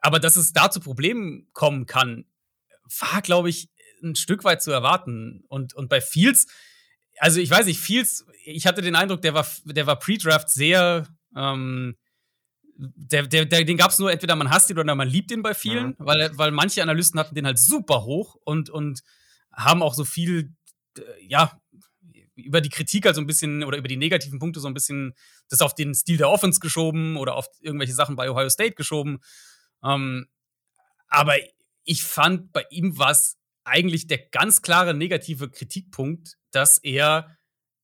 aber 0.00 0.18
dass 0.18 0.36
es 0.36 0.52
da 0.52 0.70
zu 0.70 0.80
Problemen 0.80 1.48
kommen 1.52 1.86
kann, 1.86 2.24
war, 3.00 3.22
glaube 3.22 3.50
ich, 3.50 3.68
ein 4.02 4.16
Stück 4.16 4.44
weit 4.44 4.62
zu 4.62 4.70
erwarten. 4.70 5.44
Und, 5.48 5.74
und 5.74 5.88
bei 5.88 6.00
Fields, 6.00 6.46
also 7.18 7.40
ich 7.40 7.50
weiß 7.50 7.66
nicht, 7.66 7.80
Fields, 7.80 8.26
ich 8.44 8.66
hatte 8.66 8.82
den 8.82 8.96
Eindruck, 8.96 9.22
der 9.22 9.34
war, 9.34 9.46
der 9.64 9.86
war 9.86 9.98
Pre-Draft 9.98 10.50
sehr, 10.50 11.06
ähm, 11.36 11.96
der, 12.76 13.26
der, 13.26 13.44
der, 13.44 13.64
den 13.64 13.76
gab 13.76 13.90
es 13.90 13.98
nur 13.98 14.12
entweder 14.12 14.36
man 14.36 14.50
hasst 14.50 14.70
ihn 14.70 14.78
oder 14.78 14.94
man 14.94 15.08
liebt 15.08 15.32
ihn 15.32 15.42
bei 15.42 15.52
vielen, 15.52 15.88
mhm. 15.88 15.94
weil, 15.98 16.30
weil 16.38 16.52
manche 16.52 16.82
Analysten 16.82 17.18
hatten 17.18 17.34
den 17.34 17.46
halt 17.46 17.58
super 17.58 18.04
hoch 18.04 18.36
und, 18.44 18.70
und 18.70 19.02
haben 19.52 19.82
auch 19.82 19.94
so 19.94 20.04
viel, 20.04 20.52
ja, 21.26 21.60
über 22.38 22.60
die 22.60 22.68
Kritik 22.68 23.04
halt 23.04 23.16
so 23.16 23.20
ein 23.20 23.26
bisschen 23.26 23.64
oder 23.64 23.78
über 23.78 23.88
die 23.88 23.96
negativen 23.96 24.38
Punkte 24.38 24.60
so 24.60 24.68
ein 24.68 24.74
bisschen 24.74 25.14
das 25.48 25.60
auf 25.60 25.74
den 25.74 25.94
Stil 25.94 26.16
der 26.16 26.30
Offense 26.30 26.60
geschoben 26.60 27.16
oder 27.16 27.34
auf 27.34 27.46
irgendwelche 27.60 27.94
Sachen 27.94 28.16
bei 28.16 28.30
Ohio 28.30 28.48
State 28.48 28.74
geschoben. 28.74 29.18
Ähm, 29.84 30.26
aber 31.08 31.36
ich 31.84 32.04
fand, 32.04 32.52
bei 32.52 32.64
ihm 32.70 32.98
war 32.98 33.10
es 33.10 33.36
eigentlich 33.64 34.06
der 34.06 34.18
ganz 34.18 34.62
klare 34.62 34.94
negative 34.94 35.50
Kritikpunkt, 35.50 36.36
dass 36.50 36.78
er 36.78 37.36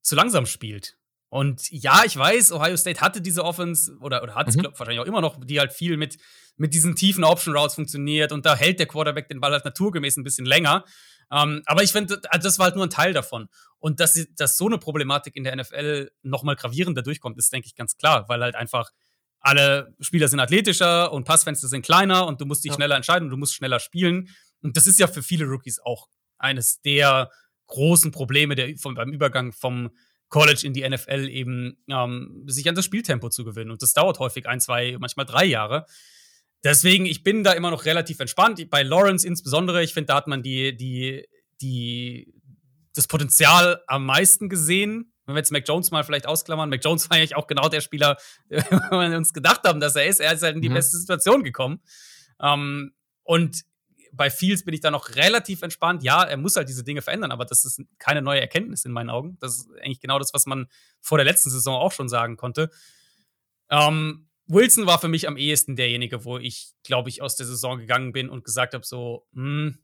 zu 0.02 0.14
langsam 0.14 0.46
spielt. 0.46 0.96
Und 1.28 1.68
ja, 1.70 2.02
ich 2.04 2.16
weiß, 2.16 2.52
Ohio 2.52 2.76
State 2.76 3.00
hatte 3.00 3.20
diese 3.20 3.44
Offense 3.44 3.96
oder, 4.00 4.22
oder 4.22 4.36
hat 4.36 4.48
es 4.48 4.56
mhm. 4.56 4.66
wahrscheinlich 4.76 5.00
auch 5.00 5.06
immer 5.06 5.20
noch, 5.20 5.44
die 5.44 5.58
halt 5.58 5.72
viel 5.72 5.96
mit, 5.96 6.16
mit 6.56 6.74
diesen 6.74 6.94
tiefen 6.94 7.24
Option 7.24 7.56
Routes 7.56 7.74
funktioniert 7.74 8.30
und 8.30 8.46
da 8.46 8.54
hält 8.54 8.78
der 8.78 8.86
Quarterback 8.86 9.28
den 9.28 9.40
Ball 9.40 9.50
halt 9.50 9.64
naturgemäß 9.64 10.16
ein 10.16 10.22
bisschen 10.22 10.46
länger. 10.46 10.84
Ähm, 11.30 11.62
aber 11.66 11.82
ich 11.82 11.92
finde, 11.92 12.20
das 12.40 12.58
war 12.58 12.66
halt 12.66 12.76
nur 12.76 12.86
ein 12.86 12.90
Teil 12.90 13.12
davon. 13.12 13.48
Und 13.78 14.00
dass, 14.00 14.18
dass 14.36 14.56
so 14.56 14.66
eine 14.66 14.78
Problematik 14.78 15.36
in 15.36 15.44
der 15.44 15.56
NFL 15.56 16.10
nochmal 16.22 16.56
gravierender 16.56 17.02
durchkommt, 17.02 17.38
ist, 17.38 17.52
denke 17.52 17.66
ich, 17.66 17.74
ganz 17.74 17.96
klar, 17.96 18.28
weil 18.28 18.40
halt 18.42 18.54
einfach 18.54 18.90
alle 19.40 19.94
Spieler 20.00 20.28
sind 20.28 20.40
athletischer 20.40 21.12
und 21.12 21.24
Passfenster 21.24 21.68
sind 21.68 21.84
kleiner 21.84 22.26
und 22.26 22.40
du 22.40 22.46
musst 22.46 22.64
dich 22.64 22.70
ja. 22.70 22.76
schneller 22.76 22.96
entscheiden 22.96 23.26
und 23.26 23.30
du 23.30 23.36
musst 23.36 23.54
schneller 23.54 23.78
spielen. 23.78 24.30
Und 24.62 24.76
das 24.78 24.86
ist 24.86 24.98
ja 24.98 25.06
für 25.06 25.22
viele 25.22 25.44
Rookies 25.44 25.80
auch 25.80 26.08
eines 26.38 26.80
der 26.80 27.30
großen 27.66 28.10
Probleme 28.10 28.54
der, 28.54 28.76
vom, 28.78 28.94
beim 28.94 29.12
Übergang 29.12 29.52
vom 29.52 29.90
College 30.30 30.62
in 30.64 30.72
die 30.72 30.88
NFL 30.88 31.28
eben, 31.28 31.76
ähm, 31.88 32.44
sich 32.46 32.68
an 32.68 32.74
das 32.74 32.86
Spieltempo 32.86 33.28
zu 33.28 33.44
gewinnen. 33.44 33.70
Und 33.70 33.82
das 33.82 33.92
dauert 33.92 34.18
häufig 34.18 34.48
ein, 34.48 34.60
zwei, 34.60 34.96
manchmal 34.98 35.26
drei 35.26 35.44
Jahre. 35.44 35.86
Deswegen, 36.64 37.06
ich 37.06 37.22
bin 37.22 37.44
da 37.44 37.52
immer 37.52 37.70
noch 37.70 37.84
relativ 37.84 38.18
entspannt. 38.20 38.68
Bei 38.70 38.82
Lawrence 38.82 39.26
insbesondere, 39.26 39.84
ich 39.84 39.94
finde, 39.94 40.08
da 40.08 40.16
hat 40.16 40.26
man 40.26 40.42
die, 40.42 40.76
die, 40.76 41.26
die, 41.60 42.34
das 42.94 43.06
Potenzial 43.06 43.82
am 43.86 44.06
meisten 44.06 44.48
gesehen 44.48 45.14
wenn 45.26 45.34
wir 45.34 45.40
jetzt 45.40 45.52
Mac 45.52 45.66
Jones 45.66 45.90
mal 45.90 46.04
vielleicht 46.04 46.26
ausklammern, 46.26 46.68
Mac 46.68 46.84
Jones 46.84 47.08
war 47.10 47.16
eigentlich 47.16 47.36
auch 47.36 47.46
genau 47.46 47.68
der 47.68 47.80
Spieler, 47.80 48.16
wo 48.48 48.98
wir 48.98 49.16
uns 49.16 49.32
gedacht 49.32 49.62
haben, 49.64 49.80
dass 49.80 49.96
er 49.96 50.06
ist. 50.06 50.20
Er 50.20 50.32
ist 50.32 50.42
halt 50.42 50.56
in 50.56 50.62
die 50.62 50.68
mhm. 50.68 50.74
beste 50.74 50.98
Situation 50.98 51.42
gekommen. 51.42 51.80
Ähm, 52.40 52.92
und 53.22 53.62
bei 54.12 54.30
Fields 54.30 54.64
bin 54.64 54.74
ich 54.74 54.80
da 54.80 54.90
noch 54.90 55.16
relativ 55.16 55.62
entspannt. 55.62 56.04
Ja, 56.04 56.22
er 56.22 56.36
muss 56.36 56.56
halt 56.56 56.68
diese 56.68 56.84
Dinge 56.84 57.02
verändern, 57.02 57.32
aber 57.32 57.44
das 57.44 57.64
ist 57.64 57.82
keine 57.98 58.22
neue 58.22 58.40
Erkenntnis 58.40 58.84
in 58.84 58.92
meinen 58.92 59.10
Augen. 59.10 59.38
Das 59.40 59.56
ist 59.56 59.68
eigentlich 59.82 60.00
genau 60.00 60.18
das, 60.18 60.32
was 60.32 60.46
man 60.46 60.68
vor 61.00 61.18
der 61.18 61.24
letzten 61.24 61.50
Saison 61.50 61.74
auch 61.74 61.90
schon 61.90 62.08
sagen 62.08 62.36
konnte. 62.36 62.70
Ähm, 63.70 64.28
Wilson 64.46 64.86
war 64.86 64.98
für 64.98 65.08
mich 65.08 65.26
am 65.26 65.36
ehesten 65.36 65.76
derjenige, 65.76 66.24
wo 66.24 66.38
ich, 66.38 66.74
glaube 66.82 67.08
ich, 67.08 67.22
aus 67.22 67.36
der 67.36 67.46
Saison 67.46 67.78
gegangen 67.78 68.12
bin 68.12 68.28
und 68.28 68.44
gesagt 68.44 68.74
habe, 68.74 68.84
so, 68.84 69.26
hm, 69.32 69.78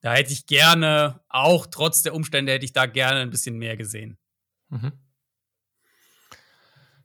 da 0.00 0.14
hätte 0.14 0.32
ich 0.32 0.46
gerne, 0.46 1.20
auch 1.28 1.66
trotz 1.66 2.02
der 2.02 2.14
Umstände, 2.14 2.52
hätte 2.52 2.64
ich 2.64 2.72
da 2.72 2.86
gerne 2.86 3.20
ein 3.20 3.30
bisschen 3.30 3.56
mehr 3.56 3.76
gesehen. 3.76 4.18
Mhm. 4.68 4.92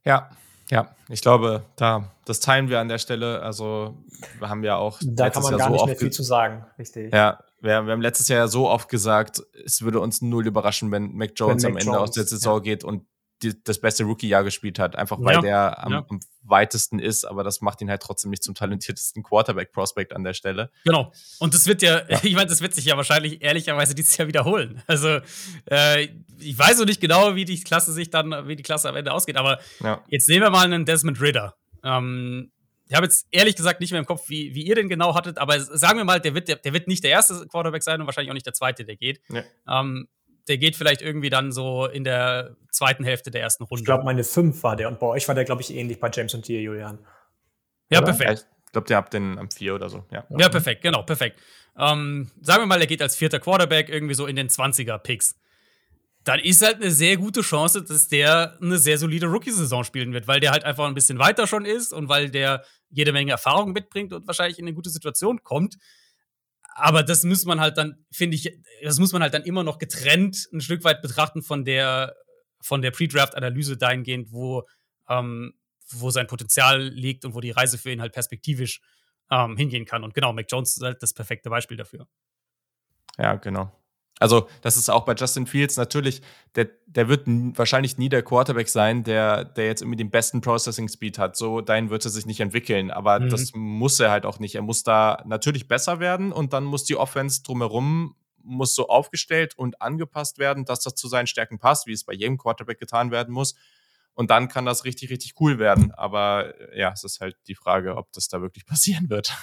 Ja, 0.04 0.30
ja, 0.70 0.96
ich 1.10 1.22
glaube, 1.22 1.64
da 1.76 2.12
das 2.26 2.40
teilen 2.40 2.70
wir 2.70 2.80
an 2.80 2.88
der 2.88 2.98
Stelle. 2.98 3.42
Also 3.42 4.04
wir 4.40 4.48
haben 4.48 4.64
ja 4.64 4.78
auch 4.78 5.00
da 5.04 5.30
kann 5.30 5.44
man 5.44 5.52
Jahr 5.52 5.60
gar 5.60 5.68
so 5.68 5.74
nicht 5.74 5.86
mehr 5.86 5.96
viel 5.98 6.12
zu 6.12 6.24
sagen, 6.24 6.66
richtig. 6.80 7.14
Ja, 7.14 7.44
wir, 7.60 7.86
wir, 7.86 7.92
haben 7.92 8.02
letztes 8.02 8.30
Jahr 8.30 8.40
ja 8.40 8.48
so 8.48 8.70
oft 8.70 8.88
gesagt, 8.88 9.44
es 9.66 9.82
würde 9.82 10.00
uns 10.00 10.22
null 10.22 10.48
überraschen, 10.48 10.90
wenn 10.92 11.14
Mac 11.14 11.32
Jones 11.36 11.64
wenn 11.64 11.74
Mac 11.74 11.82
am 11.84 11.88
Ende 11.88 11.98
Jones, 11.98 12.10
aus 12.10 12.12
der 12.12 12.24
Saison 12.24 12.58
ja. 12.58 12.64
geht 12.64 12.84
und 12.86 13.06
die, 13.44 13.64
das 13.64 13.80
beste 13.80 14.04
Rookie-Jahr 14.04 14.44
gespielt 14.44 14.80
hat, 14.80 14.96
einfach 14.96 15.18
weil 15.20 15.36
ja, 15.36 15.42
der 15.42 15.84
am, 15.84 15.92
ja. 15.92 16.06
am, 16.10 16.20
weitesten 16.44 17.00
ist, 17.00 17.26
aber 17.26 17.44
das 17.44 17.62
macht 17.62 17.82
ihn 17.82 17.90
halt 17.90 18.02
trotzdem 18.02 18.32
nicht 18.32 18.44
zum 18.44 18.56
talentiertesten 18.56 19.24
Quarterback-Prospect 19.24 20.14
an 20.14 20.24
der 20.24 20.34
Stelle. 20.34 20.72
Genau. 20.86 21.12
Und 21.40 21.54
das 21.54 21.68
wird 21.68 21.82
ja, 21.82 22.02
ja. 22.10 22.20
ich 22.24 22.36
meine, 22.36 22.48
das 22.48 22.62
wird 22.62 22.74
sich 22.74 22.86
ja 22.86 22.98
wahrscheinlich 22.98 23.42
ehrlicherweise 23.42 23.96
dieses 23.96 24.18
Jahr 24.18 24.28
wiederholen. 24.28 24.82
Also, 24.88 25.20
äh, 25.70 26.08
ich 26.40 26.58
weiß 26.58 26.80
noch 26.80 26.86
nicht 26.86 27.02
genau, 27.02 27.36
wie 27.36 27.46
die 27.46 27.60
Klasse 27.62 27.94
sich 27.94 28.10
dann, 28.10 28.48
wie 28.48 28.56
die 28.56 28.64
Klasse 28.64 28.90
am 28.90 28.96
Ende 28.96 29.14
ausgeht, 29.14 29.38
aber 29.38 29.60
jetzt 30.08 30.28
nehmen 30.28 30.42
wir 30.44 30.50
mal 30.50 30.66
einen 30.66 30.86
Desmond 30.86 31.22
Ritter. 31.22 31.56
Ähm, 31.84 32.52
ich 32.92 32.96
habe 32.98 33.06
jetzt 33.06 33.26
ehrlich 33.32 33.56
gesagt 33.56 33.80
nicht 33.80 33.92
mehr 33.92 34.02
im 34.02 34.06
Kopf, 34.06 34.28
wie, 34.28 34.54
wie 34.54 34.64
ihr 34.64 34.76
den 34.76 34.90
genau 34.90 35.16
hattet, 35.16 35.38
aber 35.38 35.58
sagen 35.62 35.98
wir 35.98 36.04
mal, 36.04 36.20
der 36.20 36.34
wird, 36.36 36.50
der, 36.50 36.58
der 36.58 36.74
wird 36.74 36.90
nicht 36.90 37.06
der 37.06 37.12
erste 37.12 37.48
Quarterback 37.48 37.84
sein 37.84 38.02
und 38.02 38.06
wahrscheinlich 38.06 38.32
auch 38.32 38.34
nicht 38.34 38.46
der 38.46 38.54
zweite, 38.54 38.84
der 38.84 38.98
geht. 38.98 39.22
Nee. 39.30 39.44
Ähm, 39.66 40.10
der 40.52 40.58
geht 40.58 40.76
vielleicht 40.76 41.02
irgendwie 41.02 41.30
dann 41.30 41.54
so 41.54 41.86
in 41.86 42.04
der 42.04 42.58
zweiten 42.72 43.06
Hälfte 43.06 43.32
der 43.32 43.42
ersten 43.42 43.64
Runde. 43.64 43.80
Ich 43.80 43.86
glaube, 43.86 44.04
meine 44.04 44.26
fünf 44.26 44.64
war 44.64 44.76
der 44.76 44.90
und 44.90 45.00
bei 45.00 45.08
euch 45.08 45.26
war 45.30 45.34
der, 45.34 45.46
glaube 45.46 45.62
ich, 45.62 45.74
ähnlich 45.74 45.98
bei 45.98 46.12
James 46.14 46.34
und 46.34 46.46
dir, 46.46 46.62
Julian. 46.62 47.00
Ja, 47.90 48.00
Oder? 48.00 48.08
perfekt. 48.14 48.48
Ich 48.66 48.72
glaube, 48.74 48.88
der 48.88 48.98
habt 48.98 49.14
den 49.14 49.40
am 49.40 49.50
vier 49.50 49.76
oder 49.76 49.90
so. 49.90 50.04
Ja, 50.12 50.26
ja 50.38 50.50
perfekt, 50.50 50.82
genau, 50.82 51.04
perfekt. 51.04 51.40
Ähm, 51.78 52.30
sagen 52.42 52.64
wir 52.64 52.66
mal, 52.66 52.82
er 52.82 52.88
geht 52.88 53.02
als 53.02 53.16
vierter 53.16 53.40
Quarterback 53.40 53.88
irgendwie 53.88 54.14
so 54.14 54.28
in 54.28 54.36
den 54.36 54.50
20er-Picks. 54.50 55.36
Dann 56.26 56.42
ist 56.42 56.62
halt 56.66 56.76
eine 56.76 56.92
sehr 56.92 57.16
gute 57.16 57.40
Chance, 57.40 57.82
dass 57.84 58.10
der 58.10 58.58
eine 58.62 58.78
sehr 58.78 58.98
solide 58.98 59.28
Rookie-Saison 59.28 59.86
spielen 59.86 60.12
wird, 60.12 60.28
weil 60.28 60.42
der 60.42 60.52
halt 60.52 60.66
einfach 60.66 60.86
ein 60.86 60.94
bisschen 60.94 61.18
weiter 61.18 61.48
schon 61.48 61.64
ist 61.64 61.94
und 61.94 62.10
weil 62.10 62.30
der 62.30 62.66
jede 62.90 63.14
Menge 63.14 63.32
Erfahrung 63.32 63.72
mitbringt 63.72 64.12
und 64.12 64.28
wahrscheinlich 64.28 64.60
in 64.60 64.66
eine 64.66 64.74
gute 64.74 64.90
Situation 64.90 65.44
kommt 65.44 65.78
aber 66.74 67.04
das 67.04 67.24
muss 67.24 67.46
man 67.46 67.60
halt 67.60 67.78
dann, 67.78 68.06
finde 68.12 68.36
ich, 68.36 68.58
das 68.82 69.00
muss 69.00 69.12
man 69.12 69.22
halt 69.22 69.34
dann 69.34 69.44
immer 69.44 69.64
noch 69.64 69.78
getrennt 69.78 70.48
ein 70.54 70.62
Stück 70.62 70.84
weit 70.84 71.02
betrachten 71.02 71.42
von 71.42 71.66
der, 71.66 72.16
von 72.62 72.82
der 72.82 72.92
Pre-Draft-Analyse 72.92 73.78
dahingehend, 73.78 74.32
wo, 74.32 74.68
ähm, 75.10 75.54
wo 75.90 76.10
sein 76.10 76.28
Potenzial 76.28 76.82
liegt 76.82 77.26
und 77.26 77.34
wo 77.34 77.42
die 77.42 77.52
Reise 77.52 77.78
für 77.78 77.92
ihn 77.92 78.02
halt 78.02 78.14
perspektivisch 78.14 78.82
ähm, 79.30 79.58
hingehen 79.58 79.86
kann. 79.86 80.04
Und 80.04 80.14
genau, 80.14 80.32
Mac 80.34 80.48
Jones 80.50 80.78
ist 80.78 80.84
halt 80.84 81.02
das 81.04 81.14
perfekte 81.14 81.50
Beispiel 81.50 81.78
dafür. 81.78 82.08
Ja, 83.18 83.36
genau. 83.36 83.72
Also, 84.22 84.48
das 84.62 84.78
ist 84.78 84.88
auch 84.88 85.04
bei 85.04 85.16
Justin 85.16 85.48
Fields 85.48 85.78
natürlich, 85.78 86.22
der, 86.54 86.70
der 86.86 87.08
wird 87.08 87.24
wahrscheinlich 87.26 87.98
nie 87.98 88.08
der 88.08 88.22
Quarterback 88.22 88.70
sein, 88.70 89.04
der, 89.04 89.44
der 89.44 89.66
jetzt 89.66 89.82
irgendwie 89.82 89.98
den 89.98 90.12
besten 90.12 90.42
Processing 90.42 90.90
Speed 90.90 91.18
hat. 91.18 91.36
So, 91.36 91.62
dahin 91.62 91.90
wird 91.90 92.06
er 92.06 92.12
sich 92.12 92.28
nicht 92.28 92.40
entwickeln. 92.40 92.92
Aber 92.92 93.20
mhm. 93.20 93.30
das 93.30 93.54
muss 93.56 94.00
er 94.00 94.12
halt 94.12 94.28
auch 94.28 94.38
nicht. 94.38 94.54
Er 94.54 94.62
muss 94.62 94.84
da 94.84 95.24
natürlich 95.26 95.68
besser 95.68 96.00
werden 96.00 96.32
und 96.32 96.54
dann 96.54 96.66
muss 96.66 96.84
die 96.84 96.96
Offense 96.96 97.42
drumherum 97.42 98.16
muss 98.44 98.76
so 98.76 98.90
aufgestellt 98.90 99.58
und 99.58 99.82
angepasst 99.82 100.38
werden, 100.38 100.66
dass 100.66 100.82
das 100.82 100.94
zu 100.94 101.08
seinen 101.08 101.28
Stärken 101.28 101.58
passt, 101.58 101.88
wie 101.88 101.94
es 101.94 102.04
bei 102.04 102.14
jedem 102.14 102.38
Quarterback 102.38 102.80
getan 102.80 103.10
werden 103.10 103.34
muss. 103.34 103.56
Und 104.14 104.30
dann 104.30 104.50
kann 104.50 104.66
das 104.66 104.86
richtig, 104.86 105.10
richtig 105.10 105.34
cool 105.40 105.58
werden. 105.58 105.92
Aber 105.94 106.54
ja, 106.76 106.92
es 106.92 107.04
ist 107.04 107.22
halt 107.22 107.38
die 107.48 107.56
Frage, 107.56 107.96
ob 107.96 108.12
das 108.12 108.28
da 108.28 108.40
wirklich 108.40 108.66
passieren 108.68 109.10
wird. 109.10 109.34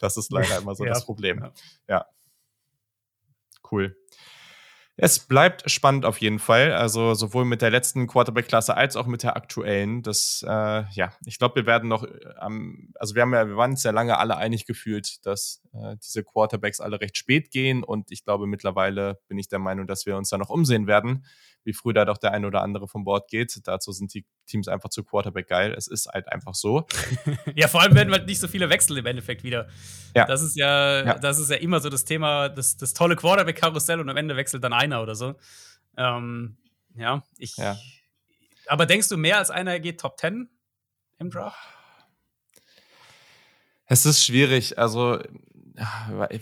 das 0.00 0.16
ist 0.16 0.32
leider 0.32 0.58
immer 0.58 0.74
so 0.74 0.84
ja. 0.84 0.92
das 0.92 1.04
Problem. 1.04 1.52
Ja. 1.88 2.06
Cool. 3.70 3.96
Es 4.98 5.18
bleibt 5.18 5.70
spannend 5.70 6.06
auf 6.06 6.18
jeden 6.22 6.38
Fall. 6.38 6.72
Also 6.72 7.12
sowohl 7.12 7.44
mit 7.44 7.60
der 7.60 7.68
letzten 7.68 8.06
Quarterback-Klasse 8.06 8.78
als 8.78 8.96
auch 8.96 9.06
mit 9.06 9.22
der 9.22 9.36
aktuellen. 9.36 10.02
Das, 10.02 10.42
äh, 10.48 10.84
ja, 10.90 11.12
ich 11.26 11.38
glaube, 11.38 11.56
wir 11.56 11.66
werden 11.66 11.90
noch 11.90 12.06
ähm, 12.40 12.92
also 12.94 13.14
wir 13.14 13.22
haben 13.22 13.34
ja, 13.34 13.46
wir 13.46 13.56
waren 13.56 13.72
uns 13.72 13.82
ja 13.82 13.90
lange 13.90 14.16
alle 14.16 14.38
einig 14.38 14.64
gefühlt, 14.64 15.26
dass 15.26 15.60
äh, 15.74 15.96
diese 16.02 16.24
Quarterbacks 16.24 16.80
alle 16.80 16.98
recht 16.98 17.18
spät 17.18 17.50
gehen. 17.50 17.84
Und 17.84 18.10
ich 18.10 18.24
glaube, 18.24 18.46
mittlerweile 18.46 19.20
bin 19.28 19.36
ich 19.38 19.48
der 19.48 19.58
Meinung, 19.58 19.86
dass 19.86 20.06
wir 20.06 20.16
uns 20.16 20.30
da 20.30 20.38
noch 20.38 20.48
umsehen 20.48 20.86
werden 20.86 21.26
wie 21.66 21.72
früh 21.72 21.92
da 21.92 22.04
doch 22.04 22.16
der 22.16 22.32
eine 22.32 22.46
oder 22.46 22.62
andere 22.62 22.86
vom 22.86 23.04
Bord 23.04 23.28
geht. 23.28 23.60
Dazu 23.64 23.90
sind 23.92 24.14
die 24.14 24.24
Teams 24.46 24.68
einfach 24.68 24.88
zu 24.88 25.02
Quarterback 25.02 25.48
geil. 25.48 25.74
Es 25.76 25.88
ist 25.88 26.06
halt 26.06 26.32
einfach 26.32 26.54
so. 26.54 26.86
ja, 27.56 27.66
vor 27.66 27.82
allem 27.82 27.94
werden 27.94 28.12
halt 28.12 28.26
nicht 28.26 28.40
so 28.40 28.46
viele 28.48 28.70
Wechsel 28.70 28.96
im 28.96 29.06
Endeffekt 29.06 29.42
wieder. 29.42 29.68
Ja. 30.14 30.26
Das 30.26 30.42
ist 30.42 30.56
ja, 30.56 31.04
ja. 31.04 31.18
das 31.18 31.40
ist 31.40 31.50
ja 31.50 31.56
immer 31.56 31.80
so 31.80 31.90
das 31.90 32.04
Thema, 32.04 32.48
das, 32.48 32.76
das 32.76 32.94
tolle 32.94 33.16
Quarterback-Karussell 33.16 34.00
und 34.00 34.08
am 34.08 34.16
Ende 34.16 34.36
wechselt 34.36 34.62
dann 34.62 34.72
einer 34.72 35.02
oder 35.02 35.16
so. 35.16 35.34
Ähm, 35.96 36.56
ja, 36.94 37.22
ich. 37.36 37.56
Ja. 37.56 37.76
Aber 38.68 38.86
denkst 38.86 39.08
du, 39.08 39.16
mehr 39.16 39.38
als 39.38 39.50
einer 39.50 39.80
geht 39.80 40.00
Top 40.00 40.18
10 40.18 40.48
im 41.18 41.30
Draft? 41.30 41.58
Es 43.86 44.06
ist 44.06 44.24
schwierig. 44.24 44.78
Also, 44.78 45.20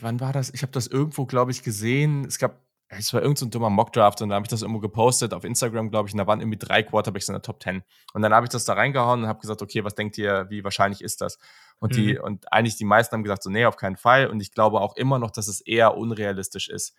wann 0.00 0.20
war 0.20 0.32
das? 0.32 0.52
Ich 0.54 0.62
habe 0.62 0.72
das 0.72 0.86
irgendwo, 0.86 1.26
glaube 1.26 1.50
ich, 1.50 1.62
gesehen. 1.62 2.24
Es 2.24 2.38
gab 2.38 2.63
es 2.98 3.12
war 3.12 3.22
irgendein 3.22 3.46
so 3.46 3.46
dummer 3.46 3.70
Mockdraft 3.70 4.22
und 4.22 4.30
da 4.30 4.36
habe 4.36 4.44
ich 4.44 4.48
das 4.48 4.62
irgendwo 4.62 4.80
gepostet 4.80 5.32
auf 5.32 5.44
Instagram, 5.44 5.90
glaube 5.90 6.08
ich, 6.08 6.14
und 6.14 6.18
da 6.18 6.26
waren 6.26 6.40
irgendwie 6.40 6.58
drei 6.58 6.82
Quarterbacks 6.82 7.28
in 7.28 7.34
der 7.34 7.42
Top 7.42 7.62
10. 7.62 7.82
Und 8.12 8.22
dann 8.22 8.32
habe 8.32 8.46
ich 8.46 8.50
das 8.50 8.64
da 8.64 8.74
reingehauen 8.74 9.22
und 9.22 9.28
habe 9.28 9.40
gesagt, 9.40 9.62
okay, 9.62 9.84
was 9.84 9.94
denkt 9.94 10.18
ihr, 10.18 10.46
wie 10.50 10.64
wahrscheinlich 10.64 11.02
ist 11.02 11.20
das? 11.20 11.38
Und 11.78 11.92
mhm. 11.92 11.96
die, 11.96 12.18
und 12.18 12.52
eigentlich 12.52 12.76
die 12.76 12.84
meisten 12.84 13.14
haben 13.14 13.22
gesagt, 13.22 13.42
so, 13.42 13.50
nee, 13.50 13.64
auf 13.66 13.76
keinen 13.76 13.96
Fall. 13.96 14.26
Und 14.28 14.40
ich 14.40 14.52
glaube 14.52 14.80
auch 14.80 14.96
immer 14.96 15.18
noch, 15.18 15.30
dass 15.30 15.48
es 15.48 15.60
eher 15.60 15.96
unrealistisch 15.96 16.68
ist. 16.68 16.94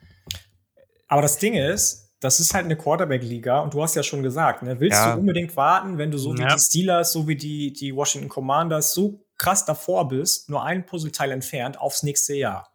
Aber 1.07 1.21
das 1.21 1.37
Ding 1.37 1.53
ist, 1.53 2.05
das 2.19 2.39
ist 2.39 2.53
halt 2.53 2.65
eine 2.65 2.75
Quarterback-Liga 2.75 3.59
und 3.59 3.73
du 3.73 3.83
hast 3.83 3.95
ja 3.95 4.03
schon 4.03 4.23
gesagt, 4.23 4.63
ne, 4.63 4.79
willst 4.79 4.97
ja. 4.97 5.13
du 5.13 5.19
unbedingt 5.19 5.55
warten, 5.55 5.97
wenn 5.97 6.11
du 6.11 6.17
so 6.17 6.33
wie 6.35 6.41
ja. 6.41 6.53
die 6.53 6.59
Steelers, 6.59 7.11
so 7.11 7.27
wie 7.27 7.35
die, 7.35 7.73
die 7.73 7.95
Washington 7.95 8.29
Commanders 8.29 8.93
so 8.93 9.25
krass 9.37 9.65
davor 9.65 10.07
bist, 10.07 10.49
nur 10.49 10.63
ein 10.63 10.85
Puzzleteil 10.85 11.31
entfernt 11.31 11.79
aufs 11.79 12.03
nächste 12.03 12.33
Jahr? 12.33 12.71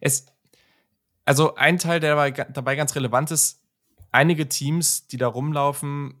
Es, 0.00 0.26
also 1.24 1.54
ein 1.54 1.78
Teil, 1.78 2.00
der 2.00 2.30
dabei, 2.30 2.76
ganz 2.76 2.94
relevant 2.94 3.30
ist, 3.30 3.62
einige 4.12 4.48
Teams, 4.48 5.06
die 5.06 5.16
da 5.16 5.26
rumlaufen, 5.26 6.14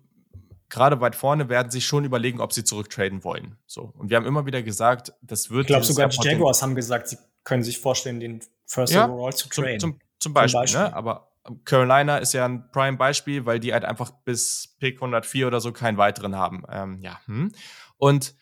gerade 0.68 1.00
weit 1.00 1.14
vorne, 1.14 1.48
werden 1.48 1.70
sich 1.70 1.86
schon 1.86 2.04
überlegen, 2.04 2.40
ob 2.40 2.52
sie 2.52 2.64
zurücktraden 2.64 3.22
wollen. 3.24 3.56
So. 3.66 3.92
Und 3.96 4.10
wir 4.10 4.16
haben 4.16 4.26
immer 4.26 4.46
wieder 4.46 4.62
gesagt, 4.62 5.12
das 5.22 5.50
wird. 5.50 5.62
Ich 5.62 5.66
glaube, 5.68 5.84
sogar 5.84 6.08
die 6.08 6.28
Jaguars 6.28 6.62
haben 6.62 6.74
gesagt, 6.74 7.08
sie 7.08 7.18
können 7.44 7.62
sich 7.62 7.78
vorstellen, 7.78 8.20
den 8.20 8.40
First 8.66 8.92
ja, 8.92 9.08
Overall 9.08 9.34
zu 9.34 9.48
traden. 9.48 9.78
Zum, 9.78 9.92
zum, 9.92 10.00
zum 10.18 10.34
Beispiel, 10.34 10.60
Beispiel. 10.60 10.80
Ne? 10.80 10.96
Aber 10.96 11.28
Carolina 11.64 12.18
ist 12.18 12.32
ja 12.32 12.46
ein 12.46 12.70
Prime-Beispiel, 12.70 13.44
weil 13.44 13.60
die 13.60 13.72
halt 13.72 13.84
einfach 13.84 14.10
bis 14.24 14.74
Pick 14.78 14.96
104 14.96 15.46
oder 15.46 15.60
so 15.60 15.72
keinen 15.72 15.98
weiteren 15.98 16.36
haben. 16.36 16.64
Ähm, 16.70 16.98
ja. 17.00 17.20
Hm. 17.26 17.52
Und 17.98 18.34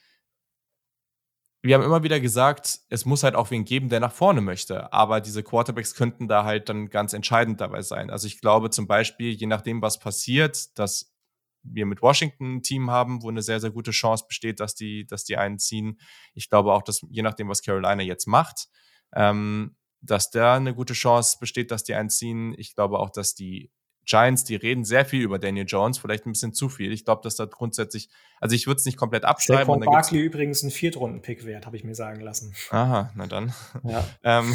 wir 1.63 1.77
haben 1.77 1.85
immer 1.85 2.03
wieder 2.03 2.19
gesagt, 2.19 2.81
es 2.89 3.05
muss 3.05 3.23
halt 3.23 3.37
auch 3.37 3.53
wen 3.53 3.65
geben, 3.65 3.89
der 3.89 4.01
nach 4.01 4.13
vorne 4.13 4.41
möchte. 4.41 4.93
Aber 4.93 5.21
diese 5.21 5.45
Quarterbacks 5.45 5.95
könnten 5.95 6.27
da 6.27 6.45
halt 6.45 6.69
dann 6.69 6.91
ganz 6.91 7.13
entscheidend 7.13 7.61
dabei 7.61 7.83
sein. 7.83 8.11
Also 8.11 8.27
ich 8.27 8.41
glaube 8.41 8.71
zum 8.71 8.89
Beispiel, 8.89 9.31
je 9.31 9.47
nachdem, 9.47 9.81
was 9.81 10.01
passiert, 10.01 10.77
dass 10.77 11.15
wir 11.63 11.87
mit 11.87 12.03
Washington 12.03 12.57
ein 12.57 12.63
Team 12.63 12.91
haben, 12.91 13.23
wo 13.23 13.29
eine 13.29 13.43
sehr, 13.43 13.61
sehr 13.61 13.71
gute 13.71 13.93
Chance 13.93 14.25
besteht, 14.27 14.59
dass 14.59 14.74
die, 14.74 15.07
dass 15.07 15.23
die 15.23 15.36
einen 15.36 15.61
ziehen. 15.61 16.01
Ich 16.35 16.51
glaube 16.51 16.73
auch, 16.73 16.82
dass 16.82 17.01
je 17.09 17.23
nachdem, 17.23 17.49
was 17.49 17.62
Carolina 17.62 18.03
jetzt 18.03 18.27
macht, 18.27 18.69
ähm, 19.15 19.77
dass 20.01 20.31
da 20.31 20.57
eine 20.57 20.74
gute 20.74 20.95
Chance 20.95 21.36
besteht, 21.39 21.70
dass 21.70 21.85
die 21.85 21.95
einen 21.95 22.11
ziehen. 22.11 22.55
Ich 22.59 22.74
glaube 22.74 22.99
auch, 22.99 23.11
dass 23.11 23.36
die 23.36 23.70
Giants, 24.05 24.45
die 24.45 24.57
reden 24.57 24.85
sehr 24.85 25.05
viel 25.05 25.23
über 25.23 25.39
Daniel 25.39 25.65
Jones, 25.66 25.99
vielleicht 25.99 26.27
ein 26.27 26.33
bisschen 26.33 26.53
zu 26.53 26.69
viel. 26.69 26.93
Ich 26.93 27.05
glaube, 27.05 27.23
dass 27.23 27.37
da 27.37 27.45
grundsätzlich, 27.45 28.09
also 28.41 28.55
ich 28.57 28.66
würde 28.66 28.79
es 28.79 28.85
nicht 28.85 28.97
komplett 28.97 29.24
abschreiben. 29.24 29.66
Von 29.66 29.81
Barkley 29.81 30.20
übrigens 30.20 30.62
ein 30.62 30.70
Viertrunden-Pick 30.70 31.47
wert, 31.47 31.66
habe 31.66 31.77
ich 31.77 31.85
mir 31.85 31.95
sagen 31.95 32.20
lassen. 32.20 32.53
Aha, 32.70 33.12
na 33.15 33.27
dann. 33.27 33.55
Ja. 33.85 34.05
ähm, 34.24 34.55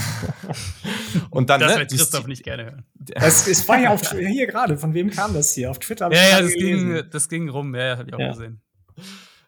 und 1.29 1.49
dann, 1.49 1.61
das 1.61 1.73
ne, 1.73 1.79
wird 1.79 1.91
Christoph 1.91 2.23
die, 2.23 2.29
nicht 2.29 2.43
gerne 2.43 2.65
hören. 2.65 2.85
Es, 3.15 3.47
es 3.47 3.67
war 3.69 3.79
ja 3.79 3.91
auf, 3.91 4.01
hier 4.11 4.47
gerade, 4.47 4.77
von 4.77 4.93
wem 4.93 5.09
kam 5.09 5.33
das 5.33 5.53
hier? 5.53 5.71
Auf 5.71 5.79
Twitter? 5.79 6.11
Ja, 6.11 6.29
ja, 6.29 6.41
das 6.41 6.53
ging, 6.53 7.03
das 7.09 7.29
ging 7.29 7.47
rum, 7.47 7.73
ja, 7.73 7.97
habe 7.97 8.09
ich 8.09 8.13
auch 8.13 8.19
ja. 8.19 8.31
gesehen. 8.31 8.61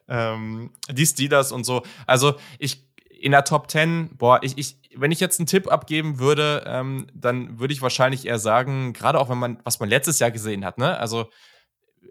Ähm, 0.08 0.70
die 0.90 1.06
Steelers 1.06 1.52
und 1.52 1.64
so. 1.64 1.82
Also 2.06 2.34
ich 2.58 2.90
in 3.20 3.32
der 3.32 3.44
Top 3.44 3.70
10, 3.70 4.16
boah, 4.16 4.40
ich, 4.42 4.56
ich, 4.56 4.79
wenn 4.96 5.12
ich 5.12 5.20
jetzt 5.20 5.38
einen 5.38 5.46
Tipp 5.46 5.70
abgeben 5.70 6.18
würde, 6.18 6.64
ähm, 6.66 7.06
dann 7.14 7.58
würde 7.58 7.72
ich 7.72 7.82
wahrscheinlich 7.82 8.26
eher 8.26 8.38
sagen, 8.38 8.92
gerade 8.92 9.18
auch 9.18 9.28
wenn 9.28 9.38
man, 9.38 9.60
was 9.64 9.80
man 9.80 9.88
letztes 9.88 10.18
Jahr 10.18 10.30
gesehen 10.30 10.64
hat, 10.64 10.78
ne? 10.78 10.98
Also, 10.98 11.30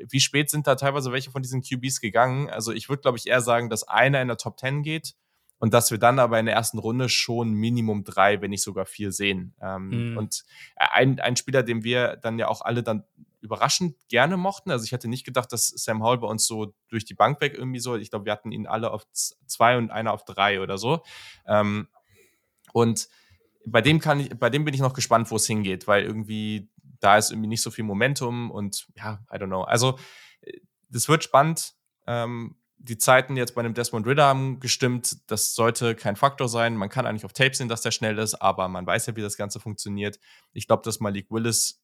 wie 0.07 0.19
spät 0.19 0.49
sind 0.49 0.67
da 0.67 0.75
teilweise 0.75 1.11
welche 1.11 1.31
von 1.31 1.41
diesen 1.41 1.61
QBs 1.61 1.99
gegangen? 1.99 2.49
Also, 2.49 2.71
ich 2.71 2.89
würde, 2.89 3.01
glaube 3.01 3.17
ich, 3.17 3.27
eher 3.27 3.41
sagen, 3.41 3.69
dass 3.69 3.87
einer 3.87 4.21
in 4.21 4.27
der 4.27 4.37
Top 4.37 4.59
10 4.59 4.83
geht 4.83 5.15
und 5.59 5.73
dass 5.73 5.91
wir 5.91 5.97
dann 5.97 6.19
aber 6.19 6.39
in 6.39 6.45
der 6.45 6.55
ersten 6.55 6.79
Runde 6.79 7.09
schon 7.09 7.51
Minimum 7.51 8.03
drei, 8.05 8.41
wenn 8.41 8.49
nicht 8.49 8.63
sogar 8.63 8.85
vier 8.85 9.11
sehen. 9.11 9.53
Ähm, 9.61 10.11
mhm. 10.11 10.17
Und 10.17 10.45
ein, 10.77 11.19
ein 11.19 11.35
Spieler, 11.35 11.63
den 11.63 11.83
wir 11.83 12.15
dann 12.15 12.39
ja 12.39 12.47
auch 12.47 12.61
alle 12.61 12.81
dann 12.81 13.03
überraschend 13.41 13.95
gerne 14.09 14.37
mochten. 14.37 14.71
Also 14.71 14.85
ich 14.85 14.91
hätte 14.91 15.07
nicht 15.07 15.25
gedacht, 15.25 15.51
dass 15.51 15.67
Sam 15.67 16.03
Howell 16.03 16.19
bei 16.19 16.27
uns 16.27 16.45
so 16.45 16.73
durch 16.89 17.05
die 17.05 17.13
Bank 17.13 17.39
weg 17.41 17.55
irgendwie 17.57 17.79
so. 17.79 17.95
Ich 17.95 18.09
glaube, 18.09 18.25
wir 18.25 18.31
hatten 18.31 18.51
ihn 18.51 18.67
alle 18.67 18.91
auf 18.91 19.05
zwei 19.11 19.77
und 19.77 19.91
einer 19.91 20.13
auf 20.13 20.25
drei 20.25 20.61
oder 20.61 20.77
so. 20.77 21.03
Ähm, 21.45 21.87
und 22.73 23.07
bei 23.65 23.81
dem 23.81 23.99
kann 23.99 24.19
ich, 24.19 24.29
bei 24.37 24.49
dem 24.49 24.65
bin 24.65 24.73
ich 24.73 24.79
noch 24.79 24.93
gespannt, 24.93 25.29
wo 25.31 25.35
es 25.35 25.45
hingeht, 25.45 25.87
weil 25.87 26.03
irgendwie 26.03 26.69
da 26.99 27.17
ist 27.17 27.31
irgendwie 27.31 27.47
nicht 27.47 27.61
so 27.61 27.71
viel 27.71 27.83
Momentum 27.83 28.51
und 28.51 28.87
ja, 28.95 29.19
I 29.31 29.35
don't 29.35 29.47
know. 29.47 29.63
Also 29.63 29.97
das 30.89 31.07
wird 31.07 31.23
spannend. 31.23 31.73
Ähm, 32.07 32.55
die 32.77 32.97
Zeiten 32.97 33.35
jetzt 33.35 33.55
bei 33.55 33.59
einem 33.59 33.73
Desmond 33.73 34.07
Ritter 34.07 34.25
haben 34.25 34.59
gestimmt. 34.59 35.17
Das 35.29 35.53
sollte 35.53 35.95
kein 35.95 36.15
Faktor 36.15 36.47
sein. 36.47 36.75
Man 36.75 36.89
kann 36.89 37.05
eigentlich 37.05 37.25
auf 37.25 37.33
Tape 37.33 37.53
sehen, 37.53 37.67
dass 37.67 37.81
der 37.81 37.91
schnell 37.91 38.17
ist, 38.17 38.35
aber 38.35 38.67
man 38.69 38.85
weiß 38.85 39.07
ja, 39.07 39.15
wie 39.15 39.21
das 39.21 39.37
Ganze 39.37 39.59
funktioniert. 39.59 40.19
Ich 40.53 40.67
glaube, 40.67 40.83
dass 40.83 40.99
Malik 40.99 41.29
Willis 41.29 41.81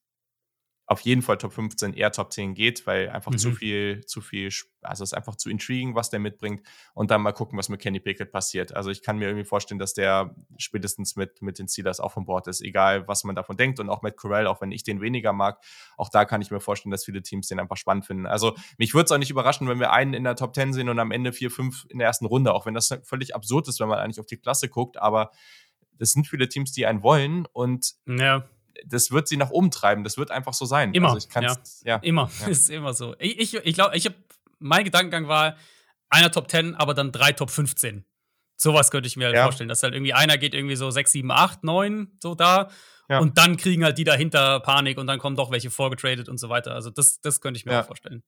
auf 0.87 1.01
jeden 1.01 1.21
Fall 1.21 1.37
Top 1.37 1.53
15, 1.53 1.93
eher 1.93 2.11
Top 2.11 2.31
10 2.31 2.53
geht, 2.53 2.85
weil 2.85 3.09
einfach 3.09 3.31
mhm. 3.31 3.37
zu 3.37 3.51
viel, 3.51 4.05
zu 4.05 4.21
viel, 4.21 4.49
also 4.81 5.03
es 5.03 5.11
ist 5.11 5.13
einfach 5.13 5.35
zu 5.35 5.49
intriguing, 5.49 5.95
was 5.95 6.11
der 6.11 6.19
mitbringt 6.19 6.61
und 6.93 7.09
dann 7.09 7.21
mal 7.21 7.31
gucken, 7.31 7.57
was 7.57 7.69
mit 7.69 7.81
Kenny 7.81 7.99
Pickett 7.99 8.31
passiert. 8.31 8.75
Also 8.75 8.91
ich 8.91 9.01
kann 9.01 9.17
mir 9.17 9.25
irgendwie 9.25 9.45
vorstellen, 9.45 9.79
dass 9.79 9.93
der 9.93 10.35
spätestens 10.57 11.15
mit, 11.15 11.41
mit 11.41 11.57
den 11.57 11.67
Steelers 11.67 11.99
auch 11.99 12.11
von 12.11 12.25
Bord 12.25 12.47
ist, 12.47 12.61
egal 12.61 13.07
was 13.07 13.23
man 13.23 13.35
davon 13.35 13.57
denkt 13.57 13.79
und 13.79 13.89
auch 13.89 14.03
mit 14.03 14.15
Corell, 14.15 14.45
auch 14.45 14.61
wenn 14.61 14.71
ich 14.71 14.83
den 14.83 15.01
weniger 15.01 15.33
mag, 15.33 15.59
auch 15.97 16.09
da 16.09 16.23
kann 16.23 16.41
ich 16.41 16.51
mir 16.51 16.59
vorstellen, 16.59 16.91
dass 16.91 17.05
viele 17.05 17.23
Teams 17.23 17.47
den 17.47 17.59
einfach 17.59 17.77
spannend 17.77 18.05
finden. 18.05 18.27
Also 18.27 18.55
mich 18.77 18.93
würde 18.93 19.05
es 19.05 19.11
auch 19.11 19.17
nicht 19.17 19.31
überraschen, 19.31 19.67
wenn 19.67 19.79
wir 19.79 19.91
einen 19.91 20.13
in 20.13 20.23
der 20.23 20.35
Top 20.35 20.53
10 20.53 20.73
sehen 20.73 20.89
und 20.89 20.99
am 20.99 21.11
Ende 21.11 21.33
vier, 21.33 21.49
fünf 21.49 21.85
in 21.89 21.97
der 21.97 22.07
ersten 22.07 22.25
Runde, 22.25 22.53
auch 22.53 22.67
wenn 22.67 22.75
das 22.75 22.95
völlig 23.03 23.33
absurd 23.33 23.67
ist, 23.67 23.79
wenn 23.79 23.87
man 23.87 23.97
eigentlich 23.97 24.19
auf 24.19 24.27
die 24.27 24.37
Klasse 24.37 24.69
guckt, 24.69 24.97
aber 24.97 25.31
es 25.97 26.11
sind 26.11 26.27
viele 26.27 26.47
Teams, 26.47 26.73
die 26.73 26.85
einen 26.85 27.01
wollen 27.01 27.47
und 27.53 27.93
ja 28.05 28.47
das 28.85 29.11
wird 29.11 29.27
sie 29.27 29.37
nach 29.37 29.49
oben 29.49 29.71
treiben. 29.71 30.03
Das 30.03 30.17
wird 30.17 30.31
einfach 30.31 30.53
so 30.53 30.65
sein. 30.65 30.93
Immer. 30.93 31.13
Also 31.13 31.27
ja. 31.39 31.57
ja. 31.83 31.95
Immer. 31.97 32.29
Ja. 32.41 32.47
ist 32.49 32.69
immer 32.69 32.93
so. 32.93 33.15
Ich 33.19 33.51
glaube, 33.51 33.65
ich, 33.65 33.69
ich, 33.69 33.75
glaub, 33.75 33.95
ich 33.95 34.05
habe, 34.05 34.15
mein 34.59 34.83
Gedankengang 34.83 35.27
war, 35.27 35.55
einer 36.09 36.31
Top 36.31 36.49
10, 36.49 36.75
aber 36.75 36.93
dann 36.93 37.11
drei 37.11 37.31
Top 37.31 37.49
15. 37.49 38.05
Sowas 38.57 38.91
könnte 38.91 39.07
ich 39.07 39.17
mir 39.17 39.25
halt 39.25 39.35
ja. 39.35 39.43
vorstellen, 39.43 39.67
dass 39.67 39.83
halt 39.83 39.93
irgendwie 39.93 40.13
einer 40.13 40.37
geht 40.37 40.53
irgendwie 40.53 40.75
so 40.75 40.89
6, 40.89 41.11
7, 41.11 41.31
8, 41.31 41.63
9, 41.63 42.17
so 42.21 42.35
da. 42.35 42.69
Ja. 43.09 43.19
Und 43.19 43.37
dann 43.37 43.57
kriegen 43.57 43.83
halt 43.83 43.97
die 43.97 44.03
dahinter 44.03 44.59
Panik 44.61 44.97
und 44.97 45.07
dann 45.07 45.19
kommen 45.19 45.35
doch 45.35 45.51
welche 45.51 45.69
vorgetradet 45.69 46.29
und 46.29 46.39
so 46.39 46.49
weiter. 46.49 46.73
Also 46.73 46.89
das, 46.89 47.19
das 47.21 47.41
könnte 47.41 47.57
ich 47.57 47.65
mir 47.65 47.73
ja. 47.73 47.81
auch 47.81 47.87
vorstellen 47.87 48.23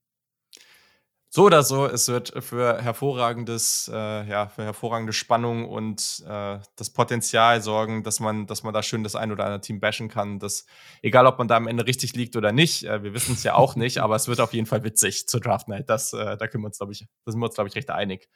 so 1.29 1.43
oder 1.45 1.61
so, 1.61 1.85
es 1.85 2.07
wird 2.07 2.33
für 2.43 2.81
hervorragendes, 2.81 3.91
äh, 3.93 4.27
ja, 4.29 4.47
für 4.47 4.63
hervorragende 4.63 5.13
Spannung 5.13 5.65
und 5.67 6.23
äh, 6.27 6.59
das 6.75 6.89
Potenzial 6.91 7.61
sorgen, 7.61 8.03
dass 8.03 8.19
man, 8.19 8.47
dass 8.47 8.63
man 8.63 8.73
da 8.73 8.81
schön 8.81 9.03
das 9.03 9.15
ein 9.15 9.31
oder 9.31 9.43
andere 9.45 9.61
Team 9.61 9.79
bashen 9.79 10.07
kann. 10.09 10.39
Das, 10.39 10.65
egal 11.01 11.25
ob 11.27 11.37
man 11.37 11.47
da 11.47 11.57
am 11.57 11.67
Ende 11.67 11.85
richtig 11.85 12.15
liegt 12.15 12.35
oder 12.37 12.51
nicht, 12.53 12.85
äh, 12.85 13.03
wir 13.03 13.13
wissen 13.13 13.33
es 13.33 13.43
ja 13.43 13.55
auch 13.55 13.75
nicht, 13.75 13.97
aber 13.99 14.15
es 14.15 14.27
wird 14.27 14.39
auf 14.39 14.53
jeden 14.53 14.67
Fall 14.67 14.83
witzig 14.83 15.27
zur 15.27 15.41
Draft 15.41 15.67
Night. 15.67 15.89
Das, 15.89 16.13
äh, 16.13 16.37
da 16.37 16.47
können 16.47 16.63
wir 16.63 16.67
uns, 16.67 16.77
glaube 16.77 16.93
ich, 16.93 17.05
da 17.25 17.31
sind 17.31 17.41
wir 17.41 17.45
uns, 17.47 17.55
glaube 17.55 17.67
ich, 17.69 17.75
recht 17.75 17.89
einig. 17.89 18.29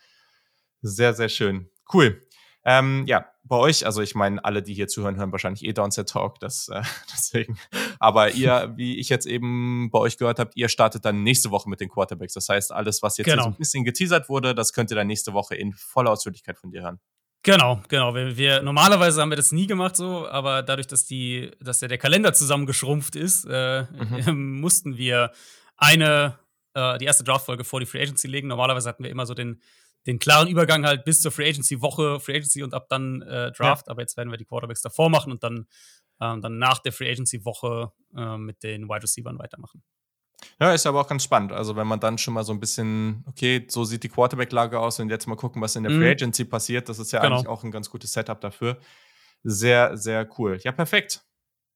Sehr, 0.82 1.14
sehr 1.14 1.30
schön. 1.30 1.70
Cool. 1.94 2.22
Ähm, 2.64 3.06
ja, 3.08 3.26
bei 3.44 3.56
euch, 3.56 3.86
also 3.86 4.02
ich 4.02 4.14
meine, 4.14 4.44
alle, 4.46 4.62
die 4.62 4.74
hier 4.74 4.88
zuhören, 4.88 5.16
hören 5.16 5.32
wahrscheinlich 5.32 5.66
eh 5.66 5.74
Downset 5.74 6.10
Talk, 6.10 6.40
das, 6.40 6.70
äh, 6.70 6.82
deswegen. 7.14 7.58
Aber 8.00 8.32
ihr, 8.32 8.74
wie 8.76 9.00
ich 9.00 9.10
jetzt 9.10 9.26
eben 9.26 9.90
bei 9.92 10.00
euch 10.00 10.18
gehört 10.18 10.40
habt, 10.40 10.56
ihr 10.56 10.70
startet 10.70 11.06
dann 11.06 11.24
nächste 11.24 11.52
Woche 11.52 11.70
mit 11.70 11.80
den 11.82 11.90
Quarterbacks. 11.90 12.34
Das 12.34 12.50
heißt, 12.50 12.72
alles, 12.72 13.02
was 13.02 13.18
jetzt 13.18 13.26
genau. 13.26 13.44
so 13.44 13.50
ein 13.50 13.56
bisschen 13.56 13.84
geteasert 13.84 14.30
wurde, 14.30 14.54
das 14.54 14.74
könnt 14.74 14.92
ihr 14.92 14.96
dann 14.96 15.08
nächste 15.08 15.34
Woche 15.34 15.56
in 15.56 15.74
voller 15.74 16.12
Ausführlichkeit 16.12 16.58
von 16.58 16.72
dir 16.72 16.84
hören. 16.84 17.00
Genau, 17.44 17.82
genau. 17.88 18.14
Wir, 18.14 18.38
wir, 18.38 18.62
normalerweise 18.62 19.20
haben 19.20 19.32
wir 19.32 19.36
das 19.36 19.52
nie 19.52 19.66
gemacht 19.66 19.96
so, 19.96 20.28
aber 20.28 20.62
dadurch, 20.62 20.86
dass 20.86 21.06
die, 21.06 21.50
dass 21.60 21.82
ja 21.82 21.88
der 21.88 21.98
Kalender 21.98 22.34
zusammengeschrumpft 22.34 23.16
ist, 23.16 23.46
äh, 23.50 23.84
mhm. 23.84 24.60
mussten 24.62 24.98
wir 24.98 25.32
eine, 25.76 26.38
äh, 26.76 27.00
die 27.00 27.06
erste 27.06 27.24
Draftfolge 27.24 27.64
vor 27.64 27.80
die 27.80 27.88
Free 27.88 28.04
Agency 28.04 28.28
legen. 28.28 28.48
Normalerweise 28.48 28.88
hatten 28.88 29.04
wir 29.04 29.10
immer 29.10 29.26
so 29.26 29.34
den 29.34 29.60
den 30.08 30.20
klaren 30.20 30.48
Übergang 30.48 30.86
halt 30.86 31.06
bis 31.06 31.22
zur 31.22 31.32
Free 31.32 31.50
Agency 31.50 31.82
Woche, 31.82 32.20
Free 32.20 32.36
Agency 32.36 32.64
und 32.64 32.74
ab 32.74 32.88
dann 32.90 33.22
äh, 33.22 33.52
Draft. 33.52 33.88
Ja. 33.88 33.92
Aber 33.92 34.02
jetzt 34.02 34.18
werden 34.18 34.32
wir 34.32 34.38
die 34.38 34.46
Quarterbacks 34.46 34.82
davor 34.82 35.10
machen 35.10 35.32
und 35.32 35.44
dann, 35.44 35.68
ähm, 36.20 36.42
dann 36.42 36.58
nach 36.58 36.80
der 36.80 36.92
Free 36.92 37.10
Agency 37.10 37.46
Woche 37.46 37.92
äh, 38.16 38.38
mit 38.38 38.64
den 38.64 38.90
Wide 38.90 39.04
Receivers 39.04 39.38
weitermachen. 39.38 39.84
Ja, 40.60 40.74
ist 40.74 40.88
aber 40.88 41.02
auch 41.02 41.08
ganz 41.08 41.24
spannend. 41.24 41.52
Also, 41.52 41.76
wenn 41.76 41.88
man 41.88 42.00
dann 42.00 42.18
schon 42.18 42.34
mal 42.34 42.44
so 42.44 42.52
ein 42.52 42.60
bisschen, 42.60 43.24
okay, 43.28 43.66
so 43.70 43.84
sieht 43.84 44.04
die 44.04 44.10
Quarterback-Lage 44.10 44.80
aus 44.80 45.00
und 45.00 45.10
jetzt 45.10 45.28
mal 45.28 45.36
gucken, 45.36 45.62
was 45.62 45.76
in 45.76 45.84
der 45.84 45.92
mhm. 45.92 46.00
Free 46.00 46.12
Agency 46.12 46.46
passiert, 46.46 46.90
das 46.90 46.98
ist 46.98 47.12
ja 47.12 47.22
genau. 47.22 47.36
eigentlich 47.36 47.48
auch 47.48 47.64
ein 47.64 47.72
ganz 47.72 47.90
gutes 47.90 48.12
Setup 48.12 48.42
dafür. 48.42 48.80
Sehr, 49.44 49.98
sehr 49.98 50.28
cool. 50.38 50.60
Ja, 50.64 50.72
perfekt. 50.72 51.22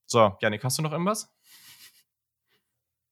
So, 0.07 0.35
Janik, 0.41 0.63
hast 0.63 0.77
du 0.77 0.81
noch 0.81 0.91
irgendwas? 0.91 1.31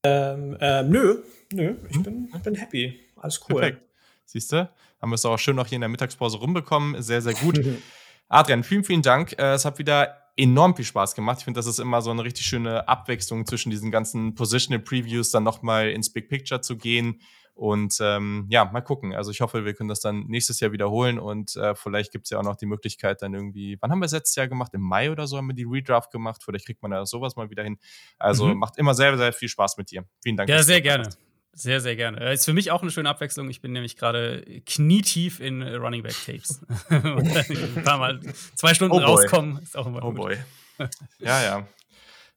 Ähm, 0.05 0.57
ähm, 0.59 0.89
nö, 0.89 1.23
nö, 1.53 1.75
ich 1.89 1.95
hm? 1.95 2.03
bin, 2.03 2.31
bin 2.43 2.55
happy. 2.55 2.99
Alles 3.15 3.39
cool. 3.47 3.61
Perfekt. 3.61 3.92
Siehst 4.25 4.51
du? 4.51 4.69
Haben 5.01 5.11
wir 5.11 5.15
es 5.15 5.25
auch 5.25 5.37
schön 5.37 5.55
noch 5.55 5.67
hier 5.67 5.75
in 5.75 5.81
der 5.81 5.89
Mittagspause 5.89 6.37
rumbekommen. 6.37 7.01
Sehr, 7.01 7.21
sehr 7.21 7.33
gut. 7.33 7.59
Adrian, 8.29 8.63
vielen, 8.63 8.83
vielen 8.83 9.01
Dank. 9.01 9.33
Äh, 9.37 9.53
es 9.53 9.65
hat 9.65 9.77
wieder 9.79 10.17
enorm 10.35 10.75
viel 10.75 10.85
Spaß 10.85 11.15
gemacht. 11.15 11.39
Ich 11.39 11.45
finde, 11.45 11.59
das 11.59 11.67
ist 11.67 11.79
immer 11.79 12.01
so 12.01 12.09
eine 12.09 12.23
richtig 12.23 12.45
schöne 12.45 12.87
Abwechslung 12.87 13.45
zwischen 13.45 13.69
diesen 13.69 13.91
ganzen 13.91 14.33
Positional 14.35 14.83
Previews, 14.83 15.31
dann 15.31 15.43
nochmal 15.43 15.89
ins 15.89 16.11
Big 16.11 16.29
Picture 16.29 16.61
zu 16.61 16.77
gehen. 16.77 17.21
Und 17.55 17.97
ähm, 18.01 18.47
ja, 18.49 18.65
mal 18.65 18.81
gucken. 18.81 19.13
Also 19.13 19.29
ich 19.29 19.41
hoffe, 19.41 19.63
wir 19.63 19.75
können 19.75 19.89
das 19.89 19.99
dann 19.99 20.25
nächstes 20.25 20.59
Jahr 20.59 20.71
wiederholen 20.71 21.19
und 21.19 21.55
äh, 21.55 21.75
vielleicht 21.75 22.11
gibt 22.11 22.25
es 22.25 22.31
ja 22.31 22.39
auch 22.39 22.43
noch 22.43 22.55
die 22.55 22.65
Möglichkeit, 22.65 23.21
dann 23.21 23.35
irgendwie, 23.35 23.77
wann 23.79 23.91
haben 23.91 23.99
wir 23.99 24.07
es 24.07 24.11
letztes 24.11 24.35
Jahr 24.35 24.47
gemacht? 24.47 24.73
Im 24.73 24.81
Mai 24.81 25.11
oder 25.11 25.27
so 25.27 25.37
haben 25.37 25.47
wir 25.47 25.53
die 25.53 25.65
Redraft 25.65 26.11
gemacht. 26.11 26.41
Vielleicht 26.43 26.65
kriegt 26.65 26.81
man 26.81 26.91
ja 26.91 27.05
sowas 27.05 27.35
mal 27.35 27.51
wieder 27.51 27.63
hin. 27.63 27.77
Also 28.17 28.47
mhm. 28.47 28.57
macht 28.57 28.77
immer 28.77 28.95
sehr, 28.95 29.15
sehr 29.17 29.33
viel 29.33 29.49
Spaß 29.49 29.77
mit 29.77 29.91
dir. 29.91 30.03
Vielen 30.23 30.35
Dank. 30.35 30.49
Ja, 30.49 30.63
sehr 30.63 30.81
gerne. 30.81 31.05
Hast. 31.05 31.19
Sehr, 31.55 31.79
sehr 31.81 31.95
gerne. 31.95 32.19
Äh, 32.19 32.33
ist 32.33 32.45
für 32.45 32.53
mich 32.53 32.71
auch 32.71 32.81
eine 32.81 32.89
schöne 32.89 33.09
Abwechslung. 33.09 33.49
Ich 33.49 33.61
bin 33.61 33.71
nämlich 33.73 33.95
gerade 33.95 34.43
knietief 34.65 35.39
in 35.39 35.61
Running 35.61 36.01
Back 36.01 36.15
Tapes. 36.25 36.61
ein 36.89 37.83
paar 37.83 37.99
Mal 37.99 38.19
zwei 38.55 38.73
Stunden 38.73 38.95
oh 38.95 38.99
rauskommen, 38.99 39.61
ist 39.61 39.77
auch 39.77 39.85
immer 39.85 40.03
Oh 40.03 40.11
gut. 40.11 40.17
boy. 40.17 40.37
Ja, 41.19 41.43
ja. 41.43 41.67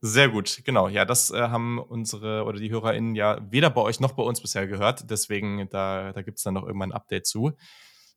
Sehr 0.02 0.28
gut, 0.28 0.60
genau. 0.64 0.88
Ja, 0.88 1.06
das 1.06 1.30
äh, 1.30 1.48
haben 1.48 1.78
unsere 1.78 2.44
oder 2.44 2.59
die 2.59 2.70
HörerInnen 2.70 3.14
ja 3.14 3.38
weder 3.51 3.70
bei 3.70 3.80
euch 3.80 3.98
noch 3.98 4.12
bei 4.12 4.22
uns 4.22 4.43
bisher 4.43 4.66
gehört. 4.66 5.10
Deswegen, 5.10 5.68
da, 5.70 6.12
da 6.12 6.20
gibt 6.20 6.36
es 6.36 6.44
dann 6.44 6.52
noch 6.52 6.66
irgendwann 6.66 6.90
ein 6.90 6.97
Update 6.97 7.26
zu. 7.26 7.56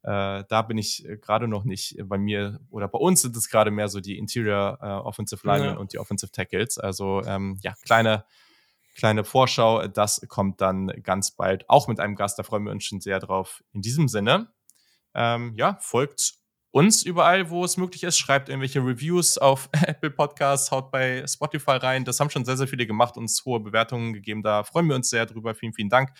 Äh, 0.04 0.44
da 0.50 0.62
bin 0.62 0.78
ich 0.78 1.08
äh, 1.08 1.18
gerade 1.18 1.48
noch 1.48 1.64
nicht 1.64 1.96
bei 2.04 2.18
mir 2.18 2.60
oder 2.70 2.90
bei 2.90 3.00
uns 3.00 3.22
sind 3.22 3.36
es 3.36 3.50
gerade 3.50 3.72
mehr 3.72 3.88
so 3.88 4.02
die 4.02 4.18
Interior 4.18 4.78
äh, 4.82 4.86
Offensive 4.86 5.48
Linemen 5.48 5.76
ja. 5.76 5.78
und 5.78 5.94
die 5.94 6.00
Offensive 6.00 6.32
Tackles. 6.32 6.78
Also 6.78 7.24
ähm, 7.26 7.58
ja, 7.64 7.74
kleine 7.86 8.26
kleine 9.00 9.24
Vorschau. 9.24 9.88
Das 9.88 10.22
kommt 10.28 10.62
dann 10.62 10.88
ganz 11.04 11.32
bald 11.32 11.68
auch 11.70 11.88
mit 11.88 12.00
einem 12.00 12.16
Gast. 12.16 12.38
Da 12.38 12.44
freuen 12.44 12.66
wir 12.66 12.72
uns 12.72 12.84
schon 12.84 13.00
sehr 13.00 13.20
drauf. 13.20 13.64
In 13.72 13.82
diesem 13.82 14.08
Sinne, 14.08 14.52
ähm, 15.16 15.54
ja, 15.56 15.78
folgt 15.82 16.34
uns 16.72 17.02
überall, 17.04 17.50
wo 17.50 17.64
es 17.64 17.78
möglich 17.78 18.04
ist. 18.04 18.20
Schreibt 18.20 18.50
irgendwelche 18.50 18.80
Reviews 18.80 19.38
auf 19.38 19.70
Apple 19.82 20.12
Podcasts, 20.12 20.70
haut 20.72 20.92
bei 20.92 21.26
Spotify 21.26 21.72
rein. 21.72 22.06
Das 22.06 22.20
haben 22.20 22.30
schon 22.30 22.46
sehr, 22.46 22.58
sehr 22.58 22.68
viele 22.68 22.86
gemacht, 22.86 23.18
uns 23.18 23.44
hohe 23.46 23.60
Bewertungen 23.62 24.14
gegeben. 24.14 24.44
Da 24.44 24.64
freuen 24.64 24.88
wir 24.88 24.96
uns 24.96 25.10
sehr 25.10 25.26
drüber. 25.26 25.56
Vielen, 25.56 25.74
vielen 25.74 25.90
Dank. 25.90 26.12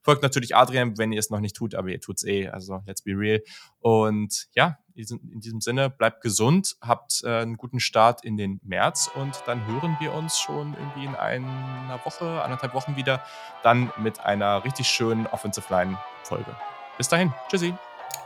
Folgt 0.00 0.22
natürlich 0.22 0.54
Adrian, 0.54 0.96
wenn 0.96 1.12
ihr 1.12 1.18
es 1.18 1.28
noch 1.28 1.40
nicht 1.40 1.56
tut, 1.56 1.74
aber 1.74 1.88
ihr 1.88 2.00
tut 2.00 2.18
es 2.18 2.24
eh. 2.24 2.48
Also, 2.48 2.80
let's 2.86 3.02
be 3.02 3.12
real. 3.12 3.42
Und 3.80 4.46
ja, 4.54 4.78
in 4.98 5.40
diesem 5.40 5.60
Sinne, 5.60 5.90
bleibt 5.90 6.20
gesund, 6.20 6.76
habt 6.80 7.22
äh, 7.24 7.28
einen 7.28 7.56
guten 7.56 7.80
Start 7.80 8.24
in 8.24 8.36
den 8.36 8.60
März 8.64 9.10
und 9.14 9.42
dann 9.46 9.66
hören 9.66 9.96
wir 10.00 10.12
uns 10.12 10.38
schon 10.38 10.74
irgendwie 10.74 11.04
in 11.04 11.14
einer 11.14 12.00
Woche, 12.04 12.42
anderthalb 12.42 12.74
Wochen 12.74 12.96
wieder, 12.96 13.22
dann 13.62 13.92
mit 13.98 14.20
einer 14.20 14.64
richtig 14.64 14.88
schönen 14.88 15.26
Offensive 15.28 15.72
Line 15.72 15.98
Folge. 16.24 16.54
Bis 16.96 17.08
dahin, 17.08 17.32
tschüssi. 17.48 17.74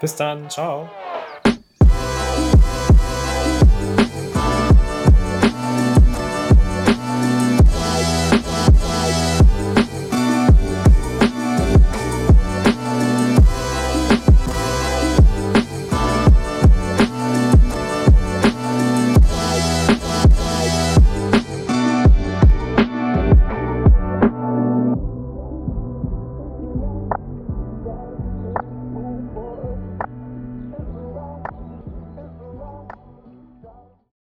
Bis 0.00 0.16
dann, 0.16 0.48
ciao. 0.48 0.90